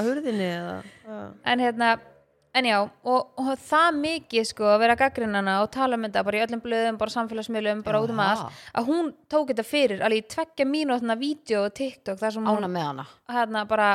hurðinni 0.07 0.49
eða... 0.53 0.75
Já. 1.07 1.19
en 1.49 1.63
hérna, 1.63 1.89
en 2.53 2.67
já 2.69 2.77
og, 2.83 3.31
og 3.41 3.51
það 3.65 3.99
mikið 4.03 4.47
sko 4.51 4.69
að 4.69 4.79
vera 4.85 4.97
gaggrinnana 4.99 5.57
og 5.63 5.71
tala 5.73 5.97
um 5.97 6.05
þetta 6.05 6.25
bara 6.27 6.39
í 6.39 6.43
öllum 6.45 6.63
blöðum, 6.63 6.99
bara 7.01 7.15
samfélagsmiðlum 7.15 7.83
bara 7.87 8.03
út 8.05 8.13
um 8.13 8.21
allt, 8.21 8.61
að 8.77 8.91
hún 8.91 9.13
tók 9.31 9.49
þetta 9.49 9.65
fyrir 9.65 10.05
alveg 10.05 10.21
í 10.21 10.27
tveggja 10.35 10.69
mínútna 10.69 11.17
vídeo 11.17 11.65
og 11.65 11.73
TikTok 11.79 12.21
þar 12.21 12.37
sem 12.37 12.45
hún 12.45 12.61
ána 12.61 12.69
með 12.75 12.89
hana. 12.91 13.07
hérna 13.33 13.65
bara 13.69 13.93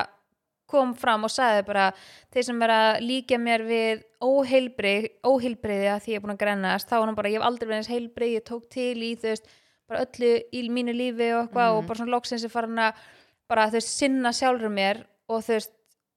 kom 0.68 0.90
fram 0.94 1.24
og 1.24 1.32
sagði 1.32 1.62
bara 1.66 1.86
þeir 2.34 2.44
sem 2.44 2.62
er 2.66 2.72
að 2.74 2.98
líka 3.08 3.38
mér 3.40 3.62
við 3.66 4.02
óheilbrið, 4.22 5.06
óheilbriði 5.24 5.88
að 5.94 6.02
því 6.04 6.12
ég 6.12 6.18
er 6.20 6.24
búin 6.26 6.34
að 6.34 6.42
grennast, 6.42 6.88
þá 6.90 6.96
var 6.98 7.06
hann 7.08 7.16
bara, 7.18 7.30
ég 7.32 7.40
hef 7.40 7.46
aldrei 7.48 7.68
verið 7.70 7.78
eins 7.80 7.90
heilbrið, 7.92 8.34
ég 8.36 8.44
tók 8.48 8.68
til 8.72 8.96
í 9.06 9.10
þú 9.16 9.30
veist 9.32 9.48
bara 9.88 10.02
öllu 10.04 10.30
í 10.52 10.62
mínu 10.68 10.92
lífi 10.92 11.30
og 11.32 11.46
eitthvað 11.46 11.68
Mhm. 11.72 11.78
og 11.78 11.86
bara 11.88 11.98
svona 12.02 12.14
loksins 12.16 12.44
er 12.44 12.52
farin 12.52 12.78
að 12.84 12.92
bara 13.48 13.66
þú 13.70 13.78
veist, 13.78 13.94
sinna 13.98 14.30
sjálfur 14.36 14.68
mér 14.74 15.04
og 15.28 15.42
þú 15.46 15.54
veist, 15.56 15.70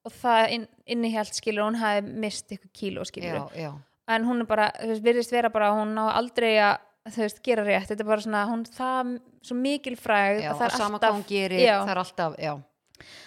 og 0.06 0.12
það 0.12 0.50
inn, 0.58 0.68
innihjalt 0.88 1.34
skilur, 1.38 1.64
hún 1.70 1.80
hafi 1.80 2.02
mist 2.26 2.50
ykkur 2.52 2.72
kíló 2.74 3.06
skilur, 3.06 3.48
já, 3.56 3.62
já, 3.70 3.72
en 4.10 4.26
hún 4.26 4.42
er 4.42 4.46
bara 4.50 4.72
þú 4.82 4.88
veist, 4.92 5.04
virðist 5.06 5.32
vera 5.32 5.50
bara, 5.50 5.72
hún 5.72 5.96
á 5.96 6.12
aldrei 6.18 6.58
að 6.60 6.78
þú 7.16 7.22
veist, 7.24 7.40
gera 7.44 7.64
rétt, 7.64 7.88
þetta 7.88 8.02
er 8.04 8.10
bara 8.12 8.22
svona 8.22 8.42
hún 8.50 8.66
það 8.68 9.14
svo 9.42 9.56
mikil 9.56 9.96
fræg 9.96 10.42
já 10.44 10.52
og 10.54 10.62
er 10.62 10.70
sama 10.76 10.98
alltaf 10.98 11.10
hvað 11.10 11.16
hún 11.16 11.28
gerir 11.30 11.64
það 11.70 11.90
er 11.96 11.98
alltaf, 12.04 12.36
já. 12.38 12.54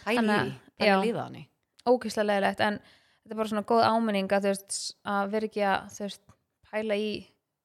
Pæli, 0.05 0.53
Þannig 0.79 0.93
að- 0.93 1.01
að 1.01 1.07
líða 1.09 1.23
hann 1.25 1.47
ókýrslega 1.87 2.27
leðilegt 2.31 2.61
en 2.61 2.79
þetta 2.81 3.31
er 3.31 3.37
bara 3.37 3.49
svona 3.49 3.65
góð 3.69 3.85
áminning 3.85 4.29
að 4.33 4.43
veist 4.49 4.95
að 5.07 5.31
vera 5.31 5.47
ekki 5.51 5.63
að 5.69 5.99
veist 6.01 6.21
pæla 6.71 6.95
í 6.97 7.09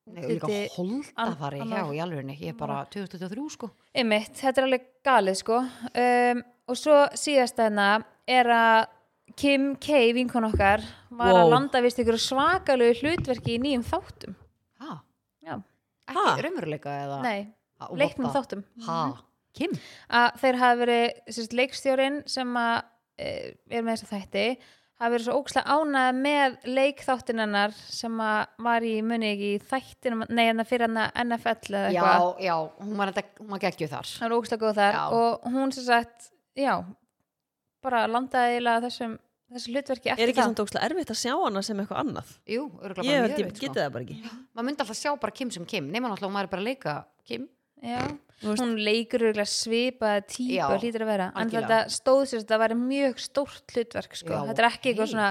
Nei, 0.10 0.24
líka 0.26 0.48
holdafari 0.74 1.60
hjá 1.62 1.84
í 1.94 2.00
alvörinni, 2.02 2.36
ég 2.42 2.50
er 2.50 2.54
bara 2.58 2.80
2023 2.90 3.50
sko. 3.54 3.70
Einmitt, 3.94 4.34
þetta 4.34 4.58
er 4.58 4.66
alveg 4.66 4.86
galið 5.06 5.36
sko. 5.38 5.60
Um, 5.94 6.42
og 6.68 6.76
svo 6.76 6.96
síðast 7.14 7.56
þarna 7.60 8.04
er 8.28 8.46
að 8.46 8.88
Kim 9.38 9.76
K, 9.76 10.12
vinkon 10.18 10.48
okkar 10.50 10.82
var 11.12 11.30
að 11.36 11.44
Wow. 11.44 11.50
landa 11.52 11.82
vist 11.86 12.00
ykkur 12.02 12.18
svakalegu 12.18 12.98
hlutverki 13.04 13.60
í 13.60 13.62
nýjum 13.62 13.84
þáttum. 13.86 14.34
Ha, 14.80 15.00
Já. 15.46 15.62
ekki 16.10 16.18
Ha? 16.18 16.42
raunveruleika 16.42 16.90
eða? 17.06 17.22
Nei, 17.22 17.54
leiknum 17.94 18.34
þáttum. 18.34 18.64
Ha, 18.88 19.22
Kim? 19.54 19.72
Að 20.10 20.40
þeir 20.42 20.56
hafa 20.58 20.86
verið 20.86 21.54
leikstjórin 21.54 22.24
sem 22.28 22.48
að 22.58 22.82
er 23.20 23.84
með 23.86 23.96
þessa 23.96 24.12
þætti 24.16 24.44
hafa 25.00 25.12
verið 25.14 25.26
svo 25.30 25.36
ókslega 25.40 25.76
ánæða 25.80 26.16
með 26.20 26.56
leikþáttin 26.76 27.40
hennar 27.46 27.76
sem 27.80 28.18
að 28.24 28.66
var 28.66 28.86
í 28.88 28.94
muni 29.06 29.30
ekki 29.34 29.52
í 29.56 29.62
þættinum, 29.70 30.26
nei 30.36 30.46
en 30.50 30.60
það 30.60 30.70
fyrir 30.74 30.88
hann 30.90 31.30
NFL 31.30 31.78
eða 31.80 31.94
já, 31.96 32.02
eitthvað 32.04 32.44
já, 32.44 32.56
hún 32.84 33.00
var, 33.00 33.14
hún 33.40 33.54
var 33.56 33.64
geggjuð 33.64 33.94
þar 33.96 34.12
það 34.12 34.26
var 34.28 34.38
ókslega 34.40 34.66
góð 34.66 34.82
þar 34.82 34.98
Já. 35.00 35.04
og 35.22 35.50
hún 35.56 35.76
sem 35.76 35.88
sagt, 35.88 36.30
já 36.60 36.74
bara 37.86 38.04
landaði 38.12 38.60
þessum 38.88 39.18
þessu 39.50 39.72
hlutverki 39.74 40.12
Er 40.12 40.14
eftir 40.18 40.32
ekki 40.34 40.42
það 40.42 40.50
samt 40.52 40.62
ógstlega 40.66 40.90
erfitt 40.90 41.14
að 41.14 41.20
sjá 41.24 41.34
hana 41.40 41.62
sem 41.66 41.80
eitthvað 41.82 42.02
annað? 42.04 42.34
jú, 42.46 42.66
örugglega 42.84 43.08
Ég 43.08 43.16
bara 43.16 43.30
mjög 43.30 43.40
ég 43.40 43.46
erfitt, 43.48 43.62
geti 43.64 43.80
það 43.80 43.94
bara 43.96 44.04
ekki. 44.06 44.18
maður 44.54 44.68
myndi 44.68 44.84
alltaf 44.84 45.00
sjá 45.00 45.14
bara 45.24 45.36
Kim 45.40 45.54
sem 45.56 45.66
Kim 45.70 45.88
nema 45.94 46.12
náttúrulega 46.12 46.30
hún 46.30 46.38
væri 46.42 46.52
bara 46.52 46.62
að 46.62 46.68
leika 46.70 46.96
Kim 47.26 47.48
já. 47.82 48.04
Hún 48.46 48.78
leikur 48.80 49.26
svipaða 49.44 50.22
típu 50.30 50.56
Já, 50.56 50.66
hlýtur 50.80 51.04
að 51.04 51.12
vera 51.12 51.28
en 51.36 51.50
þetta 51.52 51.80
stóð 51.92 52.22
sér 52.30 52.40
að 52.40 52.44
þetta 52.46 52.60
væri 52.64 52.76
mjög 52.80 53.20
stórt 53.20 53.76
hlutverk 53.76 54.14
sko. 54.16 54.32
Já, 54.34 54.42
þetta 54.50 54.62
er 54.64 54.68
ekki 54.72 54.92
eitthvað 54.94 55.10
svona 55.14 55.30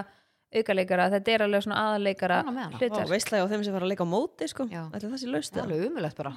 aukaleikara, 0.48 1.06
þetta 1.12 1.32
er 1.34 1.42
alveg 1.44 1.60
svona. 1.64 1.80
Vá, 2.08 2.62
hlutverk 2.78 3.10
veistlega 3.12 3.44
á 3.44 3.48
þeim 3.50 3.64
sem 3.66 3.74
fara 3.76 3.84
að 3.84 3.90
leika 3.92 4.04
á 4.04 4.08
móti, 4.08 4.46
sko. 4.48 4.64
Já. 4.72 4.82
Ætli 4.96 5.10
það 5.12 5.20
sé 5.20 5.26
laust 5.28 5.52
það 5.52 5.58
er 5.58 5.64
það? 5.64 5.68
alveg 5.68 5.80
umulegt 5.90 6.16
bara 6.16 6.32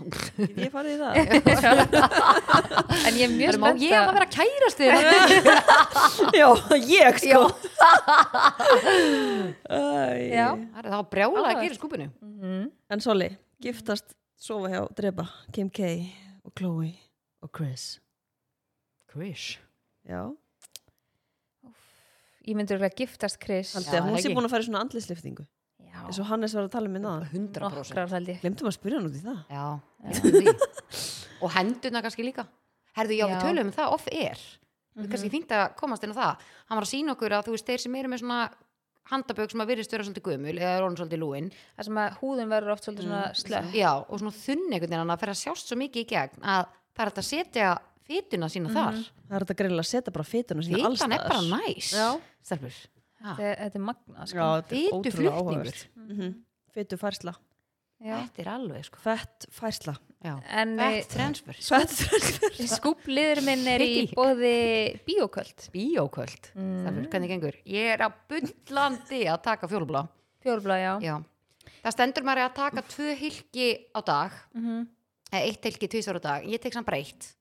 Ég 0.51 0.71
farið 0.73 0.91
í 0.91 0.97
það. 0.99 1.11
en 3.07 3.13
ég 3.15 3.23
er 3.23 3.33
mjög 3.37 3.51
spennt 3.55 3.85
ég 3.85 3.95
að 3.95 4.15
vera 4.17 4.27
kærasti 4.35 4.83
þér? 4.91 4.95
Já, 6.41 6.47
ég, 6.91 7.21
sko. 7.23 7.41
Já. 9.71 10.47
það 10.81 10.97
var 10.97 11.07
brjála 11.11 11.45
að 11.47 11.61
gera 11.63 11.71
í 11.71 11.79
skúpinu 11.79 12.07
Mhm. 12.41 12.63
En 12.91 12.99
Soli, 12.99 13.29
giftast, 13.61 14.15
sofa 14.35 14.67
hjá, 14.73 14.81
drepa, 14.97 15.27
Kim 15.53 15.69
K 15.69 15.79
og 16.51 16.57
Chloe 16.59 16.91
og 17.41 17.49
Chris. 17.55 17.99
Chris 19.11 19.57
Já. 20.07 20.31
ég 22.47 22.55
myndi 22.57 22.73
að 22.75 22.95
giftast 22.97 23.37
Chris 23.43 23.73
Haldið 23.75 23.93
Já, 23.93 23.99
að 24.01 24.07
hún 24.09 24.21
sé 24.23 24.31
búin 24.33 24.47
að 24.47 24.53
fara 24.55 24.63
í 24.63 24.67
svona 24.67 24.81
andlisliftingu. 24.85 25.45
Já, 25.91 25.99
eins 26.07 26.19
og 26.23 26.25
Hannes 26.29 26.53
var 26.55 26.65
að 26.67 26.71
tala 26.73 26.87
um 26.89 26.93
minna 26.95 27.11
það. 27.19 27.33
100% 27.35 27.75
nokkrar 27.77 28.09
held 28.15 28.31
ég 28.31 28.41
Glemtum 28.41 28.69
að 28.69 28.75
spyrja 28.77 28.97
hann 28.99 29.09
út 29.09 29.17
í 29.17 29.23
það. 29.25 29.39
já, 29.51 29.65
og 31.41 31.51
hendurna 31.55 32.01
kannski 32.05 32.25
líka 32.25 32.47
herðu, 32.97 33.17
já, 33.19 33.25
við 33.27 33.35
Já. 33.37 33.41
tölum 33.45 33.65
um 33.69 33.75
það 33.75 33.93
off 33.95 34.07
air 34.11 34.39
við 34.95 35.05
Mhm. 35.05 35.11
kannski 35.11 35.29
fínt 35.31 35.51
að 35.55 35.75
komast 35.77 36.03
inn 36.03 36.11
á 36.11 36.17
það 36.17 36.37
hann 36.67 36.77
var 36.79 36.83
að 36.85 36.91
sína 36.91 37.13
okkur 37.15 37.31
að 37.37 37.45
þú 37.47 37.51
veist, 37.55 37.65
þeir 37.67 37.79
sem 37.79 37.95
eru 37.95 38.09
með 38.09 38.19
svona 38.23 38.39
handabögg 39.09 39.51
sem 39.51 39.61
að 39.63 39.69
virðist 39.71 39.91
vera 39.91 40.03
svolítið 40.05 40.27
gömul 40.29 40.53
eða 40.57 40.73
er 40.77 40.83
orðin 40.85 40.97
svolítið 41.01 41.19
lúin 41.23 41.47
það 41.75 41.87
sem 41.87 41.97
að 42.03 42.17
húðin 42.21 42.51
verður 42.53 42.73
oft 42.75 42.83
svolítið 42.85 43.05
Mm, 43.05 43.11
svona 43.11 43.39
slöpp 43.41 43.73
já, 43.75 43.91
og 44.07 44.19
svona 44.21 44.35
þunn 44.37 44.67
einhvern 44.71 44.91
veginn 44.91 45.01
að 45.01 45.11
það 45.15 45.19
fer 45.23 45.31
að 45.33 45.39
sjást 45.41 45.67
svo 45.71 45.77
mikið 45.81 46.01
í 46.01 46.09
gegn 46.11 46.45
að 46.53 46.65
það 46.95 47.03
er 47.07 47.11
að 47.11 47.27
setja 47.31 47.71
fytuna 48.11 48.49
sína 48.51 48.69
þar 48.75 48.97
Það 49.01 49.35
er 49.35 49.45
þetta 49.45 49.57
greinilega 49.61 49.85
að 49.85 49.91
setja 49.91 50.11
bara 50.15 50.27
fytuna 50.27 50.63
sína 50.67 50.85
alls 50.85 50.99
fytan 51.01 51.15
er 51.17 51.25
bara 51.27 51.41
næs 51.49 51.91
Já. 51.95 52.07
stelpur 52.43 52.77
Já. 53.21 53.33
þetta 53.37 53.75
er 53.77 53.83
magna 53.85 54.25
sko. 54.25 54.37
Já, 54.37 54.47
þetta 54.61 54.75
er 54.75 54.81
Fytu 54.81 55.11
flutningur. 55.17 55.81
Mm 55.95 56.31
Fytu 56.71 56.97
færsla. 56.97 57.33
Já. 58.01 58.15
þetta 58.25 58.41
er 58.41 58.47
alveg 58.53 58.85
sko 58.87 58.97
Fett 59.03 59.45
færsla. 59.51 59.93
Já. 60.21 60.35
en 60.53 60.75
fett 60.77 61.09
transfer. 61.09 61.53
Fett 61.57 61.89
færsla. 61.97 62.67
skúpliður 62.77 63.41
minn 63.45 63.65
er 63.67 63.81
í 63.81 64.07
bóði 64.13 64.99
bíóköld 65.07 65.67
bíóköld 65.73 66.51
Mm. 66.53 66.81
Stelpur, 66.83 67.07
hvernig 67.09 67.29
gengur? 67.33 67.55
Ég 67.65 67.93
er 67.95 68.03
að 68.05 68.13
bullandi 68.29 69.23
að 69.25 69.41
taka 69.47 69.67
fjólblá 69.67 70.03
fjólblá, 70.45 70.77
já. 70.77 70.93
Já, 71.01 71.15
það 71.83 71.93
stendur 71.97 72.23
maður 72.25 72.45
að 72.49 72.53
taka 72.59 72.81
tvö 72.81 73.15
hilki 73.17 73.67
á 73.93 73.99
dag. 74.05 74.31
Mhm. 74.53 74.87
eða 75.31 75.41
eitt 75.47 75.63
hilki 75.63 75.87
tvisar 75.87 76.17
á 76.17 76.21
dag, 76.21 76.43
ég 76.45 76.59
tek 76.61 76.73
samt 76.73 76.85
bara 76.85 76.97
eitt. 76.97 77.33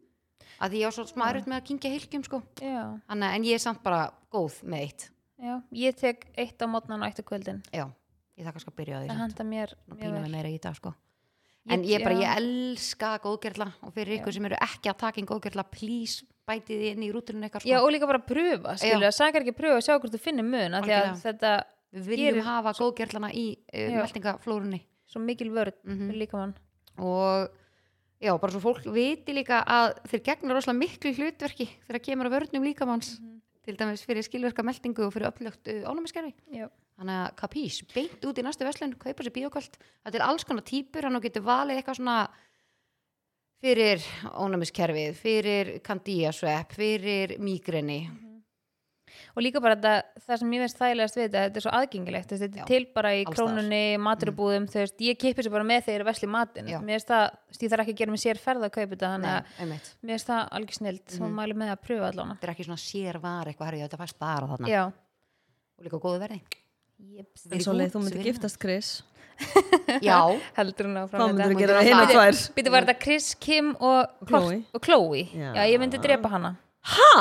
Að 0.61 0.71
því 0.73 0.81
ég 0.81 0.87
á 0.89 0.93
svo 0.93 1.05
smá 1.09 1.31
erut 1.33 1.47
með 1.49 1.57
að 1.61 1.67
kynkja 1.67 1.91
hilkjum 1.91 2.25
sko. 2.25 2.43
já, 2.61 3.01
Þannig, 3.09 3.35
en 3.35 3.43
ég 3.45 3.55
er 3.55 3.59
samt 3.59 3.83
bara 3.83 4.11
góð 4.33 4.63
með 4.63 4.81
eitt. 4.85 5.11
Já, 5.41 5.63
ég 5.73 5.97
tek 5.97 6.27
eitt 6.37 6.59
á 6.61 6.67
mótnan 6.69 7.01
og 7.03 7.09
eitt 7.09 7.19
á 7.21 7.25
kvöldin. 7.25 7.63
Já, 7.73 7.89
ég 8.39 8.45
þakka 8.47 8.61
sko 8.61 8.71
að 8.71 8.77
byrja 8.77 8.97
á 8.97 9.01
því 9.01 9.09
það 9.09 9.21
henda 9.25 9.45
mér 9.45 9.75
pína 9.97 10.13
vel. 10.13 10.21
mig 10.23 10.31
meira 10.31 10.49
í 10.49 10.61
dag 10.61 10.77
sko. 10.77 10.95
En 11.69 11.85
ég 11.85 12.03
bara, 12.05 12.17
já. 12.17 12.21
ég 12.25 12.41
elska 12.41 13.13
góðgerla 13.25 13.69
og 13.85 13.93
fyrir 13.95 14.19
ykkur 14.19 14.33
Já. 14.33 14.39
sem 14.39 14.49
eru 14.49 14.61
ekki 14.65 14.93
að 14.93 15.01
taka 15.03 15.21
inn 15.21 15.29
góðgerla 15.29 15.65
please 15.69 16.25
bætið 16.49 16.81
þið 16.81 16.87
inn 16.95 17.05
í 17.05 17.11
rútunum 17.13 17.45
Já, 17.45 17.77
sko. 17.77 17.85
og 17.85 17.93
líka 17.93 18.09
bara 18.09 18.23
pröfa, 18.25 18.77
skilur, 18.81 19.07
það 19.07 19.17
sakar 19.19 19.45
ekki 19.45 19.57
pröfa 19.59 19.79
og 19.79 19.85
sjá 19.87 19.95
hvort 19.99 20.15
þú 20.15 20.23
finnir 20.23 20.47
því 20.87 21.21
þetta 21.21 21.53
við 21.91 22.11
viljum 22.13 22.29
gerir 22.31 22.47
hafa 22.47 22.75
góðgerlana 22.79 23.33
í 23.35 23.47
uh, 23.59 23.87
Já. 23.91 23.99
meldingaflórunni 24.01 24.83
svo 25.11 25.23
mikil 25.25 25.51
vörð 25.53 25.77
fyrir 25.85 26.21
líkamann. 26.23 26.55
og 26.97 27.51
já, 28.21 28.33
bara 28.39 28.53
svo 28.55 28.63
fólk 28.63 28.87
viti 28.95 29.35
líka 29.35 29.63
að 29.67 29.99
þeir 30.13 30.23
gegna 30.29 30.55
rosalega 30.57 30.81
miklu 30.81 31.15
hlutverki 31.17 31.67
þegar 31.89 32.05
kemur 32.07 32.31
að 32.31 32.37
vörnum 32.37 32.69
líkamanns 32.69 33.19
til 33.67 33.77
dæmis 33.77 34.05
fyrir 34.07 34.25
skilverka 34.25 34.65
meldingu 34.67 35.07
og 35.07 35.13
fyrir 35.15 35.31
upplögt 35.31 35.69
ánæmiskerfi 35.69 36.33
Já. 36.55 36.69
Þannig 37.01 37.17
að 37.17 37.35
kapís, 37.41 37.81
beint 37.95 38.29
út 38.29 38.39
í 38.39 38.45
næstu 38.45 38.67
veslun 38.69 38.95
kaupa 39.01 39.25
sér 39.25 39.35
bíoköld, 39.39 39.77
þetta 40.05 40.21
er 40.21 40.27
alls 40.27 40.45
konar 40.45 40.67
típur 40.69 41.09
hann 41.09 41.21
getur 41.25 41.47
valið 41.47 41.81
eitthvað 41.81 42.01
svona 42.03 42.17
fyrir 43.61 44.05
ónæmiskerfið 44.41 45.15
fyrir 45.21 45.71
kandíasvepp 45.85 46.77
fyrir 46.77 47.39
mígreni. 47.41 48.03
Og 49.37 49.45
líka 49.45 49.61
bara 49.63 49.77
þetta, 49.77 50.23
það 50.27 50.39
sem 50.41 50.53
ég 50.55 50.63
veist 50.65 50.79
þægilegast 50.79 51.17
við 51.17 51.25
þetta, 51.25 51.43
þetta 51.47 51.61
er 51.61 51.65
svo 51.65 51.73
aðgengilegt, 51.77 52.33
þetta 52.33 52.47
Já, 52.61 52.63
er 52.63 52.69
til 52.71 52.81
bara 52.95 53.11
í 53.15 53.25
krónunni, 53.29 53.83
maturubúðum, 54.03 54.67
þú 54.71 54.81
veist, 54.81 55.03
ég 55.07 55.19
kipi 55.21 55.45
sér 55.45 55.55
bara 55.55 55.67
með 55.67 55.85
þegar 55.87 56.05
ég 56.05 56.09
vesli 56.09 56.31
matinn, 56.31 56.71
Já. 56.73 56.79
mér 56.83 56.99
veist 56.99 57.11
það, 57.11 57.27
ég 57.55 57.73
þarf 57.75 57.85
ekki 57.85 57.95
að 57.95 58.01
gera 58.01 58.15
mér 58.15 58.23
sér 58.25 58.41
ferð 58.43 58.67
að 58.67 58.73
kaupa 58.79 58.95
þetta, 58.95 59.13
þannig 59.15 59.37
að 59.37 59.77
mér 60.01 60.15
veist 60.17 60.31
það 60.31 60.43
algjör 60.59 60.79
snilt, 60.81 61.05
mm. 61.07 61.21
Mhm. 61.21 61.37
mæli 61.39 61.59
með 61.63 61.75
að 61.75 61.85
pröfa 61.85 62.09
allan. 62.11 62.33
þetta 62.35 62.49
er 62.49 62.55
ekki 62.55 62.69
svona 62.71 62.83
sér 62.87 63.21
var 63.23 63.51
eitthvað 63.53 63.71
herri, 63.71 63.85
þetta 63.85 64.03
fæst 64.03 64.19
bara 64.19 64.51
þarna. 64.51 64.73
Já. 64.73 64.83
og 64.91 65.87
líka 65.87 66.03
góðu 66.03 66.25
verði 66.25 66.41
Good, 67.01 67.29
þú 67.65 67.75
myndir 67.77 68.19
very 68.19 68.25
giftast 68.29 68.59
Chris 68.61 68.91
já, 70.05 70.19
Heldur 70.59 70.87
hún 70.91 70.99
áfram 71.01 71.23
Hvað 71.23 71.31
myndir 71.33 71.47
Hún 71.49 71.55
þú 71.57 71.61
gera 71.63 71.79
myndi 71.81 71.95
náttúrulega- 71.97 72.13
tvær? 72.13 72.55
Býtu 72.59 72.73
var 72.75 72.85
þetta 72.87 72.97
Chris, 73.05 73.29
Kim 73.41 73.71
og 73.81 74.27
Chloe. 74.29 74.59
og 74.77 74.85
Chloe. 74.85 75.23
Já. 75.33 75.49
Já, 75.57 75.63
ég 75.73 75.81
myndi 75.81 76.01
drepa 76.05 76.29
hana. 76.35 76.51
Ha? 76.93 77.13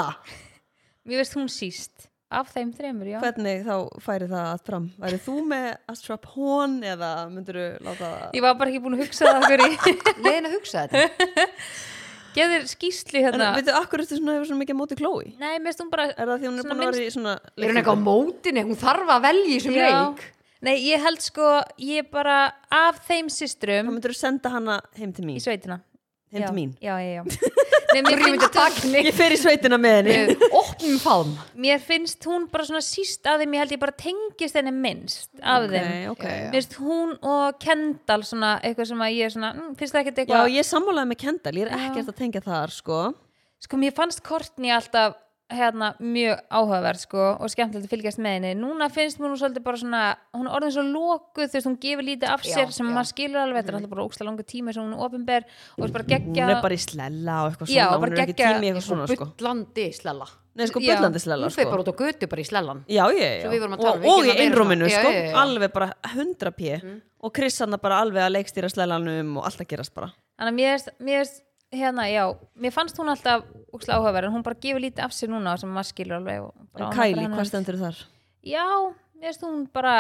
Mér 1.08 1.22
veist 1.24 1.38
hún 1.40 1.48
síst. 1.48 2.10
Af 2.30 2.52
þeim 2.54 2.70
þreymur, 2.78 3.08
já. 3.10 3.18
Hvernig 3.24 3.64
þá 3.66 3.78
færi 4.06 4.28
það 4.30 4.44
að 4.52 4.60
fram? 4.68 4.84
Værið 5.02 5.24
þú 5.26 5.38
með 5.50 5.70
að 5.90 5.96
strap 5.98 6.28
hón 6.36 6.76
eða 6.86 7.08
myndir 7.32 7.58
þú 7.58 7.64
láta 7.88 8.04
það? 8.12 8.28
Ég 8.38 8.44
var 8.46 8.54
bara 8.60 8.70
ekki 8.70 8.84
búin 8.84 8.98
að 9.00 9.02
hugsa 9.08 9.32
það 9.32 9.48
fyrir 9.50 9.80
leiðin 10.28 10.50
að 10.52 10.58
hugsa 10.60 10.84
þetta 10.92 11.48
Geður 12.36 12.66
skýslu 12.70 13.20
En 13.20 13.26
hérna. 13.30 13.48
veitu, 13.58 13.74
akkur 13.80 14.04
ertu 14.04 14.18
svona 14.20 14.36
hefur 14.38 14.50
svona 14.52 14.62
mikið 14.64 14.76
á 14.76 14.80
móti 14.82 14.98
Chloe? 15.00 15.32
Nei, 15.40 15.56
mér 15.58 15.72
veist 15.72 15.82
hún 15.82 15.90
bara 15.94 16.10
Er 16.14 16.28
það 16.30 16.36
því 16.44 16.50
hún 16.50 16.60
er 16.60 16.68
búin 16.70 16.84
að 16.84 16.92
vera 16.92 17.06
í 17.06 17.14
svona 17.16 17.34
er 17.40 17.72
hún 17.72 17.80
eitthvað 17.82 17.98
á 17.98 18.06
mótinni, 18.06 18.66
hún 18.70 18.80
þarf 18.80 19.14
að 19.16 19.26
velja 19.30 19.48
í 19.50 19.58
þessum 19.58 19.80
leik 19.80 20.28
Nei, 20.60 20.74
ég 20.90 21.00
held 21.00 21.22
sko, 21.24 21.50
ég 21.80 22.10
bara 22.12 22.40
af 22.70 22.98
þeim 23.08 23.30
Þá 23.32 23.36
systrum 23.38 23.94
myndir 23.94 24.12
þú 24.12 24.20
senda 24.20 24.52
hana 24.52 24.82
heim 25.00 25.14
til 25.16 25.24
mín 25.24 25.38
í 25.40 25.44
sveitina. 25.44 25.80
Heim 26.32 26.42
Já. 26.44 26.48
til 26.48 26.56
mín 26.58 26.72
Já, 26.82 26.96
já, 27.02 27.12
já. 27.20 27.24
Nei, 27.94 28.02
mér, 28.06 28.20
finnst, 28.22 28.52
taka 28.54 28.82
henni 28.84 29.00
Ég 29.08 29.16
fer 29.18 29.34
í 29.34 29.38
sveitina 29.42 29.80
með 29.82 29.96
henni 30.12 30.36
opnum 30.62 31.00
faðm 31.02 31.32
mér 31.58 31.80
finnst 31.82 32.28
hún 32.30 32.46
bara 32.52 32.68
svona 32.68 32.84
síst 32.86 33.26
af 33.26 33.40
þeim, 33.42 33.56
ég 33.58 33.64
held 33.64 33.74
ég 33.74 33.82
bara 33.82 33.96
tengist 33.98 34.60
henni 34.60 34.74
minnst 34.76 35.32
af 35.42 35.66
þeim. 35.72 35.88
Ok, 36.12 36.20
ok 36.20 36.28
Já, 36.30 36.36
Mér 36.52 36.60
finnst 36.60 36.78
hún 36.84 37.16
og 37.26 37.58
Kendall 37.64 38.28
svona 38.30 38.52
eitthvað 38.62 38.92
sem 38.92 39.02
að 39.08 39.16
ég 39.18 39.26
er 39.30 39.34
svona, 39.34 39.54
mm, 39.58 39.72
finnst 39.80 39.96
það 39.96 40.04
ekkert 40.04 40.22
Já, 40.22 40.26
eitthvað 40.28 40.54
ég 40.60 40.70
sammálaði 40.70 41.12
með 41.14 41.22
Kendall, 41.26 41.58
ég 41.58 41.66
er 41.66 41.74
Já. 41.74 41.82
ekkert 41.90 42.14
að 42.14 42.20
tengja 42.22 42.44
þar, 42.46 42.76
sko 42.78 43.00
sko 43.60 43.82
mér 43.82 43.96
fannst 43.98 44.22
Courtney 44.24 44.72
alltaf 44.72 45.18
hérna 45.50 45.88
mjög 46.00 46.40
áhugaverð 46.54 47.02
sko 47.02 47.22
og 47.42 47.50
skemmtilegt 47.52 47.88
að 47.88 47.94
fylgjast 47.94 48.22
með 48.22 48.36
henni. 48.38 48.52
Núna 48.60 48.88
finnst 48.94 49.20
mér 49.22 49.32
hún 49.34 49.40
svolítið 49.42 49.64
bara 49.66 49.80
svona 49.82 50.02
hún 50.38 50.46
er 50.50 50.58
orðin 50.60 50.76
svo 50.76 50.84
lokuð 50.86 51.48
þú 51.50 51.58
veist 51.58 51.70
hún 51.70 51.78
gefur 51.82 52.06
lítið 52.06 52.34
af 52.34 52.44
Já, 52.46 52.52
sér 52.54 52.74
sem 52.76 52.86
já. 52.86 52.94
maður 52.94 53.10
skilur 53.10 53.42
alveg. 53.44 53.64
Þetta 53.64 53.74
er 53.74 53.78
alltaf 53.80 53.94
bara 53.96 54.06
óksla 54.06 54.28
langur 54.30 54.48
tími 54.50 54.76
sem 54.76 54.86
hún 54.86 54.94
er 54.94 55.02
ofinber 55.08 55.48
og 55.50 55.82
veist 55.84 55.98
bara 55.98 56.08
geggja 56.14 56.46
Hún 56.46 56.54
er 56.54 56.62
bara 56.68 56.78
í 56.78 56.84
slella 56.86 57.40
og 57.42 57.50
eitthvað 57.50 57.74
Já, 57.74 57.88
svona 57.90 58.00
bara 58.04 58.12
Hún 58.14 58.20
er 58.20 58.24
ekki 58.28 58.38
tími 58.40 58.62
í 58.62 58.70
eitthvað 58.70 58.88
svona, 58.88 59.10
sko. 59.10 59.30
Bullandi 59.40 59.90
slella. 59.98 60.30
Nei, 60.60 60.66
sko, 60.68 60.80
Já. 60.84 60.96
bullandi 61.00 61.20
slella, 61.24 61.50
hún 61.50 61.56
sko. 61.56 61.68
bara 61.72 61.84
út 61.86 61.92
á 61.92 61.96
götu 62.04 62.28
bara 62.30 62.42
í 62.42 62.48
slallan 62.50 62.80
Já, 62.90 63.04
já, 63.16 63.28
já. 63.40 63.44
Svo 63.46 63.52
við 63.54 63.62
vorum 63.64 63.76
að 63.78 63.84
tala 63.86 63.96
um, 63.96 64.08
Og, 64.10 64.18
og 64.20 64.26
í 64.26 64.32
að 64.34 64.42
einrúminu, 64.46 64.90
Já, 64.90 64.98
sko 65.02 65.12
já, 65.14 65.22
já. 65.30 65.36
Alveg 65.40 65.74
bara 65.74 65.92
100 66.14 66.52
p. 66.58 66.80
Og 67.20 67.34
Chris 67.36 67.60
hann 67.64 67.78
bara 67.82 68.02
alveg 68.04 68.26
að 68.26 68.34
leikstýra 68.38 68.70
slallanum 68.72 69.38
og 69.40 69.48
allt 69.48 69.62
að 69.64 69.70
gerast 69.72 69.94
bara. 69.96 70.12
Þannig 70.40 70.68
að 70.68 71.00
mér 71.04 71.32
hérna 71.72 72.08
já, 72.10 72.24
mér 72.58 72.72
fannst 72.74 72.98
hún 72.98 73.10
alltaf 73.14 73.44
óksla 73.74 74.00
áhugaverð 74.00 74.30
en 74.32 74.34
hún 74.40 74.44
bara 74.46 74.58
gefur 74.58 74.82
lítið 74.82 75.04
af 75.06 75.12
sér 75.14 75.30
núna 75.30 75.58
sem 75.60 75.70
maður 75.70 75.92
skilur 75.94 76.18
alveg 76.18 76.42
og 76.48 76.54
bara 76.74 76.90
En 76.90 77.20
hennar. 77.20 77.38
hvað 77.38 77.52
stendur 77.52 77.78
þar? 77.78 78.00
Já, 78.42 78.66
mér 79.20 79.30
finnst 79.30 79.44
hún 79.46 79.68
bara 79.74 79.94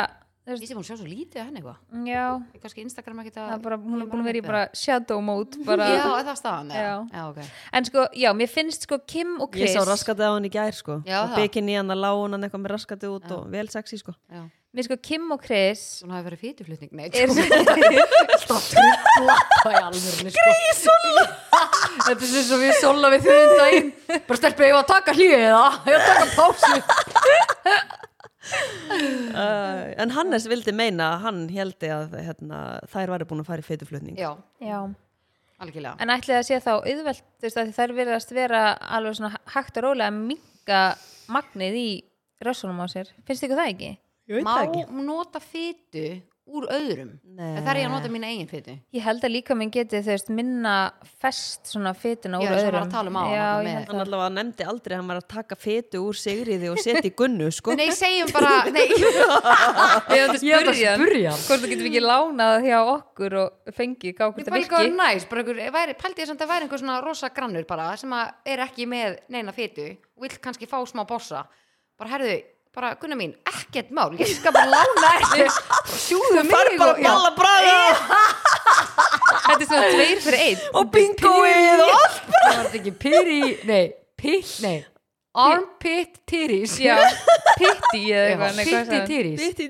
ég 0.49 0.55
veist, 0.57 0.65
sé 0.65 0.73
hún 0.73 0.81
sjá 0.87 0.95
svo 0.97 1.05
lítið 1.05 1.41
af 1.43 1.45
henni 1.45 1.59
eitthvað 1.61 2.07
já, 2.09 2.23
Ég 2.55 2.61
kannski 2.63 2.81
Instagram 2.81 3.19
ekki 3.21 3.33
það 3.35 3.51
er 3.53 3.59
bara, 3.61 3.77
hún 3.77 4.01
er 4.01 4.07
búin 4.09 4.23
að 4.23 4.29
vera 4.31 4.39
í 4.39 4.45
bara 4.47 4.61
shadow 4.73 5.19
mode 5.21 5.59
bara, 5.67 5.89
já, 5.93 6.05
er 6.17 6.25
það 6.25 6.39
staðan 6.41 6.71
Já. 6.73 6.95
já 7.13 7.21
ok 7.29 7.39
en 7.77 7.85
sko, 7.85 8.05
já, 8.17 8.29
mér 8.33 8.49
finnst 8.49 8.87
sko 8.87 8.97
Kim 9.05 9.35
og 9.37 9.51
Ég 9.53 9.59
Chris 9.59 9.75
sá 9.77 9.83
raskatið 9.85 10.25
á 10.25 10.31
hann 10.33 10.49
í 10.49 10.53
gær, 10.55 10.73
sko 10.73 11.03
Já, 11.05 11.19
Og 11.21 11.35
það. 11.35 11.43
bikini 11.43 11.77
hann 11.77 11.93
að 11.93 12.01
lána 12.01 12.33
hann 12.33 12.47
eitthvað 12.49 12.63
með 12.65 12.73
raskatið 12.73 13.13
út 13.19 13.29
Já. 13.29 13.35
og 13.37 13.51
vel 13.53 13.67
sexy, 13.69 14.01
sko 14.01 14.15
já. 14.25 14.41
mér 14.73 14.83
sko 14.89 14.97
Kim 14.97 15.29
og 15.37 15.43
Chris 15.45 15.85
Svona 16.01 16.17
hafi 16.17 16.31
verið 16.31 16.41
fýtuflutning 16.47 16.91
Nei, 16.97 17.11
er, 17.13 17.29
alltaf 17.29 18.71
trubla 18.73 19.37
Það 19.61 19.75
er 19.75 19.83
alveg 19.85 20.33
sko. 20.33 21.37
Þetta 21.97 22.25
er 22.25 22.45
svo 22.47 22.59
við 22.61 22.73
sola 22.79 23.11
við 23.13 23.25
þurfum 23.27 23.59
daginn 23.59 23.89
Bara 24.27 24.39
stelpið, 24.39 24.65
ég 24.69 24.75
var 24.75 24.83
að 24.83 24.91
taka 24.93 25.15
hlýðið 25.17 25.45
það 25.55 25.73
Ég 25.89 25.95
var 25.95 26.01
að 26.01 26.09
taka 26.09 26.27
pásu? 26.37 26.73
Uh, 28.49 29.93
En 30.01 30.13
Hannes 30.15 30.47
vildi 30.49 30.73
meina 30.73 31.11
að 31.13 31.25
hann 31.27 31.41
heldi 31.53 31.91
að 31.93 32.15
hérna, 32.17 32.61
þær 32.89 33.13
væri 33.13 33.27
búin 33.29 33.43
að 33.43 33.49
fara 33.51 33.61
í 33.63 33.67
feituflutning 33.67 34.17
Já, 34.17 34.31
já, 34.63 34.79
algjörlega. 35.61 35.95
En 36.01 36.13
ætli 36.13 36.33
það 36.33 36.45
sé 36.47 36.59
þá 36.63 36.71
auðvelt, 36.77 37.23
þú 37.37 37.47
veist, 37.47 37.59
að 37.61 37.73
þær 37.77 37.95
verðast 37.99 38.33
vera 38.35 38.63
alveg 38.97 39.19
svona 39.19 39.41
hægt 39.53 39.79
og 39.79 39.85
rólega 39.85 40.09
að 40.09 40.21
minka 40.31 40.81
magnið 41.29 41.77
í 41.77 41.89
rössunum 42.45 42.81
á 42.81 42.87
sér, 42.89 43.11
finnst 43.27 43.45
það 43.45 43.65
ekki? 43.67 43.91
Má 44.45 44.51
það 44.53 44.65
ekki. 44.65 44.85
nota 45.05 45.41
fytu 45.43 46.05
úr 46.49 46.65
öðrum. 46.73 47.11
Það 47.39 47.69
er 47.71 47.79
ég 47.79 47.87
að 47.87 47.93
nota 47.93 48.09
mína 48.11 48.29
eigin 48.31 48.49
fytu 48.49 48.73
Ég 48.95 49.03
held 49.05 49.23
að 49.23 49.33
líka 49.35 49.55
minn 49.57 49.71
geti 49.73 50.01
þú 50.03 50.11
veist 50.11 50.31
minna 50.33 50.73
fest 51.21 51.69
svona 51.71 51.93
fytuna 51.97 52.41
úr 52.41 52.49
öðrum 52.51 52.75
var 52.75 52.85
að 52.87 52.93
tala 52.95 53.13
um 53.13 53.19
Já, 53.31 53.45
Hann 53.89 54.03
allavega 54.03 54.29
nefndi 54.35 54.67
aldrei 54.67 54.95
að 54.95 55.01
hann 55.01 55.11
var 55.13 55.21
að 55.21 55.27
taka 55.35 55.57
fetu 55.59 56.01
úr 56.03 56.19
sigriði 56.19 56.71
og 56.73 56.81
setja 56.81 57.05
í 57.07 57.13
gunnu, 57.21 57.47
sko. 57.55 57.75
Nei, 57.79 57.87
segjum 57.95 58.33
bara 58.35 58.53
Nei, 58.73 58.85
Ég 58.89 60.25
hef 60.25 60.35
þetta 60.35 60.59
að 60.59 60.81
spurja 60.81 61.35
hvort 61.37 61.63
þú 61.63 61.71
getur 61.71 61.89
ekki 61.91 62.03
lánað 62.03 62.67
hjá 62.67 62.77
okkur 62.83 63.37
og 63.43 63.73
fengið 63.79 64.15
gá 64.17 64.25
hvort 64.27 64.41
Ég 64.41 64.49
það 64.49 64.53
bara 64.55 64.63
líka 64.65 64.83
virki 64.83 64.99
næs, 64.99 65.27
bara 65.29 65.43
einhver, 65.45 65.63
væri, 65.79 65.97
pældi 66.03 66.23
ég 66.25 66.31
samt 66.31 66.43
að 66.45 66.53
væri 66.53 66.67
einhver 66.67 66.83
svona 66.83 66.99
rosa 67.05 67.31
grannur 67.33 67.67
bara 67.69 67.91
sem 67.99 68.13
að 68.15 68.53
er 68.55 68.63
ekki 68.65 68.87
með 68.89 69.19
neina 69.31 69.55
fytu 69.55 69.91
og 69.93 70.25
vill 70.25 70.39
kannski 70.43 70.67
fá 70.69 70.79
smá 70.89 71.05
bossa. 71.07 71.45
Bara 71.99 72.15
herðu, 72.17 72.35
bara 72.75 72.93
gunna 73.01 73.15
mín, 73.17 73.33
ekkert 73.49 73.89
mál 73.91 74.13
ég 74.19 74.29
skal 74.35 74.53
bara 74.55 74.69
lána 74.69 75.13
þér. 75.33 75.49
Bara 75.69 75.97
sjúðu 76.03 76.43
mig 76.43 76.51
bara 76.53 76.91
og- 76.91 76.99
já. 77.01 77.09
balla 77.09 77.31
bræða 77.39 77.79
Þetta 79.49 79.61
er 79.61 79.65
svona 79.65 79.89
tveir 79.95 80.21
fyrir 80.21 80.41
einn. 80.45 80.61
Og 80.77 80.91
bingoið 80.93 81.81
og 81.81 81.91
allt 81.97 82.21
Það 82.29 82.57
var 82.59 82.79
ekki 82.79 82.93
pyri, 83.01 83.41
nei, 83.65 83.83
pitt, 84.17 84.55
nei. 84.61 84.77
Armpit 85.39 86.17
Já, 86.81 86.95
pitti 87.57 88.01
eða 88.09 88.49
eitthvað 88.49 88.89
pitti 88.89 89.67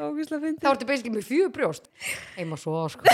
Ógislega 0.00 0.52
þá 0.62 0.68
ertu 0.72 0.86
basically 0.88 1.12
með 1.12 1.26
fjögur 1.28 1.52
brjóst. 1.56 1.88
Heima 2.36 2.56
svo 2.60 2.86
sko. 2.92 3.04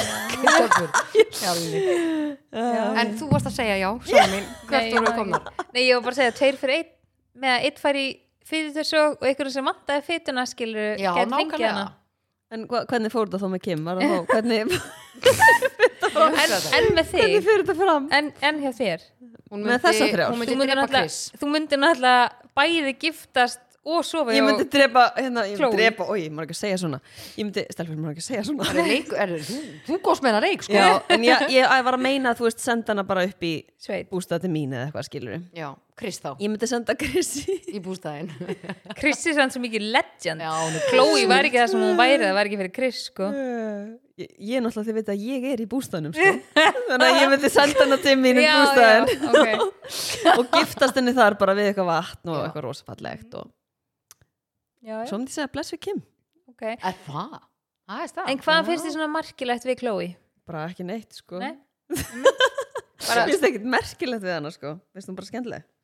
En 2.98 3.12
þú 3.18 3.30
varst 3.32 3.50
að 3.50 3.56
segja 3.58 3.76
já, 3.82 3.90
svona 4.06 4.28
mín. 4.32 4.46
Nei, 4.46 4.70
hvert 4.70 4.94
voru 4.94 5.10
að 5.10 5.18
koma. 5.18 5.42
Nei, 5.74 5.82
ég 5.82 5.98
var 5.98 6.06
bara 6.06 6.14
að 6.14 6.20
segja 6.22 6.36
tveir 6.38 6.60
fyrir 6.62 6.78
einn. 6.78 6.90
Með 7.38 7.54
að 7.54 7.66
einn 7.68 7.82
fær 7.82 7.98
í 7.98 8.06
fyrir 8.48 8.72
þessu 8.76 8.98
og 9.04 9.24
einhverjum 9.28 9.54
sem 9.58 9.68
vantaði 9.70 10.04
fytuna 10.08 10.44
skilur 10.48 10.98
Já, 11.00 11.10
gæti 11.14 11.28
fengið 11.28 11.52
nákvæmlega 11.52 11.72
hana. 11.76 11.86
En 12.48 12.64
hva, 12.64 12.80
hvernig 12.88 13.12
fór 13.12 13.28
þetta 13.28 13.42
þá 13.42 13.48
með 13.52 13.62
Kim? 13.66 13.84
Var 13.84 13.98
það 14.00 14.08
þá, 14.08 14.18
hvernig, 14.32 14.60
en, 16.08 16.56
en 16.78 16.90
með 16.96 17.12
hvernig 17.12 17.12
þig 17.12 17.38
fyrir 17.44 17.64
þetta 17.64 17.78
fram? 17.78 18.10
en, 18.18 18.32
en 18.48 18.60
hjá 18.64 18.70
þér 18.80 19.06
Hún 19.48 19.64
Með 19.64 19.80
þessar 19.86 20.12
þrjár? 20.12 20.28
Hún 20.32 20.36
þú 20.36 20.42
myndi 20.42 20.56
myndir 20.58 20.68
drepa 20.68 20.82
náttúrulega, 20.82 21.08
Chris 21.08 21.40
þú 21.40 21.50
myndir 21.54 21.80
náttúrulega 21.82 22.52
bæði 22.58 22.92
giftast 23.04 23.64
og 23.88 24.04
sofa 24.04 24.34
Ég 24.34 24.40
hjá 24.42 24.46
myndi 24.48 24.66
drepa, 24.72 25.04
hérna, 25.16 25.44
ég 25.48 25.54
myndi 25.54 25.62
Chloe. 25.62 25.78
drepa, 25.78 26.06
oi, 26.12 26.24
maður 26.28 26.48
ekki 26.48 26.56
að 26.56 26.60
segja 26.62 26.80
svona 26.82 27.00
Ég 27.38 27.48
myndi, 27.48 27.64
stelfur, 27.72 27.98
maður 28.00 28.14
ekki 28.16 28.24
að 28.24 28.28
segja 28.28 28.44
svona 28.48 28.68
Það 28.68 28.80
er 28.82 28.90
leik, 28.92 29.12
er, 29.24 29.34
þú, 29.48 29.58
þú 29.88 29.98
góðst 30.08 30.24
með 30.26 30.34
hana 30.34 30.42
reik 30.44 30.66
sko 30.66 30.76
Já, 30.76 30.86
en 31.16 31.24
ég, 31.28 31.44
ég, 31.48 31.68
ég 31.68 31.84
var 31.88 31.98
að 31.98 32.04
meina 32.08 32.32
að 32.34 32.40
þú 32.42 32.48
veist 32.48 32.64
senda 32.64 32.92
hana 32.94 33.04
bara 33.08 33.24
upp 33.28 33.46
í 33.48 33.52
sveit 33.80 34.10
bústað 34.12 34.44
til 34.44 34.52
mín 34.52 34.74
eða 34.76 34.88
eitthvað 34.90 35.08
skilur 35.08 35.38
Já, 35.56 35.70
Chris 35.98 36.20
þá 36.22 36.28
Ég 36.38 36.50
myndi 36.52 36.68
senda 36.70 36.94
Krissi. 36.98 37.56
Í 37.76 37.80
bústæðin 37.84 38.28
Krissi 39.00 39.32
er 39.32 39.38
sann 39.40 39.52
svo 39.54 39.62
mikið 39.64 39.88
legend. 39.94 40.44
Já, 40.44 40.50
hún 40.54 40.76
er 40.78 40.84
Chloe 40.92 41.24
var 41.30 41.48
ekki 41.48 41.60
það 41.60 41.72
sem 41.72 41.82
hún 41.84 41.98
væri 41.98 42.20
það 42.24 42.36
var 42.38 42.50
ekki 42.50 42.60
fyrir 42.62 42.74
Chris 42.78 43.00
sko. 43.08 43.30
Ég, 44.18 44.30
ég 44.42 44.58
er 44.58 44.64
náttúrulega 44.64 44.88
því 44.88 44.94
veit 44.96 45.10
að 45.14 45.24
ég 45.28 45.44
er 45.52 45.60
í 45.62 45.66
bústaðnum 45.70 46.14
sko. 46.16 46.30
Þannig 46.58 47.06
að 47.08 47.18
ég 47.20 47.32
myndi 47.34 47.50
senda 47.54 47.84
hana 47.84 47.98
til 48.02 48.14
mín 48.18 48.40
í 48.40 48.46
já, 48.46 48.54
bústaðin 48.58 49.10
já, 49.12 49.28
ok. 49.28 49.74
Og 50.38 50.48
giftast 50.56 50.98
henni 50.98 51.14
þar 51.18 51.36
bara 51.38 51.54
við 51.58 51.70
eitthvað 51.70 51.90
vatn 51.92 52.32
og 52.32 52.40
eitthvað 52.46 52.66
rosafallegt 52.66 53.36
og 53.38 53.50
já, 54.82 54.96
já, 54.96 55.04
svo 55.10 55.20
myndi 55.20 55.30
ég 55.30 55.36
segja 55.38 55.52
bless 55.54 55.74
við 55.76 55.82
Kim. 55.86 56.00
Ok. 56.50 56.64
Er 56.74 56.98
það? 57.06 57.38
Það 57.88 58.02
er 58.04 58.10
stað 58.10 58.32
En 58.32 58.42
hvað 58.42 58.66
finnst 58.72 58.88
þið 58.88 58.96
svona 58.96 59.12
markilegt 59.14 59.68
við 59.68 59.78
Chloe? 59.84 60.08
bara 60.48 60.64
ekki 60.70 60.84
neitt 60.88 61.18
sko. 61.20 61.38
Nei? 61.42 61.54
bara, 61.92 63.24
Mér 63.24 63.34
finnst 63.34 63.46
ekkert 63.50 63.66
merkilegt 63.68 64.24
við 64.24 64.32
hana 64.34 64.52
sko. 64.52 64.78
Finnst 64.96 65.10
hún 65.10 65.18
bara 65.18 65.28
skemmtileg. 65.28 65.66
Já. 65.66 65.77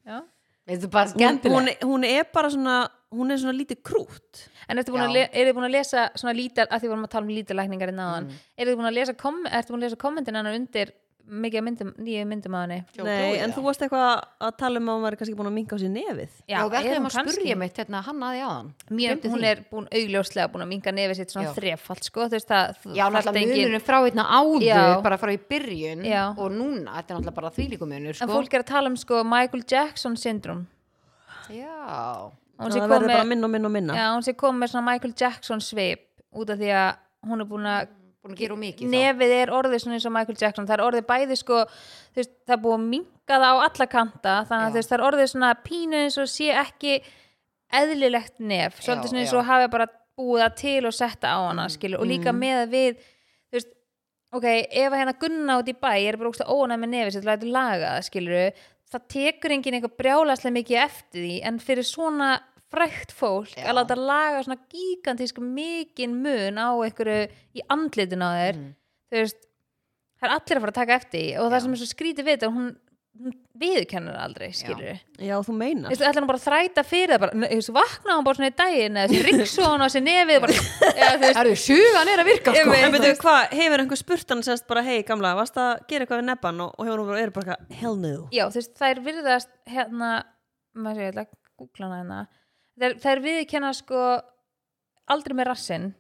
Hún, 1.09 1.15
skemmtileg 1.15 1.55
hún, 1.55 1.69
hún 1.91 2.05
er 2.09 2.25
bara 2.33 2.49
svona 2.51 2.77
hún 3.15 3.31
er 3.31 3.39
svona 3.39 3.57
lítið 3.59 3.83
krút 3.85 4.49
En 4.69 4.79
ertu 4.81 4.93
búin 4.95 5.03
að, 5.05 5.11
Já. 5.13 5.13
le 5.13 5.23
er 5.45 5.53
búin 5.53 5.67
að 5.69 5.75
lesa 5.77 6.03
svona 6.17 6.33
lítal, 6.33 6.65
að 6.73 6.81
því 6.81 6.89
vorum 6.89 7.05
að 7.05 7.11
tala 7.13 7.27
um 7.27 7.33
lítalækningar 7.37 7.91
í 7.93 7.97
náðan, 7.99 8.25
Mm. 8.31 8.39
er 8.57 8.67
þið 8.67 8.77
búin 8.79 8.89
að 8.89 8.95
lesa, 8.97 9.13
kom, 9.15 9.43
ertu 9.45 9.73
búin 9.75 9.83
að 9.83 9.85
lesa 9.91 9.97
kommentin 10.01 10.35
hennar 10.39 10.55
undir 10.57 10.93
mikið 11.25 11.63
myndum, 11.65 11.91
nýju 12.05 12.25
myndum 12.29 12.55
að 12.59 12.63
henni? 12.65 12.77
Nei, 13.07 13.39
en 13.41 13.53
þú 13.57 13.63
varst 13.65 13.81
eitthvað 13.81 14.25
að 14.45 14.51
tala 14.61 14.81
um 14.81 14.89
að 14.93 14.97
hún 14.99 15.05
væri 15.07 15.17
kannski 15.21 15.37
búin 15.39 15.49
að 15.49 15.55
minka 15.57 15.77
á 15.77 15.79
sér 15.81 15.93
nefið 15.95 16.33
Já, 16.53 16.59
við 16.69 16.77
ætlum 16.81 17.07
að 17.09 17.15
spurja 17.17 17.57
mitt 17.57 17.79
hérna 17.81 18.03
hann 18.05 18.21
aði 18.29 18.43
aðan 18.45 18.69
Mér, 18.91 19.15
Gleymdi 19.15 19.31
hún 19.33 19.41
því. 19.41 19.49
er 19.55 19.63
búin 19.73 19.89
augljóslega 19.89 20.49
búin 20.53 20.65
að 20.67 20.71
minka 20.75 20.93
nefið 20.93 21.17
sitt 21.23 21.33
svona 21.33 21.47
Já. 21.49 21.55
þrefald 21.57 22.05
sko, 22.05 22.27
þú 22.29 22.37
veist 22.37 22.53
þú- 22.53 22.95
Já, 22.99 23.05
náttúrulega 23.09 23.41
engin- 23.41 23.65
munurinn 23.65 23.87
frá 23.89 23.99
einna 24.05 24.25
áður 24.37 24.67
Já. 24.69 25.03
bara 25.03 25.17
frá 25.17 25.33
í 25.33 25.41
byrjun 25.49 26.05
Já. 26.05 26.23
og 26.37 26.53
núna, 26.53 26.93
þetta 27.01 27.09
er 27.09 27.17
náttúrulega 27.17 27.35
bara 27.41 27.51
þvílíku 27.57 27.89
munur 27.89 28.09
En 28.13 28.15
sko. 28.21 28.29
fólk 28.37 28.55
er 28.55 28.61
að 28.61 28.67
tala 28.67 28.89
um 28.93 28.97
sko 28.97 29.25
Michael 29.25 29.65
Jackson 29.67 30.17
syndrom 30.17 30.67
Já, 31.51 32.31
hún 32.61 32.71
sé 32.73 32.81
það 32.81 32.89
verður 32.89 33.09
bara 33.11 33.25
með, 33.25 33.29
minna 33.33 33.45
og 33.49 33.51
minna 33.53 33.69
og 33.69 33.73
minna 33.75 33.95
já, 33.99 34.07
hún 34.15 34.23
sé 34.25 34.33
kom 34.37 34.57
með 34.61 34.71
svona 34.73 34.87
Michael 34.93 35.15
Jackson 35.17 35.61
svip 35.61 36.05
út 36.35 36.51
af 36.51 36.59
því 36.59 36.71
að 36.73 36.97
hún 37.29 37.41
er 37.41 37.49
búin 37.51 37.67
að 37.69 37.89
búin 38.25 38.35
að 38.35 38.43
gera 38.43 38.57
mikið 38.61 38.89
þá. 38.89 38.95
nefið 38.95 39.35
er 39.39 39.53
orðið 39.59 39.83
svona 39.85 39.99
eins 39.99 40.07
og 40.09 40.15
Michael 40.15 40.39
Jackson 40.41 40.69
það 40.69 40.77
er 40.79 40.85
orðið 40.85 41.07
bæði 41.11 41.37
sko 41.41 41.59
veist, 42.17 42.33
það 42.45 42.57
er 42.57 42.63
búið 42.65 42.77
að 42.79 42.87
minka 42.95 43.41
það 43.43 43.45
á 43.45 43.57
alla 43.67 43.89
kanta 43.95 44.37
þannig 44.49 44.65
Já. 44.65 44.69
að 44.69 44.73
þú 44.75 44.81
veist, 44.81 44.93
það 44.93 44.99
er 44.99 45.07
orðið 45.09 45.31
svona 45.33 45.53
pínu 45.65 46.01
eins 46.01 46.19
og 46.23 46.31
sé 46.33 46.51
ekki 46.65 46.95
eðlilegt 47.75 48.41
nef 48.41 48.79
Já, 48.79 48.85
svolítið 48.89 49.13
svona 49.13 49.25
eins 49.25 49.35
já. 49.35 49.39
og 49.41 49.49
hafi 49.51 49.71
bara 49.75 49.89
búið 50.15 50.45
það 50.45 50.57
til 50.61 50.87
og 50.89 50.95
setta 50.95 51.35
á 51.35 51.39
hana 51.43 51.67
skilur, 51.73 52.01
og 52.01 52.09
líka 52.09 52.35
með 52.37 52.61
að 52.63 52.75
við 52.75 53.01
þú 53.03 53.59
veist, 53.59 53.73
ok, 54.39 54.47
ef 54.63 54.93
að 54.93 55.01
hérna 55.01 55.17
gunna 55.25 55.59
út 55.61 55.71
í 55.71 55.77
bæ 55.77 55.93
er 55.97 56.21
bara 56.21 56.31
ógst 56.31 56.45
að 56.45 56.55
ónæð 56.55 56.83
með 56.85 56.93
nefið 56.95 57.17
sér 57.17 57.29
lætur 57.29 57.55
laga 57.55 57.95
það 57.97 58.09
skilur 58.09 58.65
það 58.95 59.07
tekur 59.15 59.55
enginn 59.57 59.79
eitthvað 59.79 59.97
brjálaslega 59.99 60.57
mikið 60.59 60.83
eftir 60.85 61.25
því 61.25 61.37
en 61.49 61.59
fyrir 61.63 61.89
svona 61.89 62.29
frækt 62.75 63.15
fólk 63.17 63.55
Já. 63.57 63.67
að 63.71 63.79
láta 63.81 63.99
laga 63.99 64.45
svona 64.45 64.61
gigantísk 64.73 65.41
mikinn 65.43 66.17
mun 66.25 66.61
á 66.61 66.69
einhverju 66.75 67.27
í 67.55 67.67
andlitin 67.73 68.25
á 68.25 68.31
þér. 68.35 68.61
Mm. 68.61 68.73
þú 69.11 69.21
veist, 69.23 69.45
það 70.21 70.31
er 70.31 70.37
allir 70.39 70.59
að 70.59 70.65
fara 70.65 70.75
að 70.75 70.81
taka 70.81 70.99
eftir 71.01 71.21
því 71.21 71.29
og 71.39 71.45
Já. 71.45 71.53
það 71.55 71.63
sem 71.65 71.77
er 71.77 71.83
svo 71.83 71.91
skrítið 71.91 72.29
við 72.29 72.37
þetta 72.37 72.51
hún, 72.55 72.69
hún 73.15 73.35
viðurkennur 73.63 74.17
aldrei, 74.19 74.49
skilur 74.57 74.99
Já, 75.23 75.35
þú 75.47 75.55
meinar. 75.55 75.87
Þú 75.87 75.95
veist, 75.95 76.05
ætlar 76.09 76.25
hún 76.25 76.31
bara 76.31 76.41
að 76.41 76.47
þræta 76.49 76.85
fyrir 76.89 77.13
það 77.15 77.23
bara, 77.25 77.37
þú 77.39 77.59
veist, 77.61 77.73
vaknaði 77.77 78.17
hún 78.19 78.27
bara 78.27 78.39
svona 78.41 78.51
í 78.51 78.57
daginn 78.59 78.99
eða 78.99 79.13
þessi 79.13 79.25
riksu 79.29 79.67
hann 79.69 79.85
á 79.85 79.89
sér 79.95 80.05
nefið 80.09 80.41
bara, 80.45 80.57
já, 80.59 81.07
þú 81.15 81.23
veist, 81.23 81.39
Það 81.39 81.43
eru 81.45 81.61
sjugan 81.65 82.11
er 82.15 82.23
að 82.25 82.31
virka 82.31 82.57
sko. 82.57 82.75
En 82.81 82.97
veitu 82.97 83.13
hvað, 83.23 83.57
hefur 83.61 83.85
einhver 83.85 84.01
spurt 84.03 84.35
hann 84.35 84.45
sérst 84.47 84.67
bara 84.71 84.83
hei 84.87 84.99
gamla, 85.07 85.35
varst 85.39 85.61
að 85.63 85.73
gera 85.91 86.07
eitthvað 86.07 86.25
við 86.25 86.29
nebban 86.33 86.65
og, 86.67 86.75
og 86.75 86.89
hefur 86.89 87.05
hún 87.05 87.13
bara, 87.13 87.23
er 87.23 87.35
bara 87.37 87.55
eitthvað, 87.55 87.79
hell 87.85 87.97
no. 88.03 88.15
Já, 88.35 88.45
þú 88.49 88.61
veist, 88.61 88.75
þær 88.83 89.03
virðast 89.07 89.53
hérna, 89.71 90.11
maður 90.75 90.99
sé, 90.99 91.07
ég 91.07 91.15
ætla 91.15 91.27
að 91.29 91.33
googla 91.61 91.91
hana 91.93 92.01
hérna, 92.01 92.21
þær, 92.81 92.97
þær 93.03 93.23
viðurkenna 93.25 93.75
sko 93.77 94.07
aldrei 95.15 95.37
með 95.37 95.51
rassinn 95.51 95.93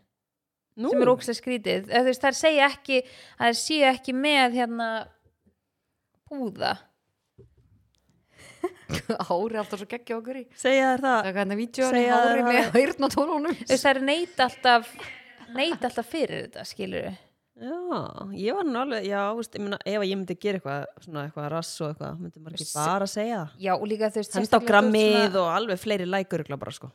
Nú, 0.74 0.90
sem 0.90 1.05
er 1.05 1.10
ógstlega 1.12 1.38
skrítið, 1.38 1.92
veist, 2.09 2.24
þær 2.24 2.34
segja 2.34 2.66
ekki 2.72 2.96
að 3.05 3.52
þær 3.52 3.59
séu 3.60 3.84
ekki 3.92 4.14
með 4.18 4.56
hérna 4.59 4.88
púða. 6.26 6.72
Hári 9.28 9.60
alltaf 9.60 9.78
svo 9.78 9.86
geggja 9.86 10.16
okkur 10.18 10.40
í. 10.40 10.44
Segja 10.59 10.88
þér 10.94 11.05
það. 11.05 11.18
Það 11.20 11.28
er 11.30 11.38
hérna 11.38 11.59
vídjóri 11.60 12.01
Segja 12.01 12.16
hári 12.18 12.40
þær 12.40 12.48
með 12.48 12.78
hýrna 12.80 13.10
tónunum 13.14 13.60
þær 13.70 14.02
neita 14.09 14.48
alltaf 14.48 14.90
neita 15.55 15.88
alltaf 15.88 16.10
fyrir 16.10 16.46
þetta, 16.48 16.66
skilur 16.66 17.06
Já, 17.55 17.70
ég 18.35 18.56
var 18.56 18.64
nú 18.66 18.78
alveg, 18.81 19.05
já, 19.06 19.20
veist, 19.39 19.55
ég 19.55 19.62
meina, 19.62 19.78
ef 19.86 20.01
að 20.02 20.09
ég 20.10 20.18
myndi 20.18 20.35
gera 20.43 20.59
eitthvað, 20.59 20.86
svona 21.05 21.20
eitthvað 21.28 21.44
rass 21.52 21.74
og 21.85 21.93
eitthvað, 21.93 22.16
myndi 22.24 22.40
maður 22.43 22.56
ekki 22.59 22.66
S- 22.66 22.72
bara 22.74 23.06
segja 23.06 23.36
það. 23.44 23.52
já, 23.62 23.72
og 23.78 23.85
líka 23.93 24.09
þú 24.10 24.18
veist, 24.22 24.32
sérstaklega 24.35 24.64
þú 24.64 24.70
grammið 24.72 25.18
ert 25.20 25.36
og 25.39 25.51
alveg 25.55 25.78
fleiri 25.85 26.09
lækur 26.10 26.43
ykkur 26.43 26.59
bara, 26.64 26.72
sko. 26.74 26.90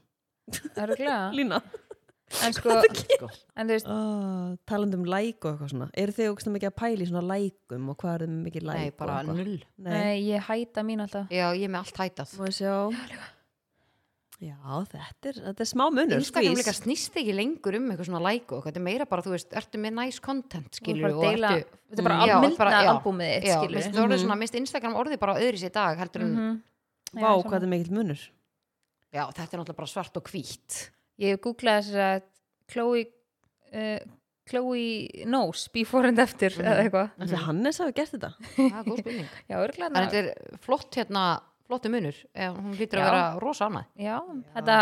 svona- 0.52 0.84
örugglega. 0.84 1.19
Lína. 1.40 1.61
en 2.45 2.53
sko, 2.53 2.76
sko. 2.94 3.30
en 3.56 3.68
þú 3.72 3.73
veist 3.77 3.88
Oh, 3.90 4.52
talandi 4.68 4.99
um 4.99 5.06
læk 5.07 5.45
og 5.48 5.53
eitthvað 5.56 5.72
svona. 5.72 5.88
Eru 5.98 6.11
þið 6.19 6.27
ógst 6.36 6.52
mikið 6.53 6.69
að 6.69 6.77
pæla 6.84 7.02
í 7.02 7.10
svona 7.10 7.23
lækum 7.31 7.90
og 7.90 7.98
hvað 8.03 8.14
er 8.19 8.26
þið 8.27 8.36
mikið 8.49 8.68
læk 8.69 8.84
Nei, 8.84 8.91
bara 8.99 9.23
null 9.23 9.56
Nei. 9.80 9.90
Nei, 9.95 10.19
ég 10.27 10.44
hæta 10.52 10.84
mín 10.86 11.02
alltaf 11.02 11.31
Já, 11.34 11.48
ég 11.56 11.64
er 11.65 11.72
með 11.73 11.86
allt 11.88 12.03
hætað 12.03 12.36
Má 12.38 12.45
ég 12.52 12.60
sjá. 12.60 12.76
Já, 12.91 13.23
þetta 14.40 15.30
er, 15.34 15.38
þetta 15.49 15.64
er 15.66 15.68
smá 15.68 15.84
munur, 15.91 16.16
Instagram 16.16 16.53
skvís. 16.56 16.61
líka 16.61 16.74
snýst 16.78 17.18
ekki 17.20 17.34
lengur 17.36 17.76
um 17.76 17.90
eitthvað 17.91 18.07
svona 18.07 18.22
like 18.24 18.48
og 18.53 18.60
eitthvað, 18.61 18.70
þetta 18.72 18.80
er 18.80 18.86
meira 18.86 19.06
bara, 19.11 19.22
þú 19.26 19.34
veist, 19.36 19.49
ertu 19.60 19.82
með 19.84 19.94
nice 19.98 20.20
content, 20.24 20.70
Þú 20.72 20.80
skilur 20.80 21.02
bara 21.03 21.16
og 21.18 21.24
deila, 21.28 21.49
ertu, 21.57 21.80
þetta 21.90 21.99
er 21.99 22.07
bara 22.07 22.16
Mm. 22.20 22.28
Já, 22.30 22.40
mildna 22.40 22.57
bara- 22.57 22.72
já. 22.72 22.91
albúmið 22.94 23.34
þitt 23.36 23.49
já, 23.49 23.57
skilur 23.60 24.06
orðið 24.06 24.22
svona, 24.24 24.38
minnst 24.40 24.56
Instagram 24.56 24.94
orðið 24.95 25.20
bara 25.20 25.36
öðris 25.36 25.64
í 25.68 25.72
dag 25.72 25.98
heldur 25.98 26.22
en, 26.22 26.36
Mhm. 26.36 26.61
Já, 27.16 27.22
Vá, 27.22 27.44
hvað 27.44 27.64
er 27.64 27.68
mikill 27.68 27.91
munur. 27.91 28.20
já, 29.14 29.24
þetta 29.34 29.53
er 29.53 29.60
náttúrulega 29.60 29.76
bara 29.76 29.88
svart 29.88 30.18
og 30.18 30.24
hvít 30.24 30.90
Ég 31.20 31.38
googlaði 31.41 31.84
þess 31.84 31.95
að 31.95 32.22
Chloe 32.72 33.06
uh, 33.74 33.99
Chloe 34.49 35.26
knows 35.26 35.68
before 35.68 36.07
and 36.07 36.18
after 36.20 36.49
Mhm. 36.49 36.64
eða 36.64 36.90
eitthvað 36.90 37.11
Ætli 37.20 37.36
Hannes 37.44 37.78
hafi 37.78 37.94
gert 37.94 38.11
þetta? 38.14 38.34
það 38.56 38.80
er 38.80 38.84
góð 38.88 38.99
spurning 38.99 39.28
Já, 39.49 39.56
örglega 39.68 39.86
en 39.86 40.07
þetta 40.07 40.14
er 40.14 40.57
flott 40.64 40.91
hérna, 40.95 41.41
flottu 41.70 41.90
munur 41.94 42.18
ef 42.34 42.56
hún 42.58 42.74
lítur 42.80 43.00
að 43.04 43.08
vera 43.12 43.24
rosa 43.44 43.68
annað 43.70 43.86
Já, 44.02 44.18
þetta, 44.56 44.78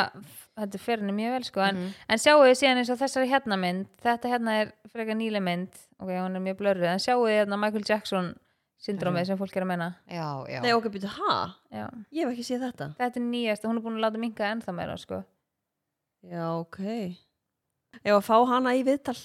þetta 0.57 0.79
fer 0.79 1.01
henni 1.03 1.15
mjög 1.17 1.33
vel 1.35 1.43
sko 1.49 1.61
en, 1.67 1.75
Mhm. 1.75 1.93
en 2.09 2.17
sjáu 2.23 2.39
þið 2.45 2.55
síðan 2.61 2.77
eins 2.81 2.91
og 2.95 2.99
þessari 3.01 3.29
hérna 3.31 3.59
mynd 3.59 3.87
þetta 4.05 4.31
hérna 4.33 4.55
er 4.61 4.71
frekar 4.93 5.17
nýle 5.19 5.41
mynd 5.43 5.69
ok, 5.99 6.09
hún 6.09 6.35
er 6.39 6.43
mjög 6.47 6.57
blörruð, 6.61 6.87
en 6.95 7.03
sjáu 7.03 7.19
þið 7.27 7.35
hérna 7.41 7.59
Michael 7.59 7.83
Jackson 7.89 8.33
syndrómið 8.79 9.25
sem 9.27 9.37
fólk 9.37 9.55
er 9.57 9.63
að 9.65 9.67
menna 9.73 9.89
já, 10.07 10.27
já, 10.47 10.61
Nei, 10.61 10.71
ok, 10.77 10.83
byrju, 10.93 11.09
ha? 11.17 11.55
Já, 11.73 11.85
Ég 12.13 12.23
hef 12.27 12.33
ekki 12.37 12.45
séð 12.47 12.65
þetta. 12.71 12.95
þetta 12.97 13.17
er 13.17 13.25
nýjast 13.27 13.65
og 13.65 13.71
hún 13.71 13.77
er 13.77 13.81
búin 13.87 13.97
að 13.97 14.05
láta 14.05 14.19
minka 14.21 14.43
ennþá 14.53 14.73
meira 14.73 14.97
sko 14.97 15.23
Já, 16.27 16.43
ok. 16.59 16.79
Ef 18.03 18.13
að 18.13 18.25
fá 18.25 18.35
hana 18.47 18.73
í 18.75 18.83
viðtal, 18.83 19.17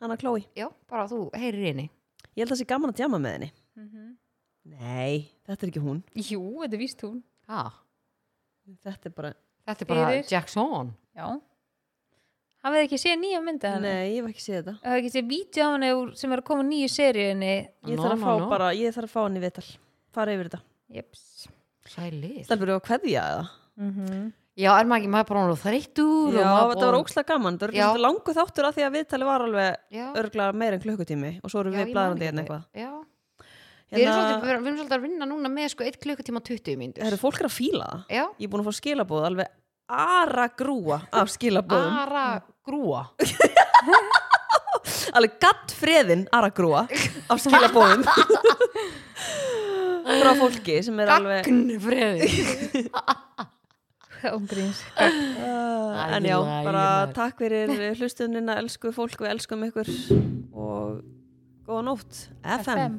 hana 0.00 0.16
Chloe. 0.16 0.44
já, 0.56 0.68
bara 0.88 1.06
þú 1.08 1.30
heyrir 1.34 1.70
inni 1.74 1.90
Ég 2.36 2.44
held 2.46 2.50
að 2.50 2.54
það 2.56 2.60
sé 2.62 2.66
gaman 2.70 2.90
að 2.92 2.96
djama 2.96 3.18
með 3.20 3.32
henni. 3.36 3.50
Mhm. 3.76 4.16
Nei, 4.64 5.30
þetta 5.48 5.64
er 5.66 5.70
ekki 5.72 5.82
hún. 5.84 6.02
Jú, 6.14 6.40
þetta 6.62 6.76
er 6.76 6.82
víst 6.82 7.00
hún 7.06 7.22
ha, 7.48 7.70
Þetta 8.84 9.08
er 9.08 9.14
bara, 9.16 9.30
þetta 9.66 9.82
er 9.86 9.88
bara 9.88 10.08
Fyrir. 10.10 10.26
Jackson 10.30 10.90
Já 11.16 11.26
Hafið 12.60 12.76
þið 12.76 12.84
ekki 12.90 12.98
séð 13.00 13.14
nýja 13.22 13.38
myndi 13.40 13.64
henni? 13.72 13.88
nei, 13.88 14.10
ég 14.12 14.18
hef 14.20 14.34
ekki 14.34 14.42
séð 14.44 14.56
þetta. 14.60 14.74
Hafið 14.84 14.90
þið 14.92 14.98
ekki 15.00 15.12
séð 15.56 15.62
af 15.64 15.70
henni 15.72 15.88
úr- 15.96 16.10
sem 16.20 16.32
er 16.36 16.42
að 16.42 16.44
koma 16.50 16.66
nýju 16.68 16.88
seríunni 16.92 17.52
Ég 17.88 17.96
No, 17.96 18.02
þarf 18.04 18.12
að 18.12 18.20
no, 18.20 18.26
fá 18.26 18.34
no. 18.42 18.48
bara, 18.50 18.68
ég 18.76 18.92
þarf 18.94 19.08
að 19.08 19.14
fá 19.14 19.20
henni 19.24 19.40
í 19.40 19.44
viðtal. 19.46 19.64
Fara 20.12 20.34
yfir 20.36 20.50
þetta. 20.50 20.60
Jeps 20.92 21.22
sælir 21.88 22.44
Stelbur 22.44 22.68
þú 22.68 22.76
að 22.76 22.84
kveðja 22.90 23.22
eða? 23.32 23.48
mm 23.80 24.32
já, 24.60 24.74
er 24.76 24.84
maður 24.90 25.00
ekki 25.00 25.10
maður 25.14 25.28
bara 25.30 25.42
orðinn 25.46 25.62
þreyttur 25.62 26.34
Já, 26.36 26.40
og 26.42 26.50
maður 26.50 26.70
þetta 26.74 26.84
var 26.84 26.92
búinn- 26.92 27.00
ókslega 27.00 27.26
gaman. 27.30 27.56
Það 27.56 27.66
var 27.70 27.74
Já. 27.80 27.86
ekki 27.88 28.02
langu 28.04 28.34
þáttur 28.36 28.66
að 28.68 28.74
því 28.76 28.82
að 28.84 28.94
viðtali 28.98 29.24
var 29.30 29.40
alveg 29.46 29.76
já, 29.96 30.06
örglega 30.20 30.52
meira 30.60 30.74
en 30.76 30.82
klukkutími 30.84 31.30
og 31.40 31.50
svo 31.54 31.60
erum 31.64 31.72
já, 31.72 31.78
við 31.80 31.86
ég 31.86 31.94
man 31.94 31.94
blæðandi 31.96 32.20
ekki 32.20 32.28
hérna 32.28 32.42
eitthvað. 32.44 32.64
já, 32.76 32.90
við 33.90 34.04
erum 34.04 34.10
Hérna, 34.10 34.14
svolítið, 34.14 34.40
við 34.40 34.50
erum- 34.50 34.62
við 34.62 34.68
erum 34.70 34.78
svolítið 34.80 34.96
að 34.98 35.04
vinna 35.06 35.26
núna 35.30 35.48
með 35.50 35.68
sko 35.74 35.82
1 35.88 35.98
klukkutíma 36.04 36.40
20 36.46 36.76
mínútur 36.80 37.02
það 37.02 37.10
eru 37.12 37.20
fólk 37.24 37.40
er 37.40 37.46
að 37.50 37.54
fíla 37.56 37.86
það. 37.90 38.00
já, 38.16 38.24
Ég 38.38 38.46
er 38.46 38.52
búin 38.52 38.62
að 38.62 38.68
fá 38.70 38.74
skilabóð 38.80 39.24
alveg 39.30 39.48
ara 39.90 40.46
grúa 40.56 40.98
af 41.12 41.28
skilabóðum. 41.34 41.94
bara 41.98 42.26
grúa 42.66 43.02
alveg 45.18 45.32
gatt 45.42 45.72
freðin 45.74 46.26
ara 46.32 46.50
grúa 46.54 46.84
af 47.30 47.38
skilabóðum. 47.42 48.04
Frá 50.20 50.32
fólki 50.38 50.78
sem 50.82 50.98
er 51.02 51.10
alveg... 51.16 51.44
gagnfreði 51.46 52.28
Ógríns 54.30 54.80
Uh, 55.00 55.96
en 56.16 56.26
já, 56.28 56.36
bara 56.66 56.82
takk 57.16 57.38
fyrir 57.40 57.70
hlustunina, 57.96 58.58
elsku 58.60 58.90
fólk, 58.92 59.16
við 59.22 59.30
elskum 59.32 59.62
ykkur 59.64 59.88
og 60.52 61.00
góða 61.66 61.82
nótt 61.86 62.18
FM. 62.44 62.60
FM 62.60 62.98